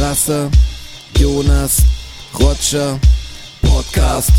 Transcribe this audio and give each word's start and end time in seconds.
Rasse, 0.00 0.50
Jonas, 1.18 1.82
Roger, 2.38 2.98
Podcast, 3.60 4.30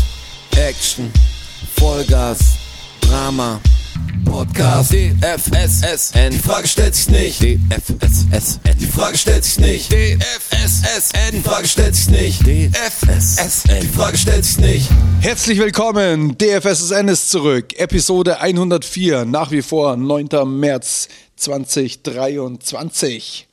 Action, 0.56 1.12
Vollgas, 1.76 2.56
Drama, 3.00 3.60
Podcast, 4.24 4.92
DFSSN, 4.92 6.32
die 6.32 6.40
Frage 6.40 6.66
stellt 6.66 6.96
sich 6.96 7.08
nicht, 7.10 7.40
DFSSN, 7.40 8.76
die 8.80 8.86
Frage 8.86 9.16
stellt 9.16 9.44
sich 9.44 9.60
nicht, 9.60 9.92
DFSSN, 9.92 11.30
die 11.32 11.40
Frage 11.40 11.68
stellt 11.68 11.94
sich 11.94 12.08
nicht, 12.08 12.40
DFSSN, 12.40 13.82
die 13.82 13.86
Frage 13.86 14.18
stellt 14.18 14.44
sich 14.44 14.58
nicht. 14.58 14.90
Herzlich 15.20 15.60
willkommen, 15.60 16.36
DFSSN 16.38 17.06
ist 17.06 17.30
zurück, 17.30 17.78
Episode 17.78 18.40
104, 18.40 19.26
nach 19.26 19.52
wie 19.52 19.62
vor 19.62 19.96
9. 19.96 20.28
März 20.58 21.06
2023. 21.36 23.46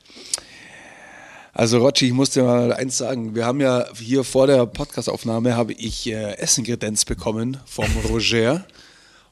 Also 1.54 1.80
Rotschi, 1.80 2.08
ich 2.08 2.14
muss 2.14 2.30
dir 2.32 2.44
mal 2.44 2.74
eins 2.74 2.98
sagen, 2.98 3.36
wir 3.36 3.46
haben 3.46 3.60
ja 3.60 3.86
hier 3.96 4.24
vor 4.24 4.48
der 4.48 4.66
Podcastaufnahme 4.66 5.56
habe 5.56 5.74
ich 5.74 6.08
äh, 6.08 6.34
Essenkredenz 6.38 7.06
bekommen 7.06 7.58
vom 7.66 7.86
Roger 8.10 8.66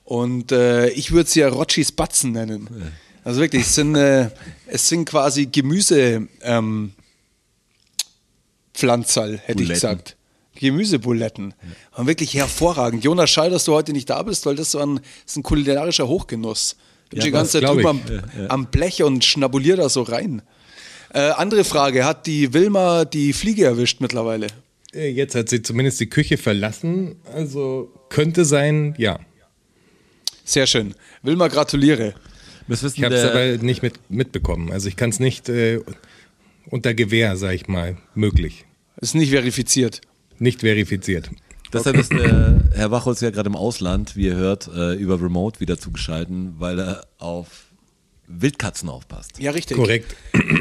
und 0.03 0.51
äh, 0.51 0.89
ich 0.89 1.11
würde 1.11 1.29
sie 1.29 1.41
ja 1.41 1.49
Rotschis 1.49 1.91
Batzen 1.91 2.31
nennen. 2.31 2.69
Also 3.23 3.41
wirklich, 3.41 3.63
es 3.63 3.75
sind, 3.75 3.95
äh, 3.95 4.29
es 4.67 4.87
sind 4.87 5.05
quasi 5.05 5.47
Gemüse 5.47 6.27
ähm, 6.41 6.93
Pflanzerl, 8.73 9.39
hätte 9.43 9.63
ich 9.63 9.69
gesagt. 9.69 10.15
Gemüsebuletten. 10.55 11.53
Und 11.95 12.07
wirklich 12.07 12.33
hervorragend. 12.33 13.03
Jonas, 13.03 13.29
schade, 13.29 13.51
dass 13.51 13.65
du 13.65 13.73
heute 13.73 13.93
nicht 13.93 14.09
da 14.09 14.23
bist, 14.23 14.45
weil 14.45 14.55
das 14.55 14.71
so 14.71 14.79
ein, 14.79 14.95
das 14.95 15.03
ist 15.33 15.37
ein 15.37 15.43
kulinarischer 15.43 16.07
Hochgenuss. 16.07 16.77
Ich 17.05 17.09
bin 17.09 17.19
Ja, 17.19 17.25
die 17.25 17.31
ganze 17.31 17.59
Zeit 17.59 17.69
drüber 17.69 17.91
am, 17.91 18.01
am 18.47 18.65
Blech 18.67 19.03
und 19.03 19.23
schnabulier 19.23 19.75
da 19.75 19.89
so 19.89 20.01
rein. 20.01 20.41
Äh, 21.13 21.19
andere 21.19 21.63
Frage, 21.63 22.05
hat 22.05 22.25
die 22.25 22.53
Wilma 22.53 23.05
die 23.05 23.33
Fliege 23.33 23.65
erwischt 23.65 24.01
mittlerweile? 24.01 24.47
Äh, 24.93 25.09
Jetzt 25.09 25.35
hat 25.35 25.49
sie 25.49 25.61
zumindest 25.61 25.99
die 25.99 26.07
Küche 26.09 26.37
verlassen. 26.37 27.15
Also 27.33 27.91
könnte 28.09 28.45
sein, 28.45 28.95
ja. 28.97 29.19
Sehr 30.43 30.67
schön. 30.67 30.95
Wilma, 31.23 31.47
gratuliere. 31.47 32.13
Wissen 32.67 32.91
Ich 32.95 33.03
habe 33.03 33.15
es 33.15 33.23
aber 33.23 33.63
nicht 33.63 33.81
mit, 33.81 33.95
mitbekommen. 34.09 34.71
Also 34.71 34.87
ich 34.87 34.95
kann 34.97 35.09
es 35.09 35.19
nicht 35.19 35.49
äh, 35.49 35.79
unter 36.69 36.93
Gewähr, 36.93 37.37
sag 37.37 37.53
ich 37.53 37.67
mal, 37.67 37.97
möglich. 38.13 38.65
Ist 38.99 39.15
nicht 39.15 39.31
verifiziert. 39.31 40.01
Nicht 40.39 40.61
verifiziert. 40.61 41.29
deshalb 41.73 41.97
ist 41.97 42.11
der 42.11 42.63
Herr 42.73 42.91
Wachholz 42.91 43.21
ja 43.21 43.29
gerade 43.29 43.47
im 43.49 43.55
Ausland, 43.55 44.15
wie 44.15 44.25
ihr 44.25 44.35
hört, 44.35 44.69
äh, 44.73 44.93
über 44.95 45.21
Remote 45.21 45.59
wieder 45.59 45.77
zugeschalten, 45.77 46.55
weil 46.59 46.79
er 46.79 47.07
auf 47.19 47.66
Wildkatzen 48.27 48.89
aufpasst. 48.89 49.39
Ja, 49.39 49.51
richtig. 49.51 49.77
Korrekt. 49.77 50.15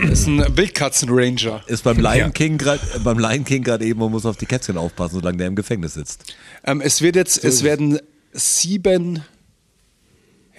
Das 0.08 0.20
ist 0.20 0.26
ein 0.28 0.56
Wildkatzen-Ranger. 0.56 1.64
Ist 1.66 1.82
beim 1.84 1.98
Lion 1.98 2.16
Ja. 2.16 2.30
King 2.30 2.58
gerade 2.58 2.80
beim 3.02 3.18
Lion 3.18 3.44
King 3.44 3.62
gerade 3.64 3.84
eben 3.84 4.00
und 4.00 4.12
muss 4.12 4.24
auf 4.24 4.36
die 4.36 4.46
Kätzchen 4.46 4.76
aufpassen, 4.78 5.16
solange 5.16 5.38
der 5.38 5.48
im 5.48 5.56
Gefängnis 5.56 5.94
sitzt. 5.94 6.32
Ähm, 6.64 6.80
es 6.80 7.02
wird 7.02 7.16
jetzt, 7.16 7.42
es 7.42 7.64
werden 7.64 7.98
sieben, 8.32 9.24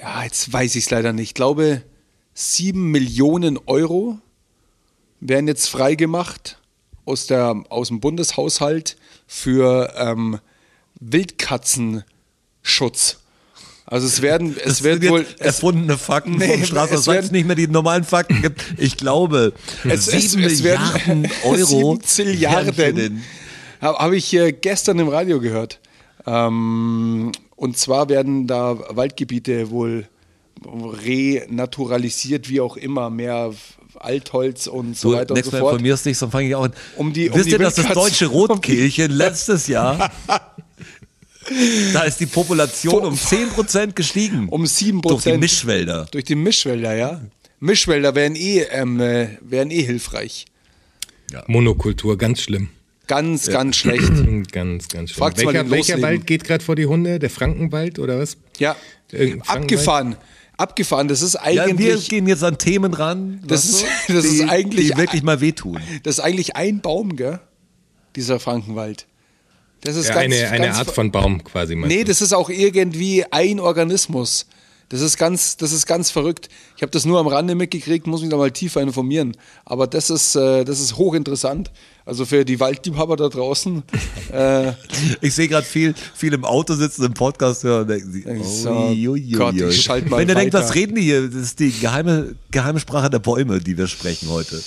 ja, 0.01 0.23
jetzt 0.23 0.51
weiß 0.51 0.75
ich 0.75 0.83
es 0.85 0.89
leider 0.89 1.13
nicht, 1.13 1.29
ich 1.29 1.33
glaube, 1.33 1.81
sieben 2.33 2.91
Millionen 2.91 3.57
Euro 3.65 4.19
werden 5.21 5.47
jetzt 5.47 5.67
freigemacht 5.69 6.59
aus, 7.05 7.25
der, 7.27 7.63
aus 7.69 7.87
dem 7.87 8.01
Bundeshaushalt 8.01 8.97
für 9.27 9.93
ähm, 9.97 10.39
Wildkatzenschutz. 10.99 12.03
Also 13.89 14.05
es 14.05 14.21
werden, 14.21 14.55
es 14.57 14.63
Das 14.63 14.77
sind 14.79 15.09
wohl, 15.09 15.25
es, 15.39 15.45
erfundene 15.45 15.97
Fakten 15.97 16.35
Nee, 16.35 16.57
vom 16.57 16.61
es 16.61 17.07
weil 17.07 17.15
werden- 17.15 17.25
es 17.25 17.31
nicht 17.31 17.47
mehr 17.47 17.55
die 17.55 17.67
normalen 17.67 18.03
Fakten 18.03 18.41
gibt. 18.41 18.61
Ich 18.77 18.97
glaube, 18.97 19.53
Es- 19.85 20.07
es- 20.09 20.31
sieben 20.31 20.43
es 20.43 20.61
werden- 20.61 20.91
Milliarden 20.91 21.31
Euro 21.45 21.97
Zilliarden. 21.97 22.77
werden 22.77 22.95
für 22.97 23.01
den- 23.09 23.23
Habe 23.79 23.97
hab 23.97 24.11
ich 24.11 24.33
äh, 24.33 24.51
gestern 24.51 24.99
im 24.99 25.07
Radio 25.07 25.39
gehört. 25.39 25.79
Ähm, 26.25 27.31
und 27.55 27.77
zwar 27.77 28.09
werden 28.09 28.45
da 28.45 28.77
Waldgebiete 28.89 29.69
wohl 29.71 30.07
renaturalisiert, 30.65 32.49
wie 32.49 32.59
auch 32.61 32.77
immer, 32.77 33.09
mehr 33.09 33.51
Altholz 33.99 34.67
und 34.67 34.97
so 34.97 35.11
Du, 35.11 35.17
weiter 35.17 35.31
und 35.31 35.35
nächstes 35.35 35.51
so 35.51 35.57
Mal 35.57 35.61
fort. 35.61 35.73
informierst 35.73 36.05
dich, 36.05 36.17
dann 36.19 36.29
fange 36.31 36.47
ich 36.49 36.55
auch 36.55 36.63
an. 36.65 36.73
Um 36.97 37.13
die- 37.13 37.29
um 37.29 37.37
Wisst 37.39 37.47
ihr, 37.49 37.57
dass 37.59 37.75
das 37.75 37.87
deutsche 37.93 38.25
Rotkehlchen 38.27 39.11
letztes 39.11 39.67
Jahr, 39.67 40.11
da 41.93 42.01
ist 42.03 42.19
die 42.19 42.25
Population 42.25 43.05
um 43.05 43.13
10% 43.13 43.93
gestiegen. 43.93 44.49
Um 44.49 44.63
7% 44.63 45.01
Durch 45.01 45.23
die. 45.23 45.37
Mischwälder. 45.37 46.07
Durch 46.11 46.25
die 46.25 46.35
Mischwälder, 46.35 46.95
ja. 46.95 47.21
Mischwälder 47.59 48.13
wären 48.15 48.35
eh, 48.35 48.61
ähm, 48.71 48.99
äh, 48.99 49.29
wären 49.41 49.71
eh 49.71 49.81
hilfreich. 49.81 50.45
Monokultur, 51.47 52.17
ganz 52.17 52.41
schlimm. 52.41 52.69
Ganz, 53.07 53.47
ganz 53.47 53.77
schlecht. 53.77 54.11
Ganz, 54.51 54.89
ganz 54.89 55.11
schlimm. 55.11 55.17
Fragt's 55.17 55.41
mal 55.43 55.53
welcher 55.53 55.71
welcher. 55.71 56.01
Wald 56.01 56.27
geht 56.27 56.43
gerade 56.43 56.63
vor 56.63 56.75
die 56.75 56.85
Hunde? 56.87 57.19
Der 57.19 57.29
Frankenwald 57.29 57.99
oder 57.99 58.19
was? 58.19 58.35
Ja. 58.59 58.75
Abgefahren. 59.47 60.17
Abgefahren. 60.57 61.07
Das 61.07 61.21
ist 61.21 61.35
Ja, 61.35 61.45
wir 61.45 61.63
eigentlich. 61.63 62.09
gehen 62.09 62.27
jetzt 62.27 62.43
an 62.43 62.57
Themen 62.57 62.93
ran, 62.93 63.41
Das 63.47 63.63
ist- 63.65 63.85
das 64.09 64.25
ist 64.25 64.39
die, 64.39 64.43
eigentlich- 64.43 64.91
die 64.91 64.97
wirklich 64.97 65.23
mal 65.23 65.39
wehtun. 65.39 65.79
Das 66.03 66.17
ist 66.17 66.19
eigentlich 66.19 66.55
ein 66.57 66.81
Baum, 66.81 67.15
gell? 67.15 67.39
Dieser 68.17 68.39
Frankenwald. 68.41 69.06
Das 69.87 69.95
ist 69.95 70.09
Ja, 70.09 70.15
ganz, 70.15 70.35
eine 70.35 70.49
eine 70.49 70.65
ganz 70.65 70.79
Art 70.79 70.91
von 70.91 71.11
Baum 71.11 71.41
quasi. 71.45 71.73
Nee, 71.73 71.99
du? 71.99 72.05
das 72.05 72.21
ist 72.21 72.33
auch 72.33 72.49
irgendwie 72.49 73.23
ein 73.31 73.61
Organismus. 73.61 74.45
Das 74.89 74.99
ist 74.99 75.17
ganz, 75.17 75.55
das 75.55 75.71
ist 75.71 75.85
ganz 75.85 76.11
verrückt. 76.11 76.49
Ich 76.75 76.81
habe 76.81 76.91
das 76.91 77.05
nur 77.05 77.19
am 77.19 77.27
Rande 77.27 77.55
mitgekriegt, 77.55 78.05
muss 78.05 78.21
mich 78.21 78.29
da 78.29 78.35
mal 78.35 78.51
tiefer 78.51 78.81
informieren. 78.81 79.35
Aber 79.63 79.87
das 79.87 80.09
ist, 80.09 80.35
äh, 80.35 80.65
das 80.65 80.81
ist 80.81 80.97
hochinteressant. 80.97 81.71
Also 82.05 82.25
für 82.25 82.43
die 82.43 82.59
Waldliebhaber 82.59 83.15
da 83.15 83.29
draußen. 83.29 83.83
äh, 84.33 84.73
Ich 85.21 85.35
sehe 85.35 85.47
gerade 85.47 85.65
viel, 85.65 85.95
viel 86.13 86.33
im 86.33 86.43
Auto 86.43 86.73
sitzen, 86.75 87.05
im 87.05 87.13
Podcast 87.13 87.63
hören 87.63 87.83
und 87.83 87.87
denken 87.89 88.11
sie, 88.11 88.25
ich 88.29 88.43
so, 88.43 88.71
ui, 88.71 89.07
ui, 89.07 89.31
Gott, 89.31 89.55
ui. 89.55 89.69
ich 89.69 89.81
schalt 89.83 90.09
mal 90.09 90.19
Wenn 90.19 90.27
ihr 90.27 90.35
denkt, 90.35 90.53
was 90.53 90.75
reden 90.75 90.95
die 90.95 91.03
hier? 91.03 91.29
Das 91.29 91.41
ist 91.41 91.59
die 91.59 91.71
geheime, 91.71 92.35
geheime 92.51 92.81
Sprache 92.81 93.09
der 93.09 93.19
Bäume, 93.19 93.59
die 93.59 93.77
wir 93.77 93.87
sprechen 93.87 94.29
heute. 94.29 94.61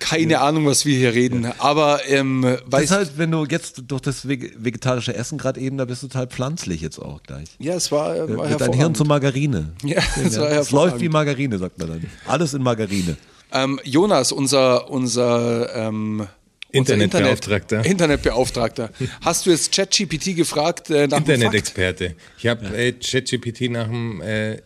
Keine 0.00 0.40
Ahnung, 0.40 0.66
was 0.66 0.84
wir 0.84 0.96
hier 0.98 1.14
reden. 1.14 1.46
Aber 1.58 2.00
ähm, 2.08 2.42
Das 2.42 2.60
weißt 2.72 2.84
ist 2.84 2.90
halt, 2.90 3.12
wenn 3.16 3.30
du 3.30 3.44
jetzt 3.46 3.82
durch 3.88 4.02
das 4.02 4.26
vege- 4.26 4.52
vegetarische 4.58 5.14
Essen 5.14 5.38
gerade 5.38 5.60
eben, 5.60 5.78
da 5.78 5.84
bist 5.86 6.02
du 6.02 6.08
total 6.08 6.26
pflanzlich 6.26 6.80
jetzt 6.82 6.98
auch 6.98 7.22
gleich. 7.22 7.48
ja, 7.58 7.74
es 7.74 7.90
war, 7.92 8.14
äh, 8.16 8.36
war 8.36 8.50
Wird 8.50 8.60
dein 8.60 8.72
Hirn 8.72 8.94
zu 8.94 9.04
hervorragend. 9.04 9.08
Margarine. 9.08 9.72
Ja, 9.84 10.02
es 10.22 10.38
war 10.38 10.50
Es 10.50 10.70
läuft 10.72 11.00
wie. 11.00 11.08
Margarine, 11.08 11.58
sagt 11.58 11.78
man 11.78 11.88
dann. 11.88 12.06
Alles 12.26 12.52
in 12.54 12.62
Margarine. 12.62 13.16
Ähm, 13.52 13.78
Jonas, 13.84 14.32
unser, 14.32 14.90
unser 14.90 15.74
ähm, 15.74 16.26
Internetbeauftragter. 16.72 17.76
Internet, 17.78 17.90
Internetbeauftragter. 17.92 18.90
Hast 19.20 19.46
du 19.46 19.50
jetzt 19.50 19.72
ChatGPT 19.72 20.34
gefragt 20.36 20.90
äh, 20.90 21.06
nach? 21.06 21.18
Internet-Experte. 21.18 22.16
Ich 22.38 22.46
habe 22.48 22.66
äh, 22.76 22.92
ChatGPT 22.92 23.70
nach 23.70 23.86
dem 23.86 24.20
äh, 24.20 24.58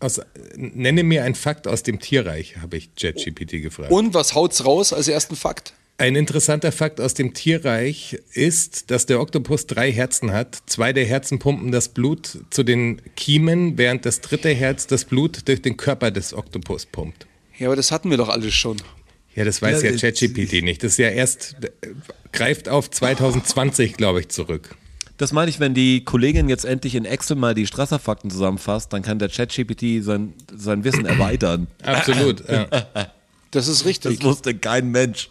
aus, 0.00 0.20
nenne 0.56 1.02
mir 1.02 1.24
einen 1.24 1.34
Fakt 1.34 1.66
aus 1.66 1.82
dem 1.82 1.98
Tierreich, 2.00 2.56
habe 2.58 2.76
ich 2.76 2.94
ChatGPT 2.94 3.62
gefragt. 3.62 3.90
Und 3.90 4.14
was 4.14 4.34
haut's 4.34 4.64
raus 4.64 4.92
als 4.92 5.08
ersten 5.08 5.36
Fakt? 5.36 5.74
Ein 6.00 6.14
interessanter 6.14 6.70
Fakt 6.70 7.00
aus 7.00 7.14
dem 7.14 7.34
Tierreich 7.34 8.18
ist, 8.32 8.92
dass 8.92 9.06
der 9.06 9.20
Oktopus 9.20 9.66
drei 9.66 9.90
Herzen 9.90 10.30
hat. 10.32 10.56
Zwei 10.66 10.92
der 10.92 11.04
Herzen 11.04 11.40
pumpen 11.40 11.72
das 11.72 11.88
Blut 11.88 12.38
zu 12.50 12.62
den 12.62 13.02
Kiemen, 13.16 13.76
während 13.78 14.06
das 14.06 14.20
dritte 14.20 14.50
Herz 14.50 14.86
das 14.86 15.04
Blut 15.04 15.48
durch 15.48 15.60
den 15.60 15.76
Körper 15.76 16.12
des 16.12 16.34
Oktopus 16.34 16.86
pumpt. 16.86 17.26
Ja, 17.58 17.66
aber 17.66 17.74
das 17.74 17.90
hatten 17.90 18.10
wir 18.10 18.16
doch 18.16 18.28
alles 18.28 18.54
schon. 18.54 18.76
Ja, 19.34 19.44
das 19.44 19.60
weiß 19.60 19.82
Ja, 19.82 19.90
ja, 19.90 19.96
ChatGPT 19.96 20.62
nicht. 20.62 20.84
Das 20.84 20.92
ist 20.92 20.98
ja 20.98 21.08
erst, 21.08 21.56
äh, 21.62 21.88
greift 22.30 22.68
auf 22.68 22.88
2020, 22.88 23.94
glaube 23.94 24.20
ich, 24.20 24.28
zurück. 24.28 24.76
Das 25.18 25.32
meine 25.32 25.50
ich, 25.50 25.58
wenn 25.60 25.74
die 25.74 26.04
Kollegin 26.04 26.48
jetzt 26.48 26.64
endlich 26.64 26.94
in 26.94 27.04
Excel 27.04 27.36
mal 27.36 27.54
die 27.54 27.66
Strasser-Fakten 27.66 28.30
zusammenfasst, 28.30 28.92
dann 28.92 29.02
kann 29.02 29.18
der 29.18 29.28
ChatGPT 29.28 30.02
sein, 30.02 30.32
sein 30.56 30.84
Wissen 30.84 31.04
erweitern. 31.06 31.66
Absolut. 31.82 32.48
ja. 32.48 32.66
Das 33.50 33.66
ist 33.66 33.86
richtig. 33.86 34.18
Das 34.18 34.24
wusste 34.26 34.54
kein 34.54 34.90
Mensch. 34.90 35.30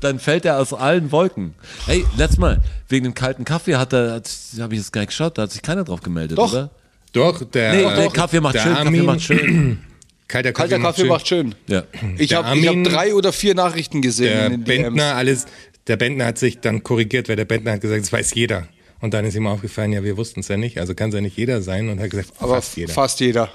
Dann 0.00 0.18
fällt 0.18 0.44
er 0.44 0.58
aus 0.58 0.74
allen 0.74 1.10
Wolken. 1.12 1.54
Hey, 1.86 2.04
letztes 2.18 2.38
Mal, 2.38 2.60
wegen 2.90 3.04
dem 3.04 3.14
kalten 3.14 3.46
Kaffee 3.46 3.76
hat 3.76 3.94
er, 3.94 4.20
habe 4.60 4.74
ich 4.74 4.80
jetzt 4.80 4.92
gar 4.92 5.00
nicht 5.00 5.08
geschaut, 5.08 5.38
da 5.38 5.42
hat 5.44 5.50
sich 5.52 5.62
keiner 5.62 5.82
drauf 5.82 6.02
gemeldet, 6.02 6.36
Doch. 6.36 6.52
oder? 6.52 6.70
Doch, 7.14 7.42
der, 7.42 7.72
Nee, 7.72 7.82
äh, 7.84 7.96
nee, 8.02 8.08
Kaffee 8.12 8.40
macht 8.40 8.56
der 8.56 8.60
schön, 8.64 8.74
Kaffee 8.74 9.02
macht 9.02 9.22
schön. 9.22 9.78
Kalter 10.28 10.52
Kaffee, 10.52 10.68
Kalter 10.68 10.84
Kaffee 10.84 11.04
macht 11.04 11.26
schön. 11.26 11.54
Ja. 11.66 11.84
Ich 12.18 12.28
Der 12.28 12.44
habe 12.44 12.60
hab 12.60 12.84
drei 12.84 13.14
oder 13.14 13.32
vier 13.32 13.54
Nachrichten 13.54 14.02
gesehen 14.02 14.28
Der 14.34 14.46
in 14.46 14.52
den 14.52 14.64
DMs. 14.64 14.84
Bentner, 14.84 15.14
alles, 15.14 15.46
der 15.86 15.96
Bentner 15.96 16.26
hat 16.26 16.36
sich 16.36 16.60
dann 16.60 16.82
korrigiert, 16.82 17.30
weil 17.30 17.36
der 17.36 17.46
Bentner 17.46 17.72
hat 17.72 17.80
gesagt, 17.80 18.02
das 18.02 18.12
weiß 18.12 18.34
jeder. 18.34 18.68
Und 19.04 19.12
dann 19.12 19.26
ist 19.26 19.34
ihm 19.34 19.46
aufgefallen, 19.46 19.92
ja, 19.92 20.02
wir 20.02 20.16
wussten 20.16 20.40
es 20.40 20.48
ja 20.48 20.56
nicht, 20.56 20.78
also 20.78 20.94
kann 20.94 21.10
es 21.10 21.14
ja 21.14 21.20
nicht 21.20 21.36
jeder 21.36 21.60
sein 21.60 21.90
und 21.90 22.00
hat 22.00 22.08
gesagt, 22.08 22.30
Aber 22.38 22.54
fast 22.54 22.74
jeder. 22.78 22.90
fast 22.94 23.20
jeder. 23.20 23.50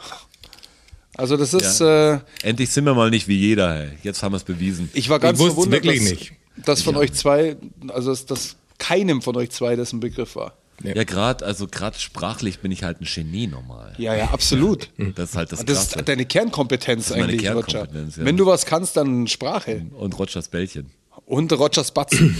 Also 1.17 1.37
das 1.37 1.55
ist, 1.55 1.81
äh, 1.81 2.19
Endlich 2.43 2.69
sind 2.69 2.83
wir 2.83 2.93
mal 2.93 3.09
nicht 3.09 3.27
wie 3.27 3.35
jeder, 3.35 3.73
hey. 3.73 3.89
Jetzt 4.03 4.21
haben 4.21 4.31
wir 4.33 4.37
es 4.37 4.43
bewiesen. 4.43 4.91
ich 4.93 5.09
war 5.09 5.17
ganz 5.17 5.39
Ich 5.39 5.45
verwundert, 5.47 5.83
wirklich 5.83 6.01
dass, 6.01 6.09
nicht. 6.11 6.33
dass 6.65 6.81
von 6.83 6.95
euch 6.97 7.13
zwei, 7.13 7.57
also 7.87 8.11
dass, 8.11 8.27
dass 8.27 8.57
keinem 8.77 9.23
von 9.23 9.35
euch 9.37 9.49
zwei 9.49 9.75
das 9.75 9.91
ein 9.91 9.99
Begriff 9.99 10.35
war. 10.35 10.53
Ja, 10.83 11.03
gerade, 11.03 11.43
also 11.43 11.65
gerade 11.65 11.97
sprachlich 11.97 12.59
bin 12.59 12.71
ich 12.71 12.83
halt 12.83 13.01
ein 13.01 13.07
Genie 13.11 13.47
normal. 13.47 13.95
Ja, 13.97 14.13
ja, 14.15 14.25
absolut. 14.29 14.91
Das 15.15 15.31
ist 15.31 15.35
halt 15.35 15.51
das, 15.51 15.65
Das 15.65 15.77
Krasse. 15.87 15.99
ist 16.01 16.07
deine 16.07 16.25
Kernkompetenz 16.25 17.09
ist 17.09 17.17
meine 17.17 17.33
eigentlich, 17.33 17.49
Roger. 17.49 17.63
Kernkompetenz, 17.65 18.17
ja. 18.17 18.25
Wenn 18.25 18.37
du 18.37 18.45
was 18.45 18.67
kannst, 18.67 18.95
dann 18.97 19.25
Sprache. 19.25 19.81
Und 19.97 20.17
Rogers 20.19 20.47
Bällchen. 20.49 20.91
Und 21.25 21.51
Rogers 21.53 21.91
Batzen. 21.91 22.35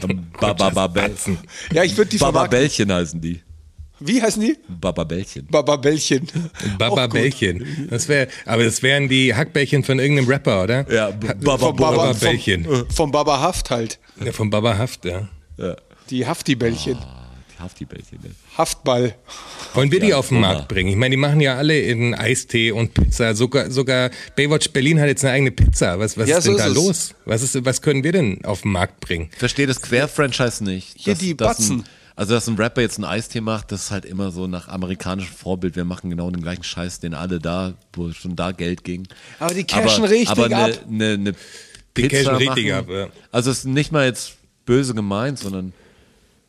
Babababell. 0.40 1.14
ja, 1.72 1.82
ich 1.84 1.96
würde 1.96 2.10
die 2.10 2.18
vermarkten. 2.18 2.50
Bababellchen 2.50 2.92
heißen 2.92 3.20
die. 3.20 3.40
Wie 4.00 4.22
heißen 4.22 4.40
die? 4.40 4.56
Bababellchen. 4.68 5.46
Bababellchen. 5.50 6.28
Baba 6.78 7.04
Auch 7.04 7.10
gut. 7.10 7.14
Bällchen. 7.14 7.88
Das 7.90 8.08
wär, 8.08 8.28
aber 8.46 8.62
das 8.62 8.80
wären 8.84 9.08
die 9.08 9.34
Hackbällchen 9.34 9.82
von 9.82 9.98
irgendeinem 9.98 10.28
Rapper, 10.28 10.62
oder? 10.62 10.92
Ja, 10.92 11.06
Ha- 11.06 11.10
Baba- 11.34 11.58
Vom 11.58 11.76
Baba 11.76 11.96
Baba, 11.96 12.12
Bällchen. 12.12 12.64
vom, 12.64 12.90
vom 12.90 13.10
Baba 13.10 13.40
Haft 13.40 13.70
halt. 13.70 13.98
Ja, 14.24 14.30
von 14.30 14.50
Baba 14.50 14.78
Haft, 14.78 15.04
ja. 15.04 15.28
Ja, 15.56 15.74
Die 16.10 16.24
Hafti-Bällchen. 16.24 16.96
die 16.96 17.17
Hafti-Bällchen. 17.60 18.18
ne? 18.22 18.30
Haftball. 18.56 19.14
Wollen 19.74 19.90
wir 19.90 20.00
die 20.00 20.14
auf 20.14 20.28
den. 20.28 20.40
Markt 20.40 20.68
bringen? 20.68 20.90
Ich 20.90 20.96
meine, 20.96 21.12
die 21.12 21.16
machen 21.16 21.40
ja 21.40 21.56
alle 21.56 21.78
in 21.80 22.14
Eistee 22.14 22.70
und 22.72 22.94
Pizza. 22.94 23.34
Sogar, 23.34 23.70
sogar 23.70 24.10
Baywatch 24.36 24.70
Berlin 24.70 25.00
hat 25.00 25.08
jetzt 25.08 25.24
eine 25.24 25.34
eigene 25.34 25.50
Pizza. 25.50 25.98
Was, 25.98 26.16
was 26.16 26.28
Ja, 26.28 26.38
ist 26.38 26.44
so 26.44 26.50
denn 26.50 26.58
da 26.58 26.64
ist 26.66 26.70
es. 26.70 26.76
los? 26.76 27.14
Was, 27.24 27.42
ist, 27.42 27.64
was 27.64 27.82
können 27.82 28.04
wir 28.04 28.12
denn 28.12 28.44
auf 28.44 28.62
den 28.62 28.72
Markt 28.72 29.00
bringen? 29.00 29.28
Ich 29.32 29.38
verstehe 29.38 29.66
das 29.66 29.80
Quer-Franchise 29.82 30.62
nicht. 30.64 30.94
Hier 30.96 31.14
Dass- 31.14 31.20
die 31.20 31.36
dass 31.36 31.56
Batzen. 31.58 31.80
Ein, 31.80 31.84
also, 32.16 32.34
dass 32.34 32.48
ein 32.48 32.56
Rapper 32.56 32.80
jetzt 32.80 32.96
einen 32.98 33.04
Eistee 33.04 33.40
macht, 33.40 33.70
das 33.70 33.84
ist 33.84 33.90
halt 33.92 34.04
immer 34.04 34.32
so 34.32 34.48
nach 34.48 34.66
amerikanischem 34.66 35.32
Vorbild. 35.36 35.76
Wir 35.76 35.84
machen 35.84 36.10
genau 36.10 36.28
den 36.32 36.42
gleichen 36.42 36.64
Scheiß, 36.64 36.98
den 36.98 37.14
alle 37.14 37.38
da, 37.38 37.74
wo 37.92 38.10
schon 38.10 38.34
da 38.34 38.50
Geld 38.50 38.82
ging. 38.82 39.06
Aber 39.38 39.54
die 39.54 39.62
cashen 39.62 40.02
aber, 40.02 40.10
richtig 40.10 40.30
aber 40.30 40.46
eine, 40.46 40.56
ab. 40.56 40.70
Eine, 40.90 41.12
eine 41.12 41.32
Die 41.96 42.02
Pizza 42.08 42.32
cashen 42.32 42.36
richtig 42.48 42.70
machen, 42.70 42.78
ab, 42.80 42.90
ja. 42.90 43.06
Also, 43.30 43.52
es 43.52 43.58
ist 43.58 43.64
nicht 43.66 43.92
mal 43.92 44.04
jetzt 44.06 44.32
böse 44.66 44.94
gemeint, 44.94 45.38
sondern 45.38 45.72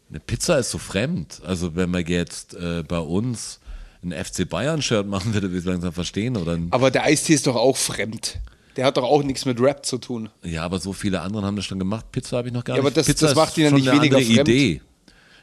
eine 0.10 0.20
Pizza 0.20 0.58
ist 0.58 0.72
so 0.72 0.78
fremd. 0.78 1.42
Also, 1.46 1.76
wenn 1.76 1.90
man 1.92 2.06
jetzt 2.06 2.54
äh, 2.56 2.84
bei 2.88 3.00
uns 3.00 3.60
ein 4.04 4.12
FC 4.12 4.48
Bayern-Shirt 4.50 5.06
machen 5.08 5.34
würde, 5.34 5.50
würde 5.50 5.60
ich 5.60 5.66
langsam 5.66 5.94
verstehen. 5.94 6.38
Oder 6.38 6.58
Aber 6.72 6.90
der 6.92 7.04
Eistee 7.04 7.34
ist 7.34 7.48
doch 7.48 7.56
auch 7.56 7.76
fremd. 7.78 8.40
Der 8.78 8.86
hat 8.86 8.98
doch 8.98 9.04
auch 9.04 9.24
nichts 9.24 9.46
mit 9.46 9.60
Rap 9.60 9.86
zu 9.86 9.98
tun. 9.98 10.30
Ja, 10.44 10.64
aber 10.64 10.80
so 10.80 10.94
viele 10.94 11.20
andere 11.22 11.44
haben 11.46 11.56
das 11.58 11.66
schon 11.66 11.80
gemacht. 11.80 12.12
Pizza 12.12 12.38
habe 12.38 12.48
ich 12.48 12.54
noch 12.54 12.64
gar 12.64 12.78
Ja, 12.78 12.82
nicht. 12.82 12.88
aber 12.92 12.96
das- 12.96 13.08
Pizza 13.08 13.28
das 13.28 13.36
macht 13.36 13.58
ihn 13.58 13.66
ja 13.66 13.72
nicht 13.72 13.86
weniger 13.92 14.18
andere 14.18 14.22
fremd. 14.34 14.48
Idee. 14.50 14.82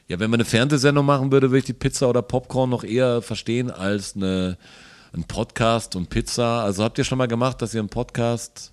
Ja, 0.08 0.18
wenn 0.20 0.30
man 0.30 0.38
eine 0.40 0.44
Fernsehsendung 0.44 1.04
machen 1.04 1.30
würde, 1.32 1.48
würde 1.50 1.58
ich 1.58 1.64
die 1.64 1.72
Pizza 1.72 2.08
oder 2.08 2.22
Popcorn 2.22 2.70
noch 2.70 2.84
eher 2.84 3.20
verstehen 3.22 3.70
als 3.70 4.14
eine, 4.16 4.56
ein 5.12 5.24
Podcast 5.24 5.96
und 5.96 6.08
Pizza. 6.08 6.62
Also 6.62 6.82
habt 6.84 6.96
ihr 6.98 7.04
schon 7.04 7.18
mal 7.18 7.26
gemacht, 7.26 7.60
dass 7.60 7.74
ihr 7.74 7.80
einen 7.80 7.88
Podcast 7.88 8.72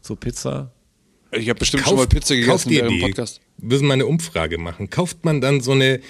zur 0.00 0.18
Pizza? 0.18 0.70
Ich 1.32 1.48
habe 1.48 1.58
bestimmt 1.58 1.84
schon 1.84 1.96
mal 1.96 2.06
Pizza 2.06 2.34
kauft 2.42 2.64
gegessen 2.68 2.88
dem 2.88 2.88
die? 2.96 3.00
Podcast. 3.00 3.40
Wir 3.58 3.68
müssen 3.68 3.86
mal 3.86 3.94
eine 3.94 4.06
Umfrage 4.06 4.58
machen. 4.58 4.90
Kauft 4.90 5.24
man 5.24 5.40
dann 5.40 5.60
so 5.60 5.72
eine 5.72 6.00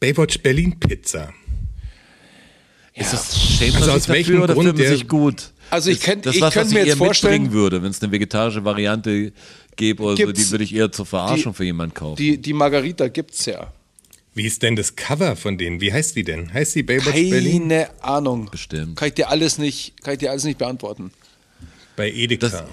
Baywatch 0.00 0.40
Berlin 0.40 0.78
Pizza? 0.80 1.32
Ist 2.94 3.12
das 3.12 3.38
schämt 3.38 3.74
man 3.74 3.82
Also 3.82 3.92
sich 3.92 4.02
aus 4.02 4.08
welchem 4.08 4.32
dafür 4.32 4.44
oder 4.44 4.54
Grund 4.54 4.66
fühlt 4.66 4.76
man 4.78 4.82
der- 4.86 4.96
sich 4.96 5.08
gut? 5.08 5.52
Also 5.70 5.90
ich 5.90 5.98
Ist 5.98 6.04
könnt- 6.04 6.26
das 6.26 6.34
ich 6.34 6.40
was, 6.40 6.52
könnte 6.54 6.68
was 6.68 6.74
mir 6.74 6.80
ich 6.80 6.86
jetzt 6.88 6.98
vorstellen- 6.98 7.42
mitbringen 7.42 7.52
würde, 7.62 7.82
wenn 7.82 7.90
es 7.90 8.02
eine 8.02 8.10
vegetarische 8.10 8.64
Variante 8.64 9.32
gäbe 9.76 10.02
oder 10.02 10.16
so, 10.16 10.32
die 10.32 10.50
würde 10.50 10.64
ich 10.64 10.74
eher 10.74 10.90
zur 10.90 11.06
Verarschung 11.06 11.52
die- 11.52 11.56
für 11.58 11.64
jemanden 11.64 11.94
kaufen. 11.94 12.16
Die, 12.16 12.38
die 12.38 12.52
Margarita 12.52 13.08
gibt's 13.08 13.46
ja. 13.46 13.72
Wie 14.34 14.44
ist 14.46 14.62
denn 14.62 14.76
das 14.76 14.96
Cover 14.96 15.36
von 15.36 15.58
denen? 15.58 15.80
Wie 15.80 15.92
heißt 15.92 16.16
die 16.16 16.24
denn? 16.24 16.52
Heißt 16.52 16.74
die 16.74 16.82
Baywatch 16.82 17.12
Berlin? 17.30 17.62
Keine 17.68 17.88
Ahnung. 18.02 18.48
Bestimmt. 18.50 18.96
Kann 18.96 19.08
ich 19.08 19.14
dir 19.14 19.28
alles 19.28 19.58
nicht, 19.58 19.94
kann 20.02 20.14
ich 20.14 20.18
dir 20.20 20.30
alles 20.30 20.44
nicht 20.44 20.58
beantworten. 20.58 21.10
Bei 21.96 22.10
Edeka. 22.10 22.48
Das- 22.48 22.64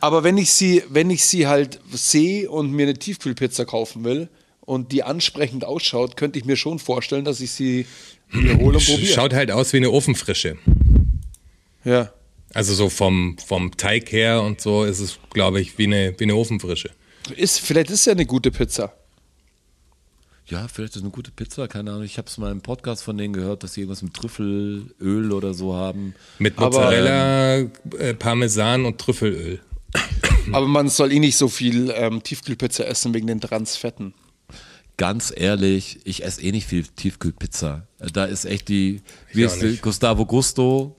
Aber 0.00 0.24
wenn 0.24 0.38
ich 0.38 0.52
sie, 0.52 0.82
wenn 0.88 1.10
ich 1.10 1.24
sie 1.26 1.46
halt 1.46 1.78
sehe 1.92 2.50
und 2.50 2.72
mir 2.72 2.84
eine 2.84 2.94
Tiefkühlpizza 2.94 3.64
kaufen 3.66 4.04
will 4.04 4.28
und 4.60 4.92
die 4.92 5.02
ansprechend 5.02 5.64
ausschaut, 5.64 6.16
könnte 6.16 6.38
ich 6.38 6.44
mir 6.44 6.56
schon 6.56 6.78
vorstellen, 6.78 7.24
dass 7.24 7.40
ich 7.40 7.52
sie 7.52 7.86
mir 8.30 8.58
hole 8.58 8.78
und 8.78 8.86
probiere. 8.86 9.12
Schaut 9.12 9.34
halt 9.34 9.50
aus 9.50 9.72
wie 9.72 9.78
eine 9.78 9.90
Ofenfrische. 9.90 10.56
Ja. 11.84 12.12
Also 12.54 12.74
so 12.74 12.88
vom, 12.88 13.36
vom 13.38 13.76
Teig 13.76 14.10
her 14.10 14.42
und 14.42 14.60
so 14.60 14.84
ist 14.84 15.00
es, 15.00 15.18
glaube 15.32 15.60
ich, 15.60 15.78
wie 15.78 15.84
eine, 15.84 16.14
wie 16.18 16.24
eine 16.24 16.34
Ofenfrische. 16.34 16.90
Ist, 17.36 17.60
vielleicht 17.60 17.90
ist 17.90 18.00
es 18.00 18.04
ja 18.06 18.12
eine 18.12 18.26
gute 18.26 18.50
Pizza. 18.50 18.92
Ja, 20.46 20.66
vielleicht 20.66 20.94
ist 20.94 20.96
es 20.96 21.02
eine 21.02 21.12
gute 21.12 21.30
Pizza, 21.30 21.68
keine 21.68 21.92
Ahnung. 21.92 22.02
Ich 22.02 22.18
habe 22.18 22.26
es 22.26 22.38
mal 22.38 22.50
im 22.50 22.60
Podcast 22.60 23.04
von 23.04 23.16
denen 23.16 23.32
gehört, 23.32 23.62
dass 23.62 23.74
sie 23.74 23.82
irgendwas 23.82 24.02
mit 24.02 24.14
Trüffelöl 24.14 25.32
oder 25.32 25.54
so 25.54 25.74
haben. 25.74 26.14
Mit 26.38 26.58
Aber, 26.58 26.70
Mozzarella, 26.70 27.58
äh, 27.98 28.14
Parmesan 28.14 28.84
und 28.84 28.98
Trüffelöl. 28.98 29.60
Aber 30.52 30.66
man 30.66 30.88
soll 30.88 31.12
eh 31.12 31.18
nicht 31.18 31.36
so 31.36 31.48
viel 31.48 31.92
ähm, 31.94 32.22
Tiefkühlpizza 32.22 32.84
essen 32.84 33.14
wegen 33.14 33.26
den 33.26 33.40
Transfetten. 33.40 34.14
Ganz 34.96 35.32
ehrlich, 35.34 36.00
ich 36.04 36.24
esse 36.24 36.42
eh 36.42 36.52
nicht 36.52 36.66
viel 36.66 36.84
Tiefkühlpizza. 36.84 37.86
Da 38.12 38.24
ist 38.24 38.44
echt 38.44 38.68
die, 38.68 39.02
wie 39.32 39.44
ist 39.44 39.62
die. 39.62 39.76
Gustavo 39.76 40.26
Gusto, 40.26 40.96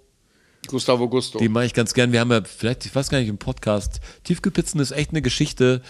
Gustavo 0.67 1.07
Gusto. 1.09 1.39
die 1.39 1.49
mache 1.49 1.65
ich 1.65 1.73
ganz 1.73 1.93
gern. 1.93 2.11
Wir 2.11 2.19
haben 2.21 2.31
ja 2.31 2.41
vielleicht, 2.43 2.85
ich 2.85 2.95
weiß 2.95 3.09
gar 3.09 3.19
nicht, 3.19 3.29
im 3.29 3.38
Podcast, 3.38 3.99
Tiefkühlpizzen 4.23 4.79
ist 4.79 4.91
echt 4.91 5.11
eine 5.11 5.21
Geschichte, 5.21 5.81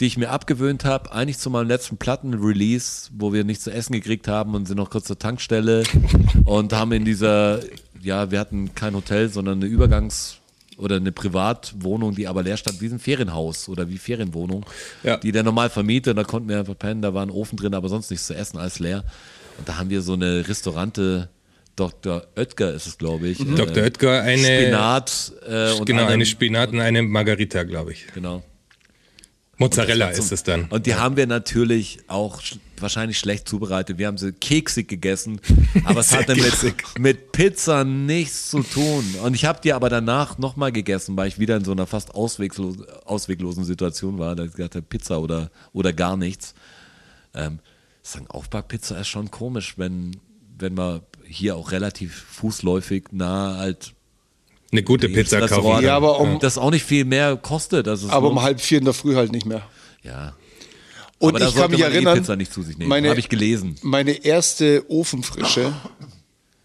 die 0.00 0.06
ich 0.06 0.16
mir 0.16 0.30
abgewöhnt 0.30 0.84
habe, 0.84 1.12
eigentlich 1.12 1.38
zu 1.38 1.50
meinem 1.50 1.68
letzten 1.68 1.96
Plattenrelease, 1.96 3.10
wo 3.14 3.32
wir 3.32 3.44
nichts 3.44 3.64
zu 3.64 3.72
essen 3.72 3.92
gekriegt 3.94 4.28
haben 4.28 4.54
und 4.54 4.66
sind 4.66 4.76
noch 4.76 4.90
kurz 4.90 5.06
zur 5.06 5.18
Tankstelle 5.18 5.82
und 6.44 6.72
haben 6.72 6.92
in 6.92 7.04
dieser, 7.04 7.60
ja, 8.00 8.30
wir 8.30 8.38
hatten 8.38 8.74
kein 8.74 8.94
Hotel, 8.94 9.28
sondern 9.28 9.62
eine 9.62 9.70
Übergangs- 9.70 10.36
oder 10.78 10.96
eine 10.96 11.12
Privatwohnung, 11.12 12.14
die 12.14 12.26
aber 12.26 12.42
leer 12.42 12.56
stand, 12.56 12.80
wie 12.80 12.86
ein 12.86 12.98
Ferienhaus 12.98 13.68
oder 13.68 13.88
wie 13.88 13.98
Ferienwohnung, 13.98 14.64
Ja. 15.02 15.16
die 15.18 15.32
der 15.32 15.42
normal 15.42 15.68
vermietet. 15.70 16.12
Und 16.12 16.16
da 16.16 16.24
konnten 16.24 16.48
wir 16.48 16.58
einfach 16.60 16.78
pennen, 16.78 17.02
da 17.02 17.12
war 17.12 17.22
ein 17.26 17.30
Ofen 17.30 17.56
drin, 17.56 17.74
aber 17.74 17.88
sonst 17.88 18.10
nichts 18.10 18.26
zu 18.28 18.34
essen, 18.34 18.58
alles 18.58 18.78
leer. 18.78 19.04
Und 19.58 19.68
da 19.68 19.76
haben 19.76 19.90
wir 19.90 20.00
so 20.02 20.12
eine 20.14 20.46
Restaurante, 20.48 21.28
Dr. 21.76 22.26
Oetker 22.36 22.72
ist 22.74 22.86
es, 22.86 22.98
glaube 22.98 23.28
ich. 23.28 23.38
Dr. 23.38 23.82
Oetker, 23.84 24.22
eine- 24.22 24.38
Spinat 24.62 25.32
äh, 25.48 25.72
und 25.72 25.84
genau, 25.86 26.06
eine 26.06 26.26
Spinat 26.26 26.70
und 26.72 26.80
eine 26.80 27.02
Margarita, 27.02 27.62
glaube 27.64 27.92
ich. 27.92 28.06
Genau. 28.14 28.42
Mozzarella 29.58 30.08
ist 30.08 30.30
es 30.30 30.44
dann. 30.44 30.66
Und 30.66 30.86
die 30.86 30.94
haben 30.94 31.16
wir 31.16 31.26
natürlich 31.26 31.98
auch 32.06 32.40
sch 32.40 32.58
wahrscheinlich 32.80 33.18
schlecht 33.18 33.48
zubereitet. 33.48 33.98
Wir 33.98 34.06
haben 34.06 34.18
sie 34.18 34.32
keksig 34.32 34.86
gegessen, 34.86 35.40
aber 35.84 35.98
es 35.98 36.14
hatte 36.14 36.36
mit, 36.36 36.54
mit 36.98 37.32
Pizza 37.32 37.82
nichts 37.82 38.50
zu 38.50 38.62
tun. 38.62 39.04
Und 39.24 39.34
ich 39.34 39.44
habe 39.44 39.60
die 39.60 39.72
aber 39.72 39.88
danach 39.88 40.38
nochmal 40.38 40.70
gegessen, 40.70 41.16
weil 41.16 41.26
ich 41.26 41.40
wieder 41.40 41.56
in 41.56 41.64
so 41.64 41.72
einer 41.72 41.88
fast 41.88 42.14
ausweglosen, 42.14 42.86
ausweglosen 43.04 43.64
Situation 43.64 44.18
war. 44.18 44.36
Da 44.36 44.44
ich 44.44 44.52
gesagt 44.52 44.76
habe, 44.76 44.86
Pizza 44.86 45.20
oder, 45.20 45.50
oder 45.72 45.92
gar 45.92 46.16
nichts. 46.16 46.54
Ähm, 47.34 47.58
sagen, 48.02 48.28
Aufbackpizza 48.28 48.96
ist 48.96 49.08
schon 49.08 49.32
komisch, 49.32 49.76
wenn, 49.76 50.12
wenn 50.56 50.74
man 50.74 51.00
hier 51.24 51.56
auch 51.56 51.72
relativ 51.72 52.14
fußläufig 52.14 53.06
nah 53.10 53.56
halt 53.56 53.92
Eine 54.70 54.82
gute 54.82 55.08
Pizza 55.08 55.46
kaufen. 55.48 55.82
Ja, 55.84 55.96
aber 55.96 56.20
um- 56.20 56.38
das 56.40 56.58
auch 56.58 56.70
nicht 56.70 56.84
viel 56.84 57.04
mehr 57.04 57.36
kostet. 57.36 57.88
Also 57.88 58.10
aber 58.10 58.28
um 58.30 58.42
halb 58.42 58.60
vier 58.60 58.78
in 58.78 58.84
der 58.84 58.94
Früh 58.94 59.14
halt 59.14 59.32
nicht 59.32 59.46
mehr. 59.46 59.62
ja. 60.02 60.34
Und 61.20 61.34
Aber 61.34 61.48
ich 61.48 61.54
kann 61.56 61.70
mich 61.72 61.80
erinnern, 61.80 62.16
Pizza 62.20 62.36
nicht 62.36 62.52
zu 62.52 62.62
sich 62.62 62.78
nehmen. 62.78 62.88
meine- 62.88 63.08
Habe 63.10 63.18
ich 63.18 63.28
gelesen. 63.28 63.74
Meine 63.82 64.12
erste 64.24 64.84
Ofenfrische 64.88 65.72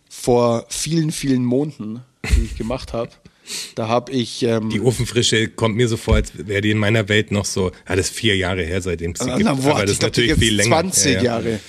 vor 0.09 0.65
vielen, 0.69 1.11
vielen 1.11 1.43
Monaten, 1.43 2.01
die 2.37 2.43
ich 2.43 2.55
gemacht 2.55 2.93
habe, 2.93 3.09
da 3.75 3.87
habe 3.87 4.11
ich 4.11 4.43
ähm, 4.43 4.69
Die 4.69 4.79
Ofenfrische 4.79 5.47
kommt 5.49 5.75
mir 5.75 5.87
so 5.87 5.97
vor, 5.97 6.15
als 6.15 6.31
wäre 6.47 6.61
die 6.61 6.69
in 6.71 6.77
meiner 6.77 7.09
Welt 7.09 7.31
noch 7.31 7.45
so, 7.45 7.71
ja, 7.89 7.95
das 7.95 8.09
ist 8.09 8.15
vier 8.15 8.37
Jahre 8.37 8.63
her, 8.63 8.81
seitdem 8.81 9.11
es 9.13 9.19
sie 9.19 9.25
Na, 9.25 9.37
gibt. 9.37 9.45
na, 9.45 9.53
boah, 9.55 9.71
aber 9.71 9.81
das 9.83 9.93
ist 9.93 10.01
die 10.01 10.05
natürlich 10.05 10.33
viel 10.35 10.55
länger. 10.55 10.69
20 10.69 11.05
Ja, 11.13 11.17
ja. 11.17 11.23
Jahre. 11.23 11.59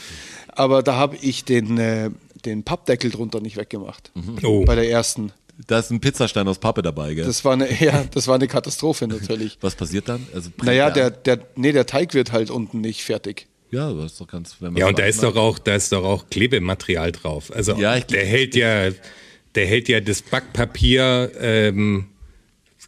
Aber 0.49 0.83
da 0.83 0.95
habe 0.95 1.17
ich 1.21 1.45
den, 1.45 1.79
äh, 1.79 2.11
den 2.45 2.63
Pappdeckel 2.65 3.11
drunter 3.11 3.41
nicht 3.41 3.57
weggemacht. 3.57 4.13
Oh. 4.43 4.65
Bei 4.67 4.75
der 4.75 4.89
ersten. 4.91 5.33
Da 5.67 5.79
ist 5.79 5.91
ein 5.91 6.01
Pizzastein 6.01 6.49
aus 6.49 6.59
Pappe 6.59 6.83
dabei, 6.83 7.15
gell? 7.15 7.25
Das 7.25 7.45
war 7.45 7.53
eine, 7.53 7.69
ja, 7.83 8.05
das 8.13 8.27
war 8.27 8.35
eine 8.35 8.49
Katastrophe 8.49 9.07
natürlich. 9.07 9.57
Was 9.61 9.75
passiert 9.75 10.09
dann? 10.09 10.27
Also 10.35 10.51
Naja, 10.63 10.91
der, 10.91 11.11
der, 11.11 11.39
nee, 11.57 11.73
der 11.73 11.87
Teig 11.87 12.13
wird 12.15 12.33
halt 12.33 12.51
unten 12.51 12.81
nicht 12.81 13.03
fertig. 13.05 13.47
Ja, 13.71 13.89
aber 13.89 14.05
ist 14.05 14.21
doch 14.21 14.27
ganz. 14.29 14.57
Wenn 14.61 14.73
man 14.73 14.81
Ja, 14.81 14.89
und 14.89 14.99
da 14.99 15.05
ist 15.05 15.23
macht. 15.23 15.37
doch 15.37 15.41
auch, 15.41 15.59
da 15.59 15.75
ist 15.75 15.91
doch 15.93 16.05
auch 16.05 16.27
Klebematerial 16.31 17.13
drauf. 17.13 17.53
Also 17.53 17.75
Ja, 17.77 17.97
ich- 17.97 18.05
der 18.07 18.25
hält 18.27 18.55
ja, 18.55 18.91
der 19.55 19.67
hält 19.67 19.89
ja 19.89 20.01
das 20.01 20.23
Backpapier, 20.23 21.31
ähm, 21.41 22.07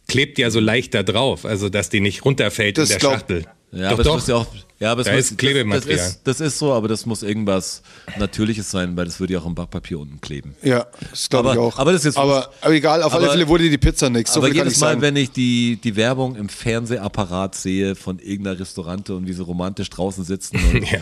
klebt 0.07 0.37
ja 0.37 0.49
so 0.49 0.59
leicht 0.61 0.93
da 0.93 1.03
drauf, 1.03 1.45
also 1.45 1.67
dass 1.69 1.89
die 1.89 1.99
nicht 1.99 2.23
runterfällt 2.25 2.77
Das 2.77 2.89
in 2.89 2.93
der 2.93 2.99
glaub- 2.99 3.13
Schachtel. 3.13 3.45
Ja, 3.77 3.89
doch, 3.89 3.93
aber 3.93 4.03
doch. 4.03 4.15
es 4.15 4.21
muss 4.21 4.27
ja 4.27 4.35
auch. 4.35 4.47
Ja, 4.79 4.91
aber 4.91 5.01
es 5.01 5.07
Da 5.07 5.13
muss, 5.13 5.31
ist 5.31 5.37
Klebematerial. 5.37 5.97
Das 5.97 6.07
ist, 6.09 6.21
das 6.23 6.39
ist 6.41 6.59
so, 6.59 6.71
aber 6.73 6.87
das 6.87 7.05
muss 7.05 7.23
irgendwas 7.23 7.81
Natürliches 8.19 8.69
sein, 8.69 8.95
weil 8.95 9.05
das 9.05 9.19
würde 9.19 9.33
ja 9.33 9.39
auch 9.39 9.45
im 9.45 9.55
Backpapier 9.55 9.99
unten 9.99 10.21
kleben. 10.21 10.55
Ja, 10.61 10.85
das 11.09 11.29
glaube 11.29 11.49
ich 11.49 11.53
Aber- 11.57 11.61
auch. 11.67 11.77
aber 11.79 11.91
das 11.93 12.01
ist 12.01 12.05
jetzt 12.05 12.17
aber, 12.17 12.51
aber 12.61 12.73
egal, 12.73 13.01
auf 13.03 13.13
alle 13.13 13.23
Aber- 13.23 13.33
Fälle 13.33 13.47
wurde 13.47 13.69
die 13.69 13.77
Pizza 13.77 14.09
nix. 14.09 14.33
So 14.33 14.39
aber 14.39 14.49
jedes 14.53 14.79
Mal, 14.79 14.89
sagen. 14.89 15.01
wenn 15.01 15.15
ich 15.15 15.31
die, 15.31 15.77
die 15.83 15.95
Werbung 15.95 16.35
im 16.35 16.47
Fernsehapparat 16.49 17.55
sehe 17.55 17.95
von 17.95 18.19
irgendeiner 18.19 18.59
Restaurante 18.59 19.15
und 19.15 19.27
wie 19.27 19.33
sie 19.33 19.41
romantisch 19.43 19.89
draußen 19.89 20.23
sitzen 20.23 20.59
und, 20.73 20.83
Ja. 20.91 20.99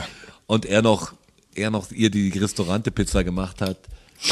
und 0.48 0.66
er 0.66 0.82
noch, 0.82 1.14
er 1.54 1.70
noch 1.72 1.92
ihr 1.92 2.10
die 2.10 2.30
Restaurante-Pizza 2.30 3.24
gemacht 3.24 3.62
hat, 3.62 3.78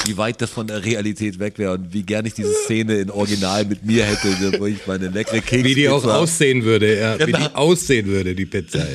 wie 0.06 0.18
weit 0.18 0.42
das 0.42 0.50
von 0.50 0.66
der 0.68 0.84
Realität 0.84 1.40
weg 1.40 1.58
wäre 1.60 1.74
und 1.74 1.94
wie 1.94 2.04
gern 2.04 2.25
ich 2.25 2.34
diese 2.34 2.52
Szene 2.66 2.96
in 2.98 3.10
Original 3.12 3.66
mit 3.66 3.86
mir 3.86 4.06
hätte, 4.06 4.60
wo 4.60 4.66
ich 4.66 4.88
meine 4.88 5.10
leckere 5.10 5.36
Kekspizza. 5.42 5.63
Wie 5.66 5.75
die 5.75 5.90
auch 5.90 6.04
aussehen 6.06 6.63
würde, 6.63 7.00
ja. 7.00 7.20
Wie 7.20 7.25
Genau. 7.32 7.38
die 7.50 7.56
aussehen 7.56 8.08
würde, 8.08 8.34
die 8.34 8.46
Pizza, 8.46 8.80
ja. 8.80 8.86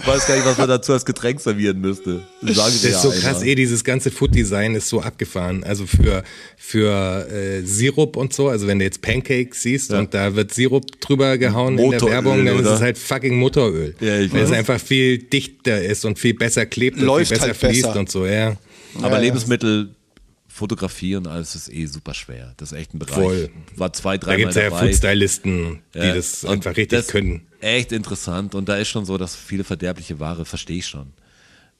Ich 0.00 0.06
weiß 0.06 0.26
gar 0.26 0.36
nicht, 0.36 0.46
was 0.46 0.58
man 0.58 0.68
dazu 0.68 0.92
als 0.92 1.04
Getränk 1.04 1.40
servieren 1.40 1.80
müsste. 1.80 2.20
Sagen 2.42 2.54
Das 2.54 2.80
Sie 2.82 2.88
ist 2.88 2.94
ja 2.94 2.98
so 3.00 3.10
einmal. 3.10 3.32
krass, 3.34 3.42
eh, 3.42 3.54
dieses 3.56 3.82
ganze 3.84 4.10
Food-Design 4.10 4.74
ist 4.76 4.88
so 4.88 5.00
abgefahren. 5.00 5.64
Also 5.64 5.86
für, 5.86 6.22
für 6.56 7.28
äh, 7.30 7.62
Sirup 7.62 8.16
und 8.16 8.32
so, 8.32 8.48
also 8.48 8.66
wenn 8.68 8.78
du 8.78 8.84
jetzt 8.84 9.02
Pancakes 9.02 9.62
siehst 9.62 9.92
und 9.92 10.14
da 10.14 10.34
wird 10.36 10.54
Sirup 10.54 11.00
drüber 11.00 11.36
gehauen 11.38 11.76
in 11.78 11.84
Motoröl, 11.84 11.98
der 12.00 12.10
Werbung, 12.10 12.44
dann 12.46 12.58
oder? 12.58 12.68
ist 12.70 12.74
es 12.76 12.80
halt 12.80 12.96
fucking 12.98 13.36
Motoröl. 13.36 13.94
Ja, 14.00 14.18
ich 14.20 14.32
weil 14.32 14.42
es 14.42 14.50
weiß. 14.50 14.58
einfach 14.58 14.80
viel 14.80 15.18
dichter 15.18 15.82
ist 15.84 16.04
und 16.04 16.18
viel 16.18 16.34
besser 16.34 16.64
klebt 16.66 16.98
Läuft 17.00 17.32
und 17.32 17.38
viel 17.38 17.48
besser 17.48 17.60
halt 17.62 17.72
fließt 17.74 17.86
besser. 17.88 17.98
und 18.00 18.10
so, 18.10 18.24
ja. 18.26 18.56
Aber 19.02 19.18
Lebensmittel 19.20 19.90
fotografieren 20.58 21.26
und 21.26 21.32
alles 21.32 21.54
ist 21.54 21.72
eh 21.72 21.86
super 21.86 22.12
schwer. 22.12 22.52
Das 22.56 22.72
ist 22.72 22.78
echt 22.78 22.94
ein 22.94 22.98
Bereich. 22.98 23.14
Voll. 23.14 23.50
War 23.76 23.92
zwei, 23.92 24.18
Da 24.18 24.26
dreimal 24.26 24.52
gibt's 24.52 24.56
ja. 24.56 24.70
Foodstylisten, 24.70 25.80
die 25.94 25.98
Ja, 25.98 26.14
das 26.14 26.44
und 26.44 26.50
einfach 26.50 26.76
richtig 26.76 26.98
das 26.98 27.08
können. 27.08 27.46
Echt 27.60 27.92
interessant. 27.92 28.54
Und 28.54 28.68
da 28.68 28.76
ist 28.76 28.88
schon 28.88 29.04
so, 29.04 29.16
dass 29.16 29.34
viele 29.34 29.64
verderbliche 29.64 30.20
Ware, 30.20 30.44
verstehe 30.44 30.78
ich 30.78 30.86
schon. 30.86 31.12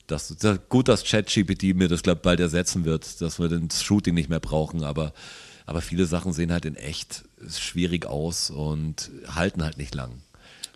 Das, 0.06 0.34
das, 0.38 0.60
gut, 0.68 0.88
dass 0.88 1.04
ChatGPT 1.04 1.74
mir 1.74 1.88
das, 1.88 2.02
glaube 2.02 2.22
bald 2.22 2.40
ersetzen 2.40 2.84
wird, 2.84 3.20
dass 3.20 3.38
wir 3.38 3.48
das 3.48 3.82
Shooting 3.82 4.14
nicht 4.14 4.30
mehr 4.30 4.40
brauchen, 4.40 4.82
aber, 4.82 5.12
aber 5.66 5.82
viele 5.82 6.06
Sachen 6.06 6.32
sehen 6.32 6.50
halt 6.50 6.64
in 6.64 6.76
echt 6.76 7.24
schwierig 7.46 8.06
aus 8.06 8.48
und 8.48 9.10
halten 9.34 9.62
halt 9.62 9.76
nicht 9.76 9.94
lang. 9.94 10.22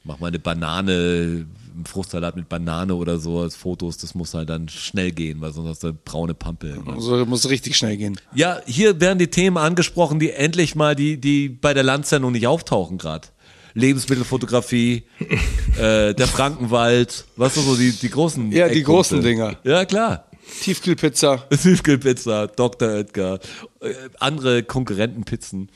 Mach 0.04 0.18
mal 0.18 0.26
eine 0.26 0.38
Banane, 0.38 1.46
Fruchtsalat 1.84 2.36
mit 2.36 2.48
Banane 2.48 2.94
oder 2.94 3.18
so 3.18 3.40
als 3.40 3.56
Fotos, 3.56 3.98
das 3.98 4.14
muss 4.14 4.34
halt 4.34 4.50
dann 4.50 4.68
schnell 4.68 5.10
gehen, 5.12 5.40
weil 5.40 5.52
sonst 5.52 5.68
hast 5.68 5.84
du 5.84 5.92
braune 5.92 6.34
Pampe. 6.34 6.68
irgendwann. 6.68 6.94
Also 6.94 7.24
muss 7.26 7.48
richtig 7.48 7.76
schnell 7.76 7.96
gehen. 7.96 8.18
Ja, 8.34 8.60
hier 8.66 9.00
werden 9.00 9.18
die 9.18 9.28
Themen 9.28 9.56
angesprochen, 9.56 10.18
die 10.18 10.30
endlich 10.30 10.74
mal 10.74 10.94
die, 10.94 11.20
die 11.20 11.48
bei 11.48 11.74
der 11.74 11.82
Landsendung 11.82 12.32
nicht 12.32 12.46
auftauchen 12.46 12.98
gerade. 12.98 13.28
Lebensmittelfotografie, 13.74 15.04
äh, 15.78 16.14
der 16.14 16.26
Frankenwald, 16.26 17.24
was 17.36 17.54
so 17.54 17.76
die, 17.76 17.92
die 17.92 18.10
großen. 18.10 18.52
Ja, 18.52 18.68
die 18.68 18.80
Eckpunkte. 18.80 18.82
großen 18.84 19.22
Dinger. 19.22 19.56
Ja, 19.64 19.84
klar. 19.84 20.26
Tiefkühlpizza. 20.60 21.36
Tiefkühlpizza, 21.50 22.48
Dr. 22.48 22.88
Edgar, 22.90 23.38
äh, 23.80 23.94
andere 24.18 24.62
Konkurrentenpizzen. 24.62 25.70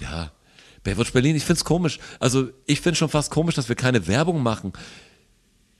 Ja, 0.00 0.30
Baywatch 0.84 1.12
Berlin, 1.12 1.36
ich 1.36 1.44
find's 1.44 1.64
komisch. 1.64 1.98
Also, 2.18 2.48
ich 2.66 2.80
find's 2.80 2.98
schon 2.98 3.08
fast 3.08 3.30
komisch, 3.30 3.54
dass 3.54 3.68
wir 3.68 3.76
keine 3.76 4.06
Werbung 4.08 4.42
machen. 4.42 4.72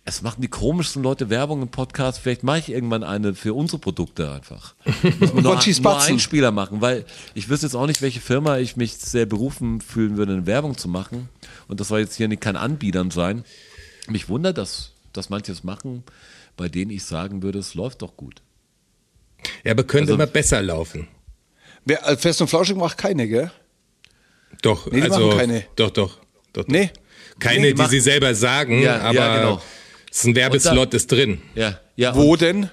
Es 0.05 0.21
machen 0.21 0.41
die 0.43 0.49
komischsten 0.49 1.01
Leute 1.03 1.31
Werbung 1.31 1.63
im 1.63 1.69
Podcast. 1.69 2.19
Vielleicht 2.19 2.43
mache 2.43 2.59
ich 2.59 2.71
irgendwann 2.71 3.05
eine 3.05 3.35
für 3.35 3.55
unsere 3.55 3.79
Produkte 3.79 4.33
einfach. 4.33 4.75
Muss 5.21 5.33
man 5.33 5.45
nur, 5.45 5.55
nur 5.55 5.83
Batzen. 5.83 6.15
Einspieler 6.15 6.51
machen, 6.51 6.81
weil 6.81 7.05
ich 7.35 7.49
wüsste 7.49 7.67
jetzt 7.67 7.77
auch 7.77 7.87
nicht, 7.87 8.03
welche 8.03 8.21
Firma 8.21 8.59
ich 8.59 8.77
mich 8.77 8.95
sehr 8.97 9.27
berufen 9.27 9.81
fühlen 9.81 10.17
würde, 10.17 10.33
eine 10.33 10.47
Werbung 10.47 10.77
zu 10.77 10.89
machen. 10.89 11.29
Und 11.69 11.79
das 11.79 11.89
soll 11.89 12.01
jetzt 12.01 12.17
hier 12.17 12.27
nicht 12.27 12.41
kein 12.43 12.57
Anbietern 12.57 13.13
sein. 13.13 13.45
Mich 14.09 14.29
wundert, 14.29 14.59
dass, 14.59 14.91
dass 15.13 15.31
manche 15.31 15.53
es 15.53 15.63
machen, 15.63 16.03
bei 16.57 16.69
denen 16.69 16.91
ich 16.91 17.05
sagen 17.05 17.45
würde, 17.45 17.61
es 17.61 17.75
läuft 17.75 18.03
doch 18.03 18.17
gut. 18.17 18.43
Ja, 19.63 19.71
aber 19.71 19.85
könnte 19.85 20.13
Also- 20.13 20.15
immer 20.15 20.27
besser 20.27 20.63
laufen. 20.63 21.07
Wer, 21.85 22.05
äh, 22.09 22.17
Fest 22.17 22.41
und 22.41 22.49
Flauschig 22.49 22.77
macht 22.77 22.99
keine, 22.99 23.27
gell? 23.29 23.51
Doch, 24.63 24.87
Nee, 24.91 25.01
die 25.01 25.11
also 25.11 25.27
machen 25.29 25.39
keine. 25.39 25.65
doch, 25.77 25.91
doch, 25.91 26.19
doch. 26.53 26.67
Nee. 26.69 26.91
Keine, 27.39 27.61
Nee, 27.61 27.67
die 27.69 27.75
die 27.75 27.79
machen- 27.79 27.91
sie 27.91 28.01
selber 28.01 28.35
sagen, 28.35 28.81
Ja, 28.81 28.99
ja, 29.13 29.21
aber 29.29 29.37
genau. 29.39 29.63
Es 30.13 30.19
ist 30.19 30.25
ein 30.27 30.37
Werbeslot 30.37 30.93
ist 30.95 31.11
drin. 31.11 31.41
Ja, 31.55 31.81
ja. 31.97 32.15
Wo 32.15 32.33
und 32.33 32.41
denn? 32.43 32.71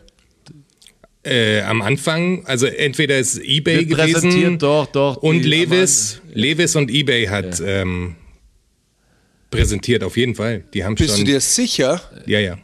Äh, 1.23 1.61
am 1.61 1.81
Anfang, 1.81 2.45
also 2.45 2.65
entweder 2.65 3.17
ist 3.17 3.37
eBay 3.39 3.85
gewesen 3.85 4.57
doch, 4.57 4.87
doch. 4.87 5.17
und 5.17 5.43
Levis, 5.43 6.21
Levis 6.33 6.75
und 6.75 6.89
eBay 6.89 7.25
hat 7.27 7.61
ähm, 7.65 8.15
präsentiert 9.51 10.03
auf 10.03 10.15
jeden 10.17 10.35
Fall. 10.35 10.63
Die 10.73 10.83
haben 10.85 10.95
Bist 10.95 11.09
schon, 11.15 11.25
du 11.25 11.31
dir 11.31 11.41
sicher? 11.41 12.01
ja, 12.25 12.39
ja, 12.39 12.57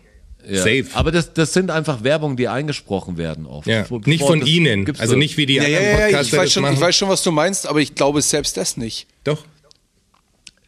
Ja. 0.48 0.58
safe. 0.60 0.86
Aber 0.94 1.12
das, 1.12 1.34
das 1.34 1.51
sind 1.53 1.70
einfach 1.70 2.03
Werbungen, 2.03 2.38
die 2.38 2.48
eingesprochen 2.48 3.17
werden 3.17 3.46
oft. 3.46 3.67
Ja, 3.67 3.82
Bevor- 3.84 4.01
nicht 4.05 4.24
von 4.24 4.39
das 4.39 4.50
Ihnen, 4.50 4.86
also 5.00 5.13
so. 5.13 5.17
nicht 5.17 5.36
wie 5.38 5.46
die 5.46 5.55
Ja, 5.55 5.67
ja, 5.67 5.77
anderen 5.77 5.86
ja, 5.86 5.91
ja, 5.91 6.08
ich 6.08 6.12
Podcaster 6.13 6.38
weiß, 6.38 6.44
das 6.46 6.53
schon, 6.53 6.63
machen. 6.63 6.74
ich 6.75 6.82
weiß 6.82 6.96
schon, 6.96 7.10
was 7.10 7.24
du 7.24 7.32
meinst, 7.32 7.67
aber 7.67 7.79
ich 7.82 7.94
glaube 7.96 8.22
selbst 8.22 8.55
das 8.58 8.77
nicht. 8.77 9.08
Doch. 9.25 9.44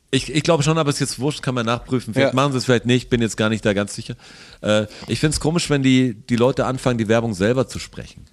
Ich, 0.09 0.33
ich 0.33 0.43
glaube 0.43 0.63
schon, 0.63 0.77
aber 0.77 0.89
es 0.89 0.95
ist 0.95 0.99
jetzt 1.11 1.19
wurscht, 1.19 1.41
kann 1.41 1.53
man 1.53 1.65
nachprüfen. 1.65 2.13
Vielleicht 2.13 2.33
Ja. 2.33 2.35
machen 2.35 2.53
sie 2.53 2.59
es 2.59 2.65
vielleicht 2.65 2.85
nicht, 2.85 3.09
bin 3.09 3.21
jetzt 3.21 3.35
gar 3.35 3.49
nicht 3.49 3.65
da 3.65 3.73
ganz 3.73 3.93
sicher. 3.93 4.15
Äh, 4.61 4.85
ich 5.07 5.19
finde 5.19 5.33
es 5.33 5.39
komisch, 5.41 5.69
wenn 5.69 5.83
die, 5.83 6.13
die 6.13 6.37
Leute 6.37 6.65
anfangen, 6.65 6.97
die 6.97 7.07
Werbung 7.09 7.33
selber 7.33 7.67
zu 7.67 7.77
sprechen. 7.79 8.25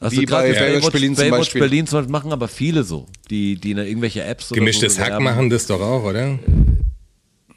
Also 0.00 0.20
gerade 0.22 0.52
bei 0.52 0.60
Baywatch 0.74 0.92
Berlin 0.92 1.16
zum 1.16 1.24
Baywatch 1.24 1.38
Beispiel. 1.40 1.60
Berlin 1.60 1.86
zum 1.88 1.98
Beispiel 1.98 2.12
machen 2.12 2.32
aber 2.32 2.46
viele 2.46 2.84
so, 2.84 3.06
die, 3.30 3.56
die 3.56 3.72
in 3.72 3.78
irgendwelche 3.78 4.22
Apps 4.22 4.52
oder 4.52 4.60
Gemischtes 4.60 4.94
so 4.94 5.02
Hack 5.02 5.20
machen 5.20 5.50
das 5.50 5.66
doch 5.66 5.80
auch, 5.80 6.04
oder? 6.04 6.38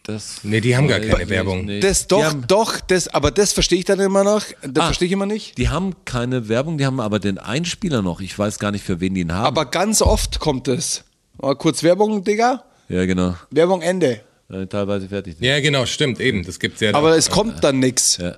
Das 0.03 0.39
Nee, 0.41 0.59
die 0.61 0.75
haben 0.75 0.87
gar 0.87 0.99
keine 0.99 1.29
Werbung. 1.29 1.65
nicht. 1.65 1.83
Das 1.83 2.07
doch, 2.07 2.23
haben- 2.23 2.45
doch, 2.47 2.79
das, 2.81 3.07
aber 3.09 3.29
das 3.29 3.53
verstehe 3.53 3.77
ich 3.77 3.85
dann 3.85 3.99
immer 3.99 4.23
noch. 4.23 4.43
Das 4.63 4.71
Ah. 4.83 4.85
verstehe 4.87 5.05
ich 5.05 5.11
immer 5.11 5.27
nicht. 5.27 5.59
Die 5.59 5.69
haben 5.69 5.93
keine 6.05 6.49
Werbung, 6.49 6.79
die 6.79 6.87
haben 6.87 6.99
aber 6.99 7.19
den 7.19 7.37
Einspieler 7.37 8.01
noch. 8.01 8.19
Ich 8.21 8.37
weiß 8.37 8.57
gar 8.57 8.71
nicht, 8.71 8.83
für 8.83 8.99
wen 8.99 9.13
die 9.13 9.21
ihn 9.21 9.31
haben. 9.31 9.45
Aber 9.45 9.65
ganz 9.65 10.01
oft 10.01 10.39
kommt 10.39 10.67
es. 10.67 11.03
Mal 11.39 11.55
kurz 11.55 11.83
Werbung, 11.83 12.23
Digga. 12.23 12.63
Ja, 12.91 13.05
genau. 13.05 13.35
Werbung 13.49 13.81
Ende. 13.81 14.21
Äh, 14.49 14.67
teilweise 14.67 15.07
fertig. 15.07 15.37
Ja, 15.39 15.59
genau, 15.61 15.85
stimmt, 15.85 16.19
eben. 16.19 16.43
Das 16.43 16.59
gibt's 16.59 16.81
ja. 16.81 16.93
Aber 16.93 17.11
da. 17.11 17.15
es 17.15 17.29
kommt 17.29 17.63
dann 17.63 17.79
nichts. 17.79 18.17
Ja. 18.17 18.35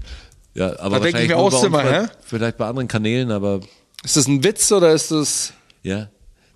ja, 0.54 0.78
aber 0.78 0.98
Da 0.98 1.04
denk 1.04 1.18
ich 1.20 1.28
mir 1.28 1.36
auch 1.38 1.64
immer, 1.64 1.82
bei- 1.82 2.02
hä? 2.04 2.08
Vielleicht 2.24 2.56
bei 2.58 2.66
anderen 2.66 2.88
Kanälen, 2.88 3.30
aber 3.30 3.60
Ist 4.04 4.16
das 4.16 4.26
ein 4.28 4.44
Witz 4.44 4.70
oder 4.72 4.92
ist 4.92 5.10
das. 5.10 5.52
ja, 5.82 6.08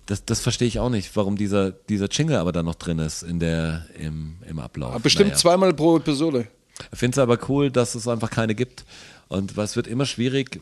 das, 0.05 0.25
das 0.25 0.39
verstehe 0.39 0.67
ich 0.67 0.79
auch 0.79 0.89
nicht, 0.89 1.15
warum 1.15 1.35
dieser, 1.37 1.71
dieser 1.71 2.07
Jingle 2.09 2.37
aber 2.37 2.51
dann 2.51 2.65
noch 2.65 2.75
drin 2.75 2.97
ist 2.99 3.21
in 3.23 3.39
der, 3.39 3.85
im, 3.99 4.37
im 4.47 4.59
Ablauf. 4.59 4.99
Bestimmt 5.01 5.29
Naja. 5.29 5.39
zweimal 5.39 5.73
pro 5.73 5.97
Episode. 5.97 6.47
Ich 6.91 6.97
finde 6.99 7.15
es 7.15 7.19
aber 7.19 7.37
cool, 7.49 7.69
dass 7.69 7.93
es 7.95 8.07
einfach 8.07 8.29
keine 8.31 8.55
gibt. 8.55 8.85
Und 9.27 9.57
was 9.57 9.75
wird 9.75 9.85
immer 9.85 10.05
schwierig, 10.07 10.59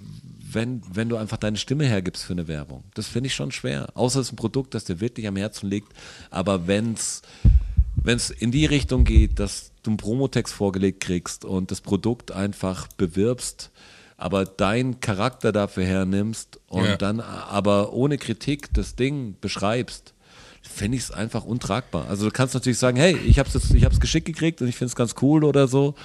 wenn, 0.51 0.82
wenn 0.92 1.10
du 1.10 1.18
einfach 1.18 1.38
deine 1.38 1.58
Stimme 1.58 1.86
hergibst 1.86 2.24
für 2.24 2.34
eine 2.34 2.48
Werbung. 2.48 2.84
Das 2.94 3.08
finde 3.08 3.27
ich 3.27 3.36
schon 3.36 3.51
schwer. 3.51 3.89
Außer 3.96 4.20
es 4.20 4.27
ist 4.27 4.34
ein 4.34 4.38
Produkt, 4.38 4.74
das 4.74 4.86
dir 4.86 5.00
wirklich 5.01 5.27
am 5.27 5.36
Herzen 5.36 5.70
liegt. 5.70 5.92
Aber 6.30 6.68
wenn 6.68 6.94
es 6.94 8.30
in 8.30 8.51
die 8.51 8.66
Richtung 8.66 9.04
geht, 9.04 9.39
dass 9.39 9.72
du 9.84 9.92
einen 9.92 9.98
Promotext 9.98 10.54
vorgelegt 10.54 11.01
kriegst 11.01 11.46
und 11.46 11.72
das 11.72 11.82
Produkt 11.82 12.32
einfach 12.32 12.88
bewirbst, 12.98 13.72
aber 14.16 14.46
deinen 14.46 15.00
Charakter 15.00 15.51
dafür 15.51 15.86
hernimmst 15.86 16.60
und 16.68 16.86
Ja. 16.86 16.98
dann 16.98 17.20
aber 17.20 17.94
ohne 17.94 18.18
Kritik 18.18 18.74
das 18.74 18.96
Ding 18.96 19.36
beschreibst, 19.42 20.13
finde 20.63 20.98
ich 20.98 21.04
es 21.04 21.12
einfach 21.12 21.46
untragbar. 21.46 22.08
Also 22.10 22.25
du 22.25 22.32
kannst 22.32 22.54
natürlich 22.54 22.80
sagen, 22.80 22.98
hey, 22.98 23.16
ich 23.25 23.39
habe 23.39 23.50
es 23.50 24.00
geschickt 24.00 24.25
gekriegt 24.25 24.62
und 24.62 24.68
ich 24.68 24.75
finde 24.75 24.89
es 24.89 24.96
ganz 24.96 25.16
cool 25.22 25.44
oder 25.44 25.68
so. 25.68 25.96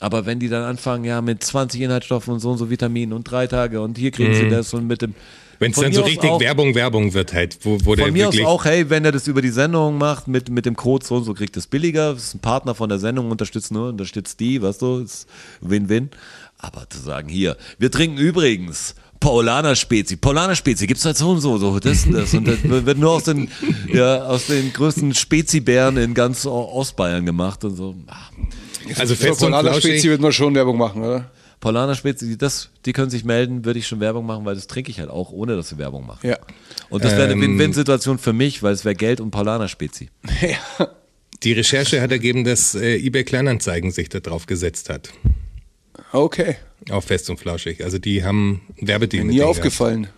Aber 0.00 0.26
wenn 0.26 0.38
die 0.40 0.48
dann 0.48 0.62
anfangen, 0.64 1.04
ja, 1.04 1.20
mit 1.22 1.42
20 1.42 1.80
Inhaltsstoffen 1.80 2.34
und 2.34 2.40
so 2.40 2.50
und 2.50 2.58
so 2.58 2.70
Vitaminen 2.70 3.12
und 3.12 3.24
drei 3.24 3.46
Tage 3.46 3.80
und 3.80 3.96
hier 3.98 4.10
kriegen 4.10 4.34
sie 4.34 4.48
das 4.48 4.74
und 4.74 4.86
mit 4.86 5.02
dem. 5.02 5.14
Wenn 5.60 5.70
es 5.70 5.78
dann 5.78 5.92
so 5.92 6.02
richtig 6.02 6.28
auch- 6.30 6.40
Werbung, 6.40 6.74
Werbung 6.74 7.14
wird 7.14 7.32
halt, 7.32 7.58
wo, 7.62 7.78
wo 7.84 7.94
der 7.94 8.06
Von 8.06 8.12
mir 8.12 8.28
aus 8.28 8.40
auch, 8.40 8.64
hey, 8.64 8.90
wenn 8.90 9.04
er 9.04 9.12
das 9.12 9.28
über 9.28 9.40
die 9.40 9.50
Sendung 9.50 9.98
macht, 9.98 10.26
mit, 10.26 10.48
mit 10.50 10.66
dem 10.66 10.74
Code 10.74 11.06
so 11.06 11.14
und 11.16 11.24
so 11.24 11.32
kriegt 11.32 11.56
es 11.56 11.68
billiger, 11.68 12.12
das 12.14 12.24
ist 12.24 12.34
ein 12.34 12.40
Partner 12.40 12.74
von 12.74 12.88
der 12.88 12.98
Sendung, 12.98 13.30
unterstützt 13.30 13.70
nur, 13.70 13.90
unterstützt 13.90 14.40
die, 14.40 14.60
weißt 14.60 14.82
du, 14.82 14.98
ist 14.98 15.28
Win-Win. 15.60 16.10
Aber 16.58 16.88
zu 16.90 16.98
sagen, 16.98 17.28
hier, 17.28 17.56
wir 17.78 17.90
trinken 17.90 18.18
übrigens 18.18 18.94
Paulaner 19.20 19.76
Spezi. 19.76 20.16
Paulaner 20.16 20.56
Spezi 20.56 20.86
gibt's 20.86 21.04
halt 21.04 21.16
so 21.16 21.30
und 21.30 21.40
so, 21.40 21.56
so 21.56 21.78
das 21.78 22.04
und 22.04 22.12
das. 22.12 22.34
Und 22.34 22.46
das 22.48 22.62
wird 22.64 22.98
nur 22.98 23.12
aus 23.12 23.24
den, 23.24 23.48
ja, 23.92 24.24
aus 24.24 24.46
den 24.48 24.72
größten 24.72 25.14
Spezi-Bären 25.14 25.96
in 25.96 26.14
ganz 26.14 26.44
Ostbayern 26.46 27.24
gemacht 27.24 27.64
und 27.64 27.76
so. 27.76 27.94
Ach, 28.08 28.30
also 28.98 29.14
Für 29.14 29.28
fest 29.28 29.42
und 29.42 29.50
Polana 29.50 29.72
Spezi 29.72 29.88
flauschig. 29.88 30.10
wird 30.10 30.20
man 30.20 30.32
schon 30.32 30.54
Werbung 30.54 30.78
machen, 30.78 31.02
oder? 31.02 31.30
Paulaner 31.64 31.94
Spezi, 31.94 32.28
die, 32.28 32.36
das, 32.36 32.68
die 32.84 32.92
können 32.92 33.08
sich 33.08 33.24
melden, 33.24 33.64
würde 33.64 33.78
ich 33.78 33.86
schon 33.86 33.98
Werbung 33.98 34.26
machen, 34.26 34.44
weil 34.44 34.54
das 34.54 34.66
trinke 34.66 34.90
ich 34.90 35.00
halt 35.00 35.08
auch, 35.08 35.30
ohne 35.32 35.56
dass 35.56 35.70
sie 35.70 35.78
Werbung 35.78 36.06
machen. 36.06 36.26
Ja. 36.26 36.36
Und 36.90 37.02
das 37.04 37.12
wäre 37.12 37.24
eine 37.24 37.32
Ähm, 37.32 37.40
Win-Win-Situation 37.40 38.18
für 38.18 38.34
mich, 38.34 38.62
weil 38.62 38.74
es 38.74 38.84
wäre 38.84 38.94
Geld 38.94 39.18
und 39.18 39.30
Paulaner 39.30 39.68
Spezi. 39.68 40.10
ja. 40.42 40.88
Die 41.42 41.52
Recherche 41.54 42.02
hat 42.02 42.12
ergeben, 42.12 42.44
dass 42.44 42.74
äh, 42.74 42.96
eBay 42.96 43.24
Kleinanzeigen 43.24 43.92
sich 43.92 44.10
da 44.10 44.20
drauf 44.20 44.44
gesetzt 44.44 44.90
hat. 44.90 45.08
Okay. 46.12 46.56
Auf 46.90 47.06
fest 47.06 47.30
und 47.30 47.38
flauschig. 47.38 47.82
Also 47.82 47.96
die 47.98 48.24
haben 48.24 48.60
Werbedeal 48.76 49.24
Mir 49.24 49.32
nie 49.32 49.42
aufgefallen. 49.42 50.08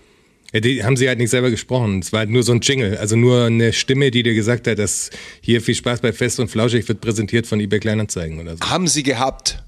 Ja, 0.52 0.60
die 0.60 0.84
haben 0.84 0.96
sie 0.96 1.08
halt 1.08 1.18
nicht 1.18 1.30
selber 1.30 1.50
gesprochen. 1.50 1.98
Es 2.00 2.12
war 2.12 2.20
halt 2.20 2.30
nur 2.30 2.42
so 2.42 2.52
ein 2.52 2.60
Jingle, 2.60 2.96
also 2.98 3.16
nur 3.16 3.44
eine 3.46 3.72
Stimme, 3.72 4.10
die 4.10 4.22
dir 4.22 4.34
gesagt 4.34 4.66
hat, 4.68 4.78
dass 4.78 5.10
hier 5.40 5.60
viel 5.60 5.74
Spaß 5.74 6.00
bei 6.00 6.12
Fest 6.12 6.38
und 6.40 6.48
Flauschig 6.48 6.88
wird 6.88 7.00
präsentiert 7.00 7.46
von 7.46 7.60
eBay 7.60 7.80
Kleinanzeigen 7.80 8.38
oder 8.40 8.56
so. 8.56 8.60
Haben 8.68 8.86
sie 8.86 9.02
gehabt. 9.02 9.62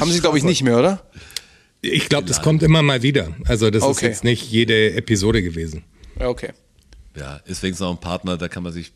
Haben 0.00 0.10
sie, 0.10 0.20
glaube 0.20 0.36
ich, 0.38 0.44
nicht 0.44 0.62
mehr, 0.62 0.78
oder? 0.78 1.02
Ich 1.82 2.08
glaube, 2.08 2.26
das 2.28 2.42
kommt 2.42 2.62
immer 2.62 2.82
mal 2.82 3.02
wieder. 3.02 3.34
Also 3.46 3.70
das 3.70 3.82
ist 3.82 3.88
Okay. 3.88 4.06
jetzt 4.06 4.24
nicht 4.24 4.50
jede 4.50 4.92
Episode 4.94 5.42
gewesen. 5.42 5.84
Ja, 6.18 6.28
okay. 6.28 6.50
Ja, 7.16 7.40
ist 7.46 7.62
wenigstens 7.62 7.86
auch 7.86 7.90
ein 7.92 8.00
Partner, 8.00 8.36
da 8.36 8.48
kann 8.48 8.62
man 8.62 8.72
sich, 8.72 8.92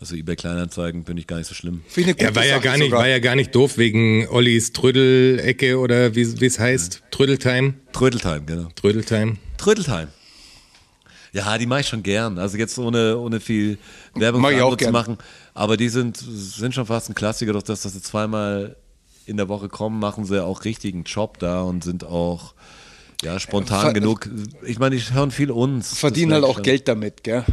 Also 0.00 0.16
eBay 0.16 0.36
Kleinanzeigen 0.36 1.04
bin 1.04 1.16
ich 1.16 1.26
gar 1.26 1.38
nicht 1.38 1.46
so 1.46 1.54
schlimm. 1.54 1.82
Finde 1.88 2.10
ich 2.10 2.16
eine 2.18 2.24
Er 2.24 2.28
gute 2.28 2.36
war 2.40 2.46
ja 2.46 2.54
Sache 2.56 2.64
gar 2.64 2.76
nicht, 2.76 2.86
sogar. 2.88 3.00
war 3.00 3.08
ja 3.08 3.18
gar 3.20 3.36
nicht 3.36 3.54
doof 3.54 3.78
wegen 3.78 4.26
Ollis 4.28 4.72
Trödelecke 4.72 5.78
oder 5.78 6.14
wie 6.14 6.40
wie 6.40 6.46
es 6.46 6.58
heißt. 6.58 7.02
Trödeltime. 7.10 7.74
Trödeltime, 7.92 8.42
genau. 8.44 8.68
Trödeltime. 8.74 9.36
Trödeltime. 9.56 10.08
Ja, 11.34 11.58
die 11.58 11.66
mache 11.66 11.80
ich 11.80 11.88
schon 11.88 12.02
gern. 12.02 12.38
Also 12.38 12.56
jetzt 12.56 12.78
ohne, 12.78 13.18
ohne 13.18 13.40
viel 13.40 13.76
Werbung 14.14 14.40
Mach 14.40 14.50
für 14.50 14.64
auch 14.64 14.70
zu 14.70 14.76
gern. 14.76 14.92
machen. 14.92 15.18
Aber 15.52 15.76
die 15.76 15.88
sind, 15.88 16.16
sind 16.16 16.74
schon 16.74 16.86
fast 16.86 17.10
ein 17.10 17.14
Klassiker, 17.14 17.52
das, 17.52 17.82
dass 17.82 17.82
sie 17.92 18.00
zweimal 18.00 18.76
in 19.26 19.36
der 19.36 19.48
Woche 19.48 19.68
kommen, 19.68 19.98
machen 19.98 20.24
sie 20.24 20.42
auch 20.44 20.64
richtigen 20.64 21.02
Job 21.04 21.38
da 21.40 21.62
und 21.62 21.82
sind 21.82 22.04
auch 22.04 22.54
ja, 23.22 23.40
spontan 23.40 23.80
Ver- 23.82 23.92
genug. 23.92 24.28
Ich 24.64 24.78
meine, 24.78 24.96
die 24.96 25.02
hören 25.12 25.30
viel 25.30 25.50
uns. 25.50 25.98
Verdienen 25.98 26.32
halt 26.34 26.44
auch 26.44 26.62
Geld 26.62 26.86
damit, 26.88 27.24
gell? 27.24 27.44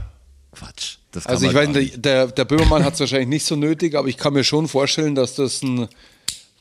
Quatsch. 0.52 0.98
Das 1.12 1.24
kann 1.24 1.34
Also 1.34 1.48
ich 1.48 1.54
man 1.54 1.74
weiß, 1.76 1.92
der, 1.96 2.28
der 2.28 2.46
Böhmermann 2.46 2.84
hat 2.86 2.94
es 2.96 3.00
wahrscheinlich 3.00 3.30
nicht 3.30 3.46
so 3.46 3.56
nötig, 3.56 3.96
aber 3.96 4.08
ich 4.08 4.18
kann 4.18 4.34
mir 4.34 4.44
schon 4.44 4.68
vorstellen, 4.68 5.16
dass 5.16 5.36
das 5.36 5.62
ein, 5.64 5.88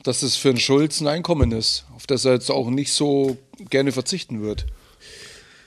dass 0.04 0.20
das 0.20 0.36
für 0.36 0.48
einen 0.50 0.58
Schulz 0.58 1.00
ein 1.00 1.06
Einkommen 1.08 1.52
ist, 1.52 1.84
auf 1.94 2.06
das 2.06 2.24
er 2.24 2.32
jetzt 2.34 2.50
auch 2.50 2.70
nicht 2.70 2.92
so 2.92 3.36
gerne 3.68 3.92
verzichten 3.92 4.42
wird. 4.42 4.66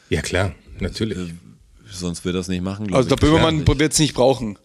Ja 0.10 0.22
klar, 0.22 0.54
natürlich. 0.80 1.34
Sonst 1.94 2.26
wird 2.26 2.36
das 2.36 2.48
nicht 2.48 2.64
machen. 2.64 2.94
Also 2.94 3.10
der. 3.10 3.16
Böhmermann 3.16 3.68
wird 3.68 3.94
es 3.94 4.00
nicht 4.00 4.14
brauchen. 4.14 4.58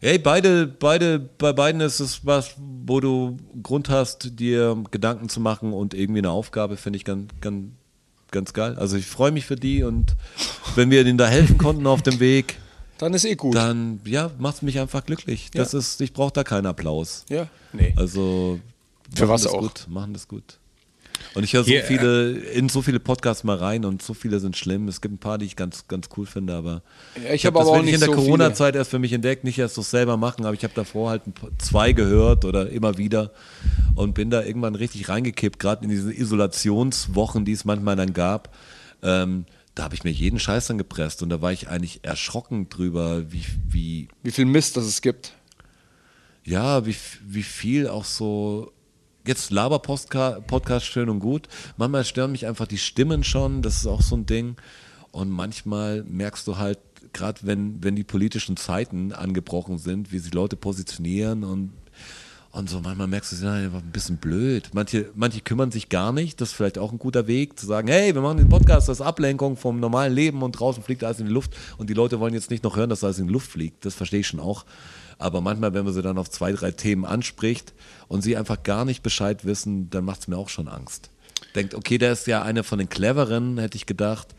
Hey, 0.00 0.18
beide, 0.18 0.66
beide, 0.68 1.18
bei 1.18 1.52
beiden 1.52 1.80
ist 1.80 1.98
es 1.98 2.24
was, 2.24 2.54
wo 2.86 3.00
du 3.00 3.36
Grund 3.62 3.88
hast, 3.88 4.38
dir 4.38 4.76
Gedanken 4.92 5.28
zu 5.28 5.40
machen 5.40 5.72
und 5.72 5.92
irgendwie 5.92 6.20
eine 6.20 6.30
Aufgabe, 6.30 6.76
finde 6.76 6.98
ich 6.98 7.04
ganz, 7.04 7.32
ganz, 7.40 7.66
ganz 8.30 8.52
geil. 8.52 8.76
Also 8.78 8.96
ich 8.96 9.06
freue 9.06 9.32
mich 9.32 9.44
für 9.44 9.56
die 9.56 9.82
und 9.82 10.14
wenn 10.76 10.90
wir 10.92 11.02
denen 11.02 11.18
da 11.18 11.26
helfen 11.26 11.58
konnten 11.58 11.84
auf 11.88 12.02
dem 12.02 12.20
Weg, 12.20 12.58
Dann 12.98 13.12
ist 13.12 13.24
eh 13.24 13.34
gut. 13.34 13.56
dann 13.56 14.00
ja, 14.04 14.30
macht 14.38 14.62
mich 14.62 14.78
einfach 14.78 15.04
glücklich. 15.04 15.50
Das 15.52 15.72
Ja. 15.72 15.80
ist, 15.80 16.00
ich 16.00 16.12
brauche 16.12 16.32
da 16.32 16.44
keinen 16.44 16.66
Applaus. 16.66 17.24
ja, 17.28 17.48
nee. 17.72 17.92
Also 17.96 18.60
Für 19.16 19.28
was 19.28 19.48
auch. 19.48 19.58
gut, 19.62 19.86
machen 19.88 20.12
das 20.12 20.28
gut. 20.28 20.58
Und 21.34 21.44
ich 21.44 21.52
höre 21.52 21.62
so 21.62 21.70
Hier, 21.70 21.84
viele, 21.84 22.30
in 22.32 22.68
so 22.68 22.82
viele 22.82 23.00
Podcasts 23.00 23.44
mal 23.44 23.56
rein 23.56 23.84
und 23.84 24.02
so 24.02 24.14
viele 24.14 24.40
sind 24.40 24.56
schlimm. 24.56 24.88
Es 24.88 25.00
gibt 25.00 25.14
ein 25.14 25.18
paar, 25.18 25.38
die 25.38 25.46
ich 25.46 25.56
ganz, 25.56 25.86
ganz 25.86 26.08
cool 26.16 26.26
finde, 26.26 26.54
aber 26.54 26.82
Ja, 27.22 27.32
ich 27.34 27.44
hab 27.46 27.54
habe 27.54 27.64
das 27.64 27.68
aber 27.68 27.78
auch 27.78 27.82
nicht 27.82 27.94
in 27.94 28.00
der 28.00 28.08
so. 28.08 28.14
Corona-Zeit 28.14 28.74
erst 28.74 28.90
für 28.90 28.98
mich 28.98 29.12
entdeckt, 29.12 29.44
nicht 29.44 29.58
erst 29.58 29.74
so 29.74 29.82
selber 29.82 30.16
machen, 30.16 30.44
aber 30.46 30.54
ich 30.54 30.64
habe 30.64 30.74
davor 30.74 31.10
halt 31.10 31.22
zwei 31.58 31.92
gehört 31.92 32.44
oder 32.44 32.70
immer 32.70 32.98
wieder 32.98 33.30
und 33.94 34.14
bin 34.14 34.30
da 34.30 34.42
irgendwann 34.42 34.74
richtig 34.74 35.08
reingekippt, 35.08 35.58
gerade 35.58 35.84
in 35.84 35.90
diese 35.90 36.12
Isolationswochen, 36.12 37.44
die 37.44 37.52
es 37.52 37.64
manchmal 37.64 37.96
dann 37.96 38.12
gab. 38.14 38.54
Ähm, 39.02 39.44
da 39.74 39.84
habe 39.84 39.94
ich 39.94 40.02
mir 40.02 40.10
jeden 40.10 40.40
Scheiß 40.40 40.66
dann 40.66 40.78
gepresst 40.78 41.22
und 41.22 41.28
da 41.28 41.40
war 41.40 41.52
ich 41.52 41.68
eigentlich 41.68 42.00
erschrocken 42.02 42.68
drüber, 42.68 43.30
wie, 43.30 43.44
wie 43.68 44.08
Wie 44.24 44.32
viel 44.32 44.44
Mist 44.44 44.76
das 44.76 44.86
es 44.86 45.02
gibt. 45.02 45.34
ja, 46.44 46.84
wie, 46.86 46.96
wie 47.26 47.42
viel 47.42 47.86
auch 47.88 48.04
so. 48.04 48.72
Jetzt 49.28 49.50
Laber-Podcast 49.50 50.86
schön 50.86 51.10
und 51.10 51.20
gut. 51.20 51.48
Manchmal 51.76 52.06
stören 52.06 52.32
mich 52.32 52.46
einfach 52.46 52.66
die 52.66 52.78
Stimmen 52.78 53.22
schon, 53.24 53.60
das 53.60 53.76
ist 53.76 53.86
auch 53.86 54.00
so 54.00 54.16
ein 54.16 54.24
Ding. 54.24 54.56
Und 55.12 55.28
manchmal 55.28 56.02
merkst 56.04 56.46
du 56.46 56.56
halt, 56.56 56.78
gerade 57.12 57.40
wenn, 57.42 57.84
wenn 57.84 57.94
die 57.94 58.04
politischen 58.04 58.56
Zeiten 58.56 59.12
angebrochen 59.12 59.76
sind, 59.76 60.12
wie 60.12 60.18
sich 60.18 60.32
Leute 60.32 60.56
positionieren 60.56 61.44
und, 61.44 61.72
und 62.50 62.70
so, 62.70 62.80
manchmal 62.80 63.06
merkst 63.06 63.32
du, 63.32 63.36
sind 63.36 63.48
halt 63.48 63.66
einfach 63.66 63.82
ein 63.82 63.92
bisschen 63.92 64.16
blöd. 64.16 64.70
Manche, 64.72 65.10
manche 65.14 65.40
kümmern 65.40 65.70
sich 65.70 65.88
gar 65.90 66.12
nicht, 66.12 66.40
das 66.40 66.50
ist 66.50 66.54
vielleicht 66.54 66.78
auch 66.78 66.92
ein 66.92 66.98
guter 66.98 67.26
Weg, 67.26 67.58
zu 67.58 67.66
sagen, 67.66 67.88
hey, 67.88 68.14
wir 68.14 68.22
machen 68.22 68.38
den 68.38 68.48
Podcast, 68.48 68.88
das 68.88 69.00
ist 69.00 69.06
Ablenkung 69.06 69.56
vom 69.56 69.80
normalen 69.80 70.14
Leben 70.14 70.42
und 70.42 70.52
draußen 70.52 70.82
fliegt 70.82 71.04
alles 71.04 71.20
in 71.20 71.26
die 71.26 71.32
Luft 71.32 71.54
und 71.76 71.90
die 71.90 71.94
Leute 71.94 72.20
wollen 72.20 72.34
jetzt 72.34 72.50
nicht 72.50 72.64
noch 72.64 72.76
hören, 72.76 72.88
dass 72.88 73.04
alles 73.04 73.18
in 73.18 73.26
die 73.26 73.32
Luft 73.32 73.50
fliegt. 73.50 73.84
Das 73.84 73.94
verstehe 73.94 74.20
ich 74.20 74.26
schon 74.26 74.40
auch. 74.40 74.64
Aber 75.18 75.40
manchmal, 75.40 75.74
wenn 75.74 75.84
man 75.84 75.92
sie 75.92 76.02
dann 76.02 76.16
auf 76.16 76.30
zwei, 76.30 76.52
drei 76.52 76.70
Themen 76.70 77.04
anspricht 77.04 77.74
und 78.06 78.22
sie 78.22 78.36
einfach 78.36 78.62
gar 78.62 78.84
nicht 78.84 79.02
Bescheid 79.02 79.44
wissen, 79.44 79.90
dann 79.90 80.04
macht 80.04 80.20
es 80.20 80.28
mir 80.28 80.38
auch 80.38 80.48
schon 80.48 80.68
Angst. 80.68 81.10
Denkt, 81.54 81.74
okay, 81.74 81.98
der 81.98 82.12
ist 82.12 82.26
ja 82.26 82.42
einer 82.42 82.64
von 82.64 82.78
den 82.78 82.88
Cleveren, 82.88 83.58
hätte 83.58 83.76
ich 83.76 83.86
gedacht. 83.86 84.34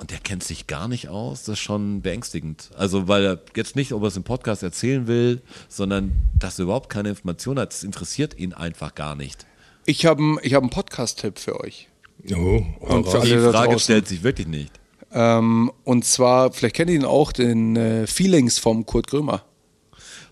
Und 0.00 0.10
der 0.10 0.18
kennt 0.18 0.42
sich 0.42 0.66
gar 0.66 0.88
nicht 0.88 1.08
aus. 1.08 1.44
Das 1.44 1.54
ist 1.54 1.58
schon 1.58 2.00
beängstigend. 2.00 2.70
Also, 2.76 3.06
weil 3.06 3.24
er 3.24 3.40
jetzt 3.54 3.76
nicht, 3.76 3.92
ob 3.92 4.02
er 4.02 4.08
es 4.08 4.16
im 4.16 4.24
Podcast 4.24 4.62
erzählen 4.62 5.06
will, 5.06 5.42
sondern 5.68 6.12
dass 6.38 6.58
er 6.58 6.64
überhaupt 6.64 6.88
keine 6.88 7.10
Information 7.10 7.58
hat. 7.58 7.74
Das 7.74 7.82
interessiert 7.82 8.38
ihn 8.38 8.54
einfach 8.54 8.94
gar 8.94 9.14
nicht. 9.14 9.46
Ich 9.84 10.06
habe 10.06 10.38
ich 10.42 10.54
hab 10.54 10.62
einen 10.62 10.70
Podcast-Tipp 10.70 11.38
für 11.38 11.60
euch. 11.60 11.88
Oh, 12.34 12.62
Und 12.80 13.08
für. 13.08 13.20
Die 13.20 13.36
Frage 13.36 13.50
draußen. 13.50 13.78
stellt 13.78 14.08
sich 14.08 14.22
wirklich 14.22 14.46
nicht. 14.46 14.72
Ähm, 15.12 15.70
und 15.84 16.04
zwar, 16.06 16.52
vielleicht 16.52 16.76
kennt 16.76 16.88
ihr 16.88 16.96
ihn 16.96 17.04
auch, 17.04 17.32
den 17.32 17.76
äh, 17.76 18.06
Feelings 18.06 18.58
vom 18.58 18.86
Kurt 18.86 19.06
Krömer. 19.08 19.44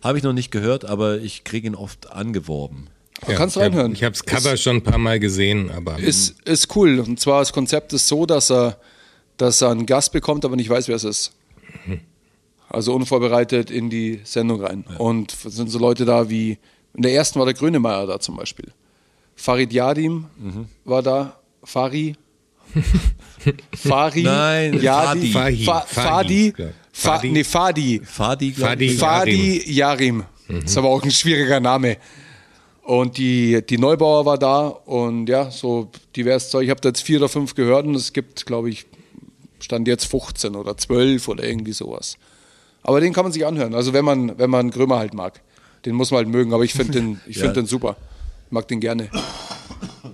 Habe 0.02 0.16
ich 0.16 0.24
noch 0.24 0.32
nicht 0.32 0.50
gehört, 0.50 0.84
aber 0.84 1.18
ich 1.18 1.44
kriege 1.44 1.66
ihn 1.66 1.74
oft 1.74 2.10
angeworben. 2.12 2.88
Du 3.26 3.34
kannst 3.34 3.56
reinhören. 3.58 3.92
Ich 3.92 4.04
habe 4.04 4.12
das 4.12 4.24
Cover 4.24 4.56
schon 4.56 4.76
ein 4.76 4.82
paar 4.82 4.98
Mal 4.98 5.18
gesehen, 5.18 5.70
aber 5.70 5.98
Ist, 5.98 6.40
ist 6.46 6.74
cool. 6.76 7.00
Und 7.00 7.18
zwar 7.18 7.40
das 7.40 7.52
Konzept 7.52 7.92
ist 7.92 8.06
so, 8.06 8.26
dass 8.26 8.50
er, 8.50 8.78
dass 9.38 9.62
er 9.62 9.70
einen 9.70 9.86
Gast 9.86 10.12
bekommt, 10.12 10.44
aber 10.44 10.56
nicht 10.56 10.68
weiß, 10.68 10.88
wer 10.88 10.96
es 10.96 11.04
ist. 11.04 11.32
Also 12.68 12.94
unvorbereitet 12.94 13.70
in 13.70 13.88
die 13.88 14.20
Sendung 14.24 14.62
rein. 14.62 14.84
Und 14.98 15.32
es 15.32 15.56
sind 15.56 15.70
so 15.70 15.78
Leute 15.78 16.04
da 16.04 16.28
wie, 16.28 16.58
in 16.94 17.02
der 17.02 17.14
ersten 17.14 17.38
war 17.38 17.46
der 17.46 17.54
Grönemeyer 17.54 18.06
da 18.06 18.20
zum 18.20 18.36
Beispiel. 18.36 18.66
Farid 19.34 19.72
Yadim 19.72 20.26
war 20.84 21.02
da. 21.02 21.38
Fari. 21.64 22.14
Fari. 23.74 24.22
Nein, 24.22 24.80
Yadi, 24.80 25.32
Fadi. 25.32 25.64
Fa 25.64 25.80
Fadi. 25.80 26.52
Fadi, 26.52 26.62
ja. 26.62 26.68
Fa 26.92 27.14
Fadi. 27.14 27.30
nee, 27.30 27.44
Fadi. 27.44 28.00
Fadi, 28.04 28.90
Fadi. 28.90 29.72
Yarim. 29.72 30.24
Ist 30.48 30.76
aber 30.76 30.88
auch 30.88 31.02
ein 31.02 31.10
schwieriger 31.10 31.60
Name. 31.60 31.98
Und 32.82 33.18
die, 33.18 33.62
die 33.68 33.76
Neubauer 33.76 34.24
war 34.24 34.38
da 34.38 34.66
und 34.68 35.28
ja, 35.28 35.50
so 35.50 35.90
divers 36.16 36.48
Zeug. 36.50 36.64
Ich 36.64 36.70
habe 36.70 36.80
da 36.80 36.88
jetzt 36.88 37.02
vier 37.02 37.18
oder 37.18 37.28
fünf 37.28 37.54
gehört 37.54 37.86
und 37.86 37.94
es 37.94 38.14
gibt, 38.14 38.46
glaube 38.46 38.70
ich, 38.70 38.86
stand 39.60 39.88
jetzt 39.88 40.04
15 40.06 40.54
oder 40.56 40.76
12 40.76 41.26
oder 41.28 41.44
irgendwie 41.44 41.72
sowas. 41.72 42.16
Aber 42.82 43.00
den 43.00 43.12
kann 43.12 43.24
man 43.24 43.32
sich 43.32 43.44
anhören. 43.46 43.74
Also 43.74 43.92
wenn 43.92 44.04
man, 44.04 44.38
wenn 44.38 44.50
man 44.50 44.70
Grömer 44.70 44.98
halt 44.98 45.14
mag. 45.14 45.40
Den 45.84 45.94
muss 45.94 46.10
man 46.10 46.18
halt 46.18 46.28
mögen, 46.28 46.52
aber 46.52 46.64
ich 46.64 46.72
finde 46.72 46.92
den, 46.92 47.20
ich 47.26 47.36
Ja. 47.36 47.44
find 47.44 47.56
den 47.56 47.66
super. 47.66 47.96
Ich 48.46 48.52
mag 48.52 48.66
den 48.68 48.80
gerne. 48.80 49.10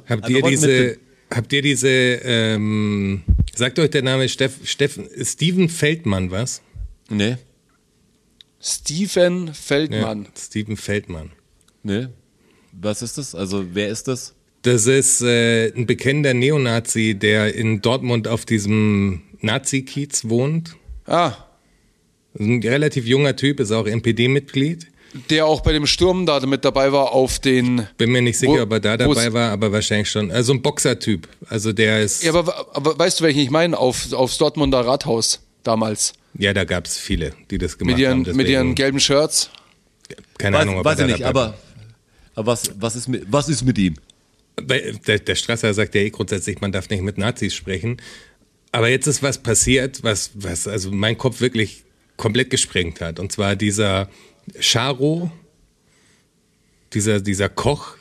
habt 0.08 0.24
Also 0.24 0.36
ihr 0.36 0.42
diese, 0.42 0.98
habt 1.30 1.52
ihr 1.52 1.62
diese, 1.62 1.88
ähm, 1.88 3.22
sagt 3.54 3.78
euch 3.78 3.90
der 3.90 4.02
Name 4.02 4.28
Steff, 4.28 4.58
Steffen, 4.64 5.08
Steven 5.22 5.68
Feldmann 5.68 6.30
was? 6.30 6.60
Nee, 7.08 7.36
Steven 8.60 9.52
Feldmann. 9.52 10.26
Steven 10.36 10.76
Feldmann. 10.76 11.30
nee. 11.82 12.06
Was 12.76 13.02
ist 13.02 13.18
das? 13.18 13.36
Also, 13.36 13.66
wer 13.74 13.88
ist 13.88 14.08
das? 14.08 14.34
Das 14.62 14.86
ist 14.88 15.22
äh, 15.22 15.68
ein 15.76 15.86
bekennender 15.86 16.34
Neonazi, 16.34 17.14
der 17.14 17.54
in 17.54 17.82
Dortmund 17.82 18.26
auf 18.26 18.44
diesem 18.46 19.22
Nazi-Kiez 19.44 20.28
wohnt. 20.28 20.76
Ah, 21.06 21.32
Ein 22.38 22.60
relativ 22.62 23.06
junger 23.06 23.36
Typ, 23.36 23.60
ist 23.60 23.70
auch 23.70 23.86
NPD-Mitglied. 23.86 24.88
der 25.30 25.46
auch 25.46 25.60
bei 25.60 25.72
dem 25.72 25.86
Sturm 25.86 26.26
da 26.26 26.40
mit 26.44 26.64
dabei 26.64 26.90
war 26.92 27.12
auf 27.12 27.38
den. 27.38 27.86
Bin 27.98 28.10
mir 28.10 28.22
nicht 28.22 28.38
sicher, 28.38 28.52
Wo- 28.52 28.62
ob 28.62 28.72
er 28.72 28.80
da 28.80 28.96
dabei 28.96 29.32
war, 29.32 29.52
aber 29.52 29.70
wahrscheinlich 29.70 30.10
schon. 30.10 30.30
Also 30.32 30.52
ein 30.52 30.60
Boxertyp. 30.62 31.28
Also 31.48 31.72
der 31.72 32.02
ist. 32.02 32.24
Ja, 32.24 32.34
aber, 32.34 32.66
aber 32.74 32.98
weißt 32.98 33.20
du, 33.20 33.24
welchen 33.24 33.38
ich 33.40 33.50
meine? 33.50 33.78
Auf, 33.78 34.12
aufs 34.12 34.38
Dortmunder 34.38 34.80
Rathaus 34.80 35.40
damals. 35.62 36.14
Ja, 36.36 36.52
da 36.52 36.64
gab 36.64 36.86
es 36.86 36.98
viele, 36.98 37.32
die 37.52 37.58
das 37.58 37.78
gemacht 37.78 37.92
Mit 37.96 38.02
ihren, 38.02 38.10
haben. 38.12 38.18
mit 38.20 38.26
deswegen- 38.28 38.50
ihren 38.50 38.74
gelben 38.74 38.98
Shirts. 38.98 39.50
Keine 40.38 40.56
Weiß, 40.56 40.62
Ahnung, 40.62 40.78
ob 40.78 40.84
weiß 40.84 40.98
er 40.98 41.04
ich 41.06 41.12
da 41.12 41.16
nicht, 41.18 41.24
dabei 41.24 41.40
aber, 41.40 41.58
aber 42.34 42.46
was, 42.52 42.72
was, 42.80 42.96
ist 42.96 43.06
mit, 43.06 43.24
was 43.30 43.48
ist 43.48 43.62
mit 43.64 43.78
ihm? 43.78 43.94
Der, 44.60 45.18
der 45.20 45.34
Strasser 45.36 45.72
sagt 45.74 45.94
ja 45.94 46.00
eh 46.00 46.10
grundsätzlich, 46.10 46.60
man 46.60 46.72
darf 46.72 46.88
nicht 46.90 47.02
mit 47.02 47.18
Nazis 47.18 47.54
sprechen. 47.54 47.98
Aber 48.74 48.88
jetzt 48.88 49.06
ist 49.06 49.22
was 49.22 49.38
passiert, 49.38 50.02
was, 50.02 50.32
was 50.34 50.66
also 50.66 50.90
mein 50.90 51.16
Kopf 51.16 51.40
wirklich 51.40 51.84
komplett 52.16 52.50
gesprengt 52.50 53.00
hat. 53.00 53.20
Und 53.20 53.30
zwar 53.30 53.54
dieser 53.56 54.08
Charo, 54.60 55.30
dieser, 56.92 57.20
dieser 57.20 57.48
Koch, 57.48 57.96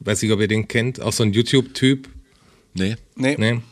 weiß 0.00 0.22
nicht, 0.22 0.32
ob 0.32 0.40
ihr 0.40 0.48
den 0.48 0.68
kennt, 0.68 1.00
auch 1.00 1.12
so 1.12 1.22
ein 1.22 1.32
YouTube-Typ, 1.32 2.08
Nee. 2.74 2.96
Nee. 3.14 3.36
ne? 3.38 3.62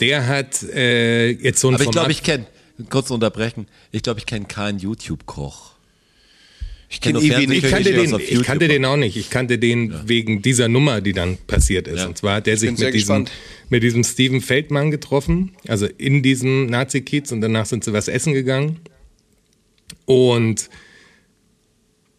Der 0.00 0.26
hat 0.26 0.62
äh, 0.62 1.28
jetzt 1.30 1.60
so 1.60 1.68
ein 1.68 1.74
Aber 1.74 1.82
ich 1.82 1.86
Format- 1.86 1.94
glaube, 1.94 2.12
ich 2.12 2.22
kenne, 2.22 2.46
kurz 2.88 3.10
unterbrechen, 3.10 3.68
ich 3.92 4.02
glaube, 4.02 4.18
ich 4.18 4.26
kenne 4.26 4.46
keinen 4.46 4.78
YouTube-Koch. 4.78 5.74
Ich 6.92 7.00
kenn 7.00 7.14
kenne 7.14 7.24
Ewi 7.24 7.54
Ich 7.54 7.62
kannte, 7.70 7.92
den, 7.92 8.18
ich 8.18 8.42
kannte 8.42 8.66
den 8.66 8.84
auch 8.84 8.96
nicht. 8.96 9.16
Ich 9.16 9.30
kannte 9.30 9.58
den 9.58 9.94
wegen 10.08 10.42
dieser 10.42 10.66
Nummer, 10.66 11.00
die 11.00 11.12
dann 11.12 11.38
passiert 11.46 11.86
ist. 11.86 12.00
Ja. 12.00 12.06
Und 12.08 12.18
zwar 12.18 12.36
hat 12.36 12.48
der 12.48 12.56
sich 12.56 12.76
mit 12.76 12.92
diesem, 12.92 13.26
mit 13.68 13.84
diesem 13.84 14.02
Steven 14.02 14.40
Feldmann 14.40 14.90
getroffen, 14.90 15.52
also 15.68 15.86
in 15.86 16.24
diesem 16.24 16.66
Nazi-Kiez 16.66 17.30
und 17.30 17.42
danach 17.42 17.66
sind 17.66 17.84
sie 17.84 17.92
was 17.92 18.08
essen 18.08 18.34
gegangen. 18.34 18.80
Und 20.04 20.68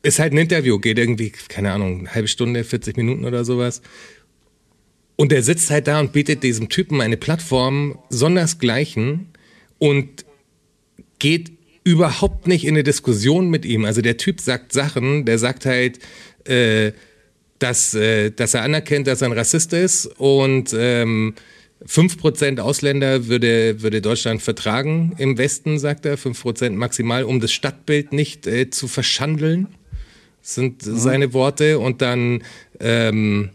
ist 0.04 0.20
halt 0.20 0.32
ein 0.32 0.38
Interview, 0.38 0.80
geht 0.80 0.98
irgendwie, 0.98 1.32
keine 1.50 1.74
Ahnung, 1.74 2.00
eine 2.00 2.16
halbe 2.16 2.30
Stunde, 2.30 2.64
40 2.64 2.96
Minuten 2.96 3.26
oder 3.26 3.44
sowas. 3.44 3.82
Und 5.18 5.34
er 5.34 5.44
sitzt 5.44 5.70
halt 5.70 5.88
da 5.88 6.00
und 6.00 6.14
bietet 6.14 6.44
diesem 6.44 6.70
Typen 6.70 7.02
eine 7.02 7.18
Plattform 7.18 8.00
sondersgleichen 8.10 9.28
und 9.80 10.26
geht 11.20 11.52
überhaupt 11.84 12.48
nicht 12.48 12.66
in 12.66 12.76
eine 12.76 12.84
Diskussion 12.84 13.50
mit 13.50 13.66
ihm. 13.66 13.86
Also 13.86 14.02
der 14.02 14.18
Typ 14.18 14.40
sagt 14.40 14.74
Sachen, 14.74 15.26
der 15.26 15.40
sagt 15.40 15.66
halt, 15.66 16.00
äh, 16.46 16.92
dass, 17.60 17.94
äh, 17.94 18.32
dass 18.32 18.54
er 18.54 18.64
anerkennt, 18.64 19.08
dass 19.08 19.22
er 19.22 19.30
ein 19.30 19.34
Rassist 19.34 19.74
ist 19.74 20.06
und 20.18 20.76
ähm, 20.78 21.36
5% 21.88 22.60
Ausländer 22.60 23.28
würde, 23.28 23.82
würde 23.82 24.02
Deutschland 24.02 24.42
vertragen 24.42 25.16
im 25.18 25.38
Westen, 25.38 25.80
sagt 25.80 26.06
er, 26.06 26.18
5% 26.18 26.72
maximal, 26.72 27.24
um 27.24 27.40
das 27.40 27.52
Stadtbild 27.52 28.14
nicht 28.14 28.46
äh, 28.46 28.70
zu 28.70 28.88
verschandeln, 28.88 29.68
sind 30.42 30.86
mhm. 30.86 30.98
seine 30.98 31.34
Worte. 31.34 31.80
Und 31.80 32.02
dann 32.02 32.44
ähm, 32.80 33.50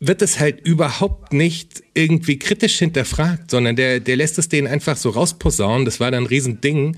wird 0.00 0.22
es 0.22 0.40
halt 0.40 0.66
überhaupt 0.66 1.32
nicht 1.32 1.82
irgendwie 1.94 2.38
kritisch 2.38 2.78
hinterfragt, 2.78 3.50
sondern 3.50 3.76
der, 3.76 4.00
der 4.00 4.16
lässt 4.16 4.38
es 4.38 4.48
denen 4.48 4.66
einfach 4.66 4.96
so 4.96 5.10
rausposaunen. 5.10 5.84
Das 5.84 6.00
war 6.00 6.10
dann 6.10 6.24
ein 6.24 6.26
Riesending. 6.26 6.96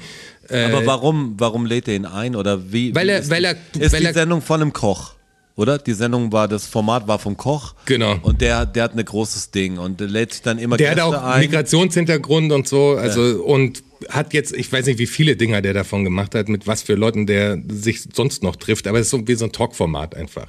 Aber 0.48 0.82
äh, 0.82 0.86
warum, 0.86 1.34
warum 1.38 1.66
lädt 1.66 1.88
er 1.88 1.94
ihn 1.94 2.06
ein? 2.06 2.36
Oder 2.36 2.72
wie? 2.72 2.94
Weil 2.94 3.08
er, 3.08 3.20
ist 3.20 3.30
weil 3.30 3.44
er, 3.44 3.54
die, 3.54 3.80
ist 3.80 3.92
weil 3.92 4.00
die 4.00 4.06
er, 4.06 4.14
Sendung 4.14 4.42
von 4.42 4.60
einem 4.60 4.72
Koch? 4.72 5.14
Oder? 5.56 5.78
Die 5.78 5.94
Sendung 5.94 6.32
war, 6.32 6.48
das 6.48 6.66
Format 6.66 7.08
war 7.08 7.18
vom 7.18 7.36
Koch. 7.36 7.74
Genau. 7.86 8.18
Und 8.22 8.42
der, 8.42 8.66
der 8.66 8.84
hat 8.84 8.94
ein 8.94 9.02
großes 9.02 9.50
Ding 9.50 9.78
und 9.78 10.00
lädt 10.00 10.34
sich 10.34 10.42
dann 10.42 10.58
immer 10.58 10.76
der 10.76 10.90
hat 10.90 10.96
Gäste 10.96 11.08
auch 11.08 11.22
ein. 11.22 11.40
Migrationshintergrund 11.40 12.52
und 12.52 12.68
so, 12.68 12.96
also 12.96 13.26
ja. 13.26 13.36
und 13.36 13.82
hat 14.10 14.34
jetzt, 14.34 14.54
ich 14.54 14.70
weiß 14.70 14.84
nicht, 14.84 14.98
wie 14.98 15.06
viele 15.06 15.36
Dinger 15.36 15.62
der 15.62 15.72
davon 15.72 16.04
gemacht 16.04 16.34
hat, 16.34 16.50
mit 16.50 16.66
was 16.66 16.82
für 16.82 16.94
Leuten 16.94 17.26
der 17.26 17.58
sich 17.68 18.02
sonst 18.14 18.42
noch 18.42 18.56
trifft, 18.56 18.86
aber 18.86 18.98
es 18.98 19.06
ist 19.06 19.10
so 19.10 19.26
wie 19.26 19.34
so 19.34 19.46
ein 19.46 19.52
Talkformat 19.52 20.14
einfach. 20.14 20.48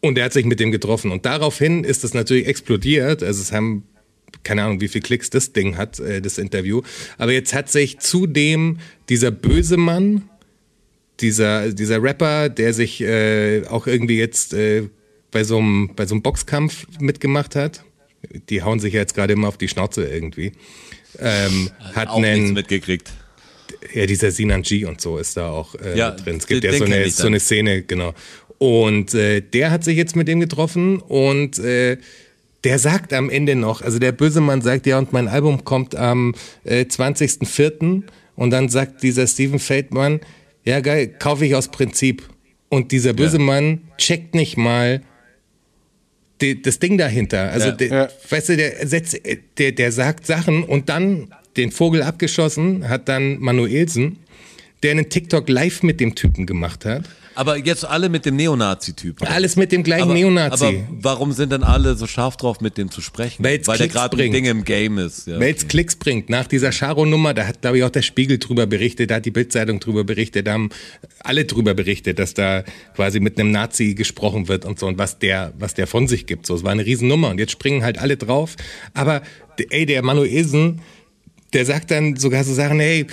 Und 0.00 0.16
er 0.16 0.24
hat 0.24 0.32
sich 0.32 0.46
mit 0.46 0.60
dem 0.60 0.70
getroffen. 0.70 1.10
Und 1.10 1.26
daraufhin 1.26 1.84
ist 1.84 2.04
es 2.04 2.14
natürlich 2.14 2.46
explodiert. 2.46 3.22
Also 3.22 3.42
es 3.42 3.52
haben 3.52 3.84
keine 4.42 4.62
Ahnung, 4.64 4.80
wie 4.80 4.88
viel 4.88 5.02
Klicks 5.02 5.30
das 5.30 5.52
Ding 5.52 5.76
hat, 5.76 5.98
äh, 6.00 6.20
das 6.20 6.38
Interview. 6.38 6.82
Aber 7.18 7.32
jetzt 7.32 7.54
hat 7.54 7.70
sich 7.70 7.98
zudem 7.98 8.78
dieser 9.08 9.30
böse 9.30 9.76
Mann, 9.76 10.28
dieser, 11.20 11.72
dieser 11.72 12.02
Rapper, 12.02 12.48
der 12.48 12.72
sich 12.72 13.00
äh, 13.02 13.66
auch 13.66 13.86
irgendwie 13.86 14.18
jetzt 14.18 14.54
äh, 14.54 14.88
bei 15.30 15.44
so 15.44 15.58
einem 15.58 15.94
bei 15.94 16.06
so 16.06 16.14
einem 16.14 16.22
Boxkampf 16.22 16.86
mitgemacht 16.98 17.54
hat, 17.54 17.84
die 18.48 18.62
hauen 18.62 18.80
sich 18.80 18.94
ja 18.94 19.00
jetzt 19.00 19.14
gerade 19.14 19.34
immer 19.34 19.48
auf 19.48 19.58
die 19.58 19.68
Schnauze 19.68 20.06
irgendwie, 20.06 20.52
ähm, 21.18 21.70
hat 21.94 22.08
auch 22.08 22.16
einen, 22.16 22.40
nichts 22.40 22.54
mitgekriegt. 22.54 23.10
ja, 23.94 24.06
dieser 24.06 24.30
Sinan 24.30 24.62
G 24.62 24.84
und 24.86 25.00
so 25.00 25.18
ist 25.18 25.36
da 25.36 25.50
auch 25.50 25.74
äh, 25.74 25.96
Ja, 25.96 26.12
drin. 26.12 26.36
Es 26.36 26.46
gibt 26.46 26.64
ja 26.64 26.72
so 26.72 26.84
eine, 26.84 27.08
so 27.10 27.26
eine 27.26 27.40
Szene, 27.40 27.82
genau. 27.82 28.14
Und 28.62 29.14
äh, 29.14 29.40
der 29.40 29.70
hat 29.70 29.84
sich 29.84 29.96
jetzt 29.96 30.16
mit 30.16 30.28
dem 30.28 30.38
getroffen 30.38 30.98
und 30.98 31.58
äh, 31.58 31.96
der 32.64 32.78
sagt 32.78 33.14
am 33.14 33.30
Ende 33.30 33.56
noch, 33.56 33.80
also 33.80 33.98
der 33.98 34.12
böse 34.12 34.42
Mann 34.42 34.60
sagt, 34.60 34.84
ja, 34.86 34.98
und 34.98 35.14
mein 35.14 35.28
Album 35.28 35.64
kommt 35.64 35.96
am 35.96 36.34
äh, 36.64 36.82
20.04. 36.82 38.02
Und 38.36 38.50
dann 38.50 38.68
sagt 38.68 39.02
dieser 39.02 39.26
Steven 39.26 39.58
Feldmann, 39.58 40.20
ja 40.66 40.80
geil, 40.80 41.08
kaufe 41.08 41.46
ich 41.46 41.54
aus 41.54 41.68
Prinzip. 41.68 42.22
Und 42.68 42.92
dieser 42.92 43.14
böse 43.14 43.38
Ja. 43.38 43.42
Mann 43.44 43.80
checkt 43.96 44.34
nicht 44.34 44.58
mal 44.58 45.00
die, 46.42 46.60
das 46.60 46.78
Ding 46.78 46.98
dahinter. 46.98 47.50
Also, 47.50 47.68
Ja. 47.68 47.72
der, 47.72 47.88
Ja. 47.88 48.08
weißt 48.28 48.50
du, 48.50 48.56
der, 48.58 48.86
setzt, 48.86 49.18
der, 49.58 49.72
der 49.72 49.90
sagt 49.90 50.26
Sachen 50.26 50.64
und 50.64 50.90
dann 50.90 51.32
den 51.56 51.70
Vogel 51.72 52.02
abgeschossen 52.02 52.88
hat 52.90 53.08
dann 53.08 53.38
Manuelsen, 53.40 54.18
der 54.82 54.90
einen 54.90 55.08
TikTok 55.08 55.48
live 55.48 55.82
mit 55.82 55.98
dem 55.98 56.14
Typen 56.14 56.44
gemacht 56.44 56.84
hat. 56.84 57.04
Aber 57.40 57.56
jetzt 57.56 57.86
alle 57.86 58.10
mit 58.10 58.26
dem 58.26 58.36
Neonazi-Typ. 58.36 59.22
Alles 59.22 59.56
mit 59.56 59.72
dem 59.72 59.82
gleichen 59.82 60.02
aber, 60.02 60.12
Neonazi. 60.12 60.62
Aber 60.62 60.76
warum 60.90 61.32
sind 61.32 61.52
denn 61.52 61.62
alle 61.62 61.94
so 61.94 62.06
scharf 62.06 62.36
drauf, 62.36 62.60
mit 62.60 62.76
dem 62.76 62.90
zu 62.90 63.00
sprechen? 63.00 63.42
Weil's 63.42 63.66
Weil 63.66 63.78
der 63.78 63.86
Klicks 63.86 63.94
gerade 63.94 64.14
ein 64.14 64.18
bringt. 64.18 64.34
Ding 64.34 64.44
im 64.44 64.62
Game 64.62 64.98
ist. 64.98 65.26
Ja, 65.26 65.40
Weil 65.40 65.54
es 65.54 65.66
Klicks 65.66 65.96
bringt. 65.96 66.28
Nach 66.28 66.46
dieser 66.46 66.70
Charo-Nummer, 66.70 67.32
da 67.32 67.46
hat, 67.46 67.62
glaube 67.62 67.78
ich, 67.78 67.84
auch 67.84 67.90
der 67.90 68.02
Spiegel 68.02 68.36
drüber 68.36 68.66
berichtet, 68.66 69.10
da 69.10 69.14
hat 69.14 69.24
die 69.24 69.30
Bildzeitung 69.30 69.80
drüber 69.80 70.04
berichtet, 70.04 70.48
da 70.48 70.52
haben 70.52 70.68
alle 71.20 71.46
drüber 71.46 71.72
berichtet, 71.72 72.18
dass 72.18 72.34
da 72.34 72.62
quasi 72.94 73.20
mit 73.20 73.40
einem 73.40 73.52
Nazi 73.52 73.94
gesprochen 73.94 74.48
wird 74.48 74.66
und 74.66 74.78
so 74.78 74.86
und 74.86 74.98
was 74.98 75.18
der, 75.18 75.54
was 75.58 75.72
der 75.72 75.86
von 75.86 76.08
sich 76.08 76.26
gibt. 76.26 76.44
So, 76.44 76.54
es 76.56 76.62
war 76.62 76.72
eine 76.72 76.84
Riesennummer 76.84 77.30
und 77.30 77.38
jetzt 77.38 77.52
springen 77.52 77.82
halt 77.82 77.96
alle 77.96 78.18
drauf. 78.18 78.56
Aber 78.92 79.22
ey, 79.70 79.86
der 79.86 80.02
Manuelsen, 80.02 80.82
der 81.54 81.64
sagt 81.64 81.90
dann 81.90 82.16
sogar 82.16 82.44
so 82.44 82.52
Sachen, 82.52 82.80
hey, 82.80 83.06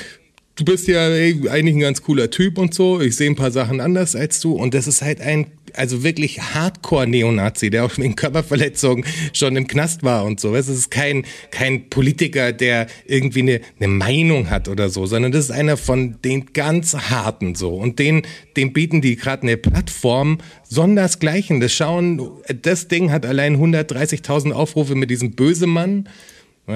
du 0.57 0.65
bist 0.65 0.87
ja 0.87 1.07
ey, 1.07 1.47
eigentlich 1.49 1.75
ein 1.75 1.79
ganz 1.79 2.01
cooler 2.01 2.29
Typ 2.29 2.57
und 2.57 2.73
so, 2.73 2.99
ich 2.99 3.15
sehe 3.15 3.29
ein 3.29 3.35
paar 3.35 3.51
Sachen 3.51 3.79
anders 3.79 4.15
als 4.15 4.39
du 4.39 4.53
und 4.53 4.73
das 4.73 4.87
ist 4.87 5.01
halt 5.01 5.21
ein, 5.21 5.47
also 5.73 6.03
wirklich 6.03 6.41
Hardcore-Neonazi, 6.41 7.69
der 7.69 7.85
auch 7.85 7.97
wegen 7.97 8.15
Körperverletzung 8.15 9.05
schon 9.33 9.55
im 9.55 9.67
Knast 9.67 10.03
war 10.03 10.25
und 10.25 10.39
so. 10.39 10.55
Es 10.55 10.67
ist 10.67 10.89
kein, 10.89 11.25
kein 11.51 11.89
Politiker, 11.89 12.51
der 12.51 12.87
irgendwie 13.05 13.41
eine, 13.41 13.61
eine 13.79 13.87
Meinung 13.87 14.49
hat 14.49 14.67
oder 14.67 14.89
so, 14.89 15.05
sondern 15.05 15.31
das 15.31 15.45
ist 15.45 15.51
einer 15.51 15.77
von 15.77 16.17
den 16.23 16.47
ganz 16.53 16.95
Harten 16.95 17.55
so 17.55 17.75
und 17.75 17.99
den, 17.99 18.23
den 18.55 18.73
bieten 18.73 19.01
die 19.01 19.15
gerade 19.15 19.43
eine 19.43 19.57
Plattform 19.57 20.39
sondersgleichen. 20.67 21.59
Das 21.59 21.73
schauen, 21.73 22.29
das 22.61 22.87
Ding 22.87 23.11
hat 23.11 23.25
allein 23.25 23.57
130.000 23.57 24.51
Aufrufe 24.51 24.95
mit 24.95 25.11
diesem 25.11 25.31
Bösemann. 25.31 26.09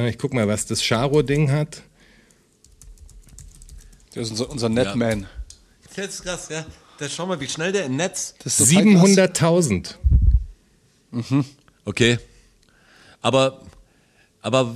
Ich 0.08 0.17
guck 0.17 0.34
mal, 0.34 0.48
was 0.48 0.67
das 0.67 0.82
Charo-Ding 0.88 1.52
hat. 1.52 1.84
Der 4.15 4.24
ist 4.24 4.32
unser, 4.32 4.50
unser 4.50 4.69
Netman. 4.69 5.28
Das 5.95 6.06
ist 6.06 6.24
krass, 6.24 6.50
ja. 6.50 6.65
Da 6.97 7.10
schau 7.10 7.26
mal, 7.26 7.39
wie 7.39 7.47
schnell 7.47 7.71
der 7.71 7.86
im 7.86 7.95
Netz. 7.95 8.36
Das 8.43 8.60
ist 8.60 8.69
total 8.71 8.93
krass. 8.93 9.10
700.000. 9.10 9.95
Okay. 11.86 12.19
Aber, 13.21 13.62
aber 14.41 14.76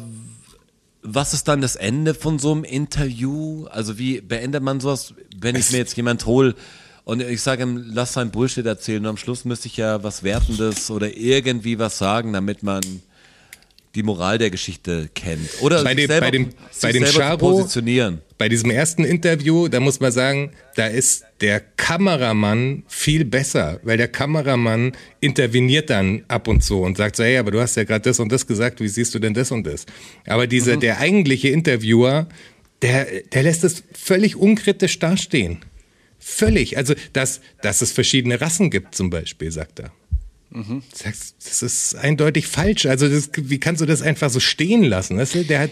was 1.01 1.33
ist 1.33 1.47
dann 1.47 1.61
das 1.61 1.75
Ende 1.75 2.13
von 2.13 2.39
so 2.39 2.51
einem 2.51 2.63
Interview? 2.63 3.67
Also 3.67 3.97
wie 3.97 4.21
beendet 4.21 4.63
man 4.63 4.79
sowas, 4.79 5.13
wenn 5.37 5.55
ich 5.55 5.71
mir 5.71 5.77
jetzt 5.77 5.95
jemand 5.95 6.25
hole 6.25 6.55
und 7.03 7.21
ich 7.21 7.41
sage 7.41 7.63
ihm, 7.63 7.91
lass 7.93 8.13
sein 8.13 8.31
Bullshit 8.31 8.65
erzählen 8.65 9.03
und 9.03 9.09
am 9.09 9.17
Schluss 9.17 9.45
müsste 9.45 9.67
ich 9.67 9.77
ja 9.77 10.01
was 10.03 10.23
Wertendes 10.23 10.89
oder 10.89 11.15
irgendwie 11.15 11.77
was 11.77 11.99
sagen, 11.99 12.33
damit 12.33 12.63
man 12.63 12.81
die 13.95 14.03
Moral 14.03 14.37
der 14.37 14.49
Geschichte 14.49 15.09
kennt. 15.15 15.49
Oder 15.61 15.83
Bei 15.83 15.95
dem- 15.95 16.07
selber, 16.07 16.27
bei 16.27 16.31
dem- 16.31 16.49
bei 16.81 16.91
dem 16.91 17.03
Charo- 17.05 17.37
positionieren. 17.37 18.21
Bei 18.37 18.49
diesem 18.49 18.69
ersten 18.69 19.05
Interview, 19.05 19.69
da 19.69 19.79
muss 19.79 20.01
man 20.01 20.11
sagen, 20.11 20.51
da 20.75 20.87
ist 20.87 21.23
der 21.39 21.61
Kameramann 21.61 22.83
viel 22.87 23.23
besser, 23.23 23.79
weil 23.83 23.95
der 23.97 24.09
Kameramann 24.09 24.91
interveniert 25.21 25.89
dann 25.89 26.23
ab 26.27 26.47
und 26.49 26.61
zu 26.61 26.81
und 26.81 26.97
sagt 26.97 27.15
so, 27.15 27.23
hey, 27.23 27.37
aber 27.37 27.51
du 27.51 27.61
hast 27.61 27.75
ja 27.77 27.85
gerade 27.85 28.01
das 28.01 28.19
und 28.19 28.31
das 28.31 28.45
gesagt, 28.45 28.81
wie 28.81 28.89
siehst 28.89 29.15
du 29.15 29.19
denn 29.19 29.33
das 29.33 29.51
und 29.51 29.65
das? 29.65 29.85
Aber 30.27 30.47
dieser, 30.47 30.75
der 30.75 30.99
eigentliche 30.99 31.47
Interviewer, 31.47 32.27
der, 32.81 33.07
der 33.33 33.43
lässt 33.43 33.63
es 33.63 33.83
völlig 33.93 34.35
unkritisch 34.35 34.99
dastehen. 34.99 35.59
Völlig. 36.19 36.75
Also, 36.77 36.93
dass, 37.13 37.39
dass 37.61 37.81
es 37.81 37.91
verschiedene 37.91 38.41
Rassen 38.41 38.69
gibt 38.69 38.95
zum 38.95 39.09
Beispiel, 39.09 39.51
sagt 39.51 39.79
er. 39.79 39.91
Sagst, 40.93 41.35
Das 41.45 41.61
ist 41.61 41.95
eindeutig 41.95 42.47
falsch. 42.47 42.85
Also 42.85 43.07
das, 43.09 43.29
wie 43.35 43.59
kannst 43.59 43.81
du 43.81 43.85
das 43.85 44.01
einfach 44.01 44.29
so 44.29 44.39
stehen 44.39 44.83
lassen? 44.83 45.17
Weißt 45.17 45.35
du? 45.35 45.43
Der 45.43 45.59
hat, 45.59 45.71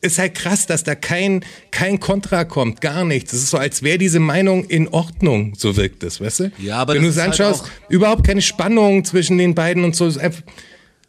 ist 0.00 0.18
halt 0.18 0.34
krass, 0.34 0.66
dass 0.66 0.84
da 0.84 0.94
kein, 0.94 1.44
kein 1.70 1.98
Kontra 1.98 2.44
kommt, 2.44 2.80
gar 2.80 3.04
nichts. 3.04 3.32
Es 3.32 3.42
ist 3.42 3.50
so, 3.50 3.58
als 3.58 3.82
wäre 3.82 3.98
diese 3.98 4.20
Meinung 4.20 4.64
in 4.64 4.86
Ordnung, 4.88 5.54
so 5.56 5.76
wirkt 5.76 6.02
es, 6.04 6.20
weißt 6.20 6.40
du? 6.40 6.52
Ja, 6.58 6.76
aber 6.78 6.94
Wenn 6.94 7.02
du 7.02 7.08
es 7.08 7.16
halt 7.16 7.30
anschaust, 7.30 7.64
auch- 7.64 7.90
überhaupt 7.90 8.24
keine 8.26 8.42
Spannung 8.42 9.04
zwischen 9.04 9.38
den 9.38 9.54
beiden 9.54 9.82
und 9.84 9.96
so. 9.96 10.10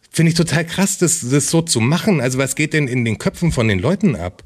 Finde 0.10 0.32
ich 0.32 0.36
total 0.36 0.65
krass, 0.65 0.98
das, 0.98 1.30
das 1.30 1.52
so 1.52 1.62
zu 1.62 1.80
machen. 1.80 2.22
Also 2.22 2.39
was 2.39 2.56
geht 2.56 2.74
denn 2.74 2.88
in 2.88 3.06
den 3.06 3.20
Köpfen 3.20 3.52
von 3.52 3.67
den 3.67 3.78
Leuten 3.80 4.15
ab? 4.15 4.41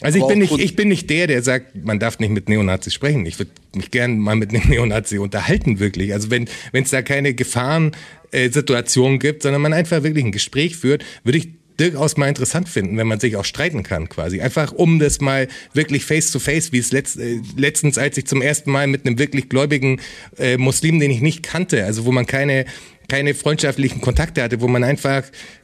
Also 0.00 0.18
ich 0.18 0.26
bin, 0.26 0.38
nicht, 0.38 0.58
ich 0.58 0.76
bin 0.76 0.88
nicht 0.88 1.10
der, 1.10 1.26
der 1.26 1.42
sagt, 1.42 1.74
man 1.84 1.98
darf 1.98 2.18
nicht 2.18 2.30
mit 2.30 2.48
Neonazis 2.48 2.94
sprechen. 2.94 3.26
Ich 3.26 3.38
würde 3.38 3.50
mich 3.74 3.90
gern 3.90 4.18
mal 4.18 4.36
mit 4.36 4.54
einem 4.54 4.62
Neonazi 4.68 5.18
unterhalten, 5.18 5.80
wirklich. 5.80 6.12
Also 6.12 6.30
wenn 6.30 6.48
es 6.72 6.90
da 6.90 7.02
keine 7.02 7.34
Gefahrensituation 7.34 9.18
gibt, 9.18 9.42
sondern 9.42 9.62
man 9.62 9.72
einfach 9.72 10.02
wirklich 10.02 10.24
ein 10.24 10.32
Gespräch 10.32 10.76
führt, 10.76 11.04
würde 11.24 11.38
ich 11.38 11.48
durchaus 11.78 12.16
mal 12.16 12.28
interessant 12.28 12.68
finden, 12.68 12.96
wenn 12.96 13.06
man 13.06 13.20
sich 13.20 13.36
auch 13.36 13.44
streiten 13.44 13.82
kann, 13.82 14.08
quasi. 14.08 14.40
Einfach 14.40 14.72
um 14.72 14.98
das 14.98 15.20
mal 15.20 15.48
wirklich 15.72 16.04
face 16.04 16.30
to 16.32 16.38
face, 16.38 16.72
wie 16.72 16.78
es 16.78 16.92
letzt, 16.92 17.18
äh, 17.18 17.40
letztens, 17.56 17.98
als 17.98 18.18
ich 18.18 18.26
zum 18.26 18.42
ersten 18.42 18.70
Mal 18.70 18.88
mit 18.88 19.06
einem 19.06 19.18
wirklich 19.18 19.48
gläubigen 19.48 20.00
äh, 20.38 20.58
Muslim, 20.58 20.98
den 20.98 21.10
ich 21.10 21.20
nicht 21.20 21.42
kannte, 21.42 21.84
also 21.84 22.04
wo 22.04 22.12
man 22.12 22.26
keine 22.26 22.66
keine 23.08 23.34
freundschaftlichen 23.34 24.00
Kontakte 24.00 24.42
hatte, 24.42 24.60
wo 24.60 24.68
man 24.68 24.84
einfach, 24.84 25.22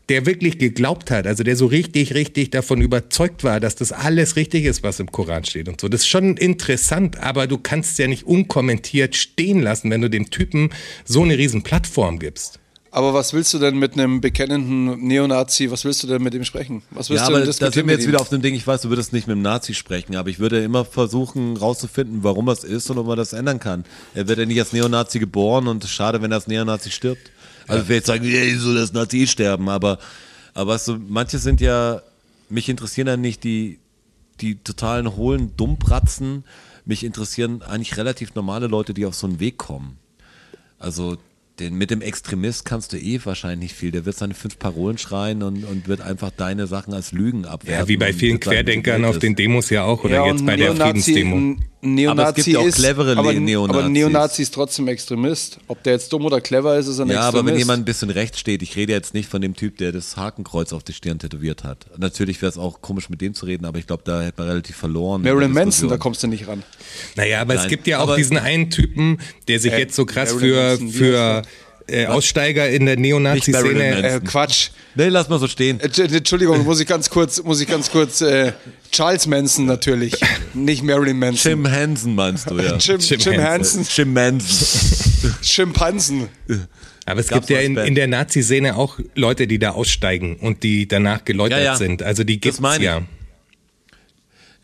der 0.08 0.26
wirklich 0.26 0.58
geglaubt 0.58 1.10
hat, 1.10 1.26
also 1.26 1.44
der 1.44 1.56
so 1.56 1.66
richtig, 1.66 2.14
richtig 2.14 2.50
davon 2.50 2.80
überzeugt 2.80 3.44
war, 3.44 3.60
dass 3.60 3.76
das 3.76 3.92
alles 3.92 4.36
richtig 4.36 4.64
ist, 4.64 4.82
was 4.82 4.98
im 4.98 5.12
Koran 5.12 5.44
steht 5.44 5.68
und 5.68 5.80
so. 5.80 5.88
Das 5.88 6.00
ist 6.02 6.08
schon 6.08 6.36
interessant, 6.38 7.18
aber 7.18 7.46
du 7.46 7.58
kannst 7.58 7.98
ja 7.98 8.06
nicht 8.08 8.24
unkommentiert 8.24 9.14
stehen 9.14 9.60
lassen, 9.60 9.90
wenn 9.90 10.00
du 10.00 10.08
dem 10.10 10.30
Typen 10.30 10.70
so 11.04 11.22
eine 11.22 11.36
riesen 11.38 11.62
Plattform 11.62 12.18
gibst. 12.18 12.58
Aber 12.90 13.12
was 13.12 13.32
willst 13.32 13.52
du 13.52 13.58
denn 13.58 13.76
mit 13.76 13.94
einem 13.94 14.20
bekennenden 14.20 15.04
Neonazi, 15.04 15.68
was 15.72 15.84
willst 15.84 16.04
du 16.04 16.06
denn 16.06 16.22
mit 16.22 16.32
ihm 16.32 16.44
sprechen? 16.44 16.82
Was 16.92 17.10
willst 17.10 17.22
Ja, 17.24 17.28
du 17.28 17.34
aber 17.34 17.44
denn 17.44 17.52
da 17.58 17.72
sind 17.72 17.86
wir 17.88 17.94
jetzt 17.94 18.04
ihm? 18.04 18.10
wieder 18.10 18.20
auf 18.20 18.28
dem 18.28 18.40
Ding, 18.40 18.54
ich 18.54 18.64
weiß, 18.64 18.82
du 18.82 18.88
würdest 18.88 19.12
nicht 19.12 19.26
mit 19.26 19.34
dem 19.34 19.42
Nazi 19.42 19.74
sprechen, 19.74 20.14
aber 20.14 20.28
ich 20.30 20.38
würde 20.38 20.62
immer 20.62 20.84
versuchen 20.84 21.56
rauszufinden, 21.56 22.22
warum 22.22 22.48
es 22.50 22.62
ist 22.62 22.88
und 22.90 22.98
ob 22.98 23.08
man 23.08 23.16
das 23.16 23.32
ändern 23.32 23.58
kann. 23.58 23.84
Er 24.14 24.28
wird 24.28 24.38
ja 24.38 24.46
nicht 24.46 24.60
als 24.60 24.72
Neonazi 24.72 25.18
geboren 25.18 25.66
und 25.66 25.84
schade, 25.86 26.22
wenn 26.22 26.30
er 26.30 26.36
als 26.36 26.46
Neonazi 26.46 26.92
stirbt. 26.92 27.32
Also 27.66 27.84
vielleicht 27.84 28.06
sagen, 28.06 28.24
ey, 28.24 28.56
soll 28.56 28.74
das 28.74 28.92
Nazi 28.92 29.26
sterben, 29.26 29.68
aber, 29.68 29.98
aber 30.52 30.78
du, 30.78 30.98
manche 31.08 31.38
sind 31.38 31.60
ja 31.60 32.02
mich 32.48 32.68
interessieren 32.68 33.06
dann 33.06 33.20
nicht 33.20 33.44
die, 33.44 33.78
die 34.40 34.56
totalen 34.56 35.16
hohlen 35.16 35.56
Dummbratzen. 35.56 36.44
Mich 36.84 37.04
interessieren 37.04 37.62
eigentlich 37.62 37.96
relativ 37.96 38.34
normale 38.34 38.66
Leute, 38.66 38.94
die 38.94 39.06
auf 39.06 39.14
so 39.14 39.26
einen 39.26 39.40
Weg 39.40 39.58
kommen. 39.58 39.98
Also 40.78 41.16
den, 41.60 41.74
mit 41.74 41.90
dem 41.90 42.00
Extremist 42.00 42.64
kannst 42.64 42.92
du 42.92 42.96
eh 42.98 43.20
wahrscheinlich 43.24 43.70
nicht 43.70 43.74
viel. 43.74 43.92
Der 43.92 44.04
wird 44.04 44.16
seine 44.16 44.34
fünf 44.34 44.58
Parolen 44.58 44.98
schreien 44.98 45.42
und, 45.44 45.64
und 45.64 45.86
wird 45.86 46.00
einfach 46.00 46.30
deine 46.36 46.66
Sachen 46.66 46.92
als 46.94 47.12
Lügen 47.12 47.44
abwerten. 47.44 47.82
Ja, 47.82 47.88
wie 47.88 47.96
bei 47.96 48.12
vielen 48.12 48.40
Querdenkern 48.40 49.04
auf 49.04 49.14
es 49.16 49.20
den. 49.20 49.36
Demos 49.36 49.70
ja 49.70 49.84
auch 49.84 50.02
oder 50.04 50.16
Ja, 50.16 50.26
jetzt 50.26 50.44
bei 50.44 50.56
der 50.56 50.72
Neonazi- 50.72 50.82
Friedensdemo. 50.82 51.36
ein 51.36 51.64
Neonazi 51.94 52.20
Aber 52.20 52.28
es 52.30 52.34
gibt 52.36 52.46
ja 52.48 52.58
auch 52.60 52.66
ist, 52.66 52.74
clevere 52.76 53.16
aber, 53.16 53.32
Neonazis. 53.34 53.76
aber 53.76 53.84
ein 53.86 53.92
Neonazi 53.92 54.42
ist 54.42 54.54
trotzdem 54.54 54.88
Extremist. 54.88 55.58
Ob 55.68 55.82
der 55.84 55.92
jetzt 55.92 56.10
dumm 56.12 56.24
oder 56.24 56.40
clever 56.40 56.76
ist, 56.78 56.86
ist 56.88 56.98
ein 56.98 57.08
Ja, 57.08 57.16
Extremist. 57.26 57.36
aber 57.38 57.46
wenn 57.46 57.58
jemand 57.58 57.82
ein 57.82 57.84
bisschen 57.84 58.10
rechts 58.10 58.40
steht, 58.40 58.62
ich 58.62 58.74
rede 58.74 58.92
jetzt 58.92 59.12
nicht 59.14 59.28
von 59.28 59.40
dem 59.42 59.54
Typ, 59.54 59.76
der 59.76 59.92
das 59.92 60.16
Hakenkreuz 60.16 60.72
auf 60.72 60.82
die 60.82 60.94
Stirn 60.94 61.18
tätowiert 61.18 61.62
hat. 61.62 61.86
Natürlich 61.98 62.40
wäre 62.42 62.50
es 62.50 62.58
auch 62.58 62.80
komisch, 62.80 63.10
mit 63.10 63.20
dem 63.20 63.34
zu 63.34 63.44
reden, 63.46 63.64
aber 63.66 63.78
ich 63.78 63.86
glaube, 63.86 64.02
da 64.04 64.22
hätte 64.22 64.40
man 64.40 64.48
relativ 64.48 64.76
verloren. 64.76 65.22
der 65.22 65.34
Marilyn 65.34 65.52
Manson, 65.52 65.88
da 65.90 65.98
kommst 65.98 66.22
du 66.22 66.26
nicht 66.26 66.48
ran. 66.48 66.62
Naja, 67.16 67.42
aber 67.42 67.54
es 67.54 67.60
Nein, 67.60 67.68
gibt 67.70 67.86
ja 67.86 67.98
auch 67.98 68.04
aber- 68.04 68.16
diesen 68.16 68.38
einen 68.38 68.70
Typen, 68.70 69.18
der 69.46 69.60
sich 69.60 69.72
Äh, 69.72 69.80
jetzt 69.80 69.94
so 69.94 70.06
krass 70.06 70.32
Marilyn 70.34 70.50
für, 70.50 70.64
Manson, 70.84 70.88
für 70.90 71.42
äh, 71.86 72.06
Aussteiger 72.06 72.68
in 72.68 72.86
der 72.86 72.96
Neonazi-Szene. 72.96 73.74
Manson. 73.94 74.04
Äh, 74.04 74.20
Quatsch. 74.24 74.68
Nee, 74.94 75.08
lass 75.08 75.28
mal 75.28 75.38
so 75.38 75.48
stehen. 75.48 75.80
Äh, 75.80 75.86
Entsch- 75.86 76.14
Entschuldigung, 76.16 76.64
muss 76.64 76.80
ich 76.80 76.86
ganz 76.86 77.10
kurz, 77.10 77.42
muss 77.42 77.60
ich 77.60 77.68
ganz 77.68 77.90
kurz, 77.90 78.20
äh, 78.20 78.52
Charles 78.90 79.26
Manson 79.26 79.66
natürlich, 79.66 80.14
nicht 80.54 80.82
Marilyn 80.82 81.18
Manson. 81.18 81.50
Jim 81.52 81.66
Henson 81.66 82.14
meinst 82.14 82.50
du, 82.50 82.58
ja. 82.58 82.76
Jim, 82.78 82.98
Jim 83.00 83.18
Jim, 83.20 83.32
Henson. 83.34 83.44
Hansen, 83.44 83.86
Jim 83.94 84.12
Manson. 84.12 85.34
Schimpansen. 85.42 86.28
Aber 87.06 87.20
es 87.20 87.28
Gab's 87.28 87.48
gibt 87.48 87.60
ja 87.60 87.64
in, 87.66 87.76
in 87.76 87.94
der 87.94 88.06
Nazi-Szene 88.06 88.76
auch 88.76 88.98
Leute, 89.14 89.46
die 89.46 89.58
da 89.58 89.70
aussteigen 89.70 90.36
und 90.36 90.62
die 90.62 90.88
danach 90.88 91.24
geläutert 91.24 91.58
Ja, 91.58 91.64
ja. 91.64 91.76
sind. 91.76 92.02
Also 92.02 92.24
die 92.24 92.40
gibt's 92.40 92.60
meine 92.60 92.78
ich. 92.78 92.84
ja. 92.84 93.02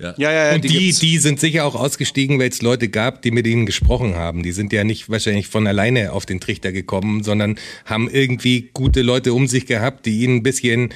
Ja. 0.01 0.15
Ja, 0.17 0.33
ja, 0.33 0.47
ja, 0.49 0.55
Und 0.55 0.65
die, 0.65 0.69
gibt's. 0.69 0.99
die 1.01 1.19
sind 1.19 1.39
sicher 1.41 1.65
auch 1.67 1.75
ausgestiegen, 1.75 2.39
weil 2.41 2.49
es 2.49 2.63
Leute 2.63 2.89
gab, 2.89 3.23
die 3.23 3.31
mit 3.31 3.47
ihnen 3.47 3.67
gesprochen 3.67 4.17
haben. 4.17 4.43
Die 4.43 4.53
sind 4.53 4.73
ja 4.73 4.83
nicht 4.83 5.11
wahrscheinlich 5.11 5.49
von 5.49 5.67
alleine 5.67 6.13
auf 6.13 6.25
den 6.27 6.41
Trichter 6.41 6.73
gekommen, 6.73 7.23
sondern 7.23 7.57
haben 7.85 8.09
irgendwie 8.11 8.71
gute 8.73 9.03
Leute 9.03 9.35
um 9.35 9.47
sich 9.47 9.67
gehabt, 9.67 10.07
die 10.07 10.23
ihnen 10.25 10.37
ein 10.37 10.43
bisschen 10.43 10.95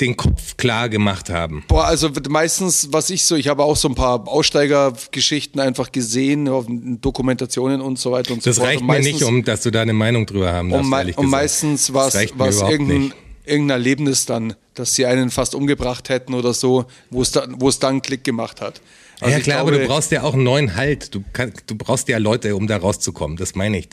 den 0.00 0.16
Kopf 0.16 0.56
klar 0.56 0.88
gemacht 0.88 1.30
haben. 1.30 1.62
Boah, 1.68 1.84
also 1.86 2.10
meistens, 2.28 2.88
was 2.90 3.08
ich 3.08 3.24
so, 3.24 3.36
ich 3.36 3.46
habe 3.48 3.62
auch 3.62 3.76
so 3.76 3.88
ein 3.88 3.94
paar 3.94 4.26
Aussteigergeschichten 4.26 5.60
einfach 5.60 5.92
gesehen, 5.92 6.48
auf 6.48 6.66
Dokumentationen 6.68 7.80
und 7.80 7.98
so 7.98 8.12
weiter 8.12 8.32
und 8.34 8.42
so 8.42 8.50
Das 8.50 8.58
fort. 8.58 8.68
reicht 8.68 8.80
Und 8.80 8.88
mir 8.88 9.00
nicht, 9.00 9.22
um 9.22 9.44
dass 9.44 9.62
du 9.62 9.70
da 9.70 9.82
eine 9.82 9.92
Meinung 9.92 10.26
drüber 10.26 10.52
haben 10.52 10.70
darfst, 10.70 10.84
Und, 10.84 10.90
mei 10.90 10.98
ehrlich 10.98 11.18
und 11.18 11.28
meistens 11.30 11.92
war 11.94 12.06
Das 12.06 12.16
reicht 12.16 12.36
mir 12.36 12.46
es 12.48 12.56
überhaupt 12.56 12.72
irgendein, 12.72 13.00
nicht. 13.02 13.14
Irgendein 13.46 13.78
Erlebnis 13.78 14.26
dann, 14.26 14.54
dass 14.74 14.94
sie 14.94 15.06
einen 15.06 15.30
fast 15.30 15.54
umgebracht 15.54 16.08
hätten 16.08 16.34
oder 16.34 16.52
so, 16.54 16.86
wo 17.10 17.22
es 17.22 17.30
dann, 17.32 17.60
wo 17.60 17.68
es 17.68 17.78
dann 17.78 17.90
einen 17.90 18.02
Klick 18.02 18.24
gemacht 18.24 18.60
hat. 18.60 18.80
Also 19.20 19.32
ja 19.32 19.38
ich 19.38 19.44
klar, 19.44 19.60
aber 19.60 19.70
glaube- 19.70 19.84
du 19.84 19.88
brauchst 19.88 20.10
ja 20.10 20.22
auch 20.22 20.34
einen 20.34 20.42
neuen 20.44 20.76
Halt. 20.76 21.14
Du, 21.14 21.24
kann, 21.32 21.52
du 21.66 21.74
brauchst 21.76 22.08
ja 22.08 22.18
Leute, 22.18 22.54
um 22.56 22.66
da 22.66 22.76
rauszukommen. 22.76 23.36
Das 23.38 23.54
meine 23.54 23.78
ich. 23.78 23.88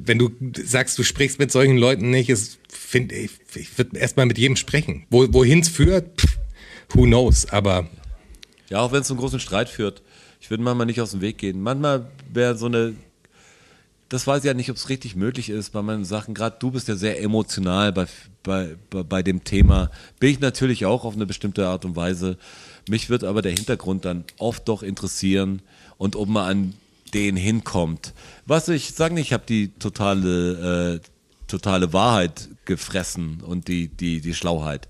Wenn 0.00 0.18
du 0.18 0.30
sagst, 0.64 0.98
du 0.98 1.02
sprichst 1.02 1.38
mit 1.38 1.50
solchen 1.52 1.76
Leuten 1.76 2.10
nicht, 2.10 2.28
ist, 2.28 2.58
find, 2.68 3.12
ich, 3.12 3.30
ich 3.54 3.76
würde 3.78 3.96
erstmal 3.98 4.26
mit 4.26 4.38
jedem 4.38 4.56
sprechen. 4.56 5.06
Wo, 5.10 5.32
Wohin 5.32 5.60
es 5.60 5.68
führt, 5.68 6.20
pff, 6.20 6.38
who 6.90 7.02
knows. 7.04 7.46
Aber 7.50 7.88
Ja, 8.70 8.80
auch 8.80 8.92
wenn 8.92 9.02
es 9.02 9.10
einen 9.10 9.18
großen 9.20 9.40
Streit 9.40 9.68
führt. 9.68 10.02
Ich 10.40 10.50
würde 10.50 10.62
manchmal 10.62 10.86
nicht 10.86 11.00
aus 11.00 11.10
dem 11.12 11.20
Weg 11.20 11.38
gehen. 11.38 11.60
Manchmal 11.60 12.10
wäre 12.32 12.56
so 12.56 12.66
eine, 12.66 12.94
das 14.08 14.26
weiß 14.26 14.38
ich 14.38 14.44
ja 14.46 14.54
nicht, 14.54 14.70
ob 14.70 14.76
es 14.76 14.88
richtig 14.88 15.16
möglich 15.16 15.50
ist 15.50 15.70
bei 15.70 15.82
meinen 15.82 16.04
Sachen. 16.04 16.32
Gerade 16.34 16.56
du 16.60 16.70
bist 16.70 16.86
ja 16.88 16.94
sehr 16.96 17.20
emotional 17.20 17.92
bei, 17.92 18.06
bei, 18.48 18.76
bei, 18.90 19.02
bei 19.04 19.22
dem 19.22 19.44
Thema. 19.44 19.90
Bin 20.18 20.30
ich 20.30 20.40
natürlich 20.40 20.86
auch 20.86 21.04
auf 21.04 21.14
eine 21.14 21.26
bestimmte 21.26 21.68
Art 21.68 21.84
und 21.84 21.94
Weise. 21.94 22.38
Mich 22.88 23.10
wird 23.10 23.22
aber 23.22 23.42
der 23.42 23.52
Hintergrund 23.52 24.04
dann 24.04 24.24
oft 24.38 24.66
doch 24.68 24.82
interessieren 24.82 25.62
und 25.98 26.16
ob 26.16 26.28
man 26.28 26.50
an 26.50 26.74
den 27.14 27.36
hinkommt. 27.36 28.14
Was 28.46 28.68
ich 28.68 28.94
sage 28.94 29.20
ich 29.20 29.32
habe 29.32 29.44
die 29.46 29.68
totale, 29.78 30.96
äh, 30.96 31.00
totale 31.46 31.92
Wahrheit 31.92 32.48
gefressen 32.64 33.42
und 33.42 33.68
die, 33.68 33.88
die, 33.88 34.20
die 34.20 34.34
Schlauheit. 34.34 34.88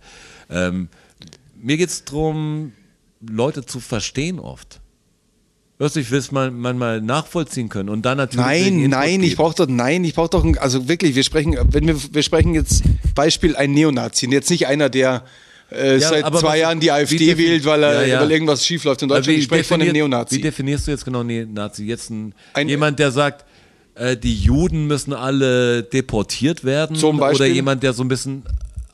Ähm, 0.48 0.88
mir 1.60 1.76
geht's 1.76 2.04
drum, 2.04 2.72
Leute 3.20 3.66
zu 3.66 3.80
verstehen 3.80 4.38
oft. 4.38 4.80
Du, 5.78 5.84
ich 6.00 6.10
will 6.10 6.18
es 6.18 6.32
mal, 6.32 6.50
manchmal 6.50 7.00
nachvollziehen 7.00 7.68
können 7.68 7.88
und 7.88 8.02
dann 8.02 8.16
natürlich. 8.18 8.44
Nein, 8.44 8.88
nein, 8.90 9.22
ich 9.22 9.36
brauche 9.36 9.54
doch, 9.54 9.68
nein, 9.68 10.02
ich 10.04 10.14
brauche 10.14 10.28
doch, 10.30 10.44
ein, 10.44 10.58
also 10.58 10.88
wirklich, 10.88 11.14
wir 11.14 11.22
sprechen, 11.22 11.56
wenn 11.70 11.86
wir, 11.86 11.96
wir 12.12 12.22
sprechen 12.24 12.52
jetzt 12.54 12.82
Beispiel 13.14 13.54
ein 13.54 13.72
Neonazi, 13.72 14.26
und 14.26 14.32
jetzt 14.32 14.50
nicht 14.50 14.66
einer, 14.66 14.88
der 14.90 15.24
äh, 15.70 15.98
Ja, 15.98 16.08
seit 16.08 16.26
zwei 16.26 16.42
was- 16.42 16.58
Jahren 16.58 16.80
die 16.80 16.90
AfD 16.90 17.38
wählt, 17.38 17.64
weil, 17.64 17.82
er, 17.84 18.00
Ja, 18.06 18.14
ja. 18.14 18.20
weil 18.20 18.32
irgendwas 18.32 18.66
schief 18.66 18.82
läuft 18.84 19.02
in 19.02 19.08
Deutschland. 19.08 19.38
Ich 19.38 19.44
spreche 19.44 19.64
von 19.64 19.80
einem 19.80 19.92
Neonazi. 19.92 20.36
Wie 20.36 20.40
definierst 20.40 20.86
du 20.88 20.90
jetzt 20.90 21.04
genau 21.04 21.22
Neonazi? 21.22 21.84
Jetzt 21.84 22.10
ein, 22.10 22.34
Ein- 22.54 22.68
jemand, 22.68 22.98
der 22.98 23.12
sagt, 23.12 23.44
äh, 23.94 24.16
die 24.16 24.34
Juden 24.34 24.88
müssen 24.88 25.12
alle 25.12 25.84
deportiert 25.84 26.64
werden? 26.64 26.96
Zum 26.96 27.18
Beispiel? 27.18 27.46
Oder 27.46 27.54
jemand, 27.54 27.82
der 27.84 27.92
so 27.92 28.02
ein 28.02 28.08
bisschen 28.08 28.42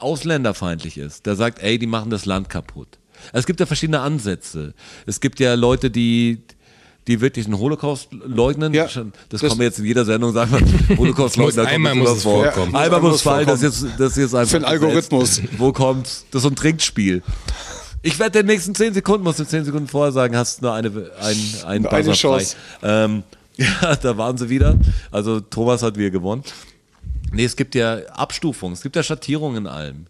ausländerfeindlich 0.00 0.98
ist, 0.98 1.24
der 1.24 1.34
sagt, 1.36 1.62
ey, 1.62 1.78
die 1.78 1.86
machen 1.86 2.10
das 2.10 2.26
Land 2.26 2.50
kaputt. 2.50 2.88
Also 3.32 3.38
es 3.38 3.46
gibt 3.46 3.60
ja 3.60 3.64
verschiedene 3.66 4.00
Ansätze. 4.00 4.74
Es 5.06 5.20
gibt 5.20 5.40
ja 5.40 5.54
Leute, 5.54 5.90
die 5.90 6.42
die 7.06 7.20
wirklich 7.20 7.44
den 7.46 7.58
Holocaust 7.58 8.08
leugnen. 8.12 8.72
Ja, 8.72 8.84
das, 8.86 9.02
das- 9.28 9.40
kommen 9.42 9.58
wir 9.60 9.66
jetzt 9.66 9.78
in 9.78 9.84
jeder 9.84 10.04
Sendung 10.04 10.32
sagen. 10.32 10.52
wir, 10.88 10.96
Holocaust 10.98 11.36
leugnen. 11.36 11.66
einmal 11.66 11.94
muss 11.94 12.10
es 12.16 12.22
vorkommen. 12.22 12.72
Ja, 12.72 12.78
Einmal 12.80 13.00
muss 13.00 13.22
fallen, 13.22 13.46
das 13.46 13.62
ist 13.62 13.78
vorkommen. 13.78 13.90
jetzt, 13.90 14.00
das 14.00 14.10
ist 14.12 14.16
jetzt 14.18 14.34
einfach. 14.34 14.50
Für 14.50 14.58
den 14.60 14.64
Algorithmus. 14.64 15.36
gesetzt. 15.36 15.58
Wo 15.58 15.72
kommt's? 15.72 16.24
Das 16.30 16.38
ist 16.40 16.42
so 16.44 16.48
ein 16.50 16.56
Trinkspiel. 16.56 17.22
Ich 18.02 18.18
werde 18.18 18.38
den 18.40 18.46
nächsten 18.46 18.74
10 18.74 18.94
Sekunden, 18.94 19.24
musst 19.24 19.38
du 19.38 19.44
10 19.44 19.64
Sekunden 19.64 19.88
vorher 19.88 20.12
sagen, 20.12 20.36
hast 20.36 20.60
nur 20.62 20.74
eine, 20.74 20.88
ein, 21.20 21.36
ein 21.66 21.86
Eine 21.86 22.12
Chance. 22.12 22.56
Ähm, 22.82 23.22
ja, 23.56 23.96
da 23.96 24.16
waren 24.18 24.36
sie 24.36 24.48
wieder. 24.50 24.76
Also 25.10 25.40
Thomas 25.40 25.82
hat 25.82 25.96
wieder 25.96 26.10
gewonnen. 26.10 26.42
Nee, 27.32 27.44
es 27.44 27.56
gibt 27.56 27.74
ja 27.74 27.98
Abstufungen, 28.12 28.74
es 28.74 28.82
gibt 28.82 28.94
ja 28.96 29.02
Schattierungen 29.02 29.56
in 29.58 29.66
allem. 29.66 30.06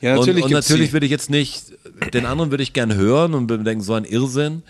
ja, 0.00 0.16
natürlich 0.16 0.44
und, 0.44 0.50
und 0.50 0.54
natürlich 0.54 0.92
würde 0.92 1.06
ich 1.06 1.12
jetzt 1.12 1.30
nicht, 1.30 1.64
den 2.14 2.26
anderen 2.26 2.50
würde 2.50 2.62
ich 2.62 2.72
gern 2.72 2.94
hören 2.94 3.34
und 3.34 3.48
würde 3.50 3.62
denken, 3.64 3.82
so 3.84 3.94
ein 3.94 4.04
Irrsinn. 4.04 4.62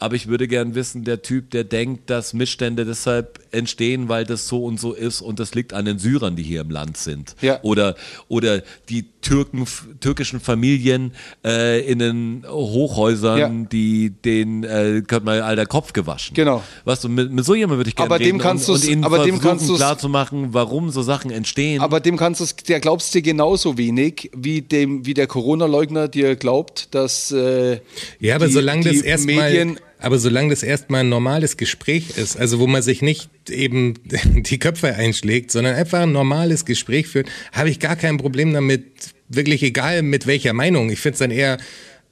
Aber 0.00 0.16
ich 0.16 0.26
würde 0.28 0.48
gern 0.48 0.74
wissen, 0.74 1.04
der 1.04 1.22
Typ, 1.22 1.50
der 1.50 1.62
denkt, 1.64 2.10
dass 2.10 2.32
Missstände 2.32 2.84
deshalb 2.84 3.38
entstehen, 3.52 4.08
weil 4.08 4.24
das 4.24 4.48
so 4.48 4.64
und 4.64 4.80
so 4.80 4.92
ist 4.92 5.20
und 5.20 5.38
das 5.38 5.54
liegt 5.54 5.72
an 5.74 5.84
den 5.84 5.98
Syrern, 5.98 6.34
die 6.36 6.42
hier 6.42 6.62
im 6.62 6.70
Land 6.70 6.96
sind. 6.96 7.36
Ja. 7.42 7.60
Oder, 7.62 7.94
oder 8.28 8.62
die 8.88 9.04
Türken, 9.20 9.66
türkischen 10.00 10.40
Familien 10.40 11.12
äh, 11.44 11.80
in 11.86 11.98
den 11.98 12.44
Hochhäusern, 12.48 13.38
Ja. 13.38 13.48
die 13.70 14.10
den 14.10 14.64
äh, 14.64 15.02
könnte 15.06 15.26
mal 15.26 15.42
all 15.42 15.56
der 15.56 15.66
Kopf 15.66 15.92
gewaschen. 15.92 16.34
Genau. 16.34 16.62
Weißt 16.84 17.04
du, 17.04 17.08
mit, 17.10 17.30
mit 17.30 17.44
so 17.44 17.54
jemandem 17.54 17.78
würde 17.80 17.90
ich 17.90 17.96
gerne 17.96 18.08
Aber 18.08 18.18
dem 18.18 18.24
reden 18.26 18.38
kannst 18.38 18.68
und, 18.70 18.76
und 18.76 18.84
ihnen 18.88 19.04
aber 19.04 19.18
dem 19.18 19.34
versuchen 19.36 19.48
kannst 19.50 19.68
du's- 19.68 19.76
klar 19.76 19.98
zu 19.98 20.08
machen, 20.08 20.48
warum 20.52 20.90
so 20.90 21.02
Sachen 21.02 21.30
entstehen. 21.30 21.82
Aber 21.82 22.00
dem 22.00 22.16
kannst 22.16 22.40
du, 22.40 22.46
der 22.68 22.80
glaubst 22.80 23.12
dir 23.14 23.20
genauso 23.22 23.76
wenig, 23.76 24.30
wie 24.34 24.62
dem, 24.62 25.04
wie 25.04 25.12
der 25.14 25.26
Corona-Leugner 25.26 26.08
dir 26.08 26.36
glaubt, 26.36 26.94
dass 26.94 27.30
äh, 27.32 27.80
Ja, 28.18 28.36
aber 28.36 28.46
die, 28.46 28.52
solange 28.54 28.84
das 28.84 29.02
erstmal, 29.02 29.50
Medien 29.50 29.78
aber 30.00 30.18
solange 30.18 30.50
das 30.50 30.62
erstmal 30.62 31.00
ein 31.00 31.08
normales 31.08 31.56
Gespräch 31.56 32.16
ist, 32.16 32.36
also 32.36 32.58
wo 32.58 32.66
man 32.66 32.82
sich 32.82 33.02
nicht 33.02 33.30
eben 33.48 33.94
die 34.24 34.58
Köpfe 34.58 34.94
einschlägt, 34.94 35.50
sondern 35.50 35.74
einfach 35.74 36.00
ein 36.00 36.12
normales 36.12 36.64
Gespräch 36.64 37.06
führt, 37.08 37.28
habe 37.52 37.70
ich 37.70 37.78
gar 37.78 37.96
kein 37.96 38.16
Problem 38.16 38.52
damit, 38.52 38.84
wirklich 39.28 39.62
egal 39.62 40.02
mit 40.02 40.26
welcher 40.26 40.52
Meinung. 40.52 40.90
Ich 40.90 41.00
finde 41.00 41.12
es 41.14 41.18
dann 41.20 41.30
eher 41.30 41.58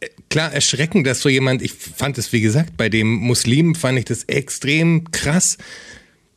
äh, 0.00 0.08
klar 0.30 0.52
erschreckend, 0.52 1.06
dass 1.06 1.20
so 1.20 1.28
jemand, 1.28 1.62
ich 1.62 1.72
fand 1.72 2.16
es 2.18 2.32
wie 2.32 2.40
gesagt, 2.40 2.76
bei 2.76 2.88
dem 2.88 3.08
Muslim 3.08 3.74
fand 3.74 3.98
ich 3.98 4.04
das 4.04 4.24
extrem 4.24 5.10
krass, 5.10 5.58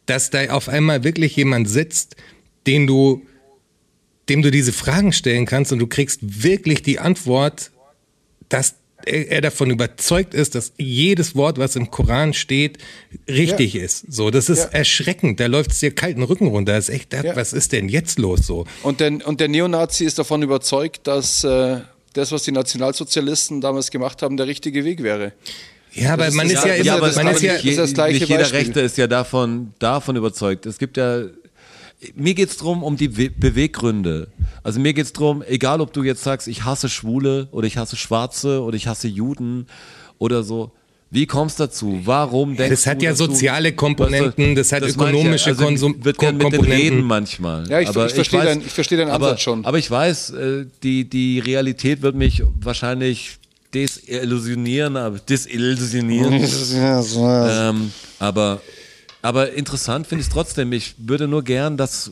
dass 0.06 0.30
da 0.30 0.50
auf 0.50 0.70
einmal 0.70 1.04
wirklich 1.04 1.36
jemand 1.36 1.70
sitzt, 1.70 2.16
den 2.66 2.88
du 2.88 3.26
dem 4.30 4.42
du 4.42 4.52
diese 4.52 4.72
Fragen 4.72 5.12
stellen 5.12 5.46
kannst 5.46 5.74
und 5.74 5.80
du 5.80 5.88
kriegst 5.88 6.44
wirklich 6.44 6.82
die 6.82 7.00
Antwort, 7.00 7.72
dass 8.48 8.76
er, 9.06 9.42
davon 9.42 9.70
überzeugt 9.70 10.34
ist, 10.34 10.56
dass 10.56 10.74
jedes 10.78 11.36
Wort, 11.36 11.58
was 11.58 11.76
im 11.76 11.92
Koran 11.92 12.34
steht, 12.34 12.78
richtig 13.28 13.76
ist. 13.76 14.12
So, 14.12 14.30
das 14.32 14.50
ist 14.50 14.60
Ja. 14.60 14.70
erschreckend. 14.80 15.40
Da 15.40 15.48
läuft 15.48 15.72
es 15.72 15.80
dir 15.80 15.94
kalten 15.94 16.24
Rücken 16.24 16.48
runter. 16.48 16.74
Das 16.74 16.90
ist 16.90 16.96
echt, 16.96 17.14
Ja. 17.14 17.36
was 17.36 17.54
ist 17.54 17.72
denn 17.72 17.90
jetzt 17.90 18.20
los 18.20 18.46
so? 18.48 18.66
Und 18.84 19.00
der, 19.00 19.26
und 19.28 19.40
der 19.40 19.48
Neonazi 19.48 20.06
ist 20.06 20.20
davon 20.20 20.42
überzeugt, 20.42 21.08
dass 21.08 21.44
äh, 21.44 21.78
das, 22.14 22.32
was 22.32 22.44
die 22.44 22.52
Nationalsozialisten 22.52 23.62
damals 23.62 23.92
gemacht 23.92 24.22
haben, 24.22 24.38
der 24.38 24.48
richtige 24.48 24.84
Weg 24.86 25.02
wäre. 25.04 25.34
Ja, 25.94 26.14
aber 26.14 26.26
Das 26.26 26.34
man 26.36 26.46
ist- 26.48 26.54
ja, 26.54 26.68
ja, 26.68 26.74
immer, 26.76 26.86
ja 26.86 27.00
das- 27.00 27.16
man 27.18 27.28
aber 27.28 27.36
ist 27.36 27.42
ja, 27.44 27.54
nicht- 27.54 27.66
ist 27.66 27.78
das 27.78 27.94
gleiche 27.94 28.20
nicht 28.20 28.30
jeder 28.30 28.42
Beispiel. 28.42 28.60
Rechte 28.60 28.80
ist 28.82 28.98
ja 28.98 29.08
davon, 29.08 29.74
davon 29.80 30.16
überzeugt. 30.16 30.66
Es 30.66 30.78
gibt 30.78 30.96
ja, 30.98 31.24
mir 32.16 32.34
geht's 32.34 32.58
drum 32.58 32.84
um 32.84 32.98
die 32.98 33.16
We 33.18 33.30
Beweggründe. 33.30 34.28
Also 34.64 34.80
mir 34.80 34.94
geht's 34.94 35.14
drum, 35.14 35.44
egal 35.48 35.82
ob 35.82 35.94
du 35.94 36.04
jetzt 36.04 36.24
sagst, 36.24 36.48
ich 36.48 36.64
hasse 36.66 36.90
Schwule 36.90 37.48
oder 37.52 37.68
ich 37.68 37.78
hasse 37.78 37.96
Schwarze 37.96 38.62
oder 38.62 38.76
ich 38.76 38.88
hasse 38.88 39.08
Juden 39.08 39.68
oder 40.20 40.44
so, 40.44 40.72
Wie 41.14 41.26
kommst 41.26 41.60
du 41.60 41.64
dazu? 41.64 42.00
Warum 42.06 42.56
denkst 42.56 42.70
Das 42.70 42.84
du, 42.84 42.90
hat 42.90 43.02
ja 43.02 43.14
soziale 43.14 43.74
Komponenten, 43.74 44.56
das 44.56 44.72
hat 44.72 44.80
meine 44.82 44.92
ich 44.92 44.98
ja. 44.98 45.04
ökonomische 45.10 45.50
also, 45.50 45.66
Konsum 45.66 45.96
wird 46.06 46.18
gern 46.18 46.38
mit 46.38 46.46
den 46.46 46.52
Komponenten. 46.54 46.86
Reden 46.94 47.04
manchmal. 47.06 47.68
Ja, 47.70 47.82
ich- 47.82 47.90
aber 47.90 48.06
ich 48.06 48.14
verstehe 48.14 48.42
deinen- 48.42 48.62
verstehe 48.62 48.98
deinen 48.98 49.12
aber, 49.12 49.26
Ansatz 49.28 49.42
schon. 49.42 49.66
Aber 49.66 49.78
ich 49.78 49.92
weiß, 49.92 50.30
äh, 50.30 50.66
die, 50.84 51.04
die 51.10 51.40
Realität 51.40 52.02
wird 52.02 52.16
mich 52.16 52.42
wahrscheinlich 52.62 53.38
desillusionieren, 53.74 54.96
aber 54.98 55.20
desillusionieren. 55.20 56.34
ähm, 57.18 57.92
aber, 58.20 58.62
aber 59.22 59.54
interessant 59.54 60.08
finde 60.08 60.22
ich 60.22 60.28
es 60.28 60.34
trotzdem. 60.34 60.72
Ich 60.72 60.96
würde 60.98 61.28
nur 61.28 61.44
gern, 61.44 61.78
dass, 61.78 62.12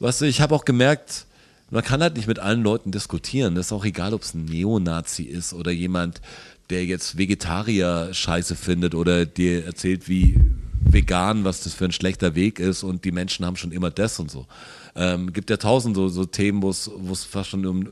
weißt 0.00 0.22
du, 0.22 0.24
ich 0.26 0.40
habe 0.40 0.54
auch 0.54 0.64
gemerkt, 0.64 1.26
man 1.70 1.82
kann 1.82 2.02
halt 2.02 2.16
nicht 2.16 2.28
mit 2.28 2.38
allen 2.38 2.62
Leuten 2.62 2.92
diskutieren. 2.92 3.54
Das 3.54 3.66
ist 3.66 3.72
auch 3.72 3.84
egal, 3.84 4.12
ob 4.12 4.22
es 4.22 4.34
ein 4.34 4.44
Neonazi 4.44 5.22
ist 5.22 5.54
oder 5.54 5.70
jemand, 5.70 6.20
der 6.68 6.84
jetzt 6.84 7.16
Vegetarier 7.16 8.10
scheiße 8.12 8.56
findet 8.56 8.94
oder 8.94 9.24
dir 9.24 9.64
erzählt, 9.64 10.08
wie 10.08 10.38
vegan, 10.84 11.44
was 11.44 11.62
das 11.62 11.74
für 11.74 11.86
ein 11.86 11.92
schlechter 11.92 12.34
Weg 12.34 12.58
ist 12.58 12.82
und 12.82 13.04
die 13.04 13.12
Menschen 13.12 13.46
haben 13.46 13.56
schon 13.56 13.72
immer 13.72 13.90
das 13.90 14.18
und 14.18 14.30
so. 14.30 14.46
Ähm, 14.94 15.32
gibt 15.32 15.48
ja 15.48 15.56
tausend 15.56 15.96
so, 15.96 16.08
so 16.08 16.26
Themen, 16.26 16.62
wo 16.62 16.70
es 16.70 17.24
fast 17.24 17.50
schon 17.50 17.64
um 17.64 17.88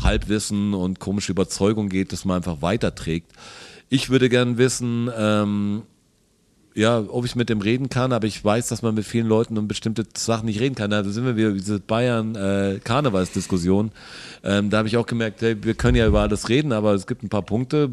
Halbwissen 0.00 0.74
und 0.74 1.00
komische 1.00 1.32
Überzeugung 1.32 1.88
geht, 1.88 2.12
dass 2.12 2.24
man 2.24 2.36
einfach 2.36 2.62
weiterträgt. 2.62 3.32
Ich 3.88 4.10
würde 4.10 4.28
gern 4.28 4.58
wissen, 4.58 5.10
ähm, 5.16 5.82
ja, 6.74 6.98
ob 6.98 7.24
ich 7.24 7.36
mit 7.36 7.48
dem 7.48 7.60
reden 7.60 7.88
kann, 7.88 8.12
aber 8.12 8.26
ich 8.26 8.44
weiß, 8.44 8.66
dass 8.68 8.82
man 8.82 8.96
mit 8.96 9.04
vielen 9.04 9.28
Leuten 9.28 9.56
um 9.56 9.68
bestimmte 9.68 10.02
Sachen 10.16 10.46
nicht 10.46 10.58
reden 10.60 10.74
kann. 10.74 10.90
Da 10.90 11.04
sind 11.04 11.24
wir 11.24 11.36
wieder 11.36 11.52
diese 11.52 11.78
Bayern-Karnevalsdiskussion. 11.78 13.92
ähm, 14.42 14.70
da 14.70 14.78
habe 14.78 14.88
ich 14.88 14.96
auch 14.96 15.06
gemerkt, 15.06 15.40
hey, 15.42 15.62
wir 15.62 15.74
können 15.74 15.96
ja 15.96 16.04
über 16.06 16.22
alles 16.22 16.48
reden, 16.48 16.72
aber 16.72 16.94
es 16.94 17.06
gibt 17.06 17.22
ein 17.22 17.28
paar 17.28 17.42
Punkte, 17.42 17.90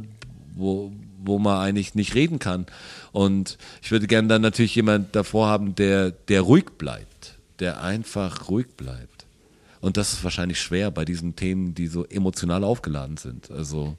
wo, 0.56 0.92
wo 1.24 1.38
man 1.38 1.60
eigentlich 1.60 1.94
nicht 1.94 2.16
reden 2.16 2.40
kann. 2.40 2.66
Und 3.12 3.60
ich 3.84 3.92
würde 3.92 4.08
gerne 4.08 4.28
dann 4.28 4.42
natürlich 4.42 4.74
jemand 4.74 5.16
davor 5.16 5.46
haben, 5.48 5.76
der, 5.76 6.10
der 6.12 6.42
ruhig 6.42 6.66
bleibt, 6.80 7.38
der 7.60 7.84
einfach 7.84 8.50
ruhig 8.50 8.66
bleibt. 8.78 9.28
Und 9.80 9.98
das 9.98 10.14
ist 10.14 10.24
wahrscheinlich 10.24 10.60
schwer 10.60 10.90
bei 10.90 11.06
diesen 11.06 11.36
Themen, 11.36 11.76
die 11.76 11.86
so 11.88 12.06
emotional 12.06 12.64
aufgeladen 12.64 13.18
sind. 13.18 13.52
Also 13.52 13.96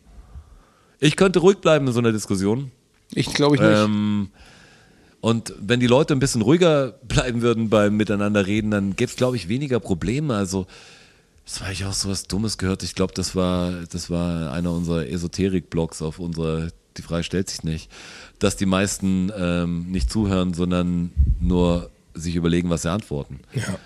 ich 0.99 1.15
könnte 1.17 1.39
ruhig 1.41 1.59
bleiben 1.59 1.87
in 1.87 1.93
so 1.93 2.01
einer 2.01 2.13
Diskussion. 2.13 2.73
Ich 3.15 3.33
glaube 3.33 3.57
ich 3.57 3.61
nicht. 3.61 3.71
Ähm, 3.71 4.31
und 5.23 5.55
wenn 5.57 5.79
die 5.79 5.87
Leute 5.87 6.15
ein 6.15 6.19
bisschen 6.19 6.43
ruhiger 6.43 6.89
bleiben 7.05 7.43
würden 7.43 7.71
beim 7.71 7.97
Miteinander 7.97 8.45
reden, 8.45 8.73
dann 8.73 8.97
gäbe 8.97 9.09
es, 9.09 9.17
glaube 9.17 9.37
ich, 9.37 9.49
weniger 9.49 9.79
Probleme. 9.79 10.35
Also, 10.35 10.67
das 11.47 11.61
war 11.61 11.71
ich 11.71 11.85
auch 11.85 11.93
so 11.93 12.11
was 12.11 12.25
Dummes 12.25 12.59
gehört. 12.59 12.83
Ich 12.83 12.97
glaube, 12.97 13.15
das 13.15 13.37
war, 13.37 13.71
das 13.91 14.11
war 14.11 14.53
einer 14.53 14.73
unserer 14.73 15.07
Esoterik-Blogs 15.07 16.03
auf 16.03 16.19
unserer, 16.19 16.69
die 16.97 17.03
Frage 17.03 17.23
stellt 17.23 17.49
sich 17.49 17.63
nicht, 17.63 17.89
dass 18.41 18.57
die 18.57 18.67
meisten 18.67 19.31
ähm, 19.37 19.93
nicht 19.93 20.11
zuhören, 20.11 20.55
sondern 20.55 21.13
nur 21.41 21.91
sich 22.15 22.35
überlegen, 22.35 22.69
was 22.69 22.83
sie 22.83 22.91
antworten. 22.91 23.39
Ja. 23.55 23.79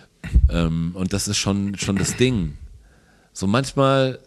Ähm, 0.48 0.92
und 0.94 1.12
das 1.12 1.28
ist 1.28 1.36
schon, 1.36 1.76
schon 1.76 1.96
das 1.96 2.16
Ding. 2.16 2.56
So 3.34 3.46
manchmal 3.46 4.20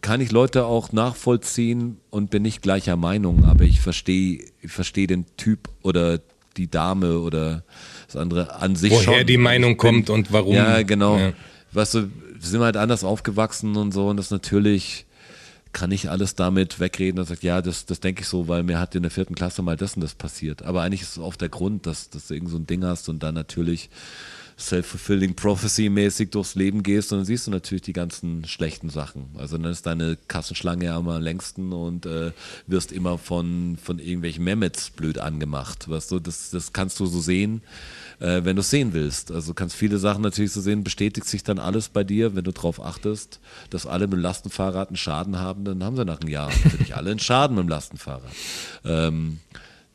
kann 0.00 0.20
ich 0.20 0.30
Leute 0.32 0.64
auch 0.66 0.92
nachvollziehen 0.92 1.98
und 2.10 2.30
bin 2.30 2.42
nicht 2.42 2.62
gleicher 2.62 2.96
Meinung, 2.96 3.44
aber 3.44 3.64
ich 3.64 3.80
verstehe 3.80 4.44
ich 4.60 4.70
verstehe 4.72 5.06
den 5.06 5.26
Typ 5.36 5.68
oder 5.82 6.20
die 6.56 6.70
Dame 6.70 7.18
oder 7.20 7.62
das 8.06 8.16
andere 8.16 8.54
an 8.56 8.76
sich 8.76 8.92
Woher 8.92 9.02
schon. 9.18 9.26
die 9.26 9.34
Ich 9.34 9.38
Meinung 9.38 9.70
bin- 9.72 9.78
kommt 9.78 10.10
und 10.10 10.32
warum. 10.32 10.54
Ja, 10.54 10.82
genau. 10.82 11.18
Ja. 11.18 11.32
Weißt 11.72 11.94
du, 11.94 12.02
wir 12.02 12.46
sind 12.48 12.60
halt 12.60 12.76
anders 12.76 13.04
aufgewachsen 13.04 13.76
und 13.76 13.92
so 13.92 14.08
und 14.08 14.16
das 14.16 14.30
natürlich 14.30 15.04
kann 15.72 15.92
ich 15.92 16.08
alles 16.10 16.34
damit 16.34 16.80
wegreden 16.80 17.18
und 17.20 17.26
sagt, 17.26 17.42
ja, 17.42 17.60
das, 17.60 17.84
das 17.84 18.00
denke 18.00 18.22
ich 18.22 18.28
so, 18.28 18.48
weil 18.48 18.62
mir 18.62 18.80
hat 18.80 18.94
in 18.94 19.02
der 19.02 19.10
vierten 19.10 19.34
Klasse 19.34 19.60
mal 19.62 19.76
das 19.76 19.94
und 19.96 20.00
das 20.02 20.14
passiert. 20.14 20.62
Aber 20.62 20.80
eigentlich 20.82 21.02
ist 21.02 21.12
es 21.12 21.18
oft 21.18 21.40
der 21.42 21.50
Grund, 21.50 21.84
dass, 21.86 22.08
dass 22.08 22.28
du 22.28 22.34
irgend 22.34 22.50
so 22.50 22.56
ein 22.56 22.66
Ding 22.66 22.84
hast 22.84 23.08
und 23.10 23.22
dann 23.22 23.34
natürlich 23.34 23.90
self-fulfilling 24.58 25.34
prophecy-mäßig 25.34 26.30
durchs 26.30 26.56
Leben 26.56 26.82
gehst 26.82 27.12
dann 27.12 27.24
siehst 27.24 27.46
du 27.46 27.50
natürlich 27.50 27.82
die 27.82 27.92
ganzen 27.92 28.44
schlechten 28.44 28.90
Sachen. 28.90 29.30
Also 29.38 29.56
dann 29.56 29.70
ist 29.70 29.86
deine 29.86 30.18
Kassenschlange 30.26 30.86
ja 30.86 30.96
am 30.96 31.08
längsten 31.22 31.72
und 31.72 32.06
äh, 32.06 32.32
wirst 32.66 32.90
immer 32.90 33.18
von, 33.18 33.78
von 33.80 33.98
irgendwelchen 34.00 34.42
Mehmets 34.44 34.90
blöd 34.90 35.18
angemacht. 35.18 35.88
Weißt 35.88 36.10
du, 36.10 36.18
das, 36.18 36.50
das 36.50 36.72
kannst 36.72 36.98
du 36.98 37.06
so 37.06 37.20
sehen, 37.20 37.62
äh, 38.18 38.40
wenn 38.44 38.56
du 38.56 38.60
es 38.60 38.70
sehen 38.70 38.92
willst. 38.94 39.30
Also 39.30 39.54
kannst 39.54 39.76
viele 39.76 39.98
Sachen 39.98 40.22
natürlich 40.22 40.52
so 40.52 40.60
sehen, 40.60 40.82
bestätigt 40.82 41.26
sich 41.26 41.44
dann 41.44 41.60
alles 41.60 41.88
bei 41.88 42.02
dir, 42.02 42.34
wenn 42.34 42.44
du 42.44 42.52
darauf 42.52 42.82
achtest, 42.82 43.40
dass 43.70 43.86
alle 43.86 44.06
mit 44.08 44.14
dem 44.14 44.22
Lastenfahrrad 44.22 44.88
einen 44.88 44.96
Schaden 44.96 45.38
haben, 45.38 45.64
dann 45.64 45.84
haben 45.84 45.96
sie 45.96 46.04
nach 46.04 46.20
einem 46.20 46.30
Jahr 46.30 46.50
natürlich 46.64 46.96
alle 46.96 47.12
einen 47.12 47.20
Schaden 47.20 47.56
mit 47.56 47.64
dem 47.64 47.68
Lastenfahrrad. 47.68 48.32
Ähm, 48.84 49.38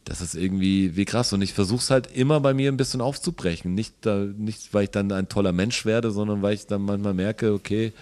das 0.05 0.21
ist 0.21 0.35
irgendwie 0.35 0.95
wie 0.95 1.05
krass. 1.05 1.33
Und 1.33 1.41
ich 1.41 1.53
versuche 1.53 1.79
es 1.79 1.89
halt 1.89 2.07
immer 2.15 2.39
bei 2.39 2.53
mir 2.53 2.71
ein 2.71 2.77
bisschen 2.77 3.01
aufzubrechen. 3.01 3.73
Nicht, 3.73 3.93
da, 4.01 4.17
nicht, 4.17 4.73
weil 4.73 4.85
ich 4.85 4.91
dann 4.91 5.11
ein 5.11 5.29
toller 5.29 5.51
Mensch 5.51 5.85
werde, 5.85 6.11
sondern 6.11 6.41
weil 6.41 6.55
ich 6.55 6.67
dann 6.67 6.83
manchmal 6.83 7.13
merke, 7.13 7.53
okay, 7.53 7.93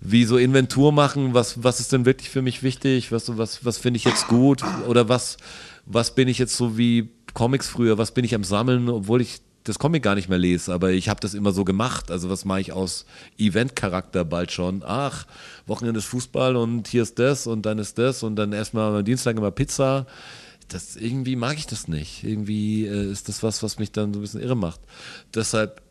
wie 0.00 0.24
so 0.24 0.36
Inventur 0.36 0.92
machen, 0.92 1.34
was, 1.34 1.62
was 1.62 1.80
ist 1.80 1.92
denn 1.92 2.06
wirklich 2.06 2.30
für 2.30 2.42
mich 2.42 2.62
wichtig, 2.62 3.10
was, 3.10 3.36
was, 3.36 3.64
was 3.64 3.78
finde 3.78 3.98
ich 3.98 4.04
jetzt 4.04 4.28
gut 4.28 4.62
oder 4.86 5.08
was, 5.08 5.38
was 5.86 6.14
bin 6.14 6.28
ich 6.28 6.38
jetzt 6.38 6.56
so 6.56 6.78
wie 6.78 7.10
Comics 7.34 7.68
früher, 7.68 7.98
was 7.98 8.12
bin 8.12 8.24
ich 8.24 8.34
am 8.34 8.44
Sammeln, 8.44 8.88
obwohl 8.88 9.20
ich 9.20 9.40
das 9.64 9.78
Comic 9.78 10.02
gar 10.02 10.14
nicht 10.14 10.28
mehr 10.28 10.38
lese, 10.38 10.72
aber 10.72 10.90
ich 10.90 11.08
habe 11.08 11.20
das 11.20 11.34
immer 11.34 11.52
so 11.52 11.64
gemacht. 11.64 12.10
Also 12.10 12.30
was 12.30 12.44
mache 12.44 12.60
ich 12.60 12.72
aus 12.72 13.04
Event-Charakter 13.38 14.24
bald 14.24 14.50
schon? 14.50 14.82
Ach, 14.86 15.26
Wochenende 15.66 15.98
ist 15.98 16.06
Fußball 16.06 16.56
und 16.56 16.88
hier 16.88 17.02
ist 17.02 17.18
das 17.18 17.46
und 17.46 17.66
dann 17.66 17.78
ist 17.78 17.98
das 17.98 18.22
und 18.22 18.36
dann 18.36 18.52
erstmal 18.52 18.96
am 18.96 19.04
Dienstag 19.04 19.36
immer 19.36 19.50
Pizza. 19.50 20.06
Das 20.68 20.96
irgendwie 20.96 21.36
mag 21.36 21.56
ich 21.56 21.66
das 21.66 21.88
nicht. 21.88 22.24
Irgendwie 22.24 22.86
äh, 22.86 23.10
ist 23.10 23.28
das 23.28 23.42
was, 23.42 23.62
was 23.62 23.78
mich 23.78 23.90
dann 23.92 24.12
so 24.12 24.20
ein 24.20 24.22
bisschen 24.22 24.42
irre 24.42 24.56
macht. 24.56 24.80
Deshalb 25.34 25.82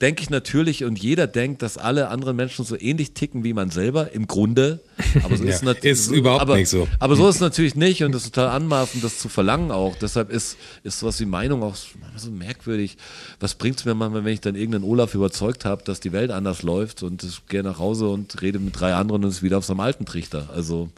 denke 0.00 0.22
ich 0.22 0.30
natürlich 0.30 0.84
und 0.84 0.98
jeder 0.98 1.26
denkt, 1.26 1.62
dass 1.62 1.76
alle 1.76 2.08
anderen 2.08 2.36
Menschen 2.36 2.64
so 2.64 2.78
ähnlich 2.78 3.14
ticken 3.14 3.42
wie 3.42 3.52
man 3.52 3.70
selber 3.70 4.12
im 4.12 4.26
Grunde. 4.26 4.80
Aber 5.24 5.36
so 5.36 5.44
Ja, 5.48 5.50
ist 5.50 5.64
natürlich 5.64 5.98
ist 5.98 6.10
überhaupt 6.10 6.42
aber, 6.42 6.56
nicht 6.56 6.68
so. 6.68 6.86
Aber 7.00 7.16
so 7.16 7.28
ist 7.28 7.36
es 7.36 7.40
natürlich 7.40 7.74
nicht 7.74 8.02
und 8.04 8.12
das 8.12 8.24
ist 8.24 8.34
total 8.34 8.50
anmaßend, 8.50 9.02
das 9.02 9.18
zu 9.18 9.28
verlangen 9.28 9.70
auch. 9.72 9.96
Deshalb 9.96 10.30
ist, 10.30 10.56
ist 10.84 11.00
sowas 11.00 11.18
wie 11.20 11.26
Meinung 11.26 11.62
auch 11.62 11.74
so 12.16 12.30
merkwürdig. 12.30 12.96
Was 13.40 13.54
bringt 13.54 13.78
es 13.78 13.84
mir 13.84 13.94
manchmal, 13.94 14.24
wenn 14.24 14.32
ich 14.32 14.40
dann 14.40 14.54
irgendeinen 14.54 14.84
Olaf 14.84 15.14
überzeugt 15.14 15.64
habe, 15.64 15.82
dass 15.82 16.00
die 16.00 16.12
Welt 16.12 16.30
anders 16.30 16.62
läuft 16.62 17.02
und 17.02 17.24
ich 17.24 17.46
gehe 17.46 17.62
nach 17.62 17.78
Hause 17.78 18.08
und 18.08 18.40
rede 18.40 18.58
mit 18.60 18.78
drei 18.78 18.94
anderen 18.94 19.24
und 19.24 19.30
ist 19.30 19.42
wieder 19.42 19.58
auf 19.58 19.64
seinem 19.64 19.80
alten 19.80 20.06
Trichter. 20.06 20.48
Also 20.54 20.90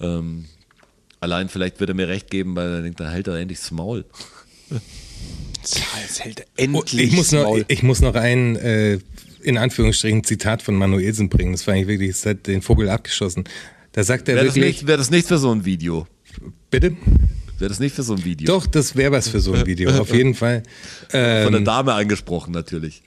ähm, 0.00 0.46
allein 1.24 1.48
vielleicht 1.48 1.80
wird 1.80 1.90
er 1.90 1.94
mir 1.94 2.08
recht 2.08 2.30
geben, 2.30 2.54
weil 2.56 2.68
er 2.74 2.82
denkt, 2.82 3.00
dann 3.00 3.10
hält 3.10 3.26
er 3.26 3.34
endlich 3.36 3.58
das 3.58 3.70
Maul. 3.72 4.04
Jetzt 5.62 6.24
hält 6.24 6.40
er 6.40 6.46
Oh, 6.74 6.80
endlich 6.80 7.08
ich, 7.08 7.12
muss 7.12 7.32
noch, 7.32 7.42
Maul. 7.44 7.64
ich 7.68 7.82
muss 7.82 8.00
noch 8.00 8.14
ein, 8.14 8.56
äh, 8.56 8.98
in 9.42 9.58
Anführungsstrichen, 9.58 10.24
Zitat 10.24 10.62
von 10.62 10.74
Manuelsen 10.74 11.28
bringen. 11.28 11.52
Das 11.52 11.66
war 11.66 11.74
eigentlich 11.74 11.88
wirklich, 11.88 12.10
das 12.12 12.26
hat 12.26 12.46
den 12.46 12.62
Vogel 12.62 12.88
abgeschossen. 12.88 13.44
Da 13.92 14.02
sagt 14.04 14.28
er 14.28 14.36
Wäre 14.36 14.46
das, 14.46 14.54
wirklich, 14.56 14.76
nicht, 14.76 14.86
wär 14.86 14.96
das 14.96 15.10
nicht 15.10 15.26
für 15.28 15.38
so 15.38 15.50
ein 15.52 15.64
Video? 15.64 16.06
bitte? 16.70 16.96
Wäre 17.58 17.68
das 17.68 17.78
nicht 17.78 17.94
für 17.94 18.02
so 18.02 18.14
ein 18.14 18.24
Video? 18.24 18.46
Doch, 18.46 18.66
das 18.66 18.96
wäre 18.96 19.12
was 19.12 19.28
für 19.28 19.40
so 19.40 19.52
ein 19.52 19.64
Video, 19.66 19.90
auf 19.90 20.12
jeden 20.12 20.34
Fall. 20.34 20.64
Von 21.08 21.20
der 21.20 21.46
Ähm, 21.54 21.64
Dame 21.64 21.92
angesprochen 21.94 22.50
natürlich. 22.52 23.02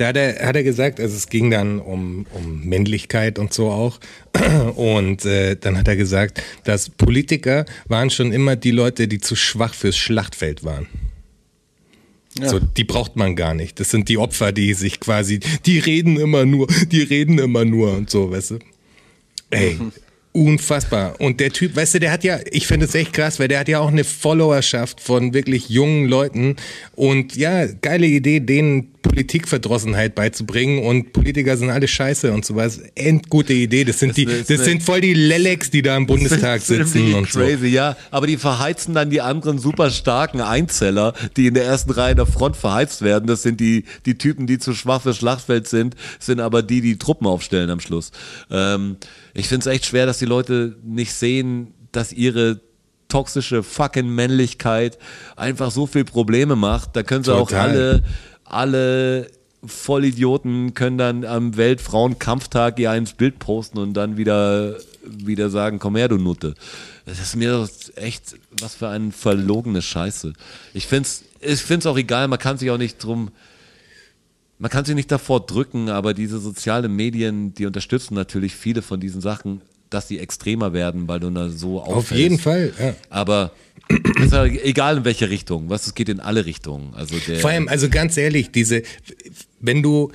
Da 0.00 0.06
hat 0.06 0.16
er, 0.16 0.46
hat 0.46 0.56
er 0.56 0.62
gesagt, 0.62 0.98
also 0.98 1.14
es 1.14 1.28
ging 1.28 1.50
dann 1.50 1.78
um, 1.78 2.24
um 2.32 2.64
Männlichkeit 2.64 3.38
und 3.38 3.52
so 3.52 3.68
auch. 3.68 4.00
Und 4.76 5.26
äh, 5.26 5.56
dann 5.56 5.76
hat 5.76 5.88
er 5.88 5.96
gesagt, 5.96 6.42
dass 6.64 6.88
Politiker 6.88 7.66
waren 7.86 8.08
schon 8.08 8.32
immer 8.32 8.56
die 8.56 8.70
Leute, 8.70 9.08
die 9.08 9.18
zu 9.18 9.36
schwach 9.36 9.74
fürs 9.74 9.98
Schlachtfeld 9.98 10.64
waren. 10.64 10.86
So, 12.42 12.60
die 12.60 12.84
braucht 12.84 13.16
man 13.16 13.36
gar 13.36 13.52
nicht. 13.52 13.78
Das 13.78 13.90
sind 13.90 14.08
die 14.08 14.16
Opfer, 14.16 14.52
die 14.52 14.72
sich 14.72 15.00
quasi, 15.00 15.40
die 15.66 15.78
reden 15.78 16.18
immer 16.18 16.46
nur, 16.46 16.66
die 16.90 17.02
reden 17.02 17.38
immer 17.38 17.66
nur 17.66 17.94
und 17.94 18.08
so, 18.08 18.30
weißt 18.30 18.52
du. 18.52 18.58
Ey, 19.50 19.76
unfassbar. 20.32 21.20
Und 21.20 21.40
der 21.40 21.50
Typ, 21.50 21.74
weißt 21.74 21.94
du, 21.94 22.00
der 22.00 22.12
hat 22.12 22.22
ja, 22.22 22.38
ich 22.50 22.66
finde 22.66 22.86
es 22.86 22.94
echt 22.94 23.12
krass, 23.12 23.40
weil 23.40 23.48
der 23.48 23.58
hat 23.60 23.68
ja 23.68 23.80
auch 23.80 23.88
eine 23.88 24.04
Followerschaft 24.04 25.00
von 25.00 25.34
wirklich 25.34 25.68
jungen 25.68 26.06
Leuten. 26.06 26.56
Und 26.94 27.36
ja, 27.36 27.66
geile 27.66 28.06
Idee, 28.06 28.38
denen 28.40 28.92
Politikverdrossenheit 29.02 30.14
beizubringen 30.14 30.84
und 30.84 31.12
Politiker 31.12 31.56
sind 31.56 31.70
alle 31.70 31.88
scheiße 31.88 32.32
und 32.32 32.44
sowas. 32.44 32.80
Endgute 32.94 33.54
Idee. 33.54 33.84
Das 33.84 33.98
sind 33.98 34.10
Das 34.10 34.16
die, 34.16 34.26
das 34.26 34.64
sind 34.64 34.82
voll 34.82 35.00
die 35.00 35.14
Leleks, 35.14 35.70
die 35.70 35.82
da 35.82 35.96
im 35.96 36.06
Bundestag 36.06 36.60
sitzen 36.60 37.14
und 37.14 37.28
so. 37.28 37.40
crazy, 37.40 37.68
ja. 37.68 37.96
Aber 38.12 38.26
die 38.28 38.36
verheizen 38.36 38.94
dann 38.94 39.10
die 39.10 39.20
anderen 39.20 39.58
super 39.58 39.90
starken 39.90 40.40
Einzeller, 40.40 41.14
die 41.36 41.46
in 41.46 41.54
der 41.54 41.64
ersten 41.64 41.90
Reihe 41.90 42.14
der 42.14 42.26
Front 42.26 42.56
verheizt 42.56 43.02
werden. 43.02 43.26
Das 43.26 43.42
sind 43.42 43.58
die, 43.58 43.84
die 44.06 44.16
Typen, 44.16 44.46
die 44.46 44.58
zu 44.58 44.74
schwach 44.74 45.02
fürs 45.02 45.16
Schlachtfeld 45.16 45.66
sind, 45.66 45.96
sind 46.20 46.38
aber 46.38 46.62
die, 46.62 46.80
die 46.80 46.98
Truppen 46.98 47.26
aufstellen 47.26 47.70
am 47.70 47.80
Schluss. 47.80 48.12
Ähm, 48.50 48.96
ich 49.34 49.48
finde 49.48 49.68
es 49.68 49.74
echt 49.74 49.86
schwer, 49.86 50.06
dass 50.06 50.18
die 50.18 50.26
Leute 50.26 50.76
nicht 50.82 51.12
sehen, 51.12 51.74
dass 51.92 52.12
ihre 52.12 52.60
toxische 53.08 53.62
fucking 53.62 54.08
Männlichkeit 54.08 54.98
einfach 55.36 55.70
so 55.70 55.86
viel 55.86 56.04
Probleme 56.04 56.56
macht. 56.56 56.96
Da 56.96 57.02
können 57.02 57.24
sie 57.24 57.34
auch 57.34 57.48
Total. 57.48 57.68
alle, 57.68 58.02
alle 58.44 59.30
Vollidioten 59.64 60.72
können 60.74 60.96
dann 60.96 61.24
am 61.24 61.56
Weltfrauenkampftag 61.56 62.78
ihr 62.78 62.90
eins 62.90 63.12
Bild 63.12 63.38
posten 63.38 63.78
und 63.78 63.94
dann 63.94 64.16
wieder, 64.16 64.76
wieder 65.04 65.50
sagen, 65.50 65.78
komm 65.78 65.96
her, 65.96 66.08
du 66.08 66.16
Nutte. 66.16 66.54
Das 67.04 67.20
ist 67.20 67.36
mir 67.36 67.68
echt, 67.96 68.36
was 68.60 68.76
für 68.76 68.88
eine 68.88 69.12
verlogene 69.12 69.82
Scheiße. 69.82 70.32
Ich 70.72 70.86
find's, 70.86 71.24
ich 71.40 71.60
find's 71.60 71.86
auch 71.86 71.98
egal, 71.98 72.28
man 72.28 72.38
kann 72.38 72.56
sich 72.56 72.70
auch 72.70 72.78
nicht 72.78 73.02
drum, 73.02 73.30
man 74.60 74.70
kann 74.70 74.84
sich 74.84 74.94
nicht 74.94 75.10
davor 75.10 75.40
drücken, 75.46 75.88
aber 75.88 76.12
diese 76.12 76.38
sozialen 76.38 76.94
Medien, 76.94 77.54
die 77.54 77.64
unterstützen 77.64 78.14
natürlich 78.14 78.54
viele 78.54 78.82
von 78.82 79.00
diesen 79.00 79.22
Sachen, 79.22 79.62
dass 79.88 80.06
sie 80.06 80.18
extremer 80.18 80.74
werden, 80.74 81.08
weil 81.08 81.18
du 81.18 81.30
da 81.30 81.48
so 81.48 81.80
auffällst. 81.80 82.12
Auf 82.12 82.16
jeden 82.16 82.38
Fall, 82.38 82.72
ja. 82.78 82.94
Aber 83.08 83.52
ist 84.22 84.32
ja 84.32 84.44
egal 84.44 84.98
in 84.98 85.04
welche 85.06 85.30
Richtung, 85.30 85.70
was 85.70 85.86
es 85.86 85.94
geht 85.94 86.10
in 86.10 86.20
alle 86.20 86.44
Richtungen. 86.44 86.92
Also 86.94 87.16
der, 87.26 87.40
Vor 87.40 87.50
allem, 87.50 87.68
also 87.68 87.88
ganz 87.88 88.18
ehrlich, 88.18 88.50
diese, 88.52 88.82
wenn 89.60 89.82
du, 89.82 90.12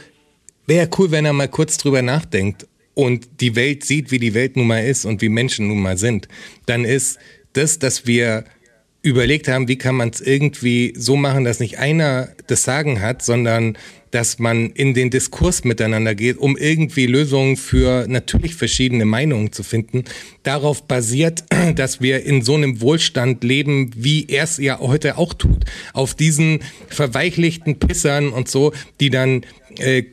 wäre 0.67 0.89
cool, 0.97 1.09
wenn 1.09 1.25
er 1.25 1.33
mal 1.33 1.49
kurz 1.49 1.77
drüber 1.77 2.03
nachdenkt 2.03 2.67
und 2.93 3.27
die 3.41 3.55
Welt 3.55 3.83
sieht, 3.83 4.11
wie 4.11 4.19
die 4.19 4.35
Welt 4.35 4.57
nun 4.57 4.67
mal 4.67 4.85
ist 4.85 5.05
und 5.05 5.23
wie 5.23 5.29
Menschen 5.29 5.67
nun 5.67 5.81
mal 5.81 5.97
sind, 5.97 6.27
dann 6.67 6.85
ist 6.85 7.17
das, 7.53 7.79
dass 7.79 8.05
wir 8.05 8.45
überlegt 9.01 9.47
haben, 9.47 9.67
wie 9.67 9.77
kann 9.77 9.95
man 9.95 10.09
es 10.09 10.21
irgendwie 10.21 10.93
so 10.97 11.15
machen, 11.15 11.43
dass 11.43 11.59
nicht 11.59 11.79
einer 11.79 12.29
das 12.47 12.63
Sagen 12.63 13.01
hat, 13.01 13.23
sondern 13.23 13.77
dass 14.15 14.39
man 14.39 14.69
in 14.69 14.93
den 14.93 15.09
Diskurs 15.09 15.65
miteinander 15.65 16.15
geht, 16.15 16.37
um 16.37 16.55
irgendwie 16.55 17.05
Lösungen 17.05 17.57
für 17.57 18.05
natürlich 18.07 18.55
verschiedene 18.55 19.03
Meinungen 19.03 19.51
zu 19.51 19.61
finden. 19.61 20.05
Darauf 20.41 20.87
basiert, 20.87 21.43
dass 21.75 21.99
wir 21.99 22.23
in 22.23 22.41
so 22.41 22.55
einem 22.55 22.79
Wohlstand 22.79 23.43
leben, 23.43 23.91
wie 23.93 24.25
er 24.29 24.45
es 24.45 24.55
ja 24.55 24.79
heute 24.79 25.17
auch 25.17 25.33
tut. 25.33 25.65
Auf 25.91 26.13
diesen 26.13 26.59
verweichlichten 26.87 27.77
Pissern 27.77 28.29
und 28.29 28.47
so, 28.47 28.71
die 29.01 29.09
dann 29.09 29.41
äh, 29.79 30.03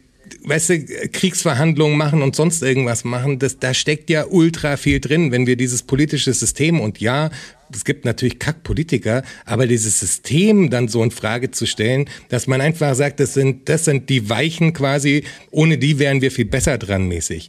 weißt 0.42 0.70
du, 0.70 0.84
Kriegsverhandlungen 1.12 1.96
machen 1.96 2.22
und 2.22 2.34
sonst 2.34 2.60
irgendwas 2.60 3.04
machen, 3.04 3.38
das, 3.38 3.60
da 3.60 3.72
steckt 3.72 4.10
ja 4.10 4.26
ultra 4.28 4.76
viel 4.76 4.98
drin, 4.98 5.30
wenn 5.30 5.46
wir 5.46 5.54
dieses 5.54 5.84
politische 5.84 6.32
System 6.32 6.80
und 6.80 6.98
ja, 6.98 7.30
es 7.76 7.84
gibt 7.84 8.04
natürlich 8.04 8.38
Kackpolitiker, 8.38 9.22
aber 9.44 9.66
dieses 9.66 10.00
System 10.00 10.70
dann 10.70 10.88
so 10.88 11.02
in 11.02 11.10
Frage 11.10 11.50
zu 11.50 11.66
stellen, 11.66 12.08
dass 12.28 12.46
man 12.46 12.60
einfach 12.60 12.94
sagt, 12.94 13.20
das 13.20 13.34
sind, 13.34 13.68
das 13.68 13.84
sind 13.84 14.08
die 14.08 14.28
Weichen 14.28 14.72
quasi, 14.72 15.24
ohne 15.50 15.78
die 15.78 15.98
wären 15.98 16.20
wir 16.20 16.30
viel 16.30 16.44
besser 16.44 16.78
dran 16.78 17.08
mäßig. 17.08 17.48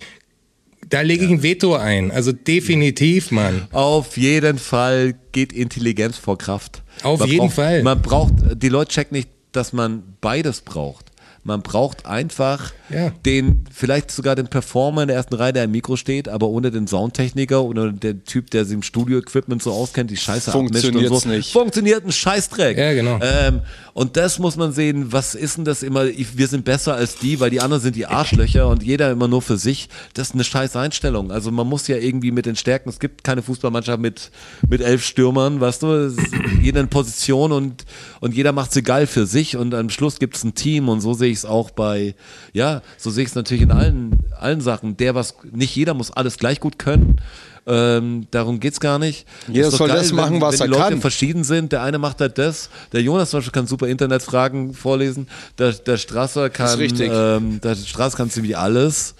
Da 0.89 1.01
lege 1.01 1.25
ich 1.25 1.31
ein 1.31 1.43
Veto 1.43 1.75
ein. 1.75 2.11
Also 2.11 2.31
definitiv, 2.31 3.31
Mann. 3.31 3.67
Auf 3.71 4.17
jeden 4.17 4.57
Fall 4.57 5.15
geht 5.31 5.53
Intelligenz 5.53 6.17
vor 6.17 6.37
Kraft. 6.37 6.83
Auf 7.03 7.21
man 7.21 7.29
jeden 7.29 7.39
braucht, 7.39 7.53
Fall. 7.53 7.83
Man 7.83 8.01
braucht, 8.01 8.33
die 8.55 8.69
Leute 8.69 8.91
checken 8.91 9.17
nicht, 9.17 9.29
dass 9.53 9.73
man 9.73 10.03
beides 10.19 10.61
braucht. 10.61 11.12
Man 11.45 11.61
braucht 11.61 12.05
einfach 12.05 12.71
Ja. 12.89 13.09
den, 13.25 13.65
vielleicht 13.71 14.11
sogar 14.11 14.35
den 14.35 14.47
Performer 14.47 15.01
in 15.01 15.07
der 15.09 15.17
ersten 15.17 15.33
Reihe, 15.35 15.51
der 15.53 15.65
im 15.65 15.71
Mikro 15.71 15.95
steht, 15.97 16.29
aber 16.29 16.47
ohne 16.47 16.71
den 16.71 16.87
Soundtechniker 16.87 17.63
oder 17.63 17.91
den 17.91 18.23
Typ, 18.23 18.49
der 18.51 18.65
sich 18.65 18.73
im 18.75 18.83
Studio-Equipment 18.83 19.61
so 19.61 19.71
auskennt, 19.71 20.09
die 20.11 20.17
Scheiße 20.17 20.51
abmischt 20.53 20.85
und 20.85 20.93
Funktioniert's 20.93 21.23
so. 21.23 21.29
nicht. 21.29 21.51
Funktioniert 21.51 22.05
ein 22.05 22.11
Scheißdreck. 22.11 22.77
Ja, 22.77 22.93
genau. 22.93 23.19
Ähm, 23.21 23.61
und 23.93 24.15
das 24.17 24.39
muss 24.39 24.55
man 24.55 24.71
sehen, 24.71 25.11
was 25.11 25.35
ist 25.35 25.57
denn 25.57 25.65
das 25.65 25.83
immer, 25.83 26.05
wir 26.07 26.47
sind 26.47 26.65
besser 26.65 26.95
als 26.95 27.17
die, 27.17 27.39
weil 27.39 27.49
die 27.49 27.61
anderen 27.61 27.83
sind 27.83 27.95
die 27.95 28.05
Arschlöcher 28.05 28.67
und 28.67 28.81
jeder 28.83 29.11
immer 29.11 29.27
nur 29.27 29.41
für 29.41 29.57
sich. 29.57 29.89
Das 30.13 30.29
ist 30.29 30.33
eine 30.33 30.43
scheiß 30.43 30.75
Einstellung. 30.75 31.31
Also 31.31 31.51
man 31.51 31.67
muss 31.67 31.87
ja 31.87 31.97
irgendwie 31.97 32.31
mit 32.31 32.45
den 32.45 32.55
Stärken, 32.55 32.89
es 32.89 32.99
gibt 32.99 33.23
keine 33.23 33.41
Fußballmannschaft 33.41 33.99
mit, 33.99 34.31
mit 34.67 34.81
elf 34.81 35.03
Stürmern, 35.05 35.59
weißt 35.59 35.83
du, 35.83 36.15
jeder 36.61 36.79
in 36.81 36.87
Position 36.87 37.51
und, 37.51 37.85
und 38.19 38.33
jeder 38.33 38.51
macht 38.51 38.71
sie 38.73 38.81
geil 38.83 39.07
für 39.07 39.25
sich 39.25 39.57
und 39.57 39.73
am 39.75 39.89
Schluss 39.89 40.19
gibt 40.19 40.37
es 40.37 40.43
ein 40.43 40.55
Team 40.55 40.89
und 40.89 41.01
so 41.01 41.13
sehe 41.13 41.31
ich 41.31 41.32
es 41.37 41.45
auch 41.45 41.71
bei, 41.71 42.15
ja, 42.53 42.81
so 42.97 43.09
sehe 43.09 43.23
ich 43.23 43.29
es 43.29 43.35
natürlich 43.35 43.63
in 43.63 43.71
allen, 43.71 44.19
allen 44.39 44.61
Sachen. 44.61 44.97
Der 44.97 45.15
was, 45.15 45.35
nicht 45.51 45.75
jeder 45.75 45.93
muss 45.93 46.11
alles 46.11 46.37
gleich 46.37 46.59
gut 46.59 46.79
können. 46.79 47.17
Ähm, 47.65 48.27
darum 48.31 48.59
geht's 48.59 48.79
gar 48.79 48.99
nicht. 48.99 49.25
Jeder 49.47 49.71
soll 49.71 49.87
das 49.87 50.11
machen, 50.11 50.35
wenn, 50.35 50.41
was 50.41 50.59
wenn 50.59 50.67
die 50.69 50.73
er 50.73 50.79
Leute 50.79 50.91
kann. 50.91 51.01
verschieden 51.01 51.43
sind. 51.43 51.71
Der 51.71 51.81
eine 51.81 51.97
macht 51.97 52.19
halt 52.19 52.37
das. 52.37 52.69
Der 52.91 53.01
Jonas 53.01 53.29
zum 53.29 53.39
Beispiel 53.39 53.53
kann 53.53 53.67
super 53.67 53.87
Internetfragen 53.87 54.73
vorlesen. 54.73 55.27
Der, 55.57 55.71
der 55.71 55.97
Strasser 55.97 56.49
kann, 56.49 56.79
ähm, 56.81 57.61
der 57.61 57.75
Strasser 57.75 58.17
kann 58.17 58.29
ziemlich 58.29 58.57
alles. 58.57 59.15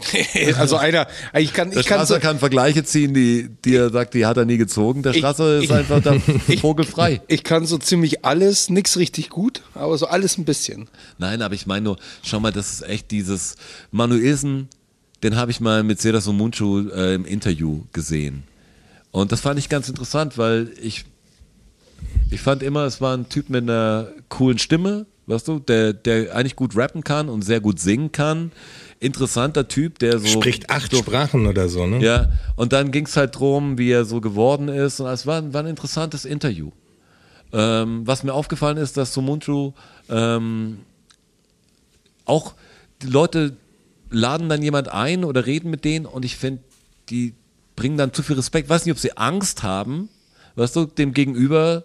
Also 0.58 0.76
einer, 0.76 1.06
ich 1.34 1.52
kann, 1.52 1.70
Der 1.70 1.80
ich 1.80 1.86
kann, 1.86 2.04
so, 2.06 2.18
kann 2.18 2.38
Vergleiche 2.38 2.84
ziehen, 2.84 3.14
die, 3.14 3.48
die 3.64 3.74
er 3.76 3.90
sagt, 3.90 4.14
die 4.14 4.26
hat 4.26 4.36
er 4.36 4.44
nie 4.44 4.56
gezogen. 4.58 5.02
Der 5.02 5.12
Strasser 5.12 5.58
ist 5.58 5.64
ich- 5.64 5.72
einfach 5.72 6.00
da 6.02 6.14
vogelfrei. 6.60 7.20
ich 7.28 7.44
kann 7.44 7.66
so 7.66 7.78
ziemlich 7.78 8.24
alles, 8.24 8.68
nix 8.70 8.96
richtig 8.96 9.30
gut, 9.30 9.62
aber 9.74 9.96
so 9.98 10.06
alles 10.06 10.38
ein 10.38 10.44
bisschen. 10.44 10.88
Nein, 11.18 11.42
aber 11.42 11.54
ich 11.54 11.66
meine 11.66 11.84
nur, 11.84 11.96
schau 12.22 12.40
mal, 12.40 12.52
das 12.52 12.72
ist 12.72 12.82
echt 12.88 13.10
dieses 13.10 13.56
Manuelsen, 13.90 14.68
den 15.22 15.36
habe 15.36 15.50
ich 15.50 15.60
mal 15.60 15.82
mit 15.82 16.00
Sedas 16.00 16.26
und 16.26 16.36
Munchu 16.36 16.88
äh, 16.90 17.14
im 17.14 17.24
Interview 17.24 17.82
gesehen. 17.92 18.44
Und 19.10 19.32
das 19.32 19.40
fand 19.40 19.58
ich 19.58 19.68
ganz 19.68 19.88
interessant, 19.88 20.36
weil 20.36 20.70
ich, 20.82 21.04
ich 22.30 22.40
fand 22.40 22.62
immer, 22.62 22.84
es 22.84 23.00
war 23.00 23.16
ein 23.16 23.28
Typ 23.28 23.48
mit 23.48 23.62
einer 23.62 24.08
coolen 24.28 24.58
Stimme, 24.58 25.06
weißt 25.26 25.48
du, 25.48 25.58
der, 25.58 25.92
der 25.94 26.34
eigentlich 26.36 26.54
gut 26.54 26.76
rappen 26.76 27.02
kann 27.02 27.28
und 27.28 27.42
sehr 27.42 27.60
gut 27.60 27.80
singen 27.80 28.12
kann. 28.12 28.52
Interessanter 29.00 29.68
Typ, 29.68 29.98
der 29.98 30.18
so. 30.18 30.26
Spricht 30.26 30.70
acht 30.70 30.90
so, 30.90 30.98
Sprachen 30.98 31.46
oder 31.46 31.68
so, 31.68 31.86
ne? 31.86 32.02
Ja, 32.02 32.32
und 32.56 32.72
dann 32.72 32.90
ging 32.90 33.06
es 33.06 33.16
halt 33.16 33.38
drum, 33.38 33.78
wie 33.78 33.90
er 33.90 34.04
so 34.04 34.20
geworden 34.20 34.68
ist. 34.68 35.00
Und 35.00 35.08
es 35.08 35.26
war, 35.26 35.52
war 35.52 35.62
ein 35.62 35.68
interessantes 35.68 36.24
Interview. 36.24 36.70
Ähm, 37.52 38.06
was 38.06 38.22
mir 38.22 38.32
aufgefallen 38.32 38.76
ist, 38.76 38.96
dass 38.96 39.12
Sumunchu 39.12 39.72
ähm, 40.08 40.78
auch 42.24 42.54
die 43.02 43.06
Leute 43.08 43.56
laden 44.10 44.48
dann 44.48 44.62
jemand 44.62 44.88
ein 44.88 45.24
oder 45.24 45.46
reden 45.46 45.70
mit 45.70 45.84
denen 45.84 46.06
und 46.06 46.24
ich 46.24 46.36
finde, 46.36 46.62
die 47.08 47.34
bringen 47.76 47.98
dann 47.98 48.12
zu 48.12 48.22
viel 48.22 48.36
Respekt. 48.36 48.68
Weiß 48.68 48.84
nicht, 48.84 48.92
ob 48.92 48.98
sie 48.98 49.16
Angst 49.16 49.62
haben, 49.62 50.08
weißt 50.56 50.74
du, 50.76 50.86
dem 50.86 51.12
Gegenüber 51.12 51.84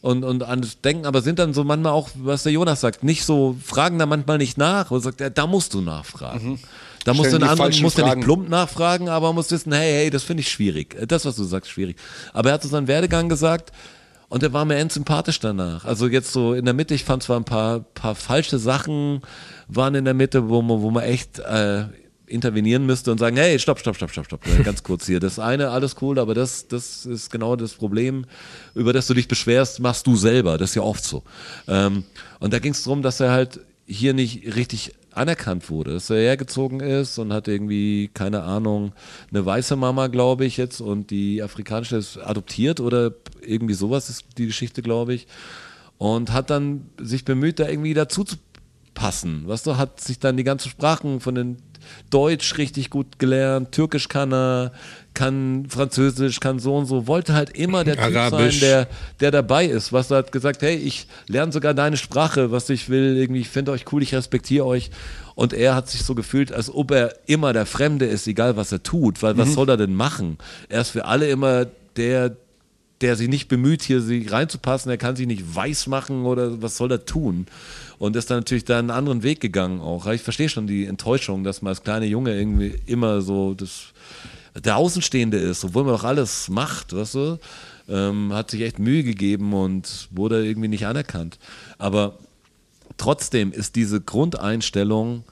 und, 0.00 0.24
und 0.24 0.42
an 0.42 0.60
das 0.60 0.80
Denken, 0.80 1.06
aber 1.06 1.22
sind 1.22 1.38
dann 1.38 1.54
so 1.54 1.64
manchmal 1.64 1.92
auch, 1.92 2.08
was 2.14 2.44
der 2.44 2.52
Jonas 2.52 2.80
sagt, 2.80 3.02
nicht 3.02 3.24
so, 3.24 3.56
fragen 3.62 3.98
da 3.98 4.06
manchmal 4.06 4.38
nicht 4.38 4.56
nach 4.56 4.90
und 4.90 5.00
sagt, 5.00 5.20
ja, 5.20 5.30
da 5.30 5.46
musst 5.46 5.74
du 5.74 5.80
nachfragen. 5.80 6.60
Da 7.04 7.14
musst 7.14 7.32
du 7.32 7.36
Mhm. 7.38 7.42
Einen 7.42 7.50
anderen, 7.50 7.82
musst 7.82 7.98
du 7.98 8.04
nicht 8.04 8.20
plump 8.20 8.48
nachfragen, 8.48 9.08
aber 9.08 9.32
musst 9.32 9.50
wissen, 9.50 9.72
hey, 9.72 9.92
hey, 9.92 10.10
das 10.10 10.22
finde 10.24 10.42
ich 10.42 10.50
schwierig. 10.50 10.96
Das, 11.08 11.24
was 11.24 11.36
du 11.36 11.44
sagst, 11.44 11.70
schwierig. 11.70 11.96
Aber 12.32 12.50
er 12.50 12.54
hat 12.54 12.62
so 12.62 12.68
seinen 12.68 12.86
Werdegang 12.86 13.28
gesagt 13.28 13.72
und 14.28 14.42
er 14.42 14.52
war 14.52 14.64
mir 14.64 14.76
endsympathisch 14.76 15.40
danach. 15.40 15.84
Also 15.84 16.06
jetzt 16.06 16.32
so 16.32 16.54
in 16.54 16.64
der 16.64 16.74
Mitte, 16.74 16.94
ich 16.94 17.04
fand 17.04 17.22
zwar 17.22 17.38
ein 17.40 17.44
paar, 17.44 17.80
paar 17.80 18.14
falsche 18.14 18.58
Sachen 18.58 19.22
waren 19.68 19.94
in 19.94 20.04
der 20.04 20.14
Mitte, 20.14 20.48
wo 20.48 20.60
man, 20.60 20.82
wo 20.82 20.90
man 20.90 21.02
echt 21.04 21.38
äh, 21.38 21.84
intervenieren 22.28 22.86
müsste 22.86 23.10
und 23.10 23.18
sagen, 23.18 23.36
hey, 23.36 23.58
stopp, 23.58 23.78
stopp, 23.78 23.96
stopp, 23.96 24.10
stopp, 24.10 24.26
stopp, 24.26 24.46
Äh, 24.46 24.62
ganz 24.62 24.82
kurz 24.82 25.06
hier. 25.06 25.20
Das 25.20 25.38
eine, 25.38 25.70
alles 25.70 25.96
cool, 26.00 26.18
aber 26.18 26.34
das, 26.34 26.68
das 26.68 27.06
ist 27.06 27.30
genau 27.30 27.56
das 27.56 27.74
Problem, 27.74 28.26
über 28.74 28.92
das 28.92 29.06
du 29.06 29.14
dich 29.14 29.28
beschwerst, 29.28 29.80
machst 29.80 30.06
du 30.06 30.16
selber. 30.16 30.58
Das 30.58 30.70
ist 30.70 30.76
ja 30.76 30.82
oft 30.82 31.04
so. 31.04 31.22
Ähm, 31.66 32.04
und 32.40 32.52
da 32.52 32.58
ging 32.58 32.72
es 32.72 32.82
darum, 32.82 33.02
dass 33.02 33.20
er 33.20 33.32
halt 33.32 33.60
hier 33.86 34.12
nicht 34.12 34.54
richtig 34.54 34.94
anerkannt 35.12 35.68
wurde, 35.70 35.94
dass 35.94 36.10
er 36.10 36.18
hergezogen 36.18 36.80
ist 36.80 37.18
und 37.18 37.32
hat 37.32 37.48
irgendwie, 37.48 38.08
keine 38.12 38.42
Ahnung, 38.42 38.92
eine 39.30 39.44
weiße 39.44 39.76
Mama, 39.76 40.06
glaube 40.06 40.44
ich 40.44 40.56
jetzt, 40.56 40.80
und 40.80 41.10
die 41.10 41.42
afrikanische 41.42 41.96
ist 41.96 42.18
adoptiert 42.18 42.80
oder 42.80 43.12
irgendwie 43.40 43.74
sowas 43.74 44.10
ist 44.10 44.24
die 44.36 44.46
Geschichte, 44.46 44.82
glaube 44.82 45.14
ich. 45.14 45.26
Und 45.96 46.32
hat 46.32 46.50
dann 46.50 46.90
sich 47.00 47.24
bemüht, 47.24 47.58
da 47.58 47.68
irgendwie 47.68 47.94
dazu 47.94 48.22
zu 48.22 48.36
passen. 48.94 49.48
Weißt 49.48 49.66
du, 49.66 49.76
hat 49.76 50.00
sich 50.00 50.18
dann 50.18 50.36
die 50.36 50.44
ganzen 50.44 50.68
Sprachen 50.68 51.20
von 51.20 51.34
den 51.34 51.56
Deutsch 52.10 52.58
richtig 52.58 52.90
gut 52.90 53.18
gelernt, 53.18 53.72
Türkisch 53.72 54.08
kann 54.08 54.32
er, 54.32 54.72
kann 55.14 55.66
Französisch, 55.68 56.40
kann 56.40 56.58
so 56.58 56.76
und 56.76 56.86
so, 56.86 57.06
wollte 57.06 57.34
halt 57.34 57.50
immer 57.50 57.84
der 57.84 57.96
Typ 57.96 58.16
Arabisch. 58.16 58.60
sein, 58.60 58.68
der, 58.68 58.88
der 59.20 59.30
dabei 59.30 59.66
ist. 59.66 59.92
Was 59.92 60.10
er 60.10 60.18
hat 60.18 60.32
gesagt, 60.32 60.62
hey, 60.62 60.76
ich 60.76 61.06
lerne 61.26 61.52
sogar 61.52 61.74
deine 61.74 61.96
Sprache, 61.96 62.50
was 62.50 62.70
ich 62.70 62.88
will, 62.88 63.16
irgendwie, 63.16 63.40
ich 63.40 63.48
finde 63.48 63.72
euch 63.72 63.84
cool, 63.92 64.02
ich 64.02 64.14
respektiere 64.14 64.64
euch. 64.64 64.90
Und 65.34 65.52
er 65.52 65.74
hat 65.74 65.88
sich 65.88 66.02
so 66.02 66.14
gefühlt, 66.14 66.52
als 66.52 66.72
ob 66.72 66.90
er 66.90 67.14
immer 67.26 67.52
der 67.52 67.66
Fremde 67.66 68.06
ist, 68.06 68.26
egal 68.26 68.56
was 68.56 68.72
er 68.72 68.82
tut, 68.82 69.22
weil 69.22 69.36
was 69.36 69.54
soll 69.54 69.68
er 69.68 69.76
denn 69.76 69.94
machen? 69.94 70.38
Er 70.68 70.80
ist 70.80 70.90
für 70.90 71.04
alle 71.04 71.28
immer 71.28 71.66
der, 71.96 72.36
der 73.00 73.16
sich 73.16 73.28
nicht 73.28 73.48
bemüht, 73.48 73.82
hier 73.82 74.00
sich 74.00 74.32
reinzupassen, 74.32 74.90
er 74.90 74.98
kann 74.98 75.16
sich 75.16 75.26
nicht 75.26 75.54
weiß 75.54 75.86
machen 75.86 76.24
oder 76.24 76.60
was 76.62 76.76
soll 76.76 76.90
er 76.90 77.04
tun? 77.04 77.46
Und 77.98 78.14
ist 78.16 78.30
dann 78.30 78.38
natürlich 78.38 78.64
da 78.64 78.78
einen 78.78 78.90
anderen 78.90 79.22
Weg 79.22 79.40
gegangen 79.40 79.80
auch. 79.80 80.06
Ich 80.06 80.22
verstehe 80.22 80.48
schon 80.48 80.66
die 80.66 80.86
Enttäuschung, 80.86 81.42
dass 81.42 81.62
man 81.62 81.70
als 81.70 81.82
kleiner 81.82 82.06
Junge 82.06 82.36
irgendwie 82.36 82.76
immer 82.86 83.20
so 83.20 83.54
das, 83.54 83.92
der 84.54 84.76
Außenstehende 84.76 85.36
ist, 85.36 85.64
obwohl 85.64 85.84
man 85.84 85.94
doch 85.94 86.04
alles 86.04 86.48
macht, 86.48 86.94
weißt 86.94 87.14
du? 87.14 87.38
Ähm, 87.88 88.32
hat 88.32 88.50
sich 88.50 88.60
echt 88.60 88.78
Mühe 88.78 89.02
gegeben 89.02 89.52
und 89.54 90.08
wurde 90.10 90.46
irgendwie 90.46 90.68
nicht 90.68 90.86
anerkannt. 90.86 91.38
Aber 91.78 92.18
trotzdem 92.98 93.50
ist 93.52 93.76
diese 93.76 94.00
Grundeinstellung, 94.00 95.24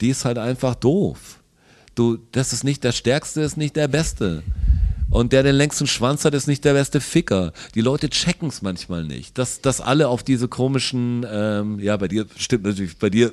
die 0.00 0.08
ist 0.08 0.24
halt 0.24 0.38
einfach 0.38 0.74
doof. 0.74 1.40
Du, 1.94 2.18
das 2.32 2.52
ist 2.52 2.64
nicht 2.64 2.82
der 2.84 2.92
Stärkste, 2.92 3.42
ist 3.42 3.56
nicht 3.56 3.76
der 3.76 3.88
Beste. 3.88 4.42
Und 5.10 5.32
der 5.32 5.42
den 5.42 5.54
längsten 5.56 5.86
Schwanz 5.86 6.24
hat, 6.24 6.34
ist 6.34 6.46
nicht 6.48 6.64
der 6.64 6.74
beste 6.74 7.00
Ficker. 7.00 7.52
Die 7.74 7.80
Leute 7.80 8.10
checken 8.10 8.48
es 8.48 8.60
manchmal 8.62 9.04
nicht. 9.04 9.38
Dass, 9.38 9.60
dass 9.62 9.80
alle 9.80 10.08
auf 10.08 10.22
diese 10.22 10.48
komischen, 10.48 11.26
ähm, 11.30 11.78
ja, 11.80 11.96
bei 11.96 12.08
dir 12.08 12.26
stimmt 12.36 12.64
natürlich, 12.64 12.96
bei 12.98 13.08
dir 13.08 13.32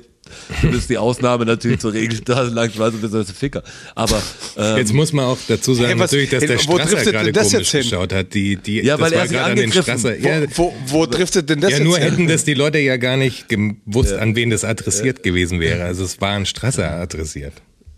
du 0.62 0.70
bist 0.70 0.90
die 0.90 0.98
Ausnahme 0.98 1.44
natürlich 1.44 1.78
zur 1.80 1.92
Regel, 1.92 2.20
da 2.24 2.42
lang 2.42 2.70
Schwanz 2.70 2.94
und 2.94 3.00
bist 3.02 3.14
du 3.14 3.24
Ficker. 3.24 3.62
Aber 3.94 4.20
ähm, 4.56 4.78
Jetzt 4.78 4.92
muss 4.92 5.12
man 5.12 5.26
auch 5.26 5.38
dazu 5.46 5.74
sagen, 5.74 5.88
Hey, 5.88 5.98
was- 5.98 6.10
natürlich, 6.10 6.30
dass 6.30 6.44
der 6.46 6.58
Strasser 6.58 7.04
gerade 7.04 7.24
denn 7.26 7.34
das 7.34 7.52
komisch 7.52 7.70
geschaut 7.70 8.12
hat. 8.12 8.34
Die, 8.34 8.56
die, 8.56 8.80
Ja, 8.82 8.98
weil 8.98 9.10
das 9.10 9.12
er 9.12 9.18
war 9.18 9.26
sich 9.28 9.36
gerade 9.36 9.50
an 9.50 9.56
den 9.56 9.64
angegriffen. 9.66 9.82
Strasser. 9.98 10.14
Wo, 10.20 10.26
Ja, 10.28 10.42
wo, 10.56 10.74
wo 10.86 11.06
driftet 11.06 11.50
denn 11.50 11.60
das 11.60 11.72
ja, 11.72 11.76
jetzt 11.78 11.84
nur 11.86 11.98
hin? 11.98 12.10
hätten 12.10 12.26
das 12.28 12.44
die 12.44 12.54
Leute 12.54 12.78
ja 12.78 12.96
gar 12.96 13.16
nicht 13.16 13.48
gewusst, 13.48 14.14
an 14.14 14.34
wen 14.34 14.50
das 14.50 14.64
adressiert 14.64 15.22
gewesen 15.22 15.60
wäre. 15.60 15.84
Also 15.84 16.04
es 16.04 16.20
war 16.20 16.30
an 16.32 16.46
Strasser 16.46 16.90
adressiert. 16.90 17.52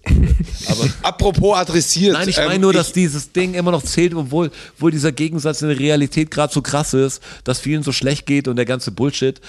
Apropos 1.03 1.57
adressiert. 1.57 2.15
Nein, 2.15 2.29
ich 2.29 2.39
ähm, 2.39 2.47
meine 2.47 2.59
nur, 2.61 2.73
dass 2.73 2.93
dieses 2.93 3.33
Ding 3.33 3.55
immer 3.55 3.71
noch 3.71 3.83
zählt, 3.83 4.15
obwohl, 4.15 4.51
obwohl 4.75 4.91
dieser 4.91 5.13
Gegensatz 5.13 5.63
in 5.63 5.69
der 5.69 5.79
Realität 5.79 6.31
gerade 6.31 6.53
so 6.53 6.63
krass 6.63 6.95
ist, 6.95 7.23
dass 7.45 7.61
vielen 7.61 7.83
so 7.83 7.93
schlecht 7.93 8.27
geht 8.27 8.49
und 8.49 8.57
der 8.57 8.65
ganze 8.65 8.91
Bullshit. 8.91 9.41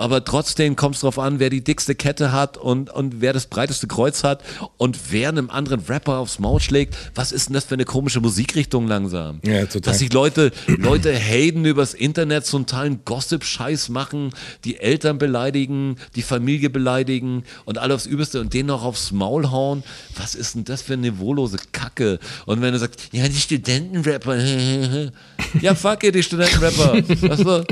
Aber 0.00 0.24
trotzdem 0.24 0.76
kommt 0.76 0.94
es 0.94 1.02
drauf 1.02 1.18
an, 1.18 1.40
wer 1.40 1.50
die 1.50 1.62
dickste 1.62 1.94
Kette 1.94 2.32
hat 2.32 2.56
und, 2.56 2.88
und 2.88 3.20
wer 3.20 3.34
das 3.34 3.46
breiteste 3.46 3.86
Kreuz 3.86 4.24
hat 4.24 4.42
und 4.78 4.98
wer 5.10 5.28
einem 5.28 5.50
anderen 5.50 5.80
Rapper 5.86 6.16
aufs 6.16 6.38
Maul 6.38 6.58
schlägt. 6.58 6.96
Was 7.14 7.32
ist 7.32 7.48
denn 7.48 7.54
das 7.54 7.66
für 7.66 7.74
eine 7.74 7.84
komische 7.84 8.20
Musikrichtung 8.20 8.88
langsam? 8.88 9.40
Ja, 9.44 9.66
total. 9.66 9.80
Dass 9.82 9.98
sich 9.98 10.10
Leute, 10.10 10.52
Leute 10.66 11.14
haten 11.14 11.66
übers 11.66 11.92
Internet, 11.92 12.46
so 12.46 12.56
einen 12.56 12.64
totalen 12.64 13.04
Gossip-Scheiß 13.04 13.90
machen, 13.90 14.32
die 14.64 14.78
Eltern 14.80 15.18
beleidigen, 15.18 15.96
die 16.16 16.22
Familie 16.22 16.70
beleidigen 16.70 17.44
und 17.66 17.76
alle 17.76 17.94
aufs 17.94 18.06
Übelste 18.06 18.40
und 18.40 18.54
denen 18.54 18.68
noch 18.68 18.82
aufs 18.82 19.12
Maul 19.12 19.50
hauen. 19.50 19.82
Was 20.16 20.34
ist 20.34 20.54
denn 20.54 20.64
das 20.64 20.80
für 20.80 20.94
eine 20.94 21.10
niveaulose 21.10 21.58
Kacke? 21.72 22.20
Und 22.46 22.62
wenn 22.62 22.72
du 22.72 22.78
sagst, 22.78 23.10
ja, 23.12 23.28
die 23.28 23.36
Studentenrapper, 23.36 24.38
ja, 25.60 25.74
fuck 25.74 26.04
it, 26.04 26.14
die 26.14 26.22
Studentenrapper. 26.22 26.94
Weißt 27.28 27.44
du? 27.44 27.66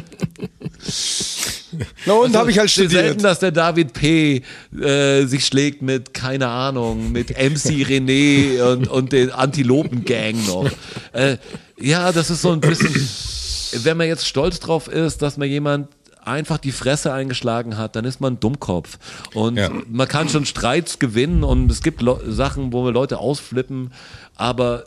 Na 2.06 2.12
und 2.14 2.36
habe 2.36 2.50
ich 2.50 2.58
halt 2.58 2.70
Selten, 2.70 2.90
studiert. 2.94 3.24
dass 3.24 3.38
der 3.40 3.50
David 3.52 3.92
P. 3.92 4.42
Äh, 4.80 5.24
sich 5.26 5.44
schlägt 5.46 5.82
mit, 5.82 6.14
keine 6.14 6.48
Ahnung, 6.48 7.12
mit 7.12 7.30
MC 7.30 7.84
René 7.86 8.62
und, 8.62 8.88
und 8.88 9.12
den 9.12 9.30
Antilopen-Gang 9.30 10.46
noch. 10.46 10.70
Äh, 11.12 11.36
ja, 11.80 12.12
das 12.12 12.30
ist 12.30 12.42
so 12.42 12.52
ein 12.52 12.60
bisschen, 12.60 12.94
wenn 13.84 13.96
man 13.96 14.06
jetzt 14.06 14.26
stolz 14.26 14.60
drauf 14.60 14.88
ist, 14.88 15.22
dass 15.22 15.36
man 15.36 15.48
jemand 15.48 15.88
einfach 16.24 16.58
die 16.58 16.72
Fresse 16.72 17.12
eingeschlagen 17.12 17.78
hat, 17.78 17.96
dann 17.96 18.04
ist 18.04 18.20
man 18.20 18.34
ein 18.34 18.40
Dummkopf. 18.40 18.98
Und 19.34 19.56
Ja. 19.56 19.70
man 19.88 20.06
kann 20.08 20.28
schon 20.28 20.44
Streits 20.44 20.98
gewinnen 20.98 21.42
und 21.44 21.70
es 21.72 21.82
gibt 21.82 22.02
Lo 22.02 22.20
Sachen, 22.26 22.72
wo 22.72 22.84
wir 22.84 22.92
Leute 22.92 23.18
ausflippen, 23.18 23.92
aber 24.36 24.84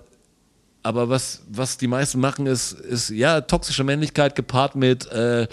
aber 0.83 1.09
was, 1.09 1.41
was 1.47 1.77
die 1.77 1.85
meisten 1.87 2.19
machen, 2.19 2.47
ist, 2.47 2.71
ist 2.71 3.11
ja 3.11 3.41
toxische 3.41 3.83
Männlichkeit 3.83 4.35
gepaart 4.35 4.75
mit 4.75 5.05
äh, 5.11 5.47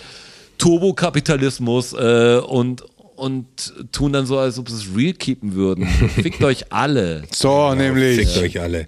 Turbokapitalismus 0.58 1.92
äh, 1.92 2.40
und, 2.46 2.84
und 3.16 3.46
tun 3.92 4.12
dann 4.12 4.26
so, 4.26 4.38
als 4.38 4.58
ob 4.58 4.68
sie 4.68 4.76
es 4.76 4.96
real 4.96 5.14
keepen 5.14 5.54
würden. 5.54 5.86
Fickt 6.14 6.42
euch 6.42 6.72
alle. 6.72 7.22
So, 7.32 7.74
nämlich. 7.74 8.18
Fickt 8.18 8.38
euch 8.38 8.60
alle. 8.60 8.86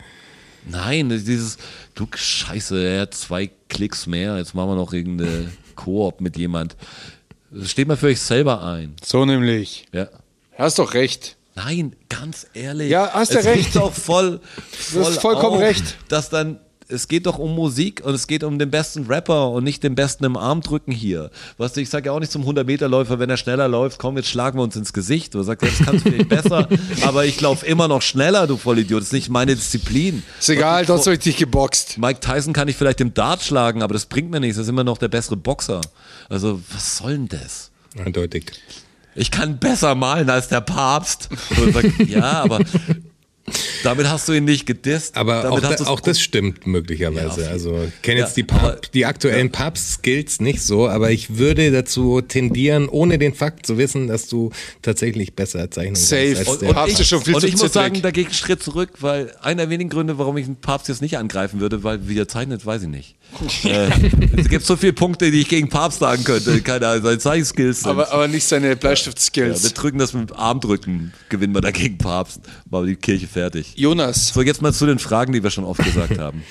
Nein, 0.69 1.09
dieses, 1.09 1.57
du 1.95 2.07
Scheiße, 2.15 2.85
er 2.85 3.03
hat 3.03 3.15
zwei 3.15 3.51
Klicks 3.69 4.07
mehr, 4.07 4.37
jetzt 4.37 4.55
machen 4.55 4.71
wir 4.71 4.77
noch 4.77 4.93
irgendeine 4.93 5.51
Koop 5.75 6.21
mit 6.21 6.37
jemand. 6.37 6.77
Steht 7.65 7.89
mal 7.89 7.97
für 7.97 8.09
euch 8.09 8.21
selber 8.21 8.63
ein. 8.63 8.95
So 9.03 9.25
nämlich. 9.25 9.87
Ja. 9.93 10.09
Hast 10.57 10.79
doch 10.79 10.95
recht. 10.95 11.37
Nein, 11.55 11.97
ganz 12.09 12.47
ehrlich. 12.55 12.91
Ja, 12.91 13.11
hast 13.13 13.35
du 13.35 13.39
es 13.39 13.45
recht. 13.45 13.75
Doch 13.75 13.93
voll, 13.93 14.41
voll 14.71 15.05
hast 15.05 15.21
vollkommen 15.21 15.57
auf, 15.57 15.63
recht. 15.63 15.97
Dass 16.09 16.31
dann, 16.31 16.61
es 16.91 17.09
geht 17.09 17.27
doch 17.27 17.39
um 17.39 17.55
Musik 17.55 18.03
und 18.05 18.15
es 18.15 18.27
geht 18.27 18.45
um 18.45 18.59
den 18.59 18.71
besten 18.71 19.07
Rapper 19.07 19.51
und 19.51 19.65
nicht 19.65 19.83
den 19.83 19.95
besten 19.95 20.25
im 20.25 20.37
Arm 20.37 20.61
drücken 20.61 20.93
hier. 20.93 21.31
Weißt 21.59 21.77
du, 21.77 21.81
ich 21.81 21.91
sage 21.91 22.07
ja 22.07 22.13
auch 22.13 22.21
nicht 22.21 22.33
zum 22.33 22.45
100-Meter-Läufer, 22.47 23.19
wenn 23.19 23.31
er 23.31 23.37
schneller 23.37 23.69
läuft, 23.69 23.99
komm, 23.99 24.17
jetzt 24.17 24.29
schlagen 24.29 24.59
wir 24.59 24.63
uns 24.63 24.77
ins 24.77 24.93
Gesicht. 24.93 25.35
Du 25.35 25.43
sagst, 25.43 25.65
jetzt 25.65 25.85
kannst 25.85 26.05
du 26.05 26.11
vielleicht 26.11 26.29
besser, 26.29 26.69
aber 27.03 27.25
ich 27.25 27.41
laufe 27.41 27.65
immer 27.67 27.89
noch 27.89 28.03
schneller, 28.03 28.47
du 28.47 28.57
Vollidiot. 28.57 29.01
Das 29.01 29.09
ist 29.09 29.13
nicht 29.13 29.29
meine 29.29 29.55
Disziplin. 29.55 30.23
Ist 30.39 30.49
egal, 30.49 30.87
sonst 30.87 31.07
habe 31.07 31.15
ich 31.15 31.21
dich 31.21 31.37
geboxt. 31.37 31.99
Mike 31.99 32.21
Tyson 32.21 32.53
kann 32.53 32.69
ich 32.69 32.77
vielleicht 32.77 33.01
im 33.01 33.15
Dart 33.15 33.43
schlagen, 33.43 33.83
aber 33.83 33.95
das 33.95 34.07
bringt 34.07 34.31
mir 34.31 34.41
nichts. 34.41 34.57
Das 34.57 34.67
ist 34.67 34.71
immer 34.71 34.85
noch 34.85 34.99
der 34.99 35.09
bessere 35.09 35.37
Boxer. 35.37 35.81
Also, 36.29 36.61
was 36.73 36.99
soll 36.99 37.13
denn 37.13 37.29
das? 37.29 37.71
Eindeutig. 37.99 38.53
ich 39.15 39.31
kann 39.31 39.59
besser 39.59 39.95
malen 39.95 40.31
als 40.31 40.49
der 40.49 40.61
Papst. 40.61 41.29
Und 41.61 41.73
sagt, 41.73 42.09
ja, 42.09 42.43
aber 42.43 42.61
damit 43.83 44.09
hast 44.09 44.29
du 44.29 44.33
ihn 44.33 44.45
nicht 44.45 44.67
gedisst. 44.67 45.17
Aber 45.17 45.43
damit 45.43 45.65
auch, 45.65 45.71
hast 45.71 45.81
da, 45.81 45.87
auch 45.87 46.01
das 46.01 46.21
stimmt 46.21 46.61
Ja, 46.65 46.71
möglicherweise. 46.71 47.41
jeden- 47.43 47.53
also 47.53 47.83
ich 47.85 48.03
kenne 48.03 48.21
jetzt 48.21 48.37
Ja, 48.37 48.43
die, 48.45 48.51
aber- 48.53 48.59
Pap 48.73 48.93
die 48.93 49.07
aktuellen 49.07 49.51
Papst-Skills 49.51 50.41
nicht 50.41 50.63
so, 50.63 50.89
aber 50.89 51.11
ich 51.11 51.37
würde 51.39 51.71
dazu 51.71 52.21
tendieren, 52.21 52.89
ohne 52.89 53.19
den 53.19 53.35
Fakt 53.35 53.67
zu 53.67 53.79
wissen, 53.79 54.07
dass 54.09 54.29
du 54.29 54.51
tatsächlich 54.83 55.35
besser 55.35 55.71
zeichnen 55.71 55.97
Safe. 55.97 56.35
kannst. 56.35 56.39
Als 56.41 56.49
Und- 56.49 56.63
der 56.63 56.83
und 56.83 56.89
ist 56.91 57.07
schon 57.09 57.23
viel 57.23 57.35
und 57.35 57.41
zu 57.41 57.47
ich 57.47 57.57
muss 57.57 57.73
sagen, 57.73 58.01
dagegen 58.03 58.29
einen 58.29 58.35
Schritt 58.35 58.63
zurück, 58.63 58.91
weil 59.01 59.33
einer 59.43 59.63
der 59.63 59.71
wenigen 59.71 59.91
Gründe, 59.91 60.19
warum 60.19 60.37
ich 60.37 60.47
einen 60.47 60.57
Papst 60.57 60.89
jetzt 60.89 61.03
nicht 61.03 61.19
angreifen 61.19 61.61
würde, 61.61 61.83
weil 61.83 62.09
wie 62.09 62.19
er 62.19 62.29
zeichnet, 62.29 62.65
weiß 62.67 62.83
ich 62.83 62.89
nicht. 62.89 63.17
äh, 63.65 63.89
es 64.37 64.49
gibt 64.49 64.65
so 64.67 64.77
viele 64.77 64.93
Punkte, 64.93 65.31
die 65.31 65.41
ich 65.43 65.49
gegen 65.49 65.69
Papst 65.69 66.01
sagen 66.01 66.25
könnte. 66.25 66.61
Keine 66.63 66.89
Ahnung, 66.89 67.05
seine 67.05 67.19
Zeichenskills. 67.19 67.85
Aber, 67.85 68.11
aber 68.13 68.27
nicht 68.27 68.45
seine 68.45 68.71
ja, 68.71 68.75
Bleistift-Skills. 68.75 69.63
wir 69.63 69.71
drücken 69.71 69.99
das 69.99 70.13
mit 70.15 70.31
dem 70.31 70.37
Armdrücken, 70.37 71.13
gewinnen 71.29 71.55
wir 71.55 71.61
dagegen 71.61 71.97
Papst. 71.97 72.41
War 72.69 72.85
die 72.85 72.97
Kirche 72.97 73.29
fertig. 73.41 73.73
Jonas, 73.77 74.29
So, 74.29 74.43
jetzt 74.43 74.61
mal 74.61 74.73
zu 74.73 74.85
den 74.87 74.99
Fragen, 74.99 75.33
die 75.33 75.43
wir 75.43 75.51
schon 75.51 75.65
oft 75.65 75.83
gesagt 75.83 76.19
haben. 76.27 76.43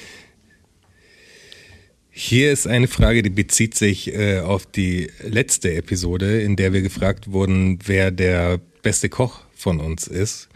Hier 2.10 2.52
ist 2.52 2.68
eine 2.68 2.88
Frage, 2.88 3.22
die 3.22 3.30
bezieht 3.30 3.76
sich 3.76 4.14
äh, 4.14 4.40
auf 4.40 4.66
die 4.66 5.10
letzte 5.24 5.74
Episode, 5.76 6.42
in 6.42 6.56
der 6.56 6.74
wir 6.74 6.82
gefragt 6.82 7.32
wurden, 7.32 7.80
wer 7.86 8.10
der 8.12 8.60
beste 8.82 9.08
Koch 9.08 9.42
von 9.56 9.80
uns 9.80 10.08
ist. 10.08 10.50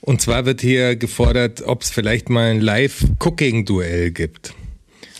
Und 0.00 0.20
zwar 0.20 0.44
wird 0.46 0.60
hier 0.60 0.96
gefordert, 0.96 1.62
ob 1.62 1.82
es 1.82 1.90
vielleicht 1.90 2.28
mal 2.28 2.50
ein 2.50 2.60
Live-Cooking-Duell 2.60 4.10
gibt. 4.10 4.52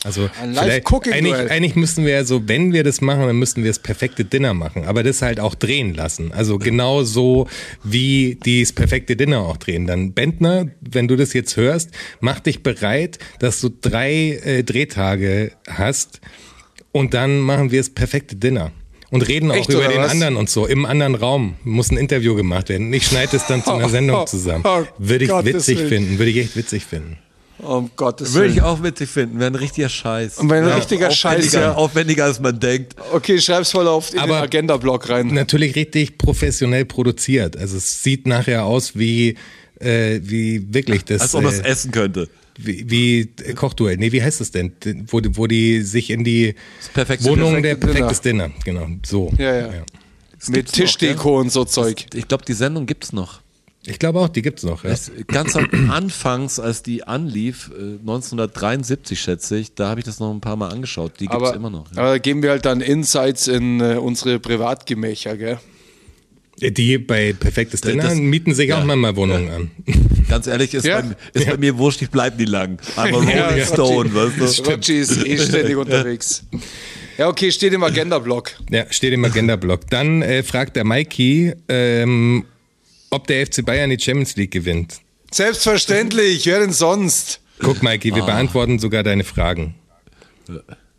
Also 0.05 0.28
vielleicht- 0.38 0.86
eigentlich, 1.12 1.34
eigentlich 1.51 1.74
müssten 1.74 2.05
wir 2.05 2.12
ja 2.12 2.24
so, 2.24 2.47
wenn 2.49 2.72
wir 2.72 2.84
das 2.84 3.01
machen, 3.01 3.22
dann 3.26 3.36
müssten 3.38 3.64
wir 3.64 3.70
das 3.70 3.80
perfekte 3.80 4.24
Dinner 4.24 4.55
machen, 4.55 4.84
aber 4.84 5.03
das 5.03 5.20
halt 5.22 5.40
auch 5.40 5.55
drehen 5.57 5.94
lassen. 5.94 6.32
Also 6.32 6.59
genau 6.59 7.03
so, 7.03 7.49
wie 7.82 8.38
die 8.44 8.62
das 8.62 8.72
perfekte 8.72 9.16
Dinner 9.16 9.40
auch 9.40 9.57
drehen. 9.57 9.86
Dann 9.86 10.12
Bentner, 10.12 10.66
wenn 10.80 11.09
du 11.09 11.16
das 11.16 11.32
jetzt 11.32 11.57
hörst, 11.57 11.90
mach 12.20 12.38
dich 12.40 12.62
bereit, 12.62 13.18
dass 13.40 13.61
du 13.61 13.68
drei 13.80 14.38
äh, 14.44 14.62
Drehtage 14.62 15.53
hast 15.68 16.20
und 16.92 17.12
dann 17.14 17.40
machen 17.40 17.70
wir 17.72 17.80
das 17.80 17.90
perfekte 17.90 18.36
Dinner. 18.36 18.70
Und 19.11 19.22
reden 19.28 19.51
auch 19.53 19.57
Echt, 19.57 19.68
über 19.70 19.78
oder 19.80 19.88
den 19.88 19.99
was? 20.03 20.11
anderen 20.11 20.36
und 20.36 20.51
so. 20.51 20.66
Im 20.66 20.84
anderen 20.84 21.14
Raum 21.14 21.55
muss 21.62 21.90
ein 21.92 21.97
Interview 21.97 22.34
gemacht 22.34 22.68
werden. 22.68 22.92
Ich 22.92 23.07
schneide 23.07 23.36
es 23.36 23.47
dann 23.47 23.62
zu 23.62 23.72
einer 23.72 23.88
Sendung 23.97 24.26
zusammen. 24.26 24.64
Oh, 24.66 24.82
Würde 24.99 25.24
ich 25.24 25.30
witzig 25.30 25.78
finden. 25.78 26.18
Würde 26.18 26.30
ich 26.32 26.38
echt 26.38 26.57
witzig 26.57 26.84
finden. 26.84 27.16
Um 27.59 27.91
Gottes 27.97 28.35
Würde 28.35 28.49
ich 28.49 28.57
Willen. 28.57 28.65
auch 28.67 28.83
witzig 28.83 29.09
finden, 29.09 29.39
wäre 29.39 29.51
ein 29.51 29.55
richtiger 29.55 29.89
Scheiß. 29.89 30.39
Und 30.39 30.51
wenn 30.51 30.65
ein 30.65 30.73
richtiger 30.73 31.09
aufwendiger, 31.09 31.43
Scheiß, 31.51 31.53
ja. 31.55 31.73
aufwendiger 31.75 32.25
als 32.25 32.41
man 32.41 32.59
denkt. 32.61 32.95
Okay, 33.13 33.41
schreib's 33.41 33.71
voll 33.71 33.89
auf 33.89 34.13
in 34.13 34.19
Aber- 34.19 34.37
den 34.39 34.45
Agenda-Blog 34.45 35.09
rein. 35.09 35.29
Natürlich 35.29 35.75
richtig 35.75 36.19
professionell 36.19 36.85
produziert. 36.85 37.57
Also 37.57 37.77
es 37.79 38.03
sieht 38.03 38.27
nachher 38.27 38.65
aus 38.65 38.97
wie, 38.99 39.37
äh, 39.81 40.21
wie 40.23 40.67
wirklich 40.73 41.05
das. 41.05 41.23
Als 41.23 41.35
ob 41.35 41.45
man 41.45 41.53
es 41.55 41.61
äh, 41.61 41.69
essen 41.69 41.91
könnte. 41.93 42.29
wie, 42.59 42.89
wie 42.91 43.21
äh, 43.45 43.53
Kochduell. 43.55 43.97
Nee, 43.97 44.13
wie 44.13 44.23
heißt 44.23 44.41
das 44.41 44.51
denn? 44.51 44.73
Wo, 45.09 45.21
die- 45.21 45.37
wo 45.37 45.47
die 45.47 45.83
sich 45.83 46.11
in 46.11 46.25
die 46.25 46.55
Das 46.81 46.89
perfekte 46.91 47.25
Wohnung 47.27 47.53
perfekte 47.63 47.69
der 47.81 47.87
perfektes 47.87 48.21
Dinner. 48.21 48.51
Genau, 48.65 48.87
so. 49.05 49.33
Ja, 49.39 49.57
ja. 49.57 49.69
Mit 50.49 50.55
gibt's 50.55 50.73
noch, 50.73 50.77
Tischdeko 50.85 51.41
und 51.41 51.51
so 51.51 51.65
Zeug. 51.65 52.05
Ich 52.15 52.29
glaube, 52.29 52.45
die 52.47 52.53
Sendung 52.53 52.85
gibt's 52.87 53.13
noch. 53.13 53.41
Ich 53.89 53.99
glaube 54.01 54.18
auch, 54.20 54.28
die 54.28 54.43
gibt's 54.43 54.62
noch. 54.64 54.82
Ja. 54.84 54.91
Es, 54.91 55.11
ganz 55.28 55.55
am 55.57 55.68
Anfangs, 55.91 56.59
als 56.59 56.82
die 56.82 57.05
anlief, 57.05 57.70
äh, 57.78 57.99
1973 58.01 59.20
schätze 59.20 59.57
ich, 59.59 59.74
da 59.74 59.89
habe 59.89 60.01
ich 60.01 60.07
das 60.07 60.18
noch 60.20 60.32
ein 60.32 60.41
paar 60.41 60.57
Mal 60.57 60.68
angeschaut. 60.70 61.12
Die 61.20 61.26
gibt's 61.26 61.37
Aber, 61.37 61.55
immer 61.55 61.70
noch. 61.70 61.87
Ja. 61.95 62.03
aber 62.03 62.11
da 62.12 62.18
geben 62.18 62.43
wir 62.43 62.51
halt 62.51 62.64
dann 62.64 62.80
Insights 62.80 63.47
in 63.49 63.80
äh, 63.80 63.95
unsere 64.01 64.39
Privatgemächer, 64.41 65.37
gell? 65.37 65.59
Die 66.59 66.97
bei 66.99 67.34
perfektes 67.34 67.82
Das- 67.82 67.91
Dinner 67.93 68.05
das- 68.05 68.14
mieten 68.14 68.55
sich 68.55 68.72
auch 68.72 68.78
ja, 68.78 68.84
manchmal 68.87 69.14
Wohnungen 69.14 69.51
an. 69.51 69.70
Ganz 70.28 70.47
ehrlich, 70.47 70.72
ist, 70.74 70.87
Ja. 70.87 71.03
bei, 71.03 71.16
ist 71.34 71.47
bei 71.47 71.57
mir 71.59 71.76
wurscht, 71.76 72.01
ich 72.03 72.11
bleib 72.11 72.39
nie 72.39 72.47
lang. 72.47 72.78
Einmal 72.97 73.20
Rolling 73.20 73.37
Ja, 73.59 73.66
Stone, 73.66 74.12
weißt 74.14 74.59
du? 74.66 74.70
Roger 74.70 74.95
ist 74.95 75.24
eh 75.26 75.37
ständig 75.39 75.76
unterwegs. 75.84 76.45
Ja, 77.18 77.28
okay, 77.28 77.51
steht 77.53 77.72
im 77.72 77.82
Agenda-Blog. 77.84 78.53
Ja, 78.70 78.87
steht 78.91 79.12
im 79.12 79.24
Agenda-Blog. 79.24 79.89
Dann 79.91 80.22
äh, 80.22 80.43
fragt 80.43 80.76
der 80.76 80.84
Mikey, 80.84 81.53
ähm, 81.68 82.45
ob 83.17 83.27
der 83.27 83.45
FC 83.47 83.64
Bayern 83.64 83.91
die 83.91 83.99
Champions 83.99 84.37
League 84.37 84.53
gewinnt. 84.53 85.01
Selbstverständlich, 85.33 86.47
wer 86.47 86.61
denn 86.61 86.73
sonst? 86.73 87.41
Guck, 87.59 87.83
Mikey, 87.83 88.12
Ah. 88.12 88.17
wir 88.17 88.23
beantworten 88.25 88.79
sogar 88.79 89.03
deine 89.03 89.25
Fragen. 89.25 89.75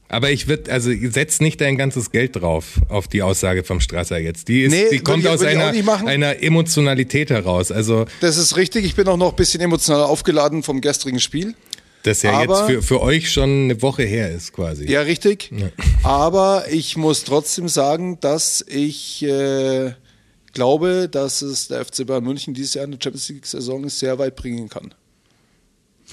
Aber 0.09 0.31
ich 0.31 0.47
würde, 0.47 0.71
also 0.71 0.89
setz 1.09 1.41
nicht 1.41 1.59
dein 1.59 1.77
ganzes 1.77 2.11
Geld 2.11 2.37
drauf, 2.37 2.79
auf 2.89 3.07
die 3.07 3.21
Aussage 3.21 3.63
vom 3.63 3.81
Strasser 3.81 4.17
jetzt. 4.17 4.47
Die, 4.47 4.61
ist, 4.63 4.71
Nee, 4.71 4.85
die 4.91 4.99
kommt 4.99 5.23
ich- 5.23 5.29
aus 5.29 5.41
einer, 5.43 5.73
einer 6.05 6.41
Emotionalität 6.41 7.29
heraus. 7.29 7.71
Also 7.71 8.05
Das 8.21 8.37
ist 8.37 8.55
richtig, 8.55 8.85
ich 8.85 8.95
bin 8.95 9.07
auch 9.07 9.17
noch 9.17 9.31
ein 9.31 9.35
bisschen 9.35 9.61
emotional 9.61 10.03
aufgeladen 10.03 10.63
vom 10.63 10.79
gestrigen 10.81 11.19
Spiel. 11.19 11.55
Das 12.03 12.21
ja 12.21 12.31
Aber- 12.31 12.59
jetzt 12.59 12.71
für, 12.71 12.81
für 12.81 13.01
euch 13.01 13.31
schon 13.31 13.65
eine 13.65 13.81
Woche 13.81 14.03
her 14.03 14.31
ist 14.31 14.53
quasi. 14.53 14.89
Ja, 14.89 15.01
richtig. 15.01 15.51
Aber 16.03 16.65
ich 16.71 16.95
muss 16.95 17.25
trotzdem 17.25 17.67
sagen, 17.67 18.17
dass 18.21 18.63
ich 18.67 19.23
äh, 19.23 19.91
glaube, 20.57 21.07
dass 21.09 21.41
es 21.41 21.67
der 21.67 21.85
FC 21.85 22.05
Bayern 22.05 22.23
München 22.23 22.53
dieses 22.53 22.73
Jahr 22.73 22.85
in 22.85 22.91
der 22.91 22.99
Champions 23.01 23.29
League-Saison 23.29 23.87
sehr 23.89 24.17
weit 24.19 24.35
bringen 24.35 24.67
kann. 24.69 24.93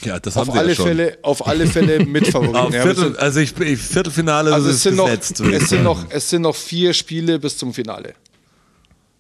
Ja, 0.03 0.19
das 0.21 0.37
Auf 0.37 0.49
haben 0.49 0.59
alle 0.59 0.69
ja 0.71 0.75
schon. 0.75 0.87
Fälle, 0.87 1.19
auf 1.23 1.47
alle 1.47 1.67
Fälle 1.67 2.05
Mitfavorit. 2.05 2.55
Auf 2.57 2.75
Ja, 2.75 2.83
Viertel, 2.83 3.05
sind- 3.05 3.19
also 3.19 3.41
ich, 3.41 3.59
ich 3.61 3.79
Viertelfinale 3.81 4.53
also 4.53 4.69
ist 4.69 4.77
es 4.77 4.83
sind, 4.83 4.97
noch, 4.97 5.07
gesetzt. 5.07 5.41
ich 5.41 5.53
es, 5.53 5.69
sind 5.69 5.83
noch, 5.85 6.11
es 6.11 6.31
sind 6.31 6.43
noch 6.43 6.57
vier 6.57 6.93
Spiele 6.93 7.39
bis 7.39 7.57
zum 7.59 7.73
Finale. 7.73 8.15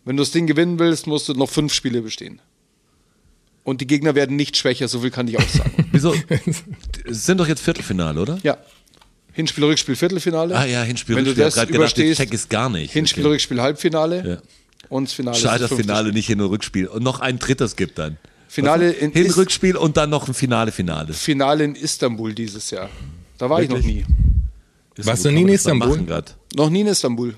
Wenn 0.04 0.16
du 0.16 0.22
das 0.22 0.32
Ding 0.32 0.46
gewinnen 0.46 0.78
willst, 0.78 1.06
musst 1.06 1.28
du 1.28 1.32
noch 1.34 1.48
fünf 1.48 1.72
Spiele 1.72 2.02
bestehen. 2.02 2.40
Und 3.62 3.80
die 3.80 3.86
Gegner 3.86 4.14
werden 4.14 4.36
nicht 4.36 4.56
schwächer, 4.58 4.88
so 4.88 5.00
viel 5.00 5.10
kann 5.10 5.26
ich 5.28 5.38
auch 5.38 5.48
sagen. 5.48 5.88
Wieso? 5.92 6.14
Es 7.06 7.24
sind 7.24 7.38
doch 7.38 7.48
jetzt 7.48 7.62
Viertelfinale, 7.62 8.20
oder? 8.20 8.38
ja. 8.42 8.58
Hinspiel, 9.32 9.64
Rückspiel, 9.64 9.96
Viertelfinale. 9.96 10.54
Ah 10.56 10.64
ja, 10.64 10.82
Hinspiel, 10.84 11.16
Wenn 11.16 11.24
du 11.24 11.30
Rückspiel. 11.30 11.44
das 11.44 11.54
Ich 11.56 11.60
hab 11.60 11.68
grad 11.68 11.72
gedacht, 11.72 11.98
ich 11.98 12.04
überstehst, 12.04 12.20
check 12.20 12.34
es 12.34 12.48
gar 12.48 12.68
nicht. 12.70 12.92
Hinspiel, 12.92 13.24
Okay. 13.24 13.32
Rückspiel, 13.32 13.60
Halbfinale. 13.60 14.28
Ja. 14.28 14.38
Und 14.88 15.04
das 15.08 15.12
Finale. 15.14 15.36
ist 15.36 15.42
Schade, 15.42 15.66
das 15.68 15.72
Finale 15.72 16.12
nicht 16.12 16.26
Hin- 16.26 16.40
und 16.40 16.48
Rückspiel. 16.50 16.86
Und 16.86 17.02
noch 17.02 17.20
ein 17.20 17.38
drittes 17.38 17.76
gibt 17.76 17.98
dann. 17.98 18.16
Finale 18.48 18.92
in 18.92 19.10
Hin, 19.12 19.26
Is- 19.26 19.36
Rückspiel 19.36 19.76
und 19.76 19.96
dann 19.96 20.10
noch 20.10 20.28
ein 20.28 20.34
Finale, 20.34 20.70
Finale. 20.72 21.12
Finale 21.12 21.64
in 21.64 21.74
Istanbul 21.74 22.32
dieses 22.34 22.70
Jahr. 22.70 22.88
Da 23.38 23.50
war 23.50 23.62
ich 23.62 23.68
noch 23.68 23.76
Wirklich? 23.76 23.96
nie. 23.96 24.04
Ist 24.96 25.06
Warst 25.06 25.24
du 25.24 25.30
nie 25.32 25.42
in 25.42 25.48
Istanbul? 25.48 26.04
Noch 26.54 26.70
nie 26.70 26.82
in 26.82 26.86
Istanbul. 26.86 27.34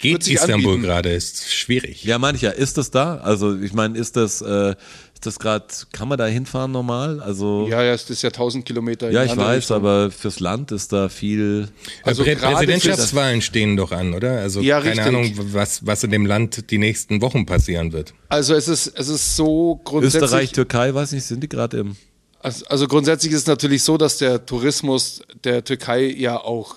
Geht 0.00 0.26
Istanbul 0.28 0.74
anbieten. 0.74 0.82
gerade, 0.82 1.12
ist 1.12 1.52
schwierig. 1.52 2.04
Ja, 2.04 2.18
meine 2.18 2.36
ich 2.36 2.42
ja. 2.42 2.50
Ist 2.50 2.78
das 2.78 2.90
da? 2.90 3.16
Also 3.18 3.56
ich 3.58 3.72
meine, 3.72 3.98
ist 3.98 4.16
das, 4.16 4.40
äh, 4.40 4.74
ist 5.18 5.26
das 5.26 5.40
gerade, 5.40 5.66
kann 5.90 6.06
man 6.06 6.16
da 6.16 6.26
hinfahren 6.26 6.70
normal? 6.70 7.20
Also 7.20 7.66
Ja, 7.68 7.82
ja, 7.82 7.92
es 7.92 8.08
ist 8.08 8.22
ja 8.22 8.28
1000 8.28 8.64
Kilometer. 8.64 9.10
Ja, 9.10 9.24
ich 9.24 9.36
weiß, 9.36 9.56
Richtung. 9.62 9.76
aber 9.78 10.12
fürs 10.12 10.38
Land 10.38 10.70
ist 10.70 10.92
da 10.92 11.08
viel. 11.08 11.70
Also 12.04 12.22
Also 12.22 12.36
Präsidentschaftswahlen 12.40 13.42
stehen 13.42 13.76
doch 13.76 13.90
an, 13.90 14.14
oder? 14.14 14.38
Also 14.38 14.60
Ja, 14.60 14.78
keine 14.78 14.92
richtig. 14.92 15.06
Ahnung, 15.08 15.32
was, 15.52 15.84
was 15.84 16.04
in 16.04 16.12
dem 16.12 16.24
Land 16.24 16.70
die 16.70 16.78
nächsten 16.78 17.20
Wochen 17.20 17.46
passieren 17.46 17.92
wird. 17.92 18.14
Also 18.28 18.54
es 18.54 18.68
ist, 18.68 18.92
es 18.94 19.08
ist 19.08 19.34
so 19.34 19.80
grundsätzlich. 19.82 20.22
Österreich, 20.22 20.52
Türkei, 20.52 20.94
weiß 20.94 21.10
nicht, 21.10 21.24
sind 21.24 21.42
die 21.42 21.48
gerade 21.48 21.78
im. 21.78 21.96
Also, 22.38 22.64
also 22.66 22.86
grundsätzlich 22.86 23.32
ist 23.32 23.40
es 23.40 23.46
natürlich 23.48 23.82
so, 23.82 23.98
dass 23.98 24.18
der 24.18 24.46
Tourismus 24.46 25.22
der 25.42 25.64
Türkei 25.64 26.04
ja 26.16 26.36
auch 26.40 26.76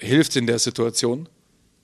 hilft 0.00 0.34
in 0.34 0.48
der 0.48 0.58
Situation. 0.58 1.28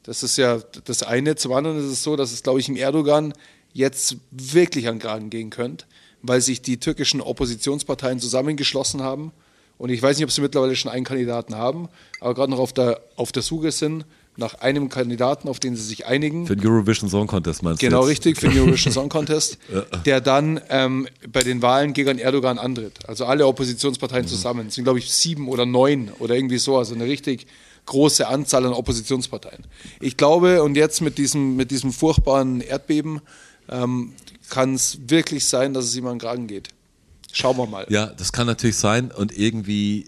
Das 0.03 0.25
ist 0.25 0.39
ja 0.39 0.59
das 0.87 1.05
eine. 1.05 1.37
Zum 1.37 1.53
anderen 1.53 1.79
ist 1.79 1.85
es 1.93 2.03
so, 2.03 2.17
dass 2.17 2.33
es, 2.33 2.43
glaube 2.43 2.59
ich, 2.59 2.69
im 2.69 2.75
Erdogan 2.75 3.33
jetzt 3.73 4.17
wirklich 4.31 4.89
an 4.89 4.97
den 4.97 5.01
Kragen 5.03 5.31
gehen 5.31 5.51
könnte, 5.51 5.85
weil 6.23 6.41
sich 6.41 6.63
die 6.63 6.79
türkischen 6.79 7.21
Oppositionsparteien 7.21 8.19
zusammengeschlossen 8.21 9.03
haben. 9.03 9.33
Und 9.77 9.91
ich 9.91 10.03
weiß 10.03 10.17
nicht, 10.17 10.25
ob 10.25 10.33
sie 10.33 10.41
mittlerweile 10.41 10.75
schon 10.75 10.91
einen 10.91 11.05
Kandidaten 11.05 11.55
haben, 11.55 11.89
aber 12.21 12.35
gerade 12.35 12.51
noch 12.51 12.59
auf 12.59 12.73
der, 12.73 13.01
auf 13.17 13.31
der 13.31 13.43
Suche 13.43 13.71
sind 13.71 14.05
nach 14.37 14.55
einem 14.55 14.89
Kandidaten, 14.89 15.49
auf 15.49 15.59
den 15.61 15.75
sie 15.77 15.83
sich 15.83 16.07
einigen. 16.07 16.47
Für 16.47 16.57
den 16.57 16.67
Eurovision 16.69 17.09
Song 17.11 17.27
Contest 17.27 17.63
meinst 17.63 17.81
Genau 17.81 18.03
du? 18.03 18.09
jetzt? 18.09 18.25
richtig, 18.27 18.39
für 18.41 18.49
den 18.49 18.59
Eurovision 18.61 18.93
Song 18.93 19.09
Contest, 19.09 19.59
der 20.05 20.21
dann 20.21 20.61
ähm, 20.69 21.09
bei 21.33 21.43
den 21.43 21.61
Wahlen 21.63 21.93
gegen 21.93 22.19
Erdogan 22.19 22.59
antritt. 22.59 23.09
Also 23.09 23.25
alle 23.27 23.47
Oppositionsparteien 23.47 24.25
Mhm. 24.25 24.29
zusammen. 24.29 24.67
Es 24.69 24.75
sind, 24.77 24.85
glaube 24.85 24.99
ich, 25.01 25.13
sieben 25.13 25.49
oder 25.49 25.67
neun 25.67 26.11
oder 26.21 26.35
irgendwie 26.37 26.59
so. 26.59 26.77
Also 26.79 26.95
eine 26.95 27.05
richtig 27.05 27.47
große 27.87 28.29
Anzahl 28.29 28.65
an 28.67 28.73
Oppositionsparteien. 28.73 29.65
Ich 30.01 30.17
glaube, 30.17 30.63
und 30.63 30.77
jetzt 30.77 31.01
mit 31.01 31.19
diesem, 31.19 31.57
mit 31.57 31.71
diesem 31.73 31.93
furchtbaren 31.93 32.61
Erdbeben 32.61 33.21
ähm, 33.69 34.13
kann 34.51 34.75
es 34.75 34.99
wirklich 35.09 35.45
sein, 35.45 35.75
dass 35.75 35.85
es 35.87 35.97
ihm 35.97 36.07
an 36.07 36.15
den 36.15 36.21
Kragen 36.21 36.47
geht. 36.47 36.69
Schauen 37.33 37.57
wir 37.59 37.67
mal. 37.67 37.87
Ja, 37.91 38.07
das 38.07 38.33
kann 38.33 38.47
natürlich 38.47 38.77
sein 38.77 39.11
und 39.11 39.37
irgendwie 39.37 40.07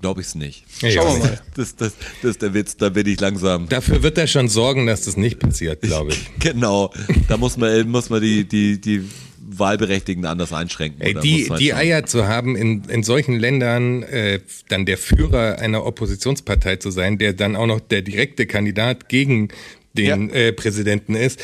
glaube 0.00 0.20
ich 0.20 0.26
es 0.28 0.34
nicht. 0.34 0.64
Ja, 0.80 0.90
Schauen 0.90 1.20
wir 1.22 1.28
mal. 1.28 1.40
Das, 1.54 1.76
das, 1.76 1.92
das 2.22 2.30
ist 2.32 2.42
der 2.42 2.54
Witz, 2.54 2.76
da 2.76 2.88
bin 2.88 3.06
ich 3.06 3.20
langsam. 3.20 3.68
Dafür 3.68 4.02
wird 4.02 4.18
er 4.18 4.26
schon 4.26 4.48
sorgen, 4.48 4.86
dass 4.86 5.02
das 5.02 5.16
nicht 5.16 5.38
passiert, 5.38 5.80
glaube 5.82 6.10
ich. 6.12 6.30
Genau, 6.40 6.92
da 7.28 7.36
muss 7.36 7.56
man, 7.56 7.88
muss 7.88 8.10
man 8.10 8.20
die, 8.20 8.44
die, 8.44 8.80
die 8.80 9.08
Wahlberechtigten 9.38 10.24
anders 10.24 10.52
einschränken. 10.52 11.00
Ey, 11.02 11.14
die, 11.14 11.48
die 11.56 11.68
schauen. 11.68 11.78
Eier 11.78 12.04
zu 12.06 12.26
haben, 12.26 12.56
in, 12.56 12.82
in 12.84 13.02
solchen 13.04 13.38
Ländern 13.38 14.02
äh, 14.02 14.40
dann 14.68 14.86
der 14.86 14.98
Führer 14.98 15.58
einer 15.60 15.84
Oppositionspartei 15.84 16.76
zu 16.76 16.90
sein, 16.90 17.18
der 17.18 17.32
dann 17.32 17.54
auch 17.54 17.66
noch 17.66 17.80
der 17.80 18.02
direkte 18.02 18.46
Kandidat 18.46 19.08
gegen 19.08 19.48
den 19.92 20.28
Ja. 20.30 20.34
äh, 20.34 20.52
Präsidenten 20.52 21.14
ist, 21.14 21.38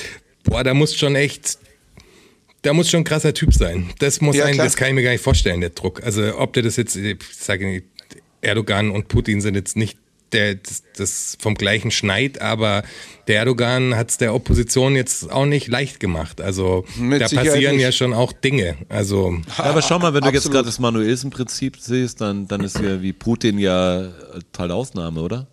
boah, 0.49 0.65
da 0.65 0.75
muss 0.75 0.95
schon 0.97 1.15
echt, 1.15 1.59
da 2.63 2.73
muss 2.73 2.91
schon 2.91 3.01
ein 3.01 3.05
krasser 3.05 3.35
Typ 3.35 3.53
sein. 3.55 3.91
Das 3.99 4.21
muss 4.21 4.37
Ja, 4.37 4.47
ein, 4.47 4.55
klar. 4.55 4.67
das 4.67 4.77
kann 4.77 4.89
ich 4.89 4.95
mir 4.95 5.03
gar 5.03 5.13
nicht 5.13 5.23
vorstellen, 5.23 5.61
der 5.61 5.71
Druck. 5.71 6.03
Also 6.03 6.39
ob 6.39 6.53
der 6.53 6.63
das 6.63 6.77
jetzt, 6.77 6.97
ich 6.97 7.19
sage 7.33 7.67
nicht, 7.67 7.85
Erdogan 8.41 8.91
und 8.91 9.09
Putin 9.09 9.41
sind 9.41 9.55
jetzt 9.55 9.77
nicht 9.77 9.99
der, 10.33 10.57
das, 10.57 10.83
das 10.97 11.39
vom 11.41 11.55
gleichen 11.55 11.91
Schneid, 11.91 12.43
aber 12.43 12.83
der 13.29 13.37
Erdogan 13.39 13.97
hat 13.97 14.11
es 14.11 14.19
der 14.19 14.35
Opposition 14.35 14.95
jetzt 14.95 15.31
auch 15.33 15.47
nicht 15.47 15.69
leicht 15.69 16.01
gemacht. 16.01 16.41
Also 16.43 16.85
Mit 16.99 17.23
da 17.23 17.29
Sicherheit 17.29 17.49
passieren 17.53 17.77
nicht. 17.77 17.83
ja 17.85 17.93
schon 17.93 18.13
auch 18.13 18.33
Dinge. 18.33 18.77
Also 18.91 19.39
Ja, 19.57 19.65
aber 19.65 19.81
schau 19.83 19.99
mal, 19.99 20.13
wenn 20.13 20.21
du 20.21 20.27
jetzt 20.29 20.37
Absolut. 20.39 20.55
gerade 20.57 20.67
das 20.67 20.79
Manuelsen-Prinzip 20.79 21.79
siehst, 21.79 22.21
dann, 22.21 22.47
dann 22.47 22.61
ist 22.63 22.79
ja 22.79 23.01
wie 23.01 23.13
Putin 23.15 23.59
ja 23.59 24.03
äh, 24.03 24.11
Teil 24.53 24.71
Ausnahme, 24.71 25.21
oder? 25.23 25.47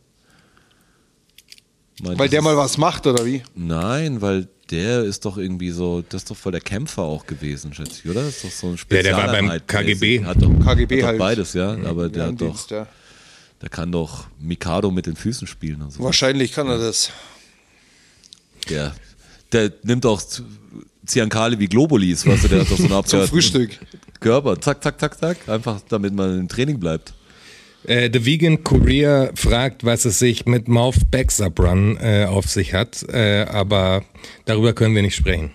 Mein, 2.04 2.20
Weil 2.20 2.28
der 2.30 2.42
mal 2.42 2.58
was 2.58 2.78
macht, 2.78 3.08
oder 3.08 3.26
wie? 3.26 3.42
Nein, 3.56 4.22
weil 4.22 4.50
der 4.72 5.04
ist 5.04 5.26
doch 5.26 5.38
irgendwie 5.38 5.70
so, 5.72 6.04
das 6.10 6.24
ist 6.24 6.32
doch 6.32 6.38
voll 6.38 6.52
der 6.52 6.62
Kämpfer 6.62 7.04
auch 7.04 7.26
gewesen, 7.28 7.74
schätze 7.74 8.02
ich, 8.04 8.10
oder? 8.10 8.22
Das 8.24 8.38
ist 8.38 8.44
doch 8.46 8.52
so 8.52 8.68
ein 8.68 8.78
Ja, 8.92 9.04
der 9.04 9.16
war 9.18 9.28
beim 9.28 9.52
KGB. 9.68 10.26
Hat 10.26 10.42
doch, 10.42 10.50
KGB 10.64 10.96
hat 10.98 11.02
doch 11.02 11.08
halt. 11.10 11.20
beides, 11.20 11.54
ja. 11.54 11.78
Aber 11.86 12.10
der 12.10 12.24
Ja, 12.26 12.32
hat 12.32 12.42
doch, 12.42 12.70
ja. 12.72 12.88
der 13.62 13.70
kann 13.70 13.92
doch 13.92 14.26
Mikado 14.40 14.90
mit 14.92 15.06
den 15.06 15.16
Füßen 15.16 15.46
spielen 15.48 15.82
und 15.84 15.92
so. 15.92 16.04
Wahrscheinlich 16.04 16.52
kann 16.54 16.68
er 16.68 16.78
das. 16.80 17.12
Der, 18.70 18.96
der 19.52 19.72
nimmt 19.84 20.06
auch 20.06 20.22
Ziankale 21.06 21.60
wie 21.60 21.68
Globulis, 21.68 22.26
weißt 22.26 22.46
du, 22.46 22.48
der 22.48 22.62
hat 22.62 22.72
doch 22.72 22.78
so 22.78 22.84
eine 22.86 23.04
Zum 23.06 23.20
Abwehr- 23.20 23.28
Frühstück. 23.28 23.80
Körper, 24.20 24.60
zack, 24.60 24.82
zack, 24.82 25.00
zack, 25.00 25.20
zack, 25.20 25.38
einfach 25.48 25.80
damit 25.90 26.14
man 26.16 26.40
im 26.40 26.48
Training 26.48 26.80
bleibt. 26.80 27.14
Äh, 27.88 28.10
The 28.12 28.26
Vegan 28.26 28.64
Courier 28.64 29.32
fragt, 29.36 29.84
was 29.84 30.06
es 30.06 30.20
sich 30.20 30.46
mit 30.46 30.68
Mouth 30.68 31.12
Back 31.12 31.32
Sub 31.32 31.60
Run 31.60 31.98
äh, 31.98 32.26
auf 32.26 32.50
sich 32.50 32.74
hat, 32.74 33.04
äh, 33.10 33.44
aber 33.44 34.04
darüber 34.46 34.74
können 34.74 34.96
wir 34.96 35.02
nicht 35.02 35.16
sprechen. 35.16 35.52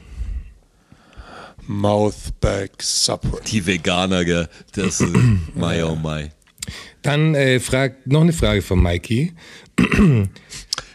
Mouthback 1.67 2.83
Supper. 2.83 3.39
Die 3.47 3.65
Veganer, 3.65 4.25
gell, 4.25 4.49
das 4.75 5.01
ist, 5.01 5.13
my 5.55 5.83
oh 5.83 5.95
my. 5.95 6.31
Dann 7.03 7.35
äh, 7.35 7.61
fragt 7.61 8.07
noch 8.07 8.23
eine 8.23 8.33
Frage 8.33 8.61
von 8.61 8.83
Mikey. 8.83 9.33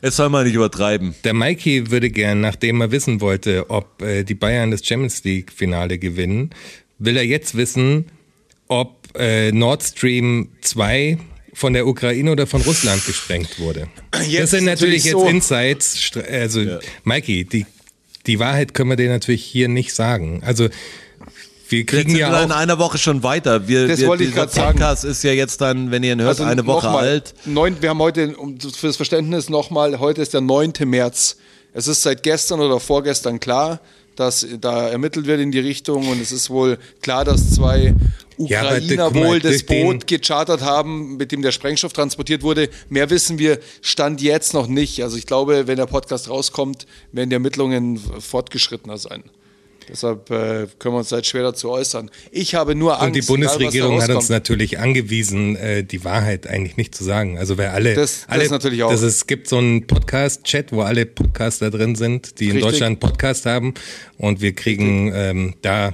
Jetzt 0.02 0.18
soll 0.18 0.30
man 0.30 0.46
nicht 0.46 0.56
übertreiben. 0.56 1.16
Der 1.24 1.34
Mikey 1.34 1.90
würde 1.92 2.10
gern, 2.10 2.42
nachdem 2.42 2.82
er 2.82 2.92
wissen 2.92 3.22
wollte, 3.22 3.70
ob 3.70 4.02
äh, 4.02 4.24
die 4.24 4.36
Bayern 4.36 4.72
das 4.72 4.86
Champions 4.86 5.24
League 5.24 5.52
Finale 5.52 5.98
gewinnen, 5.98 6.52
will 7.00 7.18
er 7.18 7.26
jetzt 7.26 7.56
wissen, 7.56 8.06
ob 8.68 9.05
äh, 9.18 9.52
Nord 9.52 9.84
Stream 9.84 10.50
2 10.62 11.18
von 11.54 11.74
der 11.74 11.88
Ukraine 11.88 12.32
oder 12.32 12.48
von 12.48 12.62
Russland 12.62 13.06
gesprengt 13.06 13.60
wurde. 13.60 13.88
Jetzt 14.28 14.44
das 14.44 14.50
sind 14.52 14.66
natürlich 14.66 15.04
natürlich 15.04 15.04
jetzt 15.06 15.14
so- 15.14 15.28
Insights. 15.28 15.98
Stra- 15.98 16.28
Also, 16.30 16.62
Mikey, 17.04 17.46
die, 17.46 17.66
die 18.28 18.40
Wahrheit 18.40 18.74
können 18.74 18.90
wir 18.90 18.98
dir 18.98 19.10
natürlich 19.10 19.44
hier 19.44 19.68
nicht 19.68 19.94
sagen. 19.94 20.42
Also, 20.46 20.68
wir 21.68 21.80
Jetzt 21.80 21.88
kriegen 21.90 22.10
sind 22.12 22.20
ja 22.20 22.32
wir 22.32 22.44
in 22.44 22.52
auch. 22.52 22.58
einer 22.58 22.78
Woche 22.78 22.98
schon 23.00 23.24
weiter. 23.24 23.68
Wir, 23.68 23.88
Das 23.88 24.00
wir, 24.00 24.08
wollte 24.08 24.24
ich 24.24 24.36
grad 24.36 24.52
sagen. 24.54 24.78
Podcast 24.78 25.04
ist 25.04 25.24
ja 25.24 25.32
jetzt 25.32 25.62
dann, 25.62 25.90
wenn 25.92 26.04
ihr 26.04 26.12
ihn 26.14 26.20
hört, 26.22 26.30
Also 26.40 26.44
eine 26.44 26.66
Woche 26.68 26.86
nochmal, 26.86 27.08
alt. 27.08 27.34
Neun, 27.46 27.82
wir 27.82 27.90
haben 27.90 28.00
heute, 28.00 28.36
um, 28.38 28.60
für 28.60 28.88
das 28.88 28.98
Verständnis 28.98 29.50
nochmal, 29.50 30.00
heute 30.00 30.22
ist 30.22 30.34
der 30.34 30.42
9. 30.42 30.74
März. 30.86 31.38
Es 31.74 31.88
ist 31.88 32.04
seit 32.04 32.22
gestern 32.22 32.60
oder 32.60 32.80
vorgestern 32.80 33.40
klar, 33.40 33.82
dass 34.16 34.46
da 34.60 34.90
ermittelt 34.90 35.26
wird 35.26 35.40
in 35.40 35.52
die 35.52 35.60
Richtung 35.60 36.08
und 36.08 36.22
es 36.22 36.32
ist 36.32 36.50
wohl 36.50 36.78
klar, 37.02 37.26
dass 37.26 37.52
zwei 37.52 37.94
Ja, 38.38 38.64
Ukrainer 38.64 39.10
mal, 39.10 39.14
wohl 39.14 39.40
das 39.40 39.64
Boot 39.64 40.08
gechartert 40.08 40.62
haben, 40.62 41.18
mit 41.18 41.32
dem 41.32 41.42
der 41.42 41.52
Sprengstoff 41.52 41.94
transportiert 41.94 42.44
wurde. 42.44 42.70
Mehr 42.90 43.10
wissen 43.10 43.40
wir 43.40 43.60
Stand 43.82 44.22
jetzt 44.22 44.54
noch 44.54 44.68
nicht. 44.68 45.04
Also 45.04 45.18
ich 45.18 45.26
glaube, 45.26 45.68
wenn 45.68 45.78
der 45.78 45.86
Podcast 45.86 46.30
rauskommt, 46.30 46.86
werden 47.12 47.30
die 47.30 47.36
Ermittlungen 47.36 47.98
fortgeschrittener 47.98 48.98
sein. 48.98 49.24
Deshalb 49.90 50.30
äh, 50.32 50.68
können 50.80 50.96
wir 50.96 51.00
uns 51.00 51.12
halt 51.12 51.26
schwer 51.26 51.44
dazu 51.44 51.70
äußern. 51.70 52.10
Ich 52.32 52.56
habe 52.56 52.74
nur 52.76 52.94
Angst. 52.94 53.06
Und 53.08 53.14
die 53.14 53.20
egal, 53.20 53.28
Bundesregierung 53.28 54.02
hat 54.02 54.10
uns 54.10 54.30
natürlich 54.30 54.80
angewiesen, 54.80 55.56
äh, 55.56 55.84
die 55.84 56.04
Wahrheit 56.04 56.48
eigentlich 56.48 56.76
nicht 56.78 56.96
zu 56.96 57.04
sagen. 57.04 57.38
Also 57.38 57.58
wer 57.58 57.74
alle, 57.74 57.94
Das- 57.94 58.22
das 58.22 58.30
alle 58.30 58.50
natürlich 58.50 58.82
auch. 58.84 58.92
Das 58.92 59.02
ist, 59.02 59.16
es 59.16 59.28
gibt 59.28 59.48
so 59.48 59.58
einen 59.58 59.86
Podcast-Chat, 59.88 60.72
wo 60.72 60.82
alle 60.82 61.06
Podcaster 61.06 61.70
drin 61.70 61.96
sind, 61.96 62.40
die 62.40 62.46
in 62.46 62.52
Richtig. 62.54 62.72
Deutschland 62.72 62.88
einen 62.92 63.00
Podcast 63.00 63.46
haben, 63.46 63.74
und 64.18 64.42
wir 64.42 64.54
kriegen 64.54 65.12
ähm, 65.14 65.54
da 65.62 65.94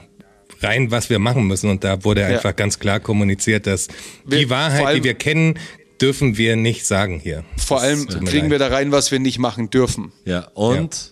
rein, 0.61 0.91
was 0.91 1.09
wir 1.09 1.19
machen 1.19 1.47
müssen. 1.47 1.69
Und 1.69 1.83
da 1.83 2.03
wurde 2.03 2.25
einfach 2.25 2.55
ganz 2.55 2.79
klar 2.79 2.99
kommuniziert, 2.99 3.67
dass 3.67 3.87
Wir- 4.25 4.39
die 4.39 4.49
Wahrheit, 4.49 4.85
allem- 4.85 4.97
die 5.01 5.03
wir 5.03 5.15
kennen, 5.15 5.59
dürfen 5.99 6.37
wir 6.37 6.55
nicht 6.55 6.85
sagen 6.85 7.19
hier. 7.19 7.43
Vor 7.57 7.81
allem 7.81 8.07
kriegen 8.07 8.25
leid. 8.25 8.51
wir 8.51 8.59
da 8.59 8.67
rein, 8.67 8.91
was 8.91 9.11
wir 9.11 9.19
nicht 9.19 9.37
machen 9.37 9.69
dürfen. 9.69 10.11
Ja, 10.25 10.47
und 10.55 11.11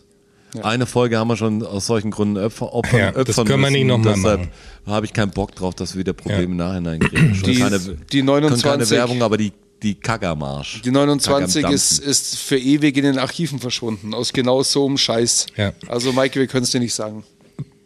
Eine 0.64 0.86
Folge 0.86 1.18
haben 1.18 1.28
wir 1.28 1.38
schon 1.38 1.64
aus 1.64 1.86
solchen 1.86 2.12
Gründen 2.12 2.38
Opfer, 2.44 2.74
Opfern, 2.74 3.00
Ja, 3.00 3.12
das 3.12 3.30
opfern 3.30 3.46
können 3.48 3.64
wir 3.64 3.70
nicht 3.72 3.86
noch 3.86 3.98
mal 4.00 4.14
Deshalb 4.16 4.40
machen. 4.42 4.52
habe 4.88 5.06
ich 5.06 5.14
keinen 5.14 5.32
Bock 5.32 5.54
drauf, 5.56 5.76
dass 5.76 5.94
wir 5.94 6.00
wieder 6.00 6.14
Probleme 6.14 6.44
im 6.44 6.56
Nachhinein 6.58 7.00
kriegen. 7.00 7.36
Schon 7.36 7.52
Die- 7.54 7.60
keine, 7.60 7.80
die 8.12 8.22
29 8.24 8.62
schon 8.64 8.72
keine 8.80 8.90
Werbung, 8.90 9.22
aber 9.22 9.38
die, 9.38 9.52
die 9.84 9.96
Kackermarsch. 9.96 10.82
Die 10.82 10.92
29 10.92 11.64
Kack 11.64 11.72
ist, 11.72 12.00
ist 12.00 12.38
für 12.40 12.58
ewig 12.58 12.98
in 12.98 13.04
den 13.04 13.18
Archiven 13.20 13.60
verschwunden, 13.60 14.14
aus 14.14 14.34
genau 14.34 14.64
so 14.64 14.86
einem 14.88 14.98
Scheiß. 14.98 15.46
Ja. 15.56 15.74
Also 15.88 16.12
Maike, 16.14 16.40
wir 16.40 16.48
können 16.48 16.64
es 16.64 16.72
dir 16.72 16.80
nicht 16.80 16.94
sagen. 16.94 17.24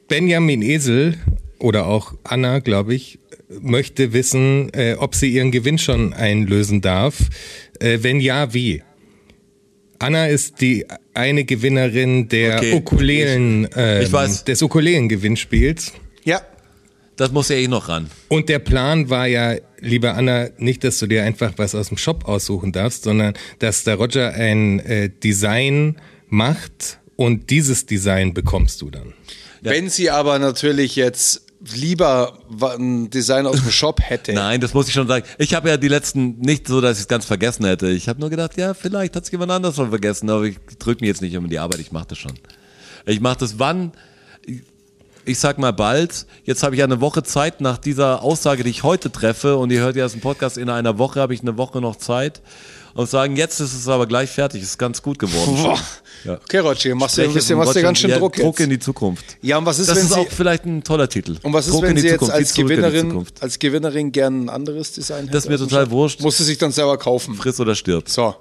Benjamin 0.08 0.62
Esel 0.62 1.18
oder 1.60 1.86
auch 1.88 2.14
Anna, 2.24 2.60
glaube 2.60 2.94
ich, 2.96 3.20
möchte 3.62 4.14
wissen, 4.14 4.72
äh, 4.74 4.96
ob 4.98 5.16
sie 5.16 5.32
ihren 5.34 5.52
Gewinn 5.52 5.78
schon 5.78 6.14
einlösen 6.14 6.82
darf. 6.82 7.16
Äh, 7.80 8.00
wenn 8.02 8.20
ja, 8.20 8.54
wie? 8.54 8.84
Anna 10.00 10.28
ist 10.28 10.60
die 10.62 10.86
eine 11.14 11.44
Gewinnerin 11.46 12.28
der 12.30 12.58
Okay. 12.58 12.74
Ukulelen, 12.74 13.66
Ich 14.02 14.12
weiß. 14.12 14.44
des 14.46 14.62
Ukulelen-Gewinnspiels. 14.62 15.94
Ja. 16.24 16.42
Das 17.16 17.32
muss 17.32 17.50
ja 17.50 17.58
eh 17.58 17.68
noch 17.68 17.90
ran. 17.90 18.10
Und 18.28 18.50
der 18.50 18.58
Plan 18.58 19.08
war 19.12 19.28
ja, 19.28 19.56
liebe 19.80 20.14
Anna, 20.14 20.48
nicht, 20.58 20.84
dass 20.84 20.98
du 20.98 21.06
dir 21.06 21.24
einfach 21.24 21.54
was 21.58 21.76
aus 21.76 21.90
dem 21.90 21.98
Shop 21.98 22.28
aussuchen 22.28 22.72
darfst, 22.72 23.04
sondern 23.04 23.36
dass 23.60 23.84
der 23.84 23.96
Roger 23.96 24.34
ein 24.34 24.80
äh, 24.80 25.10
Design 25.24 25.98
macht 26.30 26.98
und 27.16 27.52
dieses 27.52 27.86
Design 27.86 28.34
bekommst 28.34 28.82
du 28.82 28.90
dann. 28.90 29.14
Wenn 29.62 29.90
sie 29.90 30.10
aber 30.10 30.40
natürlich 30.40 30.96
jetzt 30.96 31.43
lieber 31.72 32.38
ein 32.78 33.10
Design 33.10 33.46
aus 33.46 33.62
dem 33.62 33.72
Shop 33.72 34.02
hätte. 34.02 34.34
Nein, 34.34 34.60
das 34.60 34.74
muss 34.74 34.88
ich 34.88 34.94
schon 34.94 35.08
sagen. 35.08 35.26
Ich 35.38 35.54
habe 35.54 35.70
ja 35.70 35.78
die 35.78 35.88
letzten 35.88 36.40
nicht 36.40 36.68
so, 36.68 36.82
dass 36.82 36.98
ich 36.98 37.04
es 37.04 37.08
ganz 37.08 37.26
vergessen 37.26 37.66
hätte. 37.66 37.90
Ich 37.90 38.10
habe 38.10 38.20
nur 38.20 38.30
gedacht, 38.30 38.58
ja, 38.58 38.74
vielleicht 38.74 39.16
hat 39.16 39.24
es 39.24 39.32
jemand 39.32 39.52
anders 39.52 39.76
schon 39.76 39.90
vergessen, 39.90 40.30
aber 40.30 40.44
ich 40.44 40.58
drücke 40.80 41.04
mir 41.04 41.08
jetzt 41.08 41.22
nicht 41.22 41.38
um 41.38 41.50
die 41.50 41.60
Arbeit, 41.60 41.80
ich 41.80 41.92
mache 41.92 42.08
das 42.10 42.18
schon. 42.18 42.34
Ich 43.06 43.20
mache 43.20 43.38
das 43.40 43.60
wann? 43.60 43.92
Ich 45.26 45.40
sag 45.40 45.58
mal 45.58 45.72
bald. 45.72 46.26
Jetzt 46.44 46.64
habe 46.64 46.76
ich 46.76 46.80
ja 46.80 46.86
eine 46.86 47.00
Woche 47.00 47.24
Zeit 47.24 47.62
nach 47.62 47.78
dieser 47.78 48.24
Aussage, 48.24 48.64
die 48.64 48.70
ich 48.70 48.84
heute 48.84 49.10
treffe, 49.12 49.56
und 49.56 49.72
ihr 49.72 49.80
hört 49.80 49.96
ja, 49.96 50.06
ist 50.06 50.16
ein 50.16 50.22
Podcast 50.22 50.58
in 50.58 50.70
einer 50.70 50.98
Woche, 50.98 51.22
habe 51.22 51.34
ich 51.34 51.42
eine 51.42 51.58
Woche 51.58 51.80
noch 51.80 51.96
Zeit. 51.96 52.42
Und 52.96 53.10
sagen, 53.10 53.36
jetzt 53.36 53.60
ist 53.60 53.74
es 53.74 53.88
aber 53.88 54.06
gleich 54.06 54.30
fertig, 54.30 54.62
ist 54.62 54.78
ganz 54.78 55.02
gut 55.02 55.18
geworden. 55.18 55.64
Boah. 55.64 55.80
Ja. 56.26 56.36
Okay, 56.36 56.60
Roger, 56.60 56.94
machst 56.96 57.18
du 57.18 57.24
ein 57.24 57.34
bisschen 57.34 57.58
was 57.58 57.74
dir 57.74 57.82
ganz 57.82 57.98
schön 57.98 58.12
ja, 58.12 58.20
Druck 58.20 58.36
Druck 58.36 58.60
jetzt. 58.60 58.66
in 58.66 58.70
die 58.70 58.80
Zukunft. 58.80 59.38
Ja, 59.42 59.58
und 59.58 59.66
was 59.66 59.80
ist, 59.80 59.90
das 59.90 59.98
wenn 59.98 60.06
ist 60.06 60.14
sie 60.14 60.20
auch 60.20 60.30
vielleicht 60.30 60.66
ein 60.66 60.84
toller 60.84 61.10
Titel. 61.10 61.38
und 61.42 61.54
was 61.54 61.66
ist, 61.68 61.74
Druck 61.74 61.84
wenn 61.84 61.90
in 61.92 61.96
die 61.96 62.02
sie 62.04 62.08
jetzt 62.10 62.20
Zukunft, 62.20 62.36
als 62.36 62.54
Gewinnerin 62.54 63.26
als 63.40 63.60
Gewinnerin 63.60 64.12
gern 64.12 64.46
ein 64.46 64.50
anderes 64.50 64.94
Design 64.94 65.28
Das 65.28 65.44
ist 65.44 65.50
mir 65.50 65.56
hätte 65.56 65.68
total 65.68 65.90
wurscht. 65.90 66.22
Musst 66.22 66.40
du 66.40 66.44
sich 66.44 66.58
dann 66.58 66.72
selber 66.72 66.98
kaufen. 66.98 67.34
Friss 67.36 67.60
oder 67.60 67.76
stirb. 67.76 68.08
So. 68.08 68.36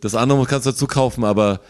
Das 0.00 0.14
andere 0.14 0.44
kannst 0.46 0.66
du 0.66 0.70
dazu 0.70 0.86
kaufen, 0.86 1.24
aber 1.24 1.60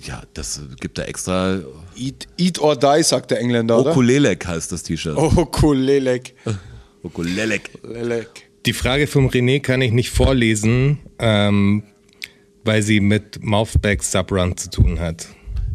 ja, 0.00 0.22
das 0.34 0.60
gibt 0.80 0.98
da 0.98 1.02
extra. 1.02 1.60
Eat, 1.96 2.26
eat 2.38 2.58
or 2.60 2.76
die, 2.76 3.02
sagt 3.02 3.30
der 3.30 3.40
Engländer, 3.40 3.78
oder? 3.78 3.90
Okulelek 3.90 4.46
heißt 4.46 4.72
das 4.72 4.82
T-Shirt. 4.82 5.16
Oh, 5.16 5.44
Kulelek. 5.46 6.34
Okulelek. 7.02 7.70
Lelek. 7.82 8.47
Die 8.66 8.72
Frage 8.72 9.06
vom 9.06 9.28
René 9.28 9.60
kann 9.60 9.80
ich 9.82 9.92
nicht 9.92 10.10
vorlesen, 10.10 10.98
ähm, 11.18 11.82
weil 12.64 12.82
sie 12.82 13.00
mit 13.00 13.42
Mouthback 13.42 14.02
Subrun 14.02 14.56
zu 14.56 14.70
tun 14.70 15.00
hat. 15.00 15.26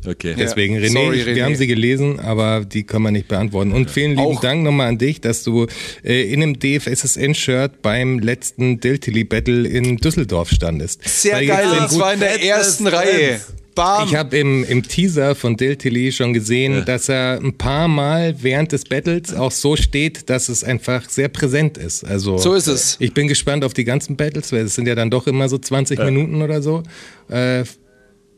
Okay. 0.06 0.36
Deswegen, 0.38 0.78
René, 0.78 0.92
Sorry, 0.92 1.22
René. 1.22 1.36
wir 1.36 1.46
haben 1.46 1.56
sie 1.56 1.66
gelesen, 1.66 2.20
aber 2.20 2.66
die 2.66 2.84
kann 2.84 3.02
man 3.02 3.14
nicht 3.14 3.30
beantworten. 3.30 3.72
Und 3.72 3.90
vielen 3.90 4.12
lieben 4.12 4.22
Auch- 4.22 4.42
Dank 4.42 4.62
nochmal 4.64 4.90
an 4.90 4.98
dich, 4.98 5.22
dass 5.22 5.44
du 5.44 5.66
äh, 6.04 6.30
in 6.32 6.44
einem 6.44 6.60
DFSSN-Shirt 6.60 7.82
beim 7.82 8.20
letzten 8.20 8.82
Diltily 8.82 9.24
Battle 9.24 9.66
in 9.66 9.96
Düsseldorf 9.98 10.50
standest. 10.50 11.08
Sehr 11.08 11.36
Weil 11.38 11.48
geil, 11.48 11.68
und 11.80 11.90
zwar 11.90 12.14
in 12.16 12.20
der 12.20 12.44
ersten 12.44 12.88
Fans. 12.88 13.54
Bam. 13.76 14.08
Ich 14.08 14.16
habe 14.16 14.38
im, 14.38 14.64
im 14.64 14.84
Teaser 14.84 15.36
von 15.36 15.58
Diltily 15.58 16.12
schon 16.12 16.34
gesehen, 16.34 16.86
dass 16.86 17.10
er 17.10 17.40
ein 17.42 17.58
paar 17.58 17.88
Mal 17.88 18.36
während 18.42 18.72
des 18.72 18.84
Battles 18.86 19.34
auch 19.34 19.52
so 19.52 19.76
steht, 19.76 20.30
dass 20.30 20.50
es 20.50 20.64
einfach 20.64 21.10
sehr 21.10 21.28
präsent 21.30 21.78
ist. 21.78 22.04
Also 22.04 22.38
So 22.38 22.54
ist 22.54 22.68
es. 22.68 22.98
Ich 23.00 23.14
bin 23.14 23.28
gespannt 23.28 23.64
auf 23.64 23.74
die 23.74 23.84
ganzen 23.84 24.16
Battles, 24.16 24.52
weil 24.52 24.66
es 24.66 24.76
sind 24.76 24.88
ja 24.88 24.96
dann 24.96 25.10
doch 25.10 25.28
immer 25.28 25.50
so 25.50 25.58
20 25.58 26.00
Minuten 26.00 26.42
oder 26.42 26.62
so. 26.62 26.84
Äh, 27.30 27.64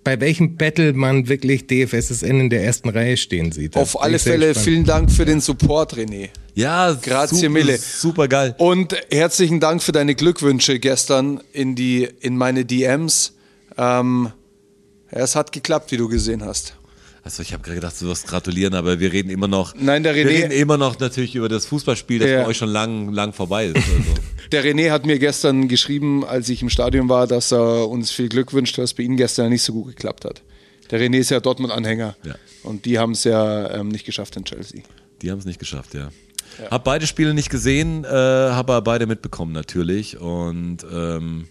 bei 0.05 0.21
welchem 0.21 0.55
Battle 0.55 0.93
man 0.93 1.27
wirklich 1.27 1.65
DFSSN 1.67 2.39
in 2.39 2.49
der 2.49 2.63
ersten 2.63 2.89
Reihe 2.89 3.17
stehen 3.17 3.51
sieht. 3.51 3.75
Auf 3.75 3.99
alle 4.01 4.19
Fälle 4.19 4.49
gespannt. 4.49 4.63
vielen 4.65 4.86
Dank 4.86 5.11
für 5.11 5.25
den 5.25 5.41
Support, 5.41 5.95
René. 5.95 6.29
Ja, 6.53 6.93
Grazie 6.93 7.36
super, 7.36 7.49
mille. 7.49 7.77
Super 7.77 8.27
geil. 8.27 8.55
Und 8.59 8.95
herzlichen 9.11 9.59
Dank 9.59 9.81
für 9.81 9.91
deine 9.91 10.13
Glückwünsche 10.15 10.79
gestern 10.79 11.41
in, 11.51 11.75
die, 11.75 12.07
in 12.21 12.38
meine 12.38 12.65
DMs. 12.65 13.33
Ähm, 13.77 14.31
ja, 15.12 15.20
es 15.20 15.36
hat 15.36 15.51
geklappt, 15.51 15.91
wie 15.91 15.97
du 15.97 16.08
gesehen 16.08 16.43
hast. 16.43 16.76
Also 17.24 17.41
ich 17.41 17.53
habe 17.53 17.64
gerade 17.64 17.76
gedacht, 17.78 17.95
du 17.99 18.06
wirst 18.06 18.28
gratulieren, 18.28 18.76
aber 18.76 18.99
wir 18.99 19.12
reden 19.12 19.30
immer 19.32 19.47
noch. 19.47 19.74
Nein, 19.76 20.03
der 20.03 20.14
Wir 20.14 20.26
René- 20.26 20.30
reden 20.43 20.51
immer 20.51 20.78
noch 20.78 20.99
natürlich 20.99 21.34
über 21.36 21.49
das 21.49 21.66
Fußballspiel, 21.66 22.20
das 22.20 22.30
Ja. 22.30 22.43
bei 22.43 22.47
euch 22.49 22.58
schon 22.58 22.70
lang, 22.70 23.12
lang 23.14 23.34
vorbei 23.34 23.66
ist. 23.68 23.76
Also. 23.78 23.91
Der 24.51 24.64
René 24.64 24.91
hat 24.91 25.08
mir 25.08 25.18
gestern 25.18 25.68
geschrieben, 25.68 26.24
als 26.24 26.49
ich 26.49 26.62
im 26.62 26.70
Stadion 26.70 27.10
war, 27.10 27.26
dass 27.26 27.51
er 27.51 27.89
uns 27.89 28.12
viel 28.12 28.30
Glück 28.30 28.53
wünscht, 28.53 28.78
dass 28.78 28.93
bei 28.93 29.01
ihm 29.01 29.18
gestern 29.18 29.49
nicht 29.49 29.64
so 29.64 29.74
gut 29.74 29.88
geklappt 29.88 30.24
hat. 30.24 30.43
Der 30.91 30.99
René 31.01 31.18
ist 31.18 31.32
ja 31.32 31.39
Dortmund-Anhänger. 31.39 32.16
Ja. 32.24 32.36
Und 32.62 32.86
die 32.86 32.99
haben 32.99 33.14
es 33.14 33.24
ja 33.24 33.72
ähm, 33.72 33.88
nicht 33.88 34.06
geschafft 34.06 34.36
in 34.36 34.45
Chelsea. 34.45 34.84
Die 35.24 35.32
haben 35.32 35.39
es 35.39 35.45
nicht 35.45 35.58
geschafft, 35.60 35.95
ja. 35.95 36.10
Hab 36.70 36.84
beide 36.84 37.08
Spiele 37.08 37.34
nicht 37.34 37.49
gesehen, 37.49 38.03
äh, 38.06 38.08
habe 38.08 38.74
aber 38.74 38.82
beide 38.84 39.08
mitbekommen 39.08 39.51
natürlich. 39.51 40.20
Und, 40.20 40.86
ähm, 40.93 41.47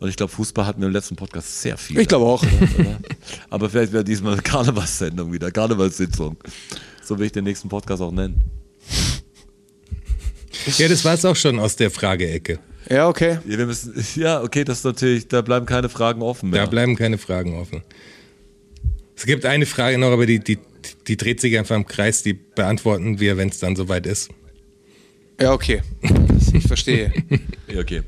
und 0.00 0.08
ich 0.08 0.16
glaube, 0.16 0.32
Fußball 0.32 0.66
hatten 0.66 0.80
wir 0.80 0.86
im 0.86 0.92
letzten 0.92 1.16
Podcast 1.16 1.60
sehr 1.60 1.76
viel. 1.76 1.98
Ich 1.98 2.08
glaube 2.08 2.26
auch. 2.26 2.42
Oder? 2.78 2.98
Aber 3.50 3.68
vielleicht 3.68 3.92
wäre 3.92 4.04
diesmal 4.04 4.34
eine 4.34 4.42
Karnevalssendung 4.42 5.32
wieder, 5.32 5.50
Karnevalssitzung. 5.50 6.36
So 7.02 7.18
will 7.18 7.26
ich 7.26 7.32
den 7.32 7.44
nächsten 7.44 7.68
Podcast 7.68 8.02
auch 8.02 8.12
nennen. 8.12 8.42
Ja, 10.76 10.88
das 10.88 11.04
war 11.04 11.14
es 11.14 11.24
auch 11.24 11.36
schon 11.36 11.58
aus 11.58 11.76
der 11.76 11.90
Frageecke. 11.90 12.58
Ja, 12.88 13.08
okay. 13.08 13.38
Ja, 13.46 13.58
wir 13.58 13.66
müssen, 13.66 13.94
ja, 14.14 14.42
okay, 14.42 14.64
das 14.64 14.78
ist 14.78 14.84
natürlich, 14.84 15.28
da 15.28 15.42
bleiben 15.42 15.66
keine 15.66 15.88
Fragen 15.88 16.22
offen 16.22 16.50
mehr. 16.50 16.64
Da 16.64 16.66
bleiben 16.70 16.96
keine 16.96 17.18
Fragen 17.18 17.58
offen. 17.58 17.82
Es 19.16 19.26
gibt 19.26 19.44
eine 19.44 19.66
Frage 19.66 19.98
noch, 19.98 20.12
aber 20.12 20.26
die, 20.26 20.38
die, 20.38 20.58
die 21.06 21.16
dreht 21.16 21.40
sich 21.40 21.58
einfach 21.58 21.74
im 21.74 21.86
Kreis, 21.86 22.22
die 22.22 22.34
beantworten 22.34 23.18
wir, 23.18 23.36
wenn 23.36 23.48
es 23.48 23.58
dann 23.58 23.74
soweit 23.74 24.06
ist. 24.06 24.30
Ja, 25.40 25.52
okay. 25.52 25.82
Ich 26.52 26.66
verstehe. 26.66 27.12
Ja, 27.68 27.80
okay. 27.80 28.02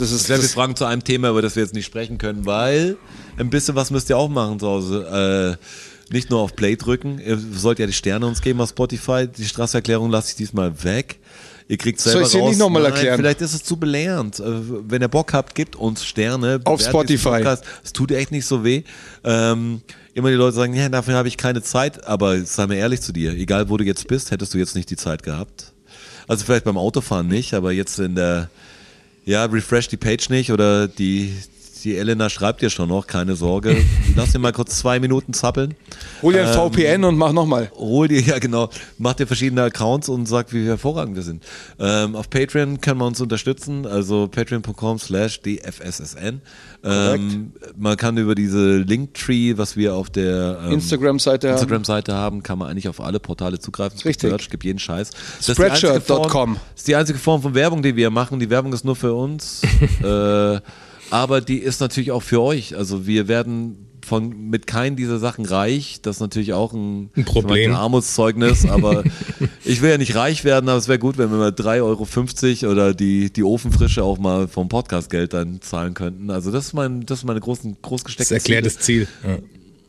Das 0.00 0.12
ist 0.12 0.26
Sehr 0.26 0.36
viele 0.36 0.48
Fragen 0.48 0.74
zu 0.76 0.86
einem 0.86 1.04
Thema, 1.04 1.28
über 1.28 1.42
das 1.42 1.56
wir 1.56 1.62
jetzt 1.62 1.74
nicht 1.74 1.84
sprechen 1.84 2.16
können, 2.16 2.46
weil 2.46 2.96
ein 3.36 3.50
bisschen 3.50 3.74
was 3.74 3.90
müsst 3.90 4.08
ihr 4.08 4.16
auch 4.16 4.30
machen 4.30 4.58
zu 4.58 4.66
Hause. 4.66 5.58
Äh, 5.60 6.12
nicht 6.12 6.30
nur 6.30 6.40
auf 6.40 6.56
Play 6.56 6.74
drücken. 6.76 7.20
Ihr 7.24 7.38
sollt 7.38 7.78
ja 7.78 7.86
die 7.86 7.92
Sterne 7.92 8.26
uns 8.26 8.40
geben 8.40 8.62
auf 8.62 8.70
Spotify. 8.70 9.28
Die 9.28 9.44
Straßenerklärung 9.44 10.10
lasse 10.10 10.30
ich 10.30 10.36
diesmal 10.36 10.82
weg. 10.82 11.18
Ihr 11.68 11.76
kriegt 11.76 12.00
selber 12.00 12.20
Soll 12.20 12.26
ich 12.26 12.30
sie 12.30 12.42
nicht 12.48 12.58
noch 12.58 12.70
mal 12.70 12.82
Nein, 12.82 12.92
erklären? 12.92 13.18
Vielleicht 13.18 13.42
ist 13.42 13.52
es 13.52 13.62
zu 13.62 13.76
belehrend. 13.76 14.40
Äh, 14.40 14.44
Wenn 14.88 15.02
ihr 15.02 15.08
Bock 15.08 15.34
habt, 15.34 15.54
gebt 15.54 15.76
uns 15.76 16.02
Sterne. 16.02 16.60
Auf 16.64 16.80
Spotify. 16.80 17.44
Es 17.84 17.92
tut 17.92 18.10
echt 18.10 18.32
nicht 18.32 18.46
so 18.46 18.64
weh. 18.64 18.82
Ähm, 19.22 19.82
immer 20.14 20.30
die 20.30 20.36
Leute 20.36 20.56
sagen, 20.56 20.72
ja, 20.74 20.88
dafür 20.88 21.14
habe 21.14 21.28
ich 21.28 21.36
keine 21.36 21.62
Zeit. 21.62 22.06
Aber 22.06 22.40
sei 22.40 22.66
mir 22.66 22.76
ehrlich 22.76 23.02
zu 23.02 23.12
dir, 23.12 23.34
egal 23.34 23.68
wo 23.68 23.76
du 23.76 23.84
jetzt 23.84 24.08
bist, 24.08 24.30
hättest 24.30 24.54
du 24.54 24.58
jetzt 24.58 24.74
nicht 24.74 24.88
die 24.88 24.96
Zeit 24.96 25.22
gehabt. 25.22 25.74
Also 26.26 26.46
vielleicht 26.46 26.64
beim 26.64 26.78
Autofahren 26.78 27.28
nicht, 27.28 27.52
aber 27.52 27.70
jetzt 27.72 27.98
in 27.98 28.14
der 28.14 28.48
ja, 29.24 29.44
refresh 29.44 29.88
die 29.88 29.96
Page 29.96 30.28
nicht 30.30 30.52
oder 30.52 30.88
die, 30.88 31.34
die 31.84 31.96
Elena 31.96 32.28
schreibt 32.30 32.62
dir 32.62 32.70
schon 32.70 32.88
noch, 32.88 33.06
keine 33.06 33.36
Sorge. 33.36 33.76
Lass 34.16 34.32
dir 34.32 34.38
mal 34.38 34.52
kurz 34.52 34.78
zwei 34.78 35.00
Minuten 35.00 35.32
zappeln. 35.32 35.74
hol 36.22 36.32
dir 36.32 36.42
ein 36.42 36.48
Ähm, 36.48 36.72
VPN 36.72 37.04
und 37.04 37.16
mach 37.16 37.32
nochmal. 37.32 37.70
Hol 37.76 38.08
dir, 38.08 38.20
ja 38.26 38.38
genau, 38.38 38.70
mach 38.98 39.14
dir 39.14 39.26
verschiedene 39.26 39.62
Accounts 39.62 40.08
und 40.08 40.26
sag, 40.26 40.52
wie 40.52 40.66
hervorragend 40.66 41.16
wir 41.16 41.22
sind. 41.22 41.44
Ähm, 41.78 42.16
auf 42.16 42.30
Patreon 42.30 42.80
können 42.80 43.00
wir 43.00 43.06
uns 43.06 43.20
unterstützen, 43.20 43.86
also 43.86 44.28
patreon.com 44.28 44.98
slash 44.98 45.40
dfssn. 45.42 46.40
Ähm, 46.82 47.52
man 47.76 47.96
kann 47.96 48.16
über 48.16 48.34
diese 48.34 48.78
Linktree, 48.78 49.58
was 49.58 49.76
wir 49.76 49.94
auf 49.94 50.10
der 50.10 50.60
ähm, 50.64 50.72
Instagram-Seite 50.72 51.48
haben. 51.48 51.54
Instagram-Seite 51.56 52.14
haben, 52.14 52.42
kann 52.42 52.58
man 52.58 52.70
eigentlich 52.70 52.88
auf 52.88 53.00
alle 53.00 53.20
Portale 53.20 53.58
zugreifen. 53.58 53.98
Es 53.98 54.04
Richtig. 54.04 54.30
Merch, 54.30 54.48
gibt 54.48 54.64
jeden 54.64 54.78
Scheiß. 54.78 55.10
Spreadshirt.com. 55.42 56.54
Das 56.54 56.62
ist 56.76 56.88
die 56.88 56.96
einzige 56.96 57.18
Form 57.18 57.42
von 57.42 57.54
Werbung, 57.54 57.82
die 57.82 57.96
wir 57.96 58.10
machen. 58.10 58.40
Die 58.40 58.50
Werbung 58.50 58.72
ist 58.72 58.84
nur 58.84 58.96
für 58.96 59.14
uns. 59.14 59.62
äh, 60.02 60.60
aber 61.10 61.40
die 61.40 61.58
ist 61.58 61.80
natürlich 61.80 62.10
auch 62.12 62.22
für 62.22 62.40
euch. 62.40 62.76
Also 62.76 63.06
wir 63.06 63.28
werden 63.28 63.86
von 64.04 64.48
mit 64.48 64.66
keinen 64.66 64.96
dieser 64.96 65.18
Sachen 65.18 65.44
reich. 65.44 66.00
Das 66.02 66.16
ist 66.16 66.20
natürlich 66.20 66.52
auch 66.52 66.72
ein, 66.72 67.10
Ein 67.16 67.24
Problem. 67.24 67.70
ein 67.72 67.76
Armutszeugnis. 67.76 68.66
Aber 68.66 69.04
ich 69.64 69.82
will 69.82 69.90
ja 69.90 69.98
nicht 69.98 70.14
reich 70.14 70.44
werden, 70.44 70.68
aber 70.68 70.78
es 70.78 70.88
wäre 70.88 70.98
gut, 70.98 71.18
wenn 71.18 71.30
wir 71.30 71.38
mal 71.38 71.50
3,50 71.50 72.62
Euro 72.64 72.72
oder 72.72 72.94
die, 72.94 73.30
die 73.32 73.44
Ofenfrische 73.44 74.02
auch 74.02 74.18
mal 74.18 74.48
vom 74.48 74.68
Podcastgeld 74.68 75.32
dann 75.34 75.60
zahlen 75.60 75.94
könnten. 75.94 76.30
Also 76.30 76.50
das 76.50 76.66
ist 76.68 76.72
mein, 76.72 77.04
das 77.06 77.18
ist 77.20 77.24
meine 77.24 77.40
großen, 77.40 77.76
groß 77.82 78.02
Das 78.02 78.16
gesteckte 78.16 78.34
erklärt 78.34 78.64
Ziele. 78.80 79.06
das 79.06 79.28
Ziel. 79.28 79.40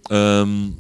Ja. 0.10 0.42
Ähm, 0.42 0.74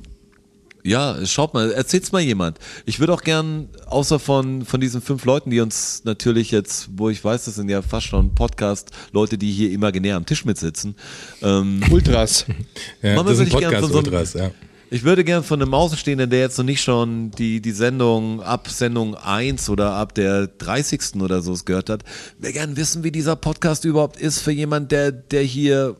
ja, 0.83 1.25
schaut 1.25 1.53
mal, 1.53 1.71
erzählt's 1.71 2.11
mal 2.11 2.21
jemand. 2.21 2.59
Ich 2.85 2.99
würde 2.99 3.13
auch 3.13 3.23
gern, 3.23 3.69
außer 3.85 4.19
von, 4.19 4.65
von 4.65 4.81
diesen 4.81 5.01
fünf 5.01 5.25
Leuten, 5.25 5.49
die 5.49 5.59
uns 5.59 6.03
natürlich 6.05 6.51
jetzt, 6.51 6.89
wo 6.95 7.09
ich 7.09 7.23
weiß, 7.23 7.45
das 7.45 7.55
sind 7.55 7.69
ja 7.69 7.81
fast 7.81 8.07
schon 8.07 8.33
Podcast-Leute, 8.33 9.37
die 9.37 9.51
hier 9.51 9.71
imaginär 9.71 10.15
am 10.15 10.25
Tisch 10.25 10.45
mitsitzen, 10.45 10.95
ähm, 11.41 11.81
Ultras. 11.89 12.45
Ja, 13.01 13.15
Mama 13.15 13.29
das 13.29 13.39
sind 13.39 13.49
von 13.49 13.61
so 13.61 13.69
Podcast-Ultras, 13.69 14.33
ja. 14.33 14.51
Ich 14.93 15.03
würde 15.03 15.23
gern 15.23 15.43
von 15.43 15.61
einem 15.61 15.73
Außenstehenden, 15.73 16.29
der 16.29 16.39
jetzt 16.39 16.57
noch 16.57 16.65
nicht 16.65 16.81
schon 16.81 17.31
die, 17.31 17.61
die 17.61 17.71
Sendung 17.71 18.41
ab 18.41 18.67
Sendung 18.67 19.15
1 19.15 19.69
oder 19.69 19.93
ab 19.93 20.13
der 20.13 20.47
30. 20.47 21.21
oder 21.21 21.41
so 21.41 21.55
gehört 21.63 21.89
hat, 21.89 22.03
wir 22.39 22.51
gern 22.51 22.75
wissen, 22.75 23.01
wie 23.03 23.11
dieser 23.11 23.37
Podcast 23.37 23.85
überhaupt 23.85 24.19
ist 24.19 24.39
für 24.39 24.51
jemand, 24.51 24.91
der, 24.91 25.13
der 25.13 25.43
hier 25.43 25.95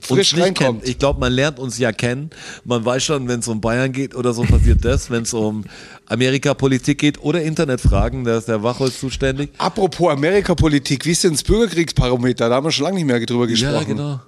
Frisch 0.00 0.32
uns 0.34 0.42
reinkommt. 0.42 0.80
kennt. 0.80 0.88
Ich 0.88 0.98
glaube, 0.98 1.20
man 1.20 1.32
lernt 1.32 1.58
uns 1.58 1.78
ja 1.78 1.92
kennen. 1.92 2.30
Man 2.64 2.84
weiß 2.84 3.02
schon, 3.02 3.28
wenn 3.28 3.40
es 3.40 3.48
um 3.48 3.60
Bayern 3.60 3.92
geht 3.92 4.14
oder 4.14 4.32
so 4.32 4.42
passiert 4.42 4.84
das. 4.84 5.10
Wenn 5.10 5.22
es 5.22 5.34
um 5.34 5.64
Amerika-Politik 6.06 6.98
geht 6.98 7.22
oder 7.22 7.42
Internetfragen, 7.42 8.24
da 8.24 8.38
ist 8.38 8.48
der 8.48 8.62
Wachholz 8.62 8.98
zuständig. 9.00 9.50
Apropos 9.58 10.12
Amerikapolitik, 10.12 11.04
wie 11.04 11.12
ist 11.12 11.24
denn 11.24 11.32
das 11.32 11.42
Bürgerkriegsbarometer? 11.42 12.48
Da 12.48 12.56
haben 12.56 12.66
wir 12.66 12.72
schon 12.72 12.84
lange 12.84 12.96
nicht 12.96 13.06
mehr 13.06 13.24
drüber 13.24 13.46
gesprochen. 13.46 13.74
Ja, 13.74 13.82
genau. 13.82 14.20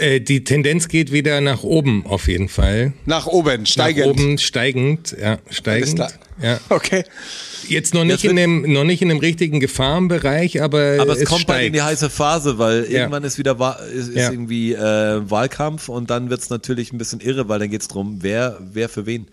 Äh, 0.00 0.20
die 0.20 0.44
Tendenz 0.44 0.88
geht 0.88 1.12
wieder 1.12 1.40
nach 1.40 1.62
oben 1.62 2.04
auf 2.06 2.26
jeden 2.28 2.48
Fall. 2.48 2.92
Nach 3.06 3.26
oben, 3.26 3.66
steigend. 3.66 4.06
Nach 4.06 4.12
oben 4.12 4.38
steigend, 4.38 5.16
ja, 5.20 5.32
Alles 5.44 5.56
steigend. 5.56 5.94
klar. 5.96 6.12
Ja. 6.42 6.58
Okay. 6.70 7.04
Jetzt 7.68 7.92
noch 7.92 8.04
nicht 8.04 8.22
Jetzt 8.22 8.30
in 8.30 8.36
dem, 8.36 8.72
noch 8.72 8.84
nicht 8.84 9.02
in 9.02 9.10
dem 9.10 9.18
richtigen 9.18 9.60
Gefahrenbereich, 9.60 10.62
aber, 10.62 10.96
Aber 10.98 11.12
es, 11.12 11.24
kommt 11.26 11.46
bald 11.46 11.58
steigt. 11.58 11.66
in 11.66 11.72
die 11.74 11.82
heiße 11.82 12.08
Phase, 12.08 12.58
weil 12.58 12.84
Ja. 12.84 13.00
irgendwann 13.00 13.24
ist 13.24 13.36
wieder 13.38 13.78
ist, 13.94 14.08
ist 14.08 14.16
Ja. 14.16 14.30
irgendwie 14.32 14.72
äh, 14.72 15.30
Wahlkampf 15.30 15.88
und 15.90 16.08
dann 16.10 16.30
wird's 16.30 16.48
natürlich 16.50 16.92
ein 16.92 16.98
bisschen 16.98 17.20
irre, 17.20 17.48
weil 17.48 17.58
dann 17.58 17.70
geht's 17.70 17.86
drum, 17.88 18.18
wer, 18.22 18.58
wer 18.72 18.88
für 18.88 19.04
wen. 19.06 19.26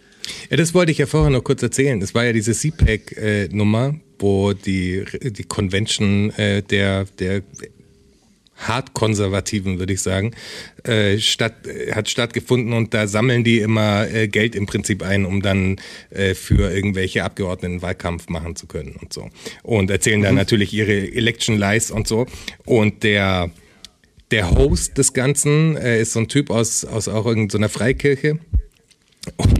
Ja, 0.49 0.57
das 0.57 0.74
wollte 0.74 0.91
ich 0.91 0.97
ja 0.97 1.05
vorher 1.05 1.30
noch 1.30 1.43
kurz 1.43 1.63
erzählen. 1.63 1.99
Das 2.01 2.13
war 2.13 2.26
ja 2.26 2.34
diese 2.34 2.51
CPAC-Nummer, 2.53 3.95
wo 4.20 4.51
die, 4.53 5.05
die 5.24 5.43
Convention 5.43 6.32
äh, 6.32 6.61
der, 6.61 7.05
der 7.20 7.41
Hardkonservativen, 8.57 9.79
würde 9.79 9.93
ich 9.93 10.01
sagen, 10.01 10.31
äh, 10.83 11.19
statt, 11.19 11.67
äh, 11.67 11.93
hat 11.93 12.09
stattgefunden 12.09 12.73
und 12.73 12.93
da 12.93 13.07
sammeln 13.07 13.43
die 13.43 13.59
immer 13.59 14.09
äh, 14.09 14.27
Geld 14.27 14.55
im 14.55 14.65
Prinzip 14.65 15.03
ein, 15.03 15.25
um 15.25 15.41
dann 15.41 15.77
äh, 16.09 16.33
für 16.33 16.71
irgendwelche 16.71 17.23
Abgeordneten 17.23 17.81
Wahlkampf 17.81 18.29
machen 18.29 18.55
zu 18.55 18.67
können 18.67 18.95
und 19.01 19.13
so. 19.13 19.29
Und 19.63 19.89
erzählen 19.91 20.21
dann 20.21 20.35
natürlich 20.35 20.73
ihre 20.73 20.93
Election 20.93 21.57
Lies 21.57 21.91
und 21.91 22.07
so. 22.07 22.25
Und 22.65 23.03
der, 23.03 23.51
der 24.31 24.51
Host 24.51 24.97
des 24.97 25.13
Ganzen 25.13 25.77
äh, 25.77 26.01
ist 26.01 26.13
so 26.13 26.19
ein 26.19 26.27
Typ 26.27 26.49
aus, 26.49 26.83
aus 26.83 27.07
auch 27.07 27.25
irgendeiner 27.25 27.69
Freikirche 27.69 28.39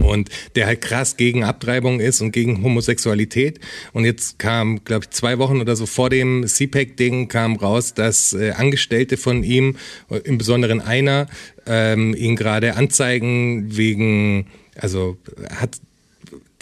und 0.02 0.28
der 0.56 0.66
halt 0.66 0.80
krass 0.80 1.16
gegen 1.16 1.44
Abtreibung 1.44 2.00
ist 2.00 2.20
und 2.20 2.32
gegen 2.32 2.62
Homosexualität. 2.62 3.60
Und 3.92 4.04
jetzt 4.04 4.38
kam, 4.38 4.84
glaube 4.84 5.04
ich, 5.04 5.10
zwei 5.10 5.38
Wochen 5.38 5.60
oder 5.60 5.76
so 5.76 5.86
vor 5.86 6.10
dem 6.10 6.46
CPAC-Ding 6.46 7.28
kam 7.28 7.56
raus, 7.56 7.94
dass 7.94 8.32
äh, 8.32 8.52
Angestellte 8.52 9.16
von 9.16 9.42
ihm, 9.44 9.76
äh, 10.10 10.16
im 10.18 10.38
Besonderen 10.38 10.80
einer, 10.80 11.26
ähm, 11.66 12.14
ihn 12.14 12.36
gerade 12.36 12.76
anzeigen 12.76 13.76
wegen, 13.76 14.46
also 14.76 15.16
hat 15.54 15.78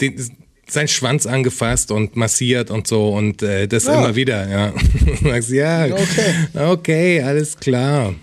den, 0.01 0.15
sein 0.69 0.87
Schwanz 0.89 1.25
angefasst 1.25 1.91
und 1.91 2.17
massiert 2.17 2.69
und 2.71 2.87
so 2.87 3.09
und 3.15 3.41
äh, 3.41 3.67
das 3.67 3.85
Ja. 3.85 3.99
immer 3.99 4.15
wieder, 4.15 4.49
ja. 4.49 4.73
Ja, 5.49 5.85
Okay. 5.85 6.33
okay, 6.55 7.21
alles 7.21 7.57
klar. 7.57 8.13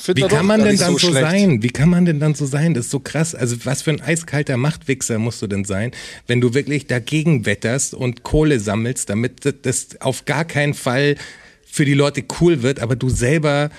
Find 0.00 0.18
Wie 0.18 0.22
kann 0.22 0.46
man 0.46 0.64
denn 0.64 0.76
dann 0.76 0.92
so, 0.92 1.10
schlecht. 1.10 1.20
sein? 1.20 1.62
Wie 1.62 1.70
kann 1.70 1.88
man 1.88 2.04
denn 2.04 2.20
dann 2.20 2.34
so 2.34 2.46
sein? 2.46 2.74
Das 2.74 2.86
ist 2.86 2.90
so 2.90 3.00
krass. 3.00 3.34
Also 3.34 3.56
was 3.64 3.82
für 3.82 3.90
ein 3.90 4.00
eiskalter 4.00 4.56
Machtwichser 4.56 5.18
musst 5.18 5.42
du 5.42 5.46
denn 5.46 5.64
sein, 5.64 5.90
wenn 6.26 6.40
du 6.40 6.54
wirklich 6.54 6.86
dagegen 6.86 7.46
wetterst 7.46 7.94
und 7.94 8.22
Kohle 8.22 8.60
sammelst, 8.60 9.10
damit 9.10 9.40
das 9.62 10.00
auf 10.00 10.24
gar 10.24 10.44
keinen 10.44 10.74
Fall 10.74 11.16
für 11.64 11.84
die 11.84 11.94
Leute 11.94 12.24
cool 12.40 12.62
wird, 12.62 12.80
aber 12.80 12.96
du 12.96 13.08
selber 13.08 13.70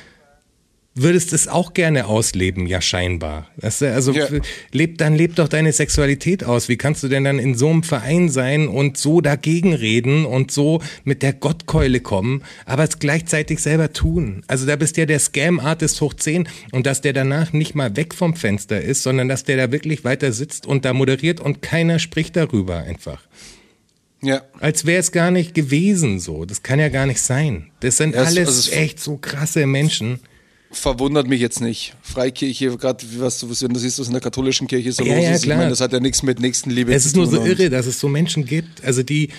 würdest 1.02 1.34
es 1.34 1.48
auch 1.48 1.74
gerne 1.74 2.06
ausleben, 2.08 2.68
ja 2.68 2.82
scheinbar. 2.82 3.48
Du, 3.58 3.68
also 3.94 4.12
Ja. 4.14 4.28
leb, 4.72 4.98
dann 4.98 5.16
leb 5.16 5.36
doch 5.36 5.48
deine 5.48 5.72
Sexualität 5.74 6.44
aus. 6.44 6.70
Wie 6.70 6.78
kannst 6.78 7.04
du 7.04 7.08
denn 7.08 7.24
dann 7.24 7.40
in 7.40 7.56
so 7.56 7.70
einem 7.70 7.84
Verein 7.84 8.30
sein 8.30 8.68
und 8.68 8.98
so 8.98 9.22
dagegen 9.22 9.74
reden 9.74 10.26
und 10.26 10.52
so 10.52 10.82
mit 11.04 11.22
der 11.24 11.34
Gottkeule 11.34 12.00
kommen, 12.00 12.44
aber 12.66 12.84
es 12.84 13.00
gleichzeitig 13.00 13.60
selber 13.60 13.94
tun? 13.94 14.44
Also 14.48 14.66
da 14.66 14.76
bist 14.76 14.98
ja 14.98 15.06
der 15.06 15.20
Scam-Artist 15.20 16.00
hoch 16.02 16.14
10 16.14 16.48
und 16.72 16.86
dass 16.86 17.02
der 17.02 17.14
danach 17.14 17.54
nicht 17.54 17.76
mal 17.76 17.96
weg 17.96 18.14
vom 18.16 18.36
Fenster 18.36 18.82
ist, 18.82 19.04
sondern 19.04 19.28
dass 19.28 19.44
der 19.44 19.58
da 19.58 19.72
wirklich 19.72 20.04
weiter 20.04 20.32
sitzt 20.32 20.66
und 20.66 20.86
da 20.86 20.94
moderiert 20.94 21.40
und 21.40 21.62
keiner 21.62 22.00
spricht 22.00 22.36
darüber 22.36 22.78
einfach. 22.78 23.22
Ja. 24.22 24.42
Als 24.60 24.86
wäre 24.86 25.00
es 25.00 25.12
gar 25.14 25.32
nicht 25.32 25.54
gewesen 25.54 26.20
so. 26.20 26.44
Das 26.44 26.62
kann 26.62 26.78
ja 26.80 26.90
gar 26.90 27.06
nicht 27.06 27.22
sein. 27.22 27.72
Das 27.80 27.96
sind 27.98 28.16
Ja, 28.16 28.24
es- 28.24 28.28
alles 28.28 28.48
also 28.50 28.72
echt 28.72 29.00
so 29.00 29.16
krasse 29.18 29.66
Menschen. 29.66 30.20
Verwundert 30.72 31.28
mich 31.28 31.42
jetzt 31.42 31.62
nicht. 31.62 31.96
Freikirche, 32.04 32.78
gerade 32.78 33.04
was 33.18 33.40
du, 33.40 33.50
wenn 33.50 33.74
du 33.74 33.80
siehst, 33.80 34.00
was 34.00 34.06
in 34.08 34.14
der 34.14 34.22
katholischen 34.22 34.68
Kirche 34.68 34.92
so 34.92 35.04
Ja, 35.04 35.16
los 35.16 35.24
ja, 35.24 35.32
ist, 35.32 35.38
ich 35.40 35.44
klar. 35.46 35.58
meine, 35.58 35.72
das 35.72 35.82
hat 35.82 35.92
ja 35.94 36.00
nichts 36.00 36.22
mit 36.22 36.40
Nächstenliebe 36.40 36.94
Es 36.94 37.04
zu 37.04 37.10
ist 37.10 37.16
nur 37.16 37.26
tun. 37.26 37.36
so 37.36 37.46
irre, 37.46 37.70
dass 37.72 37.88
es 37.88 38.00
so 38.00 38.08
Menschen 38.08 38.46
gibt, 38.46 38.84
also 38.84 39.02
die, 39.02 39.30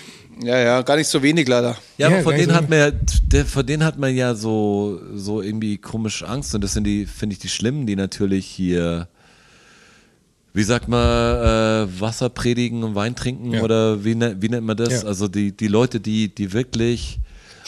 Ja, 0.43 0.59
ja, 0.59 0.81
gar 0.81 0.97
nicht 0.97 1.07
so 1.07 1.23
wenig 1.23 1.47
leider. 1.47 1.77
Ja, 1.97 2.09
Ja, 2.09 2.19
aber 2.19 2.31
nicht 2.31 2.41
denen 2.41 2.49
so. 2.49 2.55
hat 2.55 2.69
man 2.69 2.79
ja, 2.79 2.91
der, 2.91 3.45
vor 3.45 3.63
denen 3.63 3.83
hat 3.85 3.97
man 3.97 4.13
ja 4.13 4.35
so, 4.35 4.99
so 5.15 5.41
irgendwie 5.41 5.77
komisch 5.77 6.21
Angst 6.23 6.53
und 6.53 6.61
das 6.65 6.73
sind 6.73 6.83
die, 6.85 7.05
finde 7.05 7.33
ich, 7.33 7.39
die 7.39 7.47
Schlimmen, 7.49 7.87
die 7.87 7.95
natürlich 7.95 8.45
hier, 8.45 9.07
wie 10.53 10.63
sagt 10.63 10.89
man, 10.89 10.99
äh, 11.87 12.01
Wasser 12.01 12.27
predigen 12.29 12.83
und 12.83 12.93
Wein 12.95 13.15
trinken 13.15 13.53
Ja. 13.53 13.61
oder 13.61 14.03
wie, 14.03 14.15
ne, 14.15 14.35
wie 14.41 14.49
nennt 14.49 14.65
man 14.67 14.75
das? 14.75 15.03
Ja. 15.03 15.07
Also 15.07 15.29
die, 15.29 15.55
die 15.55 15.67
Leute, 15.69 16.01
die, 16.01 16.27
die 16.33 16.51
wirklich 16.51 17.19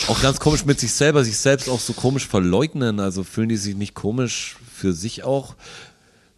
auch 0.07 0.21
ganz 0.21 0.39
komisch 0.39 0.65
mit 0.65 0.79
sich 0.79 0.91
selber, 0.93 1.23
sich 1.23 1.37
selbst 1.37 1.69
auch 1.69 1.79
so 1.79 1.93
komisch 1.93 2.27
verleugnen, 2.27 2.99
also 2.99 3.23
fühlen 3.23 3.49
die 3.49 3.57
sich 3.57 3.75
nicht 3.75 3.93
komisch 3.93 4.55
für 4.73 4.93
sich 4.93 5.23
auch, 5.23 5.55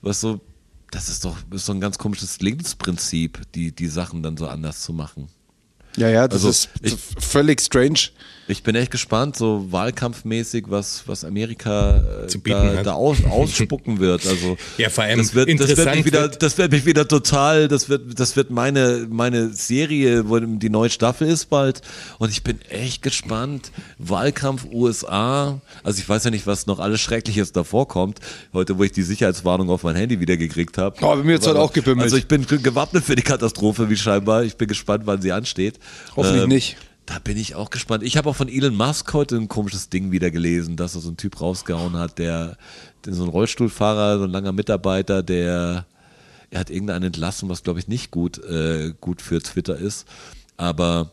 was 0.02 0.22
so, 0.22 0.40
das 0.92 1.10
ist 1.10 1.26
doch 1.26 1.38
ist 1.52 1.66
so 1.66 1.72
ein 1.74 1.82
ganz 1.82 1.98
komisches 1.98 2.40
Lebensprinzip, 2.42 3.42
die, 3.56 3.72
die 3.72 3.88
Sachen 3.88 4.22
dann 4.24 4.38
so 4.38 4.48
anders 4.48 4.82
zu 4.82 4.94
machen. 4.94 5.30
Ja, 5.98 6.10
ja, 6.10 6.28
das 6.28 6.44
Also, 6.46 6.50
ist 6.50 6.70
ich- 6.82 6.98
völlig 7.24 7.62
strange. 7.62 8.00
Ich 8.48 8.62
bin 8.62 8.76
echt 8.76 8.92
gespannt, 8.92 9.36
so 9.36 9.66
wahlkampfmäßig, 9.72 10.66
was, 10.68 11.04
was 11.08 11.24
Amerika 11.26 12.26
äh, 12.28 12.40
da, 12.44 12.84
da 12.84 12.94
aus, 12.94 13.18
ausspucken 13.28 14.00
wird. 14.00 14.24
Also 14.28 14.56
Ja, 14.78 14.90
vor 14.90 15.04
allem 15.04 15.18
das 15.18 15.34
wird, 15.34 15.50
das 15.60 15.76
wird 15.76 15.96
mich 15.96 16.06
wieder, 16.06 16.22
wird- 16.22 16.44
das 16.44 16.56
wird 16.60 16.72
mich 16.72 16.86
wieder 16.86 17.08
total, 17.08 17.68
das 17.68 17.90
wird, 17.90 18.20
das 18.20 18.36
wird 18.36 18.52
meine, 18.52 19.08
meine 19.10 19.50
Serie, 19.50 20.30
wo 20.30 20.38
die 20.40 20.70
neue 20.70 20.92
Staffel 20.92 21.28
ist 21.28 21.50
bald. 21.50 21.82
Und 22.20 22.30
ich 22.30 22.44
bin 22.44 22.62
echt 22.70 23.02
gespannt. 23.02 23.72
Wahlkampf 23.98 24.66
USA. 24.72 25.60
Also 25.84 26.00
ich 26.00 26.08
weiß 26.08 26.26
ja 26.26 26.30
nicht, 26.30 26.46
was 26.46 26.68
noch 26.68 26.78
alles 26.80 27.02
Schreckliches 27.02 27.52
davor 27.52 27.88
kommt. 27.88 28.20
Heute, 28.54 28.78
wo 28.78 28.84
ich 28.84 28.92
die 28.92 29.02
Sicherheitswarnung 29.04 29.72
auf 29.72 29.82
mein 29.82 29.96
Handy 29.96 30.20
wieder 30.20 30.38
gekriegt 30.38 30.78
habe. 30.78 30.96
Oh, 31.02 31.16
bei 31.16 31.24
mir 31.24 31.36
hat's 31.36 31.48
heute 31.48 31.60
auch 31.60 31.74
gebimmelt. 31.74 32.04
Also 32.04 32.18
ich 32.18 32.28
bin 32.28 32.46
gewappnet 32.46 33.04
für 33.04 33.16
die 33.16 33.24
Katastrophe, 33.24 33.90
wie 33.90 33.98
scheinbar. 33.98 34.44
Ich 34.44 34.56
bin 34.56 34.68
gespannt, 34.68 35.04
wann 35.06 35.20
sie 35.22 35.32
ansteht. 35.32 35.80
Hoffentlich 36.16 36.44
Ähm, 36.44 36.50
nicht. 36.50 36.78
Da 37.06 37.20
bin 37.20 37.38
ich 37.38 37.54
auch 37.56 37.70
gespannt. 37.70 38.04
Ich 38.04 38.18
habe 38.18 38.30
auch 38.30 38.36
von 38.36 38.48
Elon 38.50 38.76
Musk 38.76 39.14
heute 39.14 39.36
ein 39.36 39.48
komisches 39.48 39.90
Ding 39.90 40.12
wieder 40.12 40.32
gelesen, 40.32 40.76
dass 40.76 40.96
er 40.96 41.02
so 41.02 41.10
ein 41.10 41.18
Typ 41.18 41.40
rausgehauen 41.40 41.96
hat, 41.98 42.18
der, 42.18 42.58
der 43.06 43.14
so 43.14 43.24
ein 43.24 43.30
Rollstuhlfahrer, 43.30 44.18
so 44.18 44.24
ein 44.24 44.32
langer 44.32 44.52
Mitarbeiter, 44.52 45.22
der 45.24 45.86
er 46.52 46.60
hat 46.60 46.70
irgendeine 46.70 47.08
Entlassung, 47.08 47.50
was 47.50 47.64
glaube 47.64 47.80
ich 47.80 47.88
nicht 47.88 48.12
gut 48.12 48.44
äh, 48.44 48.94
gut 49.02 49.22
für 49.22 49.40
Twitter 49.42 49.78
ist, 49.78 50.08
aber 50.58 51.12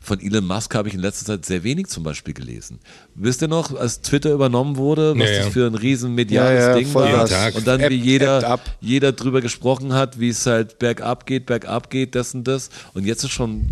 von 0.00 0.20
Elon 0.20 0.46
Musk 0.46 0.74
habe 0.74 0.88
ich 0.88 0.94
in 0.94 1.00
letzter 1.00 1.26
Zeit 1.26 1.44
sehr 1.44 1.64
wenig 1.64 1.88
zum 1.88 2.04
Beispiel 2.04 2.32
gelesen. 2.32 2.78
Wisst 3.14 3.42
ihr 3.42 3.48
noch, 3.48 3.74
als 3.76 4.00
Twitter 4.00 4.32
übernommen 4.32 4.76
wurde, 4.76 5.14
was 5.18 5.28
Ja, 5.28 5.34
ja. 5.34 5.44
das 5.44 5.52
für 5.52 5.66
ein 5.66 5.74
riesen 5.74 6.14
mediales 6.14 6.62
Ja, 6.62 6.68
ja, 6.70 6.76
Ding 6.76 6.94
war? 6.94 7.26
Tag. 7.26 7.56
Und 7.56 7.66
dann 7.66 7.80
App- 7.80 7.90
wie 7.90 7.96
jeder, 7.96 8.60
jeder 8.80 9.12
drüber 9.12 9.40
gesprochen 9.40 9.92
hat, 9.92 10.20
wie 10.20 10.28
es 10.28 10.46
halt 10.46 10.78
bergab 10.78 11.26
geht, 11.26 11.46
bergab 11.46 11.90
geht, 11.90 12.14
das 12.14 12.32
und 12.34 12.44
das. 12.44 12.70
Und 12.94 13.04
jetzt 13.04 13.24
ist 13.24 13.32
schon 13.32 13.68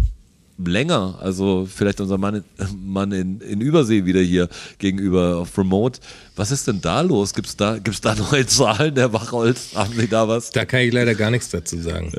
länger, 0.65 1.19
also 1.21 1.69
vielleicht 1.73 2.01
unser 2.01 2.19
Mann, 2.19 2.45
Mann 2.85 3.13
in, 3.13 3.41
in 3.41 3.61
Übersee 3.61 4.05
wieder 4.05 4.21
hier 4.21 4.49
gegenüber 4.79 5.39
auf 5.39 5.57
Remote. 5.59 6.01
Was 6.35 6.51
ist 6.51 6.67
denn 6.67 6.81
da 6.81 7.01
los? 7.01 7.35
Gibt's 7.35 7.57
da, 7.57 7.79
gibt's 7.79 8.01
da 8.01 8.15
neue 8.31 8.47
Zahlen, 8.47 8.95
der 8.95 9.13
Wachholz? 9.13 9.75
Haben 9.75 9.95
Sie 9.95 10.09
da 10.09 10.29
was? 10.29 10.51
Da 10.51 10.65
kann 10.65 10.81
ich 10.81 10.93
leider 10.93 11.15
gar 11.15 11.31
nichts 11.31 11.51
dazu 11.51 11.79
sagen. 11.79 12.13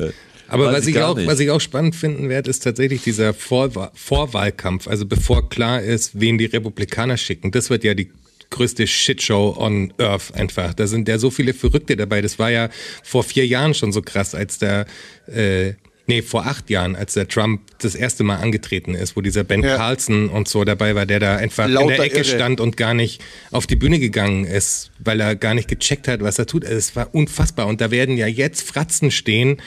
Aber 0.47 0.67
weiß 0.67 0.77
was 0.77 0.87
ich 0.87 1.01
auch, 1.01 1.15
nicht. 1.15 1.27
was 1.27 1.39
ich 1.39 1.49
auch 1.51 1.59
spannend 1.59 1.95
finden 1.95 2.29
werde, 2.29 2.49
ist 2.49 2.63
tatsächlich 2.63 3.03
dieser 3.03 3.33
Vorwa 3.33 3.91
Vorwahlkampf. 3.93 4.87
Also 4.87 5.05
bevor 5.05 5.49
klar 5.49 5.81
ist, 5.81 6.19
wen 6.19 6.37
die 6.37 6.45
Republikaner 6.45 7.17
schicken. 7.17 7.51
Das 7.51 7.69
wird 7.69 7.83
ja 7.83 7.93
die 7.93 8.11
größte 8.49 8.87
Shitshow 8.87 9.55
on 9.57 9.93
Earth 9.97 10.33
einfach. 10.33 10.73
Da 10.73 10.87
sind 10.87 11.07
ja 11.09 11.17
so 11.17 11.31
viele 11.31 11.53
Verrückte 11.53 11.97
dabei. 11.97 12.21
Das 12.21 12.39
war 12.39 12.49
ja 12.49 12.69
vor 13.03 13.23
vier 13.23 13.45
Jahren 13.45 13.73
schon 13.73 13.91
so 13.91 14.01
krass, 14.01 14.35
als 14.35 14.57
der 14.57 14.85
äh, 15.27 15.73
Nee, 16.09 16.21
vor 16.21 16.45
acht 16.45 16.69
Jahren, 16.69 16.95
als 16.95 17.13
der 17.15 17.27
Trump 17.27 17.59
das 17.79 17.93
erste 17.93 18.23
Mal 18.23 18.37
angetreten 18.37 18.95
ist, 18.95 19.17
wo 19.17 19.21
dieser 19.21 19.43
Ben 19.43 19.61
Ja. 19.61 19.75
Carlson 19.75 20.29
und 20.29 20.47
so 20.47 20.63
dabei 20.63 20.95
war, 20.95 21.05
der 21.05 21.19
da 21.19 21.35
einfach 21.35 21.65
in 21.65 21.73
Lauter 21.73 21.95
der 21.97 22.05
Ecke 22.05 22.15
Irre. 22.19 22.23
stand 22.25 22.61
und 22.61 22.77
gar 22.77 22.93
nicht 22.93 23.21
auf 23.51 23.67
die 23.67 23.75
Bühne 23.75 23.99
gegangen 23.99 24.45
ist, 24.45 24.91
weil 24.99 25.19
er 25.19 25.35
gar 25.35 25.53
nicht 25.53 25.67
gecheckt 25.67 26.07
hat, 26.07 26.21
was 26.21 26.39
er 26.39 26.45
tut. 26.45 26.63
Es 26.63 26.95
war 26.95 27.13
unfassbar. 27.13 27.67
Und 27.67 27.81
da 27.81 27.91
werden 27.91 28.15
ja 28.15 28.25
jetzt 28.27 28.65
Fratzen 28.65 29.11
stehen, 29.11 29.57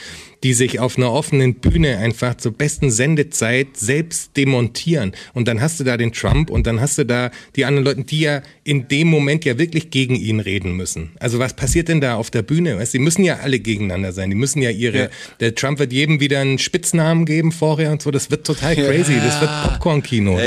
die 0.42 0.54
sich 0.54 0.80
auf 0.80 0.96
einer 0.96 1.12
offenen 1.12 1.54
Bühne 1.56 1.98
einfach 1.98 2.34
zur 2.36 2.52
besten 2.52 2.90
Sendezeit 2.90 3.76
selbst 3.76 4.36
demontieren. 4.36 5.12
Und 5.34 5.48
dann 5.48 5.60
hast 5.60 5.78
du 5.80 5.84
da 5.84 5.96
den 5.96 6.12
Trump 6.12 6.48
und 6.50 6.66
dann 6.66 6.80
hast 6.80 6.96
du 6.98 7.04
da 7.04 7.30
die 7.56 7.64
anderen 7.66 7.84
Leute, 7.84 8.04
die 8.04 8.20
ja 8.20 8.42
in 8.64 8.88
dem 8.88 9.08
Moment 9.08 9.44
ja 9.44 9.58
wirklich 9.58 9.90
gegen 9.90 10.14
ihn 10.14 10.40
reden 10.40 10.72
müssen. 10.72 11.10
Also 11.20 11.38
was 11.38 11.54
passiert 11.54 11.88
denn 11.88 12.00
da 12.00 12.14
auf 12.14 12.30
der 12.30 12.42
Bühne? 12.42 12.78
Weißt, 12.78 12.94
die 12.94 12.98
müssen 12.98 13.22
ja 13.24 13.40
alle 13.42 13.60
gegeneinander 13.60 14.12
sein. 14.12 14.30
Die 14.30 14.36
müssen 14.36 14.62
ja 14.62 14.70
ihre, 14.70 14.98
Ja. 14.98 15.08
der 15.40 15.54
Trump 15.54 15.78
wird 15.78 15.92
jedem 15.92 16.20
wieder 16.20 16.40
einen 16.40 16.58
Spitznamen 16.58 17.26
geben 17.26 17.52
vorher 17.52 17.92
und 17.92 18.00
so. 18.00 18.10
Das 18.10 18.30
wird 18.30 18.46
total 18.46 18.74
crazy. 18.76 19.16
Das 19.16 19.40
wird 19.40 19.50
Popcorn-Kino. 19.64 20.38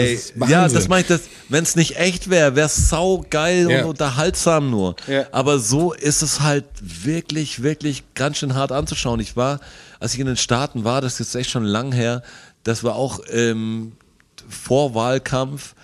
Ja, 0.47 0.67
das 0.67 0.87
meine 0.87 1.01
ich, 1.01 1.07
das, 1.07 1.21
wenn 1.49 1.63
es 1.63 1.75
nicht 1.75 1.97
echt 1.97 2.29
wäre, 2.29 2.55
wäre 2.55 2.65
es 2.67 2.89
saugeil 2.89 3.69
Ja. 3.69 3.79
und 3.83 3.89
unterhaltsam 3.91 4.69
nur. 4.71 4.95
Ja. 5.07 5.27
Aber 5.31 5.59
so 5.59 5.93
ist 5.93 6.21
es 6.23 6.41
halt 6.41 6.65
wirklich, 6.81 7.61
wirklich 7.61 8.03
ganz 8.15 8.37
schön 8.39 8.55
hart 8.55 8.71
anzuschauen. 8.71 9.19
Ich 9.19 9.35
war, 9.35 9.59
als 10.03 10.13
ich 10.13 10.19
in 10.19 10.25
den 10.27 10.35
Staaten 10.37 10.83
war, 10.83 10.99
das 10.99 11.13
ist 11.13 11.19
jetzt 11.19 11.35
echt 11.35 11.49
schon 11.49 11.63
lang 11.63 11.93
her, 11.93 12.23
das 12.63 12.83
war 12.83 12.95
auch 12.95 13.21
ähm, 13.31 13.93
Vorwahlkampf. 14.49 15.75